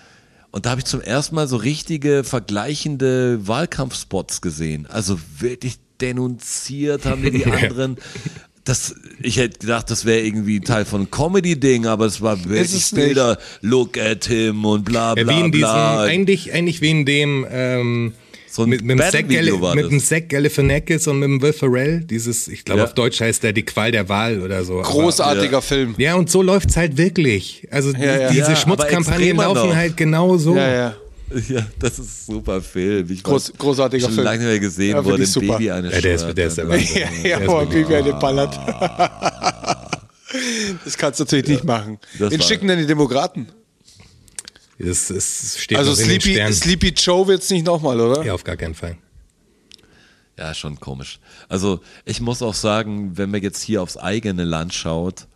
Und 0.50 0.66
da 0.66 0.70
habe 0.70 0.80
ich 0.80 0.84
zum 0.84 1.00
ersten 1.00 1.36
Mal 1.36 1.48
so 1.48 1.56
richtige 1.56 2.22
vergleichende 2.24 3.46
Wahlkampfspots 3.46 4.40
gesehen. 4.42 4.86
Also 4.90 5.18
wirklich 5.38 5.76
denunziert 6.00 7.06
haben 7.06 7.22
die 7.22 7.30
die 7.30 7.46
anderen. 7.50 7.96
Das, 8.64 8.94
ich 9.20 9.38
hätte 9.38 9.58
gedacht, 9.60 9.90
das 9.90 10.04
wäre 10.04 10.20
irgendwie 10.20 10.58
ein 10.58 10.64
Teil 10.64 10.84
von 10.84 11.10
Comedy-Ding, 11.10 11.86
aber 11.86 12.04
es 12.04 12.20
war 12.20 12.44
wirklich. 12.46 12.90
Bilder, 12.90 13.38
look 13.62 13.96
at 13.96 14.26
him 14.26 14.64
und 14.66 14.84
bla 14.84 15.14
Ja, 15.16 15.24
bla 15.24 15.34
wie 15.34 15.40
in 15.40 15.52
diesem, 15.52 15.66
bla. 15.66 16.02
eigentlich, 16.02 16.52
eigentlich 16.52 16.80
wie 16.82 16.90
in 16.90 17.06
dem, 17.06 17.46
ähm, 17.50 18.12
So 18.52 18.62
ein 18.64 18.68
mit, 18.68 18.82
mit, 18.82 18.98
dem 18.98 19.10
Zack 19.10 19.28
mit 19.28 19.84
das. 19.84 19.88
dem 19.90 20.00
Zack 20.00 20.28
Galifianakis 20.28 21.06
und 21.06 21.20
mit 21.20 21.28
dem 21.28 21.40
Will 21.40 21.52
Ferrell, 21.52 22.00
dieses, 22.00 22.48
ich 22.48 22.64
glaube 22.64 22.80
Ja. 22.80 22.84
auf 22.86 22.94
Deutsch 22.94 23.20
heißt 23.20 23.42
der 23.44 23.52
die 23.52 23.62
Qual 23.62 23.92
der 23.92 24.08
Wahl 24.08 24.40
oder 24.42 24.64
so. 24.64 24.80
Großartiger 24.82 25.52
Ja. 25.52 25.60
Film. 25.60 25.90
Aber, 25.94 26.02
ja, 26.02 26.14
und 26.16 26.28
so 26.30 26.42
läuft's 26.42 26.76
halt 26.76 26.96
wirklich. 26.96 27.68
Also 27.70 27.92
die, 27.92 28.00
Ja, 28.02 28.18
ja. 28.22 28.28
diese 28.30 28.40
Ja, 28.40 28.46
aber 28.48 28.56
Schmutzkampagnen 28.56 29.36
laufen 29.36 29.68
noch. 29.68 29.76
halt 29.76 29.96
genau 29.96 30.36
so. 30.36 30.56
Ja, 30.56 30.72
ja. 30.72 30.94
Ja, 31.48 31.64
das 31.78 32.00
ist 32.00 32.28
ein 32.28 32.34
super 32.34 32.60
Film. 32.60 33.06
Ich 33.08 33.20
Groß- 33.22 33.56
großartiger 33.56 34.06
schon 34.06 34.14
Film. 34.14 34.24
lange 34.24 34.38
nicht 34.38 34.48
mehr 34.48 34.58
gesehen, 34.58 34.90
Ja, 34.90 34.98
er 34.98 35.04
ich 35.22 35.30
super. 35.30 35.52
Baby 35.58 35.70
eine 35.70 35.92
Ja, 35.92 36.00
der 36.00 36.14
ist, 36.16 36.22
schwört. 36.22 36.38
der 36.38 36.46
ist 36.48 36.58
der 36.58 36.68
Wahnsinn. 36.68 37.02
Ja, 37.22 37.28
ja, 37.28 37.38
boah, 37.46 37.72
wie 37.72 37.84
eine 37.94 38.12
ballert. 38.14 38.58
Das 40.84 40.96
kannst 40.96 41.18
du 41.18 41.24
natürlich 41.24 41.48
nicht 41.48 41.64
machen. 41.64 41.98
War- 42.18 42.30
schicken 42.46 42.68
denn 42.68 42.78
die 42.78 42.86
Demokraten? 42.86 43.48
Das, 44.82 45.08
das 45.08 45.58
steht 45.58 45.76
Also 45.76 45.90
noch 45.90 45.98
in 45.98 46.08
den 46.08 46.20
Sleepy. 46.20 46.52
Sleepy 46.52 46.88
Joe 46.88 47.26
wird's 47.26 47.50
nicht 47.50 47.66
nochmal, 47.66 48.00
oder? 48.00 48.24
Ja, 48.24 48.34
auf 48.34 48.44
gar 48.44 48.56
keinen 48.56 48.74
Fall. 48.74 48.96
Ja, 50.38 50.54
schon 50.54 50.80
komisch. 50.80 51.20
Also 51.48 51.80
ich 52.06 52.20
muss 52.22 52.40
auch 52.40 52.54
sagen, 52.54 53.18
wenn 53.18 53.30
man 53.30 53.42
jetzt 53.42 53.62
hier 53.62 53.82
aufs 53.82 53.98
eigene 53.98 54.44
Land 54.44 54.72
schaut, 54.72 55.26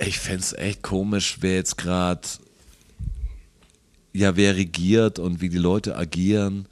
ich 0.00 0.18
fände 0.18 0.40
es 0.40 0.52
echt 0.52 0.82
komisch, 0.82 1.38
wer 1.40 1.54
jetzt 1.54 1.78
gerade, 1.78 2.22
ja, 4.12 4.34
wer 4.34 4.56
regiert 4.56 5.20
und 5.20 5.40
wie 5.40 5.48
die 5.48 5.58
Leute 5.58 5.96
agieren. 5.96 6.66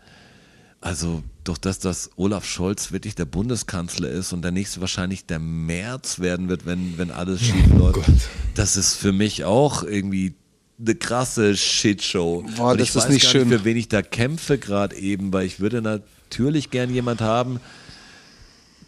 Also 0.80 1.22
durch 1.44 1.58
das, 1.58 1.78
dass 1.78 2.10
Olaf 2.16 2.44
Scholz 2.44 2.90
wirklich 2.90 3.14
der 3.14 3.24
Bundeskanzler 3.24 4.08
ist 4.08 4.32
und 4.32 4.42
der 4.42 4.50
nächste 4.50 4.80
wahrscheinlich 4.80 5.26
der 5.26 5.38
März 5.38 6.18
werden 6.18 6.48
wird, 6.48 6.66
wenn, 6.66 6.98
wenn 6.98 7.12
alles 7.12 7.40
schief 7.40 7.72
läuft. 7.72 7.94
Gott. 7.94 8.14
Das 8.54 8.76
ist 8.76 8.94
für 8.94 9.12
mich 9.12 9.44
auch 9.44 9.84
irgendwie 9.84 10.34
eine 10.78 10.94
krasse 10.94 11.56
Shitshow. 11.56 12.44
Boah, 12.56 12.72
und 12.72 12.80
das 12.80 12.90
ich 12.90 12.94
ist 12.96 13.02
weiß 13.04 13.08
nicht 13.10 13.22
gar 13.22 13.32
schön. 13.32 13.48
nicht, 13.48 13.58
für 13.58 13.64
wen 13.64 13.76
ich 13.76 13.88
da 13.88 14.02
kämpfe 14.02 14.58
gerade 14.58 14.96
eben, 14.96 15.32
weil 15.32 15.46
ich 15.46 15.60
würde 15.60 15.80
natürlich 15.82 16.70
gern 16.70 16.92
jemand 16.92 17.20
haben, 17.20 17.60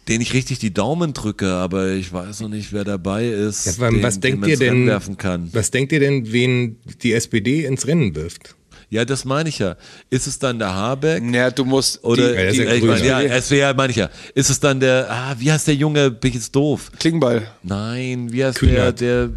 den 0.07 0.21
ich 0.21 0.33
richtig 0.33 0.59
die 0.59 0.73
Daumen 0.73 1.13
drücke, 1.13 1.51
aber 1.53 1.89
ich 1.91 2.11
weiß 2.11 2.41
noch 2.41 2.49
nicht, 2.49 2.73
wer 2.73 2.83
dabei 2.83 3.27
ist, 3.27 3.77
Ja, 3.79 3.89
den, 3.89 4.01
was 4.01 4.15
den 4.15 4.21
denkt 4.21 4.39
man 4.41 4.49
ihr 4.49 4.53
ins 4.53 4.61
Rennen 4.61 4.79
denn? 4.81 4.87
werfen 4.87 5.17
kann. 5.17 5.49
Was 5.53 5.71
denkt 5.71 5.91
ihr 5.91 5.99
denn, 5.99 6.31
wen 6.31 6.77
die 7.03 7.13
SPD 7.13 7.65
ins 7.65 7.85
Rennen 7.85 8.15
wirft? 8.15 8.55
Ja, 8.91 9.05
das 9.05 9.23
meine 9.23 9.49
ich 9.49 9.59
ja. 9.59 9.75
Ist 10.09 10.25
es 10.25 10.39
dann 10.39 10.57
der 10.57 10.73
Habeck? 10.73 11.21
Ja, 11.31 11.51
du 11.51 11.63
musst 11.63 12.03
Oder, 12.03 12.33
die, 12.33 12.41
ist 12.41 12.57
ja 12.57 12.73
ich 12.73 12.83
ja, 13.03 13.21
ja. 13.21 13.35
es 13.35 13.51
wäre, 13.51 13.75
meine 13.75 13.91
ich 13.91 13.97
ja. 13.97 14.09
Ist 14.33 14.49
es 14.49 14.59
dann 14.59 14.79
der, 14.79 15.05
ah, 15.11 15.35
wie 15.37 15.51
heißt 15.51 15.67
der 15.67 15.75
Junge, 15.75 16.09
bin 16.09 16.29
ich 16.29 16.35
jetzt 16.35 16.55
doof? 16.55 16.91
Klingbeil. 16.99 17.47
Nein, 17.61 18.31
wie 18.31 18.43
heißt 18.43 18.57
Kühnert. 18.57 18.99
der, 18.99 19.27
der, 19.27 19.29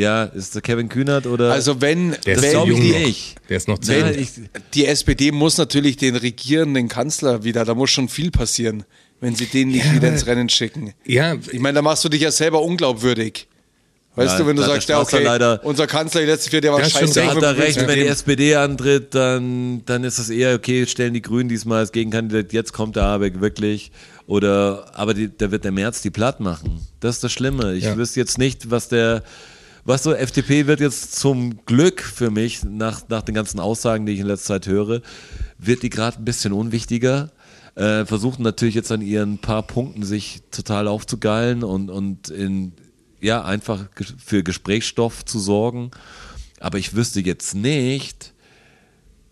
ja, 0.00 0.24
ist 0.24 0.54
der 0.54 0.62
Kevin 0.62 0.88
Kühnert 0.88 1.26
oder? 1.26 1.52
Also 1.52 1.80
wenn, 1.80 2.10
Der 2.10 2.16
ist 2.18 2.26
das 2.26 2.42
wenn 2.42 2.50
glaube 2.50 2.72
ich 2.72 2.94
ich. 3.08 3.34
Der 3.48 3.56
ist 3.56 3.68
noch 3.68 3.78
zehn. 3.78 4.18
ich, 4.18 4.30
die 4.74 4.86
SPD 4.86 5.30
muss 5.32 5.58
natürlich 5.58 5.96
den 5.96 6.16
regierenden 6.16 6.88
Kanzler 6.88 7.44
wieder, 7.44 7.64
da 7.64 7.74
muss 7.74 7.90
schon 7.90 8.08
viel 8.08 8.30
passieren, 8.30 8.84
wenn 9.20 9.34
sie 9.36 9.46
den 9.46 9.68
nicht 9.68 9.84
Ja, 9.86 9.94
wieder 9.94 10.08
ins 10.08 10.26
Rennen 10.26 10.48
schicken. 10.48 10.94
Ja, 11.04 11.36
Ich 11.52 11.60
meine, 11.60 11.76
da 11.76 11.82
machst 11.82 12.04
du 12.04 12.08
dich 12.08 12.22
ja 12.22 12.30
selber 12.32 12.62
unglaubwürdig. 12.62 13.46
Weißt 14.16 14.32
Ja, 14.32 14.38
du, 14.38 14.46
wenn 14.48 14.56
du 14.56 14.62
da 14.62 14.68
sagst, 14.68 14.88
der 14.88 14.96
ja, 14.96 15.02
okay, 15.02 15.22
leider- 15.22 15.60
unser 15.64 15.86
Kanzler 15.86 16.22
die 16.22 16.26
letzten 16.26 16.50
vier, 16.50 16.60
der 16.60 16.72
war 16.72 16.80
Da 16.80 16.90
scheiße. 16.90 17.14
Da 17.14 17.20
recht. 17.20 17.36
hat 17.36 17.42
er 17.44 17.48
aber 17.50 17.58
recht, 17.58 17.86
wenn 17.86 17.94
die 18.00 18.06
SPD 18.06 18.56
antritt, 18.56 19.14
dann, 19.14 19.82
dann 19.86 20.02
ist 20.02 20.18
es 20.18 20.30
eher, 20.30 20.56
okay, 20.56 20.84
stellen 20.86 21.14
die 21.14 21.22
Grünen 21.22 21.48
diesmal 21.48 21.78
als 21.78 21.92
Gegenkandidat, 21.92 22.52
jetzt 22.52 22.72
kommt 22.72 22.96
der 22.96 23.04
Habeck 23.04 23.40
wirklich. 23.40 23.92
Oder, 24.26 24.90
aber 24.94 25.14
die, 25.14 25.30
da 25.36 25.50
wird 25.52 25.62
der 25.64 25.70
März 25.72 26.02
die 26.02 26.10
platt 26.10 26.40
machen. 26.40 26.80
Das 26.98 27.16
ist 27.16 27.24
das 27.24 27.30
Schlimme. 27.32 27.74
Ich 27.74 27.84
Ja. 27.84 27.96
wüsste 27.96 28.18
jetzt 28.18 28.36
nicht, 28.38 28.70
was 28.70 28.88
der, 28.88 29.22
was 29.84 30.02
so, 30.02 30.12
FDP 30.12 30.66
wird 30.66 30.80
jetzt 30.80 31.16
zum 31.16 31.64
Glück 31.64 32.02
für 32.02 32.30
mich, 32.30 32.62
nach, 32.64 33.08
nach 33.08 33.22
den 33.22 33.34
ganzen 33.34 33.60
Aussagen, 33.60 34.06
die 34.06 34.12
ich 34.12 34.20
in 34.20 34.26
letzter 34.26 34.54
Zeit 34.54 34.66
höre, 34.66 35.00
wird 35.58 35.82
die 35.82 35.90
gerade 35.90 36.18
ein 36.18 36.24
bisschen 36.24 36.52
unwichtiger. 36.52 37.30
Äh, 37.76 38.04
versuchen 38.04 38.42
natürlich 38.42 38.74
jetzt 38.74 38.92
an 38.92 39.00
ihren 39.00 39.38
paar 39.38 39.62
Punkten 39.62 40.02
sich 40.02 40.42
total 40.50 40.88
aufzugeilen 40.88 41.64
und, 41.64 41.88
und 41.88 42.28
in, 42.28 42.72
ja, 43.20 43.44
einfach 43.44 43.86
für 44.18 44.42
Gesprächsstoff 44.42 45.24
zu 45.24 45.38
sorgen. 45.38 45.90
Aber 46.58 46.78
ich 46.78 46.94
wüsste 46.94 47.20
jetzt 47.20 47.54
nicht, 47.54 48.34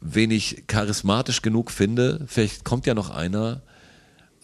wen 0.00 0.30
ich 0.30 0.64
charismatisch 0.66 1.42
genug 1.42 1.70
finde. 1.70 2.24
Vielleicht 2.26 2.64
kommt 2.64 2.86
ja 2.86 2.94
noch 2.94 3.10
einer. 3.10 3.62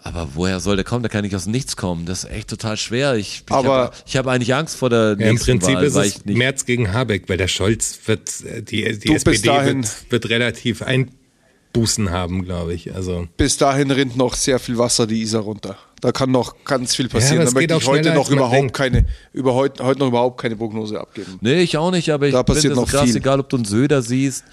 Aber 0.07 0.29
woher 0.35 0.61
soll 0.61 0.77
der 0.77 0.85
kommen? 0.85 1.03
Der 1.03 1.09
kann 1.11 1.23
nicht 1.25 1.35
aus 1.35 1.47
Nichts 1.47 1.77
kommen. 1.77 2.05
Das 2.05 2.25
ist 2.25 2.31
echt 2.31 2.49
total 2.49 2.77
schwer. 2.77 3.15
Ich, 3.17 3.43
ich 3.49 3.53
habe 3.55 3.91
hab 4.15 4.27
eigentlich 4.27 4.55
Angst 4.55 4.77
vor 4.77 4.91
der 4.91 5.17
Ja, 5.19 5.27
Im 5.27 5.33
nächsten 5.33 5.59
Prinzip 5.59 5.77
Wahl, 5.77 5.85
ist 5.85 5.97
es. 5.97 6.25
März 6.27 6.67
gegen 6.67 6.93
Habeck, 6.93 7.29
weil 7.29 7.39
der 7.39 7.49
Scholz 7.49 7.99
wird, 8.05 8.31
äh, 8.45 8.63
die, 8.63 8.83
die 8.99 9.07
Du, 9.09 9.15
SPD 9.15 9.49
dahin- 9.49 9.83
wird, 9.83 10.11
wird 10.11 10.29
relativ 10.29 10.83
Einbußen 10.83 12.11
haben, 12.11 12.45
glaube 12.45 12.75
ich. 12.75 12.95
Also 12.95 13.27
Bis 13.39 13.57
dahin 13.57 13.91
rinnt 13.91 14.15
noch 14.17 14.35
sehr 14.35 14.59
viel 14.59 14.77
Wasser 14.77 15.07
die 15.07 15.23
Isar 15.23 15.41
runter. 15.43 15.79
Da 16.03 16.13
kann 16.13 16.31
noch 16.31 16.55
ganz 16.67 16.95
viel 16.95 17.09
passieren. 17.09 17.43
es 17.43 17.55
da 17.55 17.59
möchte 17.61 17.75
ich 17.75 17.87
heute 17.87 18.13
noch 18.13 18.31
überhaupt 18.31 18.55
denkt. 18.55 18.77
keine, 18.77 19.07
über 19.33 19.55
heute, 19.55 19.83
heute 19.85 20.01
noch 20.01 20.09
überhaupt 20.09 20.39
keine 20.39 20.55
Prognose 20.57 21.01
abgeben. 21.01 21.39
Nee, 21.41 21.63
ich 21.63 21.79
auch 21.79 21.91
nicht, 21.91 22.11
aber 22.11 22.27
ich 22.27 22.33
Da 22.33 22.41
finde 22.41 22.53
passiert 22.55 22.71
das 22.73 22.79
noch 22.79 22.89
krass, 22.91 23.05
viel. 23.05 23.17
egal 23.17 23.41
ob 23.41 23.49
du 23.49 23.57
einen 23.57 23.65
Söder 23.65 24.03
siehst. 24.03 24.45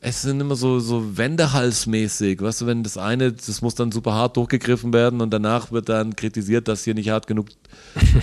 Es 0.00 0.22
sind 0.22 0.40
immer 0.40 0.54
so, 0.54 0.78
so 0.78 1.16
Wendehalsmäßig. 1.16 2.40
Weißt 2.40 2.60
du, 2.60 2.66
wenn 2.66 2.84
das 2.84 2.96
eine, 2.96 3.32
das 3.32 3.62
muss 3.62 3.74
dann 3.74 3.90
super 3.90 4.14
hart 4.14 4.36
durchgegriffen 4.36 4.92
werden 4.92 5.20
und 5.20 5.30
danach 5.30 5.72
wird 5.72 5.88
dann 5.88 6.14
kritisiert, 6.14 6.68
dass 6.68 6.84
hier 6.84 6.94
nicht 6.94 7.10
hart 7.10 7.26
genug, 7.26 7.48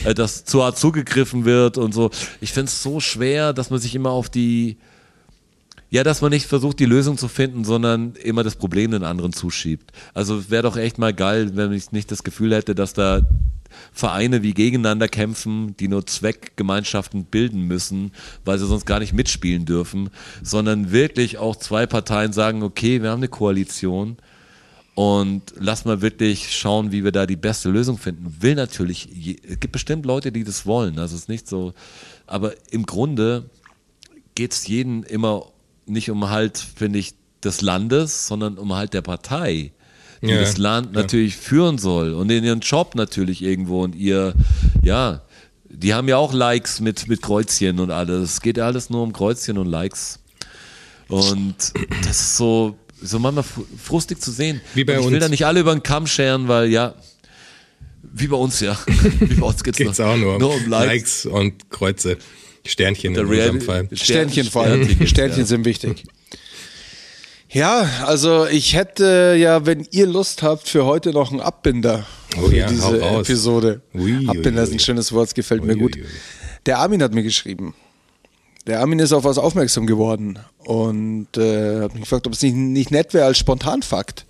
äh, 0.06 0.14
dass 0.14 0.46
zu 0.46 0.64
hart 0.64 0.78
zugegriffen 0.78 1.44
wird 1.44 1.78
und 1.78 1.94
so. 1.94 2.12
Ich 2.40 2.54
finde 2.54 2.70
es 2.70 2.82
so 2.82 3.02
schwer, 3.02 3.52
dass 3.52 3.72
man 3.72 3.80
sich 3.80 3.94
immer 3.94 4.12
auf 4.12 4.30
die, 4.30 4.78
ja, 5.96 6.04
dass 6.04 6.20
man 6.20 6.32
nicht 6.32 6.46
versucht, 6.46 6.82
die 6.82 6.86
Lösung 6.86 7.18
zu 7.18 7.30
finden, 7.30 7.64
sondern 7.64 8.16
immer 8.16 8.44
das 8.44 8.58
Problem 8.58 8.92
den 8.92 9.06
anderen 9.06 9.32
zuschiebt. 9.32 9.94
Also 10.14 10.50
wäre 10.50 10.64
doch 10.64 10.76
echt 10.76 10.98
mal 10.98 11.14
geil, 11.14 11.52
wenn 11.56 11.72
ich 11.72 11.94
nicht 11.94 12.12
das 12.12 12.26
Gefühl 12.26 12.54
hätte, 12.54 12.76
dass 12.76 12.92
da 12.92 13.22
Vereine 13.94 14.44
wie 14.44 14.54
gegeneinander 14.54 15.08
kämpfen, 15.08 15.78
die 15.78 15.88
nur 15.88 16.06
Zweckgemeinschaften 16.06 17.24
bilden 17.24 17.62
müssen, 17.62 18.12
weil 18.44 18.60
sie 18.60 18.68
sonst 18.68 18.86
gar 18.86 19.00
nicht 19.00 19.14
mitspielen 19.14 19.64
dürfen, 19.64 20.10
sondern 20.44 20.92
wirklich 20.92 21.38
auch 21.38 21.56
zwei 21.56 21.86
Parteien 21.86 22.34
sagen, 22.34 22.62
okay, 22.62 23.02
wir 23.02 23.12
haben 23.12 23.20
eine 23.20 23.30
Koalition 23.30 24.18
und 24.96 25.44
lass 25.58 25.86
mal 25.86 26.02
wirklich 26.02 26.54
schauen, 26.54 26.92
wie 26.92 27.06
wir 27.06 27.14
da 27.14 27.26
die 27.26 27.38
beste 27.38 27.70
Lösung 27.70 27.98
finden. 27.98 28.36
Will 28.42 28.56
natürlich, 28.56 29.40
es 29.48 29.62
gibt 29.62 29.72
bestimmt 29.72 30.06
Leute, 30.06 30.34
die 30.34 30.44
das 30.44 30.66
wollen, 30.66 31.00
also 31.00 31.16
es 31.16 31.22
ist 31.22 31.30
nicht 31.30 31.48
so, 31.48 31.74
aber 32.28 32.52
im 32.70 32.86
Grunde 32.86 33.50
geht 34.36 34.52
es 34.52 34.68
jeden 34.68 35.04
immer 35.04 35.54
nicht 35.86 36.10
um 36.10 36.30
halt, 36.30 36.58
finde 36.58 37.00
ich, 37.00 37.14
des 37.44 37.62
Landes, 37.62 38.28
sondern 38.28 38.58
um 38.58 38.74
halt 38.74 38.94
der 38.94 39.02
Partei, 39.02 39.72
die 40.22 40.28
Ja, 40.30 40.40
das 40.40 40.58
Land 40.58 40.96
ja. 40.96 41.02
natürlich 41.02 41.36
führen 41.36 41.78
soll 41.78 42.14
und 42.14 42.32
in 42.32 42.44
ihren 42.44 42.62
Job 42.62 42.96
natürlich 42.96 43.42
irgendwo 43.44 43.84
und 43.84 43.96
ihr, 43.96 44.34
ja, 44.82 45.22
die 45.70 45.94
haben 45.94 46.08
ja 46.08 46.18
auch 46.18 46.34
Likes 46.34 46.80
mit, 46.80 47.08
mit 47.08 47.22
Kreuzchen 47.22 47.80
und 47.80 47.92
alles. 47.92 48.34
Es 48.36 48.42
geht 48.42 48.58
ja 48.58 48.66
alles 48.66 48.90
nur 48.90 49.04
um 49.04 49.12
Kreuzchen 49.14 49.58
und 49.58 49.68
Likes. 49.68 50.20
Und 51.08 51.56
das 52.06 52.20
ist 52.20 52.38
so, 52.38 52.78
so 53.02 53.20
manchmal 53.20 53.44
fr- 53.44 53.66
frustig 53.78 54.22
zu 54.22 54.32
sehen. 54.32 54.62
Wie 54.74 54.84
bei 54.86 54.94
und 54.98 55.02
ich 55.02 55.08
will 55.08 55.16
uns. 55.16 55.26
da 55.26 55.30
nicht 55.30 55.46
alle 55.46 55.60
über 55.60 55.74
den 55.76 55.84
Kamm 55.84 56.08
scheren, 56.08 56.48
weil 56.48 56.70
ja, 56.70 56.96
wie 58.02 58.28
bei 58.28 58.38
uns 58.38 58.60
ja. 58.62 58.78
Wie 59.20 59.36
bei 59.36 59.46
uns 59.46 59.64
geht's, 59.64 59.78
geht's 59.78 60.00
auch 60.00 60.16
nur, 60.16 60.40
nur 60.40 60.56
um 60.56 60.68
Likes. 60.70 60.88
Likes 60.88 61.26
und 61.26 61.70
Kreuze. 61.70 62.18
Sternchen 62.66 63.14
Der 63.14 63.24
in 63.24 63.30
unserem 63.30 63.62
Fall. 63.62 63.88
Sternchen 63.94 64.46
vor 64.48 64.64
allem. 64.64 64.84
Sternchen, 64.84 65.08
Sternchen 65.08 65.46
sind 65.46 65.66
wichtig. 65.66 66.04
Ja, 67.50 67.88
also 68.06 68.48
ich 68.48 68.76
hätte 68.76 69.36
ja, 69.40 69.66
wenn 69.66 69.88
ihr 69.92 70.08
Lust 70.08 70.44
habt, 70.44 70.68
für 70.68 70.86
heute 70.86 71.12
noch 71.12 71.32
einen 71.32 71.40
Abbinder. 71.42 72.06
Oh 72.38 72.48
für 72.50 72.56
ja, 72.56 72.66
hau 72.68 72.72
diese 72.72 73.00
raus. 73.02 73.30
Episode. 73.30 73.82
Ui, 73.94 74.26
Habt 74.28 74.46
ui, 74.46 74.52
ui. 74.52 74.60
ein 74.60 74.80
schönes 74.80 75.14
Wort, 75.14 75.28
das 75.28 75.34
gefällt 75.36 75.64
mir 75.64 75.76
Ui, 75.76 75.80
gut. 75.80 75.96
ui, 75.96 76.02
ui. 76.02 76.08
Der 76.66 76.80
Armin 76.80 77.02
hat 77.02 77.14
mir 77.14 77.24
geschrieben. 77.24 77.74
Der 78.68 78.80
Armin 78.82 78.98
ist 79.00 79.14
auf 79.14 79.24
was 79.24 79.38
aufmerksam 79.38 79.86
geworden 79.86 80.40
und 80.58 81.28
äh, 81.38 81.82
hat 81.82 81.94
mich 81.94 82.02
gefragt, 82.04 82.26
ob 82.26 82.34
es 82.34 82.42
nicht, 82.42 82.56
nicht 82.56 82.92
nett 82.92 83.14
wäre 83.14 83.26
als 83.26 83.38
Spontanfakt. 83.38 84.26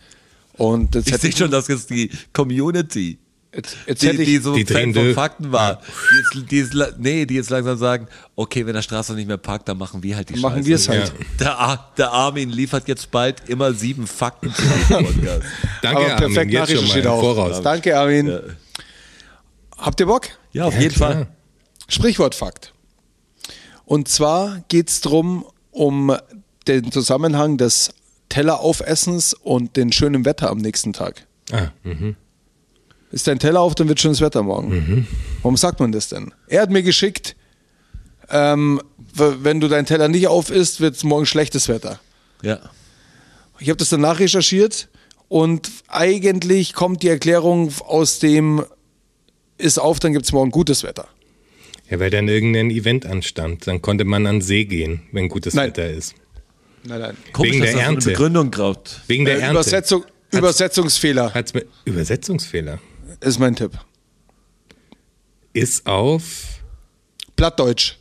Und 0.54 0.94
jetzt 0.96 1.08
Ich 1.10 1.18
sehe 1.18 1.30
ich, 1.30 1.38
schon, 1.38 1.52
dass 1.52 1.68
jetzt 1.70 1.90
die 1.90 2.12
Community, 2.34 3.18
jetzt, 3.56 3.78
jetzt 3.88 4.02
die, 4.02 4.08
hätte 4.08 4.22
ich 4.22 4.28
die 4.28 4.38
so 4.38 4.54
die 4.56 4.66
Fan 4.66 4.94
drehen 4.94 5.06
von. 5.08 5.14
Fakten 5.14 5.52
war, 5.52 5.82
die 6.12 6.18
jetzt, 6.18 6.52
die 6.52 6.58
jetzt, 6.80 6.98
nee, 7.00 7.26
die 7.26 7.36
jetzt 7.36 7.50
langsam 7.50 7.78
sagen, 7.78 8.08
okay, 8.36 8.66
wenn 8.66 8.74
der 8.74 8.82
Straße 8.82 9.14
nicht 9.14 9.28
mehr 9.28 9.38
parkt, 9.38 9.68
dann 9.70 9.78
machen 9.78 10.04
wir 10.04 10.16
halt 10.16 10.30
die 10.30 10.40
Machen 10.40 10.58
Scheiße. 10.58 10.68
wir 10.68 10.76
es 10.76 10.90
halt. 10.90 11.14
Der, 11.40 11.58
Ar- 11.58 11.92
der 11.98 12.12
Armin 12.12 12.50
liefert 12.50 12.88
jetzt 12.88 13.10
bald 13.12 13.48
immer 13.50 13.74
sieben 13.74 14.08
Fakten 14.08 14.54
zu 14.54 14.62
diesem 14.62 14.88
Podcast. 15.06 15.42
Danke, 15.82 16.00
aber 16.00 16.16
perfekt 16.16 16.38
Armin, 16.38 16.50
jetzt 16.52 16.70
schon 16.72 16.76
mal 16.76 16.84
nachrecherchiert 16.84 17.06
im 17.06 17.12
auch. 17.12 17.22
Voraus. 17.22 17.62
Danke, 17.62 17.98
Armin. 17.98 18.40
Habt 19.78 20.00
ihr 20.00 20.06
Bock? 20.06 20.28
Ja, 20.52 20.66
auf 20.66 20.74
Ja, 20.76 20.82
jeden 20.82 20.96
klar. 20.96 21.12
Fall. 21.12 21.28
Sprichwortfakt. 21.88 22.74
Und 23.86 24.08
zwar 24.08 24.64
geht 24.70 24.90
es 24.90 25.02
darum, 25.02 25.46
um 25.72 26.16
den 26.68 26.92
Zusammenhang 26.92 27.58
des 27.58 27.92
Telleraufessens 28.30 29.34
und 29.36 29.76
den 29.78 29.92
schönen 29.92 30.26
Wetter 30.26 30.50
am 30.50 30.58
nächsten 30.58 30.94
Tag. 30.94 31.28
Ah, 31.52 31.68
mhm. 31.84 32.16
Ist 33.16 33.28
dein 33.28 33.40
Teller 33.40 33.62
auf, 33.62 33.76
dann 33.76 33.88
wird 33.88 34.02
schönes 34.02 34.20
Wetter 34.20 34.44
morgen. 34.44 35.08
Warum 35.42 35.56
sagt 35.56 35.80
man 35.80 35.94
das 35.94 36.10
denn? 36.10 36.34
Er 36.48 36.62
hat 36.62 36.70
mir 36.70 36.84
geschickt, 36.84 37.38
ähm, 38.30 38.82
wenn 39.14 39.62
du 39.62 39.70
deinen 39.70 39.86
Teller 39.86 40.10
nicht 40.10 40.28
auf 40.28 40.50
isst, 40.50 40.82
wird 40.82 40.98
es 40.98 41.06
morgen 41.06 41.26
schlechtes 41.26 41.70
Wetter. 41.70 42.02
Ja. 42.42 42.60
Ich 43.60 43.70
habe 43.70 43.78
das 43.78 43.88
dann 43.88 44.02
nachrecherchiert 44.02 44.90
und 45.30 45.72
eigentlich 45.88 46.74
kommt 46.74 47.04
die 47.04 47.08
Erklärung 47.08 47.72
aus 47.88 48.20
dem 48.20 48.66
ist 49.58 49.78
auf, 49.80 50.02
dann 50.02 50.12
gibt 50.12 50.26
es 50.26 50.34
morgen 50.34 50.52
gutes 50.52 50.84
Wetter. 50.84 51.08
Ja, 51.90 52.02
weil 52.02 52.10
dann 52.10 52.28
irgendein 52.28 52.70
Event 52.70 53.06
anstand. 53.06 53.66
Dann 53.66 53.82
konnte 53.82 54.04
man 54.04 54.28
an 54.28 54.42
See 54.42 54.66
gehen, 54.66 55.04
wenn 55.14 55.30
gutes 55.30 55.54
Nein. 55.54 55.70
Wetter 55.70 55.90
ist. 55.90 56.16
Nein, 56.84 57.00
nein. 57.00 57.18
Komisch, 57.32 57.54
Wegen 57.54 57.62
dass 57.64 57.70
der 57.72 57.78
das 57.78 57.86
so 57.86 57.88
eine 57.88 57.96
Ernte. 57.96 58.10
Begründung 58.10 58.52
graut. 58.52 59.00
Wegen 59.08 59.24
der 59.24 59.36
Äh, 59.38 59.40
Ernte. 59.40 59.52
Übersetzung, 59.54 60.04
Übersetzungsfehler 60.32 61.34
Hat's 61.34 61.54
mit 61.54 61.70
Übersetzungsfehler. 61.86 62.80
Ist 63.26 63.40
mein 63.40 63.56
Tipp. 63.56 63.72
Ist 65.54 65.86
auf, 65.86 66.60
Plattdeutsch. 67.36 67.98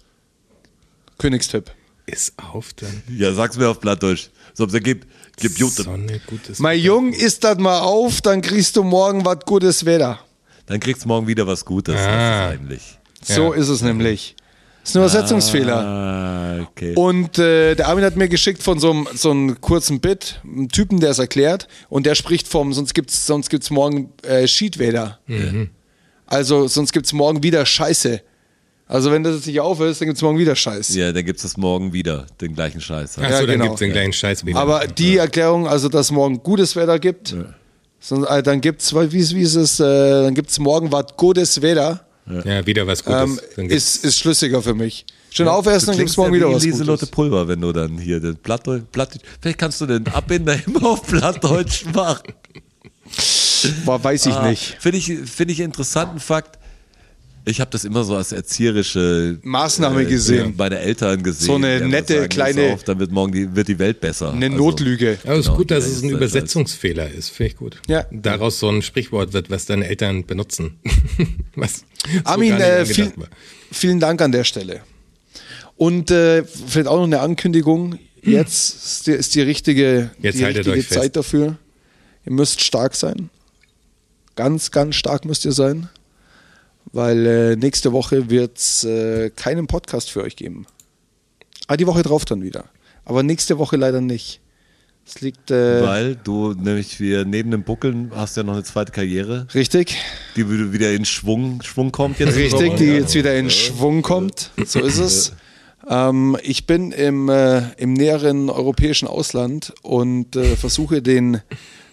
Königstipp. 1.19 1.71
ist 2.07 2.35
auf 2.39 2.73
dann. 2.75 3.03
Ja, 3.17 3.33
sag's 3.33 3.57
mir 3.57 3.69
auf 3.69 3.81
Plattdeutsch. 3.81 4.29
So, 4.53 4.67
da 4.67 4.79
gibt, 4.79 5.07
gibt 5.37 5.59
Jute. 5.59 5.83
Sonne, 5.83 6.21
gutes 6.27 6.59
Mein 6.59 6.77
Wetter. 6.77 6.87
Jung, 6.87 7.13
isst 7.13 7.45
das 7.45 7.59
mal 7.59 7.81
auf, 7.81 8.21
dann 8.21 8.43
kriegst 8.43 8.77
du 8.77 8.83
morgen 8.83 9.25
was 9.25 9.41
gutes 9.47 9.85
Wetter. 9.85 10.21
Dann 10.67 10.81
kriegst 10.81 11.05
du 11.05 11.09
morgen 11.09 11.27
wieder 11.27 11.47
was 11.47 11.65
Gutes. 11.65 11.95
Ah. 11.97 12.07
Das 12.07 12.55
ist 12.55 12.61
eigentlich. 12.61 12.99
So 13.23 13.53
ist 13.53 13.69
es 13.69 13.83
nämlich. 13.83 14.37
Ist 14.91 14.97
ein 14.97 15.03
Übersetzungsfehler. 15.03 15.77
Ah, 15.77 16.61
okay. 16.63 16.95
Und 16.95 17.39
äh, 17.39 17.75
der 17.75 17.89
Armin 17.89 18.05
hat 18.05 18.17
mir 18.17 18.29
geschickt 18.29 18.63
von 18.63 18.79
so 18.79 18.91
einem, 18.91 19.09
so 19.15 19.31
einem 19.31 19.61
kurzen 19.61 20.01
Bit, 20.01 20.41
einen 20.45 20.69
Typen, 20.69 21.01
der 21.01 21.11
es 21.11 21.19
erklärt, 21.19 21.69
und 21.89 22.07
der 22.07 22.15
spricht 22.15 22.47
vom, 22.49 22.73
sonst 22.73 22.95
gibt's, 22.95 23.27
sonst 23.27 23.49
gibt's 23.51 23.71
morgen 23.71 24.13
äh, 24.23 24.47
Schiedwetter. 24.47 25.19
Also 26.27 26.67
sonst 26.69 26.93
gibt's 26.93 27.13
morgen 27.13 27.43
wieder 27.43 27.65
Scheiße. 27.67 28.21
Also 28.87 29.11
wenn 29.11 29.25
das 29.25 29.37
jetzt 29.37 29.47
nicht 29.47 29.61
auf 29.61 29.81
ist, 29.81 30.01
dann 30.01 30.09
gibt's 30.09 30.21
morgen 30.21 30.39
wieder 30.39 30.55
Scheiß. 30.55 30.95
ja, 30.95 31.11
dann 31.13 31.25
gibt's 31.25 31.43
das 31.43 31.57
morgen 31.57 31.93
wieder, 31.95 32.27
den 32.41 32.55
gleichen 32.55 32.81
Scheiß. 32.81 33.17
Ach 33.19 33.23
Ja, 33.23 33.39
so, 33.41 33.47
dann 33.47 33.55
genau. 33.55 33.65
gibt's 33.65 33.79
den 33.79 33.93
kleinen 33.93 34.13
Scheiß 34.13 34.45
wieder. 34.45 34.59
Aber 34.59 34.87
die 34.87 35.17
Erklärung, 35.17 35.67
also 35.67 35.89
dass 35.89 36.11
morgen 36.11 36.43
gutes 36.43 36.77
Wetter 36.77 36.99
gibt, 36.99 37.35
sonst, 37.99 38.27
äh, 38.29 38.43
dann 38.43 38.61
gibt's, 38.61 38.95
wie, 38.95 39.11
wie 39.13 39.41
ist 39.41 39.55
es, 39.55 39.81
äh, 39.81 39.85
dann 40.25 40.35
gibt's 40.35 40.59
morgen 40.59 40.93
was 40.93 41.17
gutes 41.17 41.63
Wetter, 41.63 42.07
ja, 42.27 42.67
wieder 42.67 42.87
was 42.87 43.05
Gutes. 43.05 43.43
ähm, 43.57 43.69
ist, 43.71 44.05
ist 44.05 44.19
schlüssiger 44.19 44.63
für 44.63 44.75
mich. 44.75 45.05
Schön 45.31 45.49
aufessen, 45.49 45.87
dann 45.89 45.97
Du 45.97 45.99
gibt's 46.03 46.17
morgen 46.17 46.33
ja 46.35 46.37
wieder 46.41 46.51
wie 46.51 46.55
was 46.55 46.63
Lieselotte. 46.65 47.07
Pulver, 47.07 47.49
wenn 47.49 47.61
du 47.61 47.73
dann 47.73 47.99
hier 47.99 48.21
den 48.21 48.37
Plattdeutsch, 48.37 48.85
Platt, 48.93 49.19
vielleicht 49.41 49.59
kannst 49.59 49.81
du 49.81 49.87
den 49.87 50.07
Abbinder 50.09 50.57
immer 50.67 50.85
auf 50.85 51.03
Plattdeutsch 51.07 51.85
machen. 51.93 52.33
Boah, 53.85 54.03
weiß 54.03 54.27
ich 54.27 54.35
Ah, 54.35 54.49
nicht. 54.49 54.77
Finde 54.79 54.99
ich, 54.99 55.07
finde 55.31 55.53
ich 55.53 55.61
interessanten 55.61 56.21
Fakt. 56.21 56.59
Ich 57.47 57.61
habe 57.61 57.71
das 57.71 57.85
immer 57.85 58.05
so 58.05 58.17
als 58.17 58.33
erzieherische 58.33 59.39
Maßnahme 59.43 60.07
gesehen. 60.07 60.55
Meine 60.57 60.79
Eltern 60.79 61.23
gesehen. 61.23 61.47
So 61.47 61.55
eine 61.57 61.87
nette, 61.87 62.15
gesagt, 62.15 62.33
kleine- 62.33 62.73
Auf, 62.73 62.85
dann 62.85 62.99
wird 62.99 63.13
morgen 63.13 63.33
die, 63.33 63.55
wird 63.55 63.69
die 63.69 63.79
Welt 63.79 64.01
besser. 64.01 64.33
Eine 64.33 64.47
Also, 64.47 64.57
Notlüge. 64.59 65.19
Aber 65.25 65.33
es 65.35 65.39
ist 65.41 65.45
Genau, 65.47 65.57
gut, 65.59 65.71
dass 65.71 65.85
es 65.85 66.03
ein 66.03 66.09
ist- 66.09 66.15
Übersetzungsfehler 66.17 67.11
ist. 67.11 67.29
Finde 67.29 67.53
ich 67.53 67.57
gut. 67.59 67.83
Ja. 67.87 68.07
Daraus 68.11 68.59
so 68.59 68.71
ein 68.71 68.81
Sprichwort 68.81 69.35
wird, 69.35 69.51
was 69.51 69.67
deine 69.67 69.87
Eltern 69.87 70.25
benutzen. 70.25 70.79
was 71.55 71.79
so 71.81 71.85
Armin, 72.25 72.55
äh, 72.55 72.87
viel, 72.87 73.13
vielen 73.71 74.01
Dank 74.01 74.23
an 74.23 74.33
der 74.33 74.45
Stelle. 74.45 74.81
Und 75.77 76.11
äh, 76.11 76.45
vielleicht 76.45 76.87
auch 76.89 76.97
noch 76.97 77.05
eine 77.05 77.21
Ankündigung. 77.21 77.99
Jetzt 78.23 78.75
ist 78.87 79.07
die, 79.07 79.11
ist 79.13 79.35
die 79.35 79.43
richtige, 79.43 80.11
Jetzt 80.23 80.39
die 80.39 80.45
richtige. 80.45 80.89
Zeit 80.89 81.15
dafür. 81.15 81.59
Ihr 82.25 82.33
müsst 82.33 82.63
stark 82.63 82.95
sein. 82.95 83.29
Ganz, 84.35 84.71
ganz 84.71 84.95
stark 84.97 85.27
müsst 85.27 85.45
ihr 85.45 85.53
sein. 85.53 85.91
Weil 86.93 87.27
äh, 87.27 87.57
nächste 87.57 87.93
Woche 87.93 88.31
wird 88.31 88.59
es 88.59 88.85
äh, 88.85 89.31
keinen 89.31 89.67
Podcast 89.67 90.11
für 90.11 90.23
euch 90.23 90.37
geben. 90.37 90.67
Ah, 91.67 91.77
die 91.77 91.87
Woche 91.87 92.03
drauf 92.03 92.25
dann 92.25 92.43
wieder. 92.43 92.67
Aber 93.05 93.23
nächste 93.23 93.59
Woche 93.59 93.77
leider 93.77 94.01
nicht. 94.01 94.41
Es 95.07 95.21
liegt 95.21 95.51
äh, 95.51 95.83
Weil 95.83 96.17
du 96.17 96.55
nämlich 96.55 96.99
wir 96.99 97.25
neben 97.25 97.51
dem 97.51 97.63
Buckeln 97.63 98.11
hast 98.15 98.37
ja 98.37 98.43
noch 98.43 98.55
eine 98.55 98.63
zweite 98.63 98.91
Karriere, 98.91 99.47
richtig, 99.55 99.97
die 100.35 100.73
wieder 100.73 100.93
in 100.93 101.05
Schwung, 101.05 101.61
Schwung 101.63 101.93
kommt 101.93 102.19
jetzt. 102.21 102.37
Richtig, 102.37 102.77
die 102.77 102.87
jetzt 102.87 103.15
wieder 103.15 103.37
in 103.37 103.51
Schwung 103.51 104.01
kommt. 104.01 104.51
So 104.65 104.81
ist 104.81 104.99
es. 104.99 105.33
Ähm, 105.89 106.39
ich 106.43 106.67
bin 106.67 106.93
im, 106.93 107.29
äh, 107.29 107.73
im 107.77 107.93
näheren 107.93 108.49
europäischen 108.49 109.07
Ausland 109.07 109.75
und 109.83 110.37
äh, 110.37 110.57
versuche 110.57 111.03
den, 111.03 111.43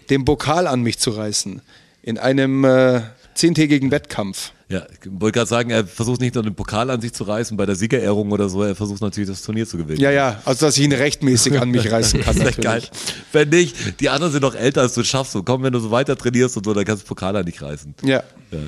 den 0.10 0.24
Pokal 0.24 0.68
an 0.68 0.82
mich 0.82 0.98
zu 0.98 1.12
reißen. 1.12 1.62
In 2.02 2.18
einem 2.18 2.64
äh, 2.64 3.02
zehntägigen 3.36 3.92
Wettkampf. 3.92 4.52
Ja, 4.70 4.86
ich 4.90 5.10
wollte 5.12 5.40
gerade 5.40 5.50
sagen, 5.50 5.70
er 5.70 5.86
versucht 5.86 6.22
nicht 6.22 6.34
nur 6.36 6.44
den 6.44 6.56
Pokal 6.56 6.90
an 6.90 7.02
sich 7.02 7.12
zu 7.14 7.26
reißen 7.26 7.58
bei 7.58 7.66
der 7.66 7.76
Siegerehrung 7.76 8.32
oder 8.32 8.48
so, 8.48 8.64
er 8.64 8.74
versucht 8.76 9.02
natürlich 9.02 9.30
das 9.30 9.42
Turnier 9.42 9.68
zu 9.68 9.78
gewinnen. 9.78 10.00
Ja, 10.00 10.12
ja, 10.12 10.42
also 10.46 10.66
dass 10.66 10.78
ich 10.78 10.84
ihn 10.86 10.94
rechtmäßig 10.94 11.60
an 11.60 11.70
mich 11.72 11.92
reißen 11.92 12.22
kann. 12.22 12.36
Das 12.38 12.44
ist 12.44 12.50
echt 12.50 12.62
geil. 12.62 12.80
natürlich. 12.80 12.92
Wenn 13.34 13.50
nicht, 13.50 14.00
die 14.00 14.10
anderen 14.10 14.32
sind 14.32 14.42
noch 14.44 14.56
älter, 14.56 14.82
als 14.82 14.94
du 14.94 15.04
schaffst. 15.04 15.36
Und 15.36 15.44
komm, 15.46 15.64
wenn 15.64 15.74
du 15.74 15.80
so 15.80 15.92
weiter 15.92 16.16
trainierst 16.18 16.56
und 16.56 16.66
so, 16.66 16.74
dann 16.74 16.86
kannst 16.86 17.04
du 17.04 17.06
den 17.06 17.10
Pokal 17.10 17.36
an 17.36 17.44
nicht 17.46 17.62
reißen. 17.62 17.96
Ja. 18.04 18.24
Ja. 18.52 18.60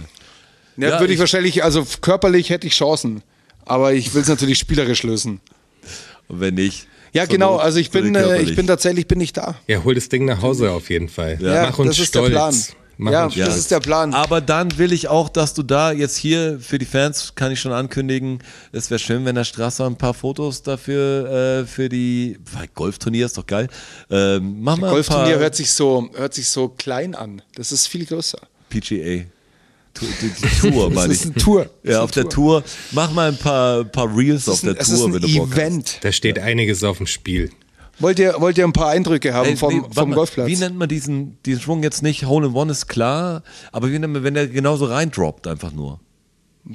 Ja, 0.76 0.90
Ja, 0.90 1.00
würde 1.00 1.06
ich, 1.06 1.12
ich- 1.14 1.20
wahrscheinlich, 1.20 1.64
also 1.64 1.86
körperlich 2.02 2.50
hätte 2.50 2.68
ich 2.68 2.74
Chancen. 2.74 3.22
Aber 3.66 3.94
ich 3.94 4.14
will 4.14 4.24
es 4.24 4.28
natürlich 4.28 4.58
spielerisch 4.58 5.04
lösen. 5.04 5.40
Und 6.28 6.42
wenn 6.42 6.56
nicht. 6.56 6.88
Ja, 7.14 7.26
genau. 7.26 7.56
Also 7.58 7.80
ich 7.80 7.92
bin, 7.92 8.14
äh, 8.16 8.42
ich 8.42 8.56
bin 8.56 8.68
tatsächlich 8.68 9.08
bin 9.08 9.22
ich 9.22 9.32
da. 9.32 9.56
Ja, 9.68 9.84
hol 9.86 9.96
das 9.96 10.10
Ding 10.10 10.26
nach 10.26 10.42
Hause 10.42 10.72
auf 10.72 10.90
jeden 10.90 11.08
Fall. 11.08 11.38
Ja, 11.40 11.68
Mach 11.70 11.78
uns 11.80 11.92
das 11.92 12.00
ist 12.00 12.08
stolz. 12.08 12.26
der 12.26 12.32
Plan. 12.32 12.56
Mach 12.98 13.12
ja, 13.12 13.28
das 13.46 13.58
ist 13.58 13.72
der 13.72 13.80
Plan. 13.80 14.14
Aber 14.14 14.40
dann 14.40 14.78
will 14.78 14.94
ich 14.94 15.08
auch, 15.08 15.30
dass 15.30 15.54
du 15.56 15.64
da 15.64 15.92
jetzt 15.92 16.16
hier 16.16 16.60
für 16.60 16.78
die 16.78 16.86
Fans, 16.86 17.34
kann 17.36 17.52
ich 17.52 17.60
schon 17.60 17.72
ankündigen, 17.72 18.40
es 18.72 18.90
wäre 18.92 19.00
schön, 19.00 19.26
wenn 19.26 19.36
der 19.36 19.44
Strasser 19.46 19.86
ein 19.88 19.98
paar 19.98 20.14
Fotos 20.14 20.62
dafür 20.62 21.62
äh, 21.62 21.66
für 21.66 21.90
die 21.90 22.38
weil 22.54 22.68
Golfturnier 22.74 23.26
ist 23.26 23.38
doch 23.38 23.48
geil. 23.48 23.68
Ähm, 24.12 24.58
mach 24.62 24.78
mal 24.78 24.88
ein 24.88 24.94
Golfturnier 24.94 25.32
paar 25.34 25.40
hört 25.40 25.56
sich 25.56 25.72
so 25.72 26.10
hört 26.14 26.34
sich 26.36 26.48
so 26.50 26.70
klein 26.70 27.16
an. 27.16 27.42
Das 27.56 27.72
ist 27.72 27.88
viel 27.88 28.06
größer. 28.06 28.40
PGA. 28.70 29.26
Tu- 29.96 30.06
Die, 30.22 30.30
die 30.30 30.60
Tour, 30.72 30.86
Das 30.90 30.96
meine 30.96 31.14
ist 31.14 31.20
ich. 31.26 31.32
eine 31.32 31.36
Tour. 31.36 31.62
Das 31.64 31.72
ist 31.84 31.90
Ja, 31.90 31.96
eine 31.96 32.04
auf 32.04 32.12
der 32.12 32.30
Tour. 32.30 32.64
Mach 32.92 33.12
mal 33.12 33.28
ein 33.30 33.38
paar, 33.38 33.84
paar 33.86 34.16
Reels 34.16 34.48
auf 34.50 34.64
ein, 34.64 34.74
der 34.74 34.80
ist 34.82 34.90
Tour, 34.96 35.08
ein 35.08 35.14
wenn 35.14 35.22
du 35.22 35.36
Bock 35.38 35.50
hast. 35.52 35.58
Event. 35.58 35.98
Da 36.02 36.12
steht 36.12 36.40
einiges 36.40 36.84
auf 36.84 36.98
dem 36.98 37.08
Spiel. 37.08 37.50
Wollt 38.00 38.20
ihr, 38.20 38.36
wollt 38.40 38.58
ihr 38.58 38.64
ein 38.64 38.74
paar 38.74 38.90
Eindrücke 38.90 39.34
haben 39.34 39.56
vom, 39.56 39.74
nee, 39.74 39.84
vom 39.94 40.12
Golfplatz? 40.12 40.48
Wie 40.48 40.56
nennt 40.56 40.78
man 40.78 40.90
diesen, 40.90 41.38
diesen 41.44 41.62
Schwung 41.62 41.84
jetzt 41.84 42.02
nicht? 42.02 42.26
Hole 42.26 42.48
in 42.48 42.54
One 42.54 42.72
ist 42.72 42.88
klar, 42.88 43.44
aber 43.72 43.92
wie 43.92 44.00
nennt 44.00 44.14
man, 44.14 44.24
wenn 44.24 44.34
der 44.34 44.48
genauso 44.48 44.86
reindroppt, 44.86 45.48
einfach 45.48 45.72
nur? 45.72 46.00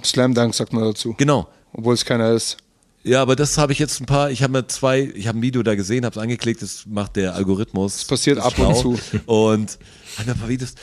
Slam 0.05 0.35
Dunk 0.35 0.55
sagt 0.55 0.73
man 0.73 0.85
dazu. 0.85 1.15
Genau. 1.19 1.49
Obwohl 1.73 1.95
es 1.95 2.05
keiner 2.05 2.33
ist. 2.33 2.59
Ja, 3.05 3.23
aber 3.23 3.37
das 3.37 3.57
habe 3.59 3.73
ich 3.73 3.79
jetzt 3.79 4.01
ein 4.01 4.07
paar, 4.07 4.31
ich 4.31 4.43
habe 4.43 4.53
mir 4.53 4.67
zwei, 4.67 5.11
ich 5.15 5.29
habe 5.29 5.39
ein 5.39 5.43
Video 5.43 5.63
da 5.63 5.75
gesehen, 5.75 6.05
habe 6.05 6.15
es 6.15 6.23
angeklickt, 6.23 6.63
das 6.63 6.85
macht 6.87 7.17
der 7.17 7.35
Algorithmus. 7.35 7.97
Das 7.97 8.05
passiert 8.05 8.39
ab 8.39 8.59
und 8.59 8.77
zu. 8.77 8.99
Und 9.27 9.79
habe 10.19 10.27
mir 10.27 10.33
ein 10.33 10.39
paar 10.39 10.49
Videos, 10.49 10.75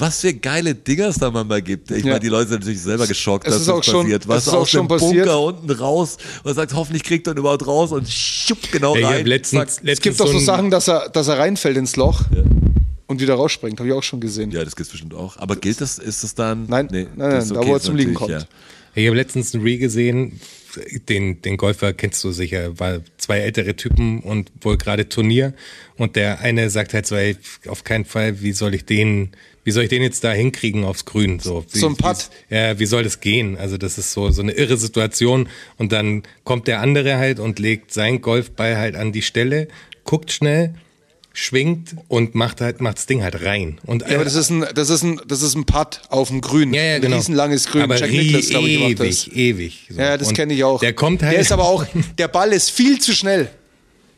was 0.00 0.20
für 0.20 0.32
geile 0.34 0.74
Dinger 0.74 1.08
es 1.08 1.16
da 1.18 1.30
manchmal 1.30 1.62
gibt. 1.62 1.90
Ich 1.90 1.98
Ja. 2.04 2.10
meine, 2.10 2.20
die 2.20 2.28
Leute 2.28 2.48
sind 2.50 2.60
natürlich 2.60 2.80
selber 2.80 3.06
geschockt, 3.06 3.46
Es 3.46 3.52
dass 3.54 3.60
ist 3.62 3.68
das 3.68 3.74
auch 3.76 3.84
schon- 3.84 4.02
passiert. 4.02 4.22
es 4.22 4.28
Was 4.28 4.46
ist 4.46 4.52
auch 4.52 4.60
aus 4.60 4.70
schon 4.70 4.86
dem 4.86 4.88
passiert. 4.88 5.26
Bunker 5.26 5.40
unten 5.42 5.70
raus 5.70 6.16
und 6.44 6.54
sagt, 6.54 6.74
hoffentlich 6.74 7.02
kriegt 7.04 7.26
er 7.26 7.34
ihn 7.34 7.38
überhaupt 7.38 7.66
raus 7.66 7.92
und 7.92 8.08
schupp 8.08 8.70
genau 8.72 8.96
Ja, 8.96 9.08
rein. 9.10 9.26
letztens, 9.26 9.58
Zack. 9.60 9.68
Es 9.68 9.82
letztens 9.82 10.02
gibt 10.02 10.20
doch 10.20 10.26
so 10.28 10.38
ein- 10.38 10.44
Sachen, 10.44 10.70
dass 10.70 10.88
er, 10.88 11.08
dass 11.08 11.28
er 11.28 11.38
reinfällt 11.38 11.76
ins 11.76 11.96
Loch 11.96 12.22
und 13.06 13.20
wieder 13.20 13.34
rausspringt. 13.34 13.78
Habe 13.80 13.88
ich 13.88 13.94
auch 13.94 14.02
schon 14.02 14.20
gesehen. 14.20 14.50
Ja, 14.50 14.64
das 14.64 14.76
gibt's 14.76 14.90
bestimmt 14.92 15.14
auch. 15.14 15.36
Aber 15.38 15.56
gilt 15.56 15.80
das, 15.80 15.98
ist 15.98 16.22
das 16.24 16.34
dann? 16.34 16.66
Nein, 16.68 16.88
Nee, 16.90 17.06
nein, 17.16 17.30
das 17.30 17.44
ist 17.44 17.50
nein, 17.50 17.54
da 17.54 17.60
okay, 17.60 17.68
wo 17.70 17.74
er 17.74 17.80
zum 17.80 17.96
Liegen 17.96 18.14
kommt. 18.14 18.30
ja. 18.30 18.40
Ich 18.94 19.06
habe 19.06 19.16
letztens 19.16 19.54
ein 19.54 19.62
Reel 19.62 19.78
gesehen, 19.78 20.40
den, 21.08 21.40
den 21.42 21.56
Golfer 21.56 21.92
kennst 21.92 22.22
du 22.24 22.32
sicher, 22.32 22.78
war 22.78 22.98
zwei 23.16 23.38
ältere 23.40 23.74
Typen 23.76 24.20
und 24.20 24.50
wohl 24.60 24.76
gerade 24.76 25.08
Turnier. 25.08 25.54
Und 25.96 26.16
der 26.16 26.40
eine 26.40 26.68
sagt 26.70 26.94
halt 26.94 27.06
so, 27.06 27.14
ey, 27.14 27.36
auf 27.68 27.84
keinen 27.84 28.04
Fall, 28.04 28.40
wie 28.42 28.52
soll 28.52 28.74
ich 28.74 28.84
den, 28.84 29.30
wie 29.68 29.72
soll 29.72 29.82
ich 29.82 29.90
den 29.90 30.00
jetzt 30.00 30.24
da 30.24 30.32
hinkriegen 30.32 30.82
aufs 30.84 31.04
Grün? 31.04 31.40
So, 31.40 31.62
wie, 31.70 31.84
ein 31.84 31.94
Putt. 31.94 32.30
wie- 32.48 32.54
Ja, 32.54 32.78
wie 32.78 32.86
soll 32.86 33.02
das 33.02 33.20
gehen? 33.20 33.58
Also 33.58 33.76
das 33.76 33.98
ist 33.98 34.12
so, 34.12 34.30
so 34.30 34.40
eine 34.40 34.52
irre 34.52 34.78
Situation. 34.78 35.46
Und 35.76 35.92
dann 35.92 36.22
kommt 36.44 36.68
der 36.68 36.80
andere 36.80 37.18
halt 37.18 37.38
und 37.38 37.58
legt 37.58 37.92
sein 37.92 38.22
Golfball 38.22 38.78
halt 38.78 38.96
an 38.96 39.12
die 39.12 39.20
Stelle, 39.20 39.68
guckt 40.04 40.32
schnell, 40.32 40.72
schwingt 41.34 41.94
und 42.08 42.34
macht 42.34 42.62
halt, 42.62 42.80
macht 42.80 42.96
das 42.96 43.04
Ding 43.04 43.22
halt 43.22 43.44
rein. 43.44 43.78
Und 43.84 44.00
Ja, 44.08 44.14
aber 44.14 44.24
das 44.24 44.34
ist 44.36 44.48
ein, 44.48 44.64
das 44.74 44.88
ist 44.88 45.02
ein, 45.02 45.20
das 45.28 45.42
ist 45.42 45.54
ein 45.54 45.66
Putt 45.66 46.00
auf 46.08 46.28
dem 46.28 46.40
Grün. 46.40 46.72
ja, 46.72 46.82
ja, 46.82 46.94
ein 46.94 47.02
genau. 47.02 47.16
riesenlanges 47.16 47.66
Grün. 47.66 47.82
Aber 47.82 47.96
Jack 47.98 48.10
Nicklaus, 48.10 48.48
glaube 48.48 48.68
ich, 48.68 48.78
gemacht 48.78 49.00
das. 49.00 49.26
ewig, 49.28 49.36
ewig. 49.36 49.88
so. 49.90 50.00
Ja, 50.00 50.16
das 50.16 50.32
kenne 50.32 50.54
ich 50.54 50.64
auch. 50.64 50.80
Der 50.80 50.94
kommt 50.94 51.22
halt. 51.22 51.34
Der 51.34 51.40
ist 51.40 51.52
aber 51.52 51.64
auch, 51.68 51.84
der 52.18 52.28
Ball 52.28 52.52
ist 52.54 52.70
viel 52.70 52.98
zu 53.00 53.12
schnell. 53.12 53.50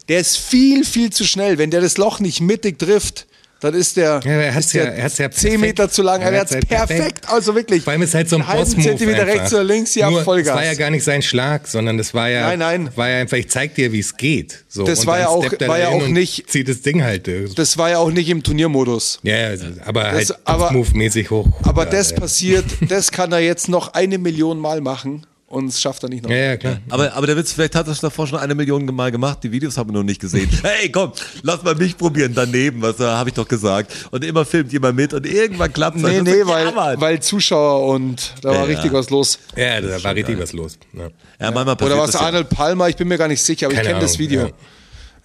Der 0.09 0.20
ist 0.20 0.39
viel, 0.39 0.85
viel 0.85 1.10
zu 1.10 1.24
schnell. 1.24 1.59
Wenn 1.59 1.70
der 1.70 1.81
das 1.81 1.97
Loch 1.98 2.20
nicht 2.20 2.40
mittig 2.40 2.78
trifft, 2.78 3.27
dann 3.60 3.74
ist 3.74 3.96
der, 3.96 4.20
Ja, 4.24 4.30
er 4.32 4.58
ist 4.58 4.72
der 4.74 4.84
ja- 4.84 4.90
er 4.90 5.02
ja 5.02 5.08
10 5.10 5.30
perfekt. 5.30 5.60
Meter 5.60 5.90
zu 5.90 6.02
lang. 6.02 6.20
Er 6.22 6.32
Er 6.32 6.40
hat 6.40 6.46
es 6.48 6.52
halt 6.54 6.68
perfekt. 6.68 6.88
perfekt. 6.98 7.28
Also 7.28 7.54
wirklich. 7.54 7.84
Vor 7.84 7.92
allem 7.92 8.02
ist 8.02 8.14
halt 8.14 8.28
so 8.28 8.36
ein 8.36 8.44
Boss-Move 8.46 8.82
Zentimeter 8.86 9.22
einfach. 9.22 9.34
rechts 9.34 9.52
oder 9.54 9.64
links, 9.64 9.94
ja, 9.94 10.10
Nur, 10.10 10.22
Vollgas. 10.24 10.46
Das 10.48 10.56
war 10.56 10.64
ja 10.64 10.74
gar 10.74 10.90
nicht 10.90 11.04
sein 11.04 11.22
Schlag, 11.22 11.66
sondern 11.68 11.98
das 11.98 12.14
war 12.14 12.28
ja, 12.30 12.46
Nein, 12.48 12.58
nein. 12.58 12.90
war 12.96 13.08
ja 13.08 13.18
einfach, 13.20 13.36
ich 13.36 13.48
zeig 13.50 13.74
dir, 13.74 13.92
wie 13.92 14.00
es 14.00 14.16
geht. 14.16 14.64
So, 14.68 14.84
Das 14.84 15.06
war 15.06 15.18
ja 15.20 15.28
auch- 15.28 15.44
war 15.66 15.78
ja 15.78 15.88
auch 15.88 16.06
nicht- 16.08 16.50
Zieht 16.50 16.68
das 16.68 16.80
Ding 16.82 17.02
halt. 17.02 17.28
äh, 17.28 17.46
das 17.54 17.76
war 17.78 17.90
ja 17.90 17.98
auch 17.98 18.10
nicht 18.10 18.28
im 18.28 18.42
Turniermodus. 18.42 19.20
Ja, 19.22 19.36
aber 19.84 20.10
halt 20.12 20.34
aber- 20.44 20.72
Move-mäßig 20.72 21.30
hoch. 21.30 21.46
Aber 21.64 21.86
das 21.86 22.14
passiert, 22.14 22.64
das 22.88 23.10
kann 23.12 23.32
er 23.32 23.40
jetzt 23.40 23.68
noch 23.68 23.94
eine 23.94 24.18
Million 24.18 24.58
Mal 24.58 24.80
machen 24.80 25.26
und 25.51 25.66
es 25.66 25.81
schafft 25.81 26.05
er 26.05 26.09
nicht 26.09 26.22
noch. 26.22 26.31
Ja, 26.31 26.36
ja, 26.36 26.56
klar. 26.56 26.78
Aber, 26.89 27.12
aber 27.12 27.27
der 27.27 27.36
Witz, 27.36 27.52
vielleicht 27.52 27.74
hat 27.74 27.89
er 27.89 27.93
es 27.93 27.98
davor 27.98 28.24
schon 28.28 28.39
eine 28.39 28.55
Million 28.55 28.86
Mal 28.86 29.10
gemacht. 29.10 29.40
Die 29.43 29.51
Videos 29.51 29.77
haben 29.77 29.90
wir 29.90 29.94
noch 29.94 30.05
nicht 30.05 30.20
gesehen. 30.20 30.48
Hey, 30.62 30.90
komm, 30.90 31.12
lass 31.43 31.62
mal 31.64 31.74
mich 31.74 31.98
probieren 31.98 32.32
daneben, 32.35 32.81
was 32.82 33.01
äh, 33.01 33.05
habe 33.05 33.31
ich 33.31 33.35
doch 33.35 33.48
gesagt. 33.48 33.93
Und 34.12 34.24
immer 34.24 34.44
filmt 34.44 34.72
jemand 34.72 34.97
mit 34.97 35.12
und 35.12 35.27
irgendwann 35.27 35.72
klappt 35.72 35.97
es. 35.97 36.02
Nee, 36.02 36.22
nee, 36.22 36.44
weil, 36.44 37.01
weil 37.01 37.20
Zuschauer 37.20 37.93
und 37.93 38.35
da 38.43 38.51
war 38.51 38.55
Ja, 38.59 38.62
richtig 38.64 38.93
ja. 38.93 38.93
was 38.93 39.10
los. 39.10 39.39
Ja, 39.56 39.81
da 39.81 40.05
war 40.05 40.14
richtig 40.14 40.39
was 40.39 40.52
los. 40.52 40.78
Ja. 40.93 41.09
ja, 41.40 41.51
manchmal 41.51 41.62
Oder 41.62 41.77
passiert 41.77 41.98
was 41.98 42.10
das 42.12 42.20
ja. 42.20 42.27
Arnold 42.28 42.48
Palmer, 42.48 42.89
ich 42.89 42.97
bin 42.97 43.09
mir 43.09 43.18
gar 43.18 43.28
nicht 43.28 43.43
sicher, 43.43 43.66
aber 43.66 43.74
Keine 43.74 43.89
ich 43.89 43.93
kenne 43.93 44.02
das 44.02 44.18
Video. 44.18 44.51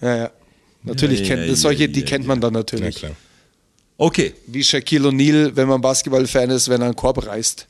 Ja, 0.00 0.16
ja. 0.16 0.30
Natürlich 0.82 1.20
Ja, 1.20 1.26
kennt 1.28 1.42
ja, 1.42 1.50
das 1.50 1.60
solche, 1.60 1.82
ja, 1.82 1.88
die 1.88 2.00
ja, 2.00 2.06
kennt 2.06 2.26
man 2.26 2.40
dann 2.40 2.52
Ja, 2.52 2.60
natürlich. 2.60 2.96
klar. 2.96 3.12
Okay, 3.96 4.34
Wie 4.48 4.64
Shaquille 4.64 5.08
O'Neal, 5.08 5.54
wenn 5.54 5.68
man 5.68 5.80
Basketball-Fan 5.80 6.50
ist, 6.50 6.68
wenn 6.68 6.80
er 6.80 6.86
einen 6.86 6.96
Korb 6.96 7.24
reißt. 7.24 7.66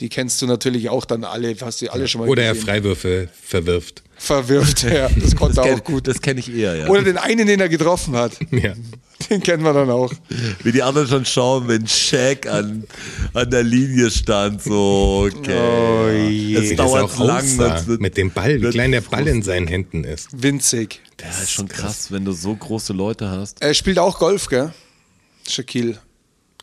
Die 0.00 0.08
kennst 0.08 0.42
du 0.42 0.46
natürlich 0.46 0.88
auch 0.88 1.04
dann 1.04 1.22
alle, 1.24 1.54
hast 1.60 1.80
du 1.80 1.88
alle 1.92 2.08
schon 2.08 2.22
mal 2.22 2.28
Oder 2.28 2.42
er 2.42 2.52
gesehen. 2.54 2.66
Freiwürfe 2.66 3.28
verwirft. 3.42 4.02
Verwirft, 4.16 4.82
ja. 4.82 5.08
Das 5.20 5.36
konnte 5.36 5.56
das 5.56 5.66
er 5.66 5.72
kenn- 5.72 5.80
auch 5.80 5.84
gut. 5.84 6.08
Das 6.08 6.20
kenne 6.20 6.40
ich 6.40 6.52
eher, 6.52 6.74
ja. 6.76 6.88
Oder 6.88 7.02
den 7.02 7.16
einen, 7.16 7.46
den 7.46 7.60
er 7.60 7.68
getroffen 7.68 8.16
hat. 8.16 8.32
Ja. 8.50 8.74
Den 9.30 9.40
kennt 9.42 9.62
man 9.62 9.74
dann 9.74 9.90
auch. 9.90 10.12
Wie 10.64 10.72
die 10.72 10.82
anderen 10.82 11.06
schon 11.08 11.24
schauen, 11.24 11.68
wenn 11.68 11.86
Shaq 11.86 12.46
an, 12.48 12.84
an 13.32 13.48
der 13.50 13.62
Linie 13.62 14.10
stand, 14.10 14.60
so, 14.62 15.28
okay. 15.32 15.56
Oh 15.56 16.10
je. 16.28 16.56
Es 16.56 16.68
das 16.70 16.76
dauert 16.76 17.04
auch 17.04 17.18
lang. 17.24 17.56
das 17.58 17.86
wird- 17.86 18.00
mit 18.00 18.16
dem 18.16 18.32
Ball, 18.32 18.60
wie 18.60 18.70
klein 18.70 18.90
der 18.90 19.00
Ball 19.02 19.26
in 19.28 19.42
seinen 19.42 19.68
Händen 19.68 20.02
ist. 20.04 20.28
Winzig. 20.32 21.00
Ja, 21.22 21.28
ist 21.30 21.52
schon 21.52 21.68
krass, 21.68 22.10
wenn 22.10 22.24
du 22.24 22.32
so 22.32 22.54
große 22.54 22.92
Leute 22.92 23.30
hast. 23.30 23.62
Er 23.62 23.72
spielt 23.74 23.98
auch 24.00 24.18
Golf, 24.18 24.48
gell? 24.48 24.74
Shaquille. 25.48 25.98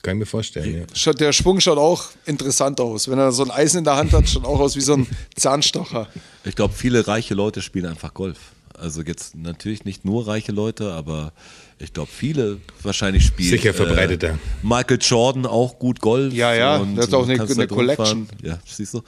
Kann 0.03 0.15
ich 0.15 0.19
mir 0.19 0.25
vorstellen, 0.25 0.87
ja. 1.05 1.13
Der 1.13 1.31
Schwung 1.31 1.59
schaut 1.59 1.77
auch 1.77 2.05
interessant 2.25 2.79
aus. 2.81 3.07
Wenn 3.09 3.19
er 3.19 3.31
so 3.31 3.43
ein 3.43 3.51
Eisen 3.51 3.79
in 3.79 3.83
der 3.83 3.95
Hand 3.97 4.13
hat, 4.13 4.27
schaut 4.27 4.45
auch 4.45 4.59
aus 4.59 4.75
wie 4.75 4.81
so 4.81 4.93
ein 4.93 5.07
Zahnstocher. 5.35 6.07
Ich 6.43 6.55
glaube, 6.55 6.73
viele 6.73 7.07
reiche 7.07 7.33
Leute 7.35 7.61
spielen 7.61 7.85
einfach 7.85 8.13
Golf. 8.13 8.37
Also 8.77 9.03
jetzt 9.03 9.35
natürlich 9.35 9.85
nicht 9.85 10.05
nur 10.05 10.27
reiche 10.27 10.51
Leute, 10.51 10.91
aber 10.93 11.33
ich 11.77 11.93
glaube, 11.93 12.09
viele 12.11 12.57
wahrscheinlich 12.81 13.25
spielen. 13.25 13.49
Sicher 13.51 13.73
verbreiteter. 13.75 14.29
Äh, 14.29 14.35
Michael 14.63 14.97
Jordan 14.99 15.45
auch 15.45 15.77
gut 15.77 15.99
Golf. 16.01 16.33
Ja, 16.33 16.53
ja, 16.55 16.77
und 16.77 16.95
der 16.95 17.03
hat 17.05 17.13
auch 17.13 17.27
eine- 17.29 17.39
eine. 17.43 17.67
Collection. 17.67 18.27
Ja, 18.41 18.57
siehst 18.65 18.95
du. 18.95 19.03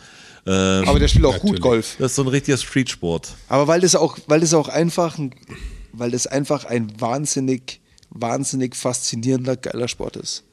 Ähm, 0.45 0.87
Aber 0.87 0.99
der 0.99 1.07
spielt 1.07 1.25
auch 1.25 1.33
gut 1.39 1.43
Natürlich. 1.53 1.61
Golf. 1.61 1.95
das 1.97 2.11
ist 2.11 2.15
so 2.17 2.21
ein 2.23 2.27
richtiger 2.27 2.57
Streetsport. 2.57 3.29
Aber 3.47 3.67
weil 3.67 3.79
das 3.81 3.95
auch, 3.95 4.17
weil 4.27 4.41
das 4.41 4.53
auch 4.53 4.67
einfach, 4.67 5.17
ein, 5.17 5.33
weil 5.93 6.11
das 6.11 6.27
einfach 6.27 6.65
ein 6.65 6.91
wahnsinnig, 6.99 7.79
wahnsinnig 8.09 8.75
faszinierender, 8.75 9.55
geiler 9.55 9.87
Sport 9.87 10.17
ist. 10.17 10.43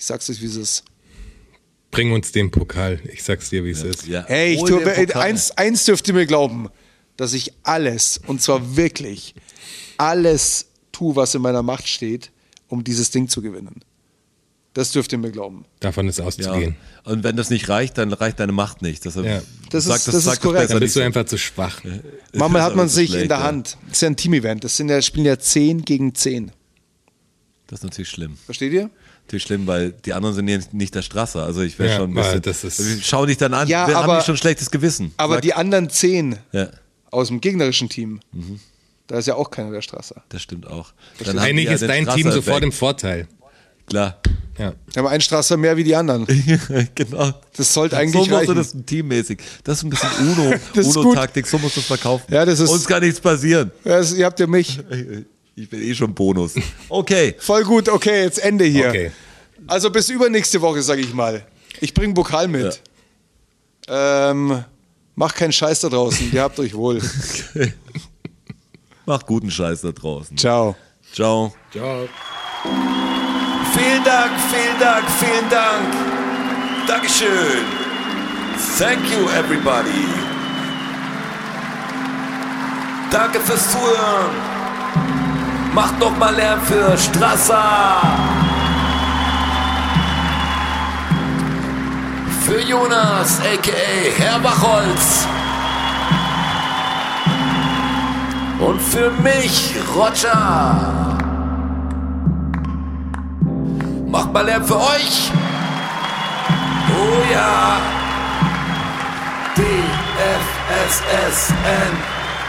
Ich 0.00 0.06
sag's 0.06 0.30
euch, 0.30 0.40
wie 0.40 0.46
es 0.46 0.56
ist. 0.56 0.82
Bring 1.90 2.10
uns 2.12 2.32
den 2.32 2.50
Pokal. 2.50 3.00
Ich 3.12 3.22
sag's 3.22 3.50
dir, 3.50 3.66
wie 3.66 3.70
es 3.70 3.82
ist. 3.82 4.06
Ja. 4.06 4.24
Hey, 4.26 4.54
ich 4.54 4.62
tue, 4.62 4.82
eins, 5.14 5.50
eins 5.50 5.84
dürft 5.84 6.08
ihr 6.08 6.14
mir 6.14 6.24
glauben, 6.24 6.70
dass 7.18 7.34
ich 7.34 7.52
alles, 7.64 8.18
und 8.26 8.40
zwar 8.40 8.76
wirklich 8.76 9.34
alles 9.98 10.68
tue, 10.90 11.16
was 11.16 11.34
in 11.34 11.42
meiner 11.42 11.62
Macht 11.62 11.86
steht, 11.86 12.30
um 12.68 12.82
dieses 12.82 13.10
Ding 13.10 13.28
zu 13.28 13.42
gewinnen. 13.42 13.80
Das 14.72 14.90
dürft 14.92 15.12
ihr 15.12 15.18
mir 15.18 15.32
glauben. 15.32 15.66
Davon 15.80 16.08
ist 16.08 16.18
Ja. 16.18 16.24
auszugehen. 16.24 16.76
Und 17.04 17.22
wenn 17.22 17.36
das 17.36 17.50
nicht 17.50 17.68
reicht, 17.68 17.98
dann 17.98 18.10
reicht 18.14 18.40
deine 18.40 18.52
Macht 18.52 18.80
nicht. 18.80 19.04
Deshalb 19.04 19.26
Ja. 19.26 19.42
Das 19.68 19.84
sag 19.84 19.96
ist- 19.96 20.08
das 20.08 20.14
ist 20.14 20.24
sag 20.24 20.40
korrekt. 20.40 20.60
besser 20.62 20.74
Dann 20.74 20.78
nicht 20.78 20.86
bist 20.86 20.96
du 20.96 21.00
einfach 21.04 21.26
zu 21.26 21.36
schwach. 21.36 21.82
Manchmal 22.32 22.62
ist 22.62 22.66
hat 22.68 22.76
man 22.76 22.88
sich 22.88 23.10
schlecht, 23.10 23.24
in 23.24 23.28
der 23.28 23.38
ja. 23.38 23.44
Hand. 23.44 23.76
Das 23.82 23.96
ist 23.98 24.00
ja 24.00 24.08
ein 24.08 24.16
Team-Event. 24.16 24.64
Das 24.64 24.78
sind 24.78 24.88
ja, 24.88 25.02
spielen 25.02 25.26
ja 25.26 25.38
10 25.38 25.84
gegen 25.84 26.14
10. 26.14 26.52
Das 27.66 27.80
ist 27.80 27.84
natürlich 27.84 28.08
schlimm. 28.08 28.38
Versteht 28.46 28.72
ihr? 28.72 28.88
Natürlich 29.30 29.44
schlimm, 29.44 29.66
weil 29.68 29.92
die 29.92 30.12
anderen 30.12 30.34
sind 30.34 30.48
ja 30.48 30.58
nicht 30.72 30.92
der 30.92 31.02
Strasser. 31.02 31.44
Also 31.44 31.60
ich 31.62 31.78
wäre 31.78 31.90
Ja, 31.90 31.96
schon 31.98 32.10
ein 32.10 32.14
bisschen. 32.14 32.42
das 32.42 32.64
ist- 32.64 32.80
Also 32.80 32.96
schau 33.00 33.26
dich 33.26 33.36
dann 33.36 33.54
an. 33.54 33.68
Ja, 33.68 33.86
wir 33.86 33.94
haben 33.94 34.10
aber- 34.10 34.18
die 34.18 34.24
schon 34.26 34.36
schlechtes 34.36 34.72
Gewissen. 34.72 35.14
Aber 35.18 35.34
Sag- 35.34 35.42
die 35.42 35.54
anderen 35.54 35.88
10 35.88 36.36
Ja, 36.50 36.68
aus 37.12 37.28
dem 37.28 37.40
gegnerischen 37.40 37.88
Team, 37.88 38.18
Mhm. 38.32 38.58
da 39.06 39.18
ist 39.18 39.26
ja 39.28 39.36
auch 39.36 39.48
keiner 39.48 39.70
der 39.70 39.82
Strasser. 39.82 40.24
das 40.30 40.42
stimmt 40.42 40.66
auch. 40.66 40.92
Dann 41.20 41.28
haben 41.28 41.34
die 41.36 41.40
Eigentlich 41.50 41.64
ja 41.66 41.72
ist 41.74 41.82
dein 41.82 42.06
Team 42.06 42.22
Strasser 42.22 42.32
sofort 42.32 42.56
weg. 42.56 42.62
im 42.64 42.72
Vorteil. 42.72 43.28
Klar. 43.86 44.18
Ja. 44.58 44.72
Wir 44.92 45.02
haben 45.02 45.06
einen 45.08 45.20
Strasser 45.20 45.56
mehr 45.56 45.76
wie 45.76 45.84
die 45.84 45.94
anderen. 45.94 46.26
genau. 46.96 47.32
Das 47.56 47.72
sollte 47.72 47.94
so 47.94 48.00
eigentlich 48.02 48.14
musst 48.16 48.30
du 48.30 48.34
reichen. 48.34 48.54
das 48.56 48.74
teammäßig. 48.84 49.38
Das 49.62 49.78
ist 49.78 49.84
ein 49.84 49.90
bisschen 49.90 50.10
Uno, 50.36 50.54
Das 50.74 50.96
Uno-Taktik, 50.96 51.46
so 51.46 51.56
musst 51.58 51.76
du 51.76 51.80
es 51.80 51.86
verkaufen. 51.86 52.24
Ja, 52.34 52.44
das 52.44 52.58
ist- 52.58 52.68
Uns 52.68 52.84
kann 52.84 53.00
nichts 53.02 53.20
passieren. 53.20 53.70
Das, 53.84 54.12
ihr 54.12 54.26
habt 54.26 54.40
ja 54.40 54.48
mich. 54.48 54.80
Ich 55.60 55.68
bin 55.68 55.82
eh 55.82 55.94
schon 55.94 56.14
Bonus. 56.14 56.54
Okay. 56.88 57.34
Voll 57.38 57.64
gut, 57.64 57.88
okay, 57.88 58.22
jetzt 58.22 58.42
Ende 58.42 58.64
hier. 58.64 58.88
Okay. 58.88 59.12
Also 59.66 59.90
bis 59.90 60.08
übernächste 60.08 60.60
Woche, 60.60 60.82
sag 60.82 60.98
ich 60.98 61.12
mal. 61.12 61.44
Ich 61.80 61.92
bring 61.92 62.14
Pokal 62.14 62.48
mit. 62.48 62.80
Ähm, 63.86 64.64
macht 65.14 65.36
keinen 65.36 65.52
Scheiß 65.52 65.80
da 65.80 65.88
draußen. 65.88 66.32
Ihr 66.32 66.42
habt 66.42 66.58
euch 66.58 66.74
wohl. 66.74 67.00
Macht 69.06 69.26
guten 69.26 69.50
Scheiß 69.50 69.82
da 69.82 69.92
draußen. 69.92 70.36
Ciao. 70.36 70.76
Ciao. 71.12 71.54
Ciao. 71.72 72.08
Vielen 73.74 74.04
Dank, 74.04 74.32
vielen 74.50 74.80
Dank, 74.80 75.04
vielen 75.18 75.50
Dank. 75.50 75.94
Dankeschön. 76.86 77.64
Thank 78.78 79.00
you, 79.10 79.28
everybody. 79.30 80.06
Danke 83.10 83.40
fürs 83.40 83.70
Zuhören. 83.70 84.49
Macht 85.74 86.00
noch 86.00 86.16
mal 86.18 86.34
Lärm 86.34 86.60
für 86.62 86.98
Strasser. 86.98 88.00
Für 92.44 92.60
Jonas, 92.60 93.40
a.k.a. 93.40 94.10
Herr 94.20 94.40
Bachholz. 94.40 95.28
Und 98.58 98.82
für 98.82 99.12
mich, 99.22 99.76
Roger. 99.94 101.16
Macht 104.08 104.32
mal 104.32 104.44
Lärm 104.44 104.64
für 104.64 104.76
euch. 104.76 105.30
Oh 106.98 107.32
ja. 107.32 107.78
DFSSN. 109.54 111.10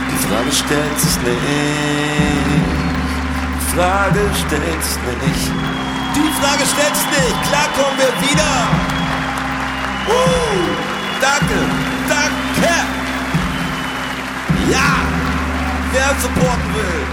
Die 0.09 0.19
Frage 0.27 0.51
stellt 0.51 0.99
sich 0.99 1.17
nicht. 1.21 1.41
Die 3.57 3.65
Frage 3.75 4.23
stellt 4.45 4.83
sich 4.83 4.97
nicht. 5.25 5.51
Die 6.15 6.31
Frage 6.39 6.65
stellt 6.73 6.95
sich 6.95 7.09
nicht. 7.17 7.37
Klar 7.49 7.67
kommen 7.75 7.97
wir 7.97 8.13
wieder. 8.21 8.53
Uh, 10.07 10.13
danke, 11.21 11.59
danke. 12.07 12.73
Ja, 14.69 14.91
wer 15.91 16.11
supporten 16.21 16.69
will, 16.75 17.03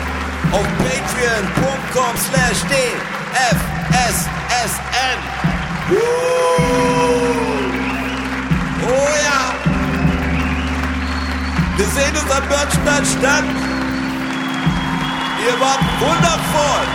auf 0.53 0.67
patreon.com 0.79 2.15
slash 2.17 2.61
dfssn. 2.69 3.61
Oh 8.87 9.13
ja. 9.25 9.55
Wir 11.77 11.87
sehen 11.87 12.15
uns 12.17 12.31
am 12.31 12.49
Börnstein 12.49 13.05
statt. 13.05 13.45
Ihr 15.47 15.61
wart 15.61 15.81
wundervoll. 16.01 16.87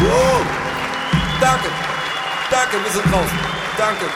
Uh. 0.00 0.44
Danke. 1.40 1.68
Danke, 2.50 2.76
wir 2.84 2.92
sind 2.92 3.04
draußen. 3.12 3.38
Danke. 3.78 4.06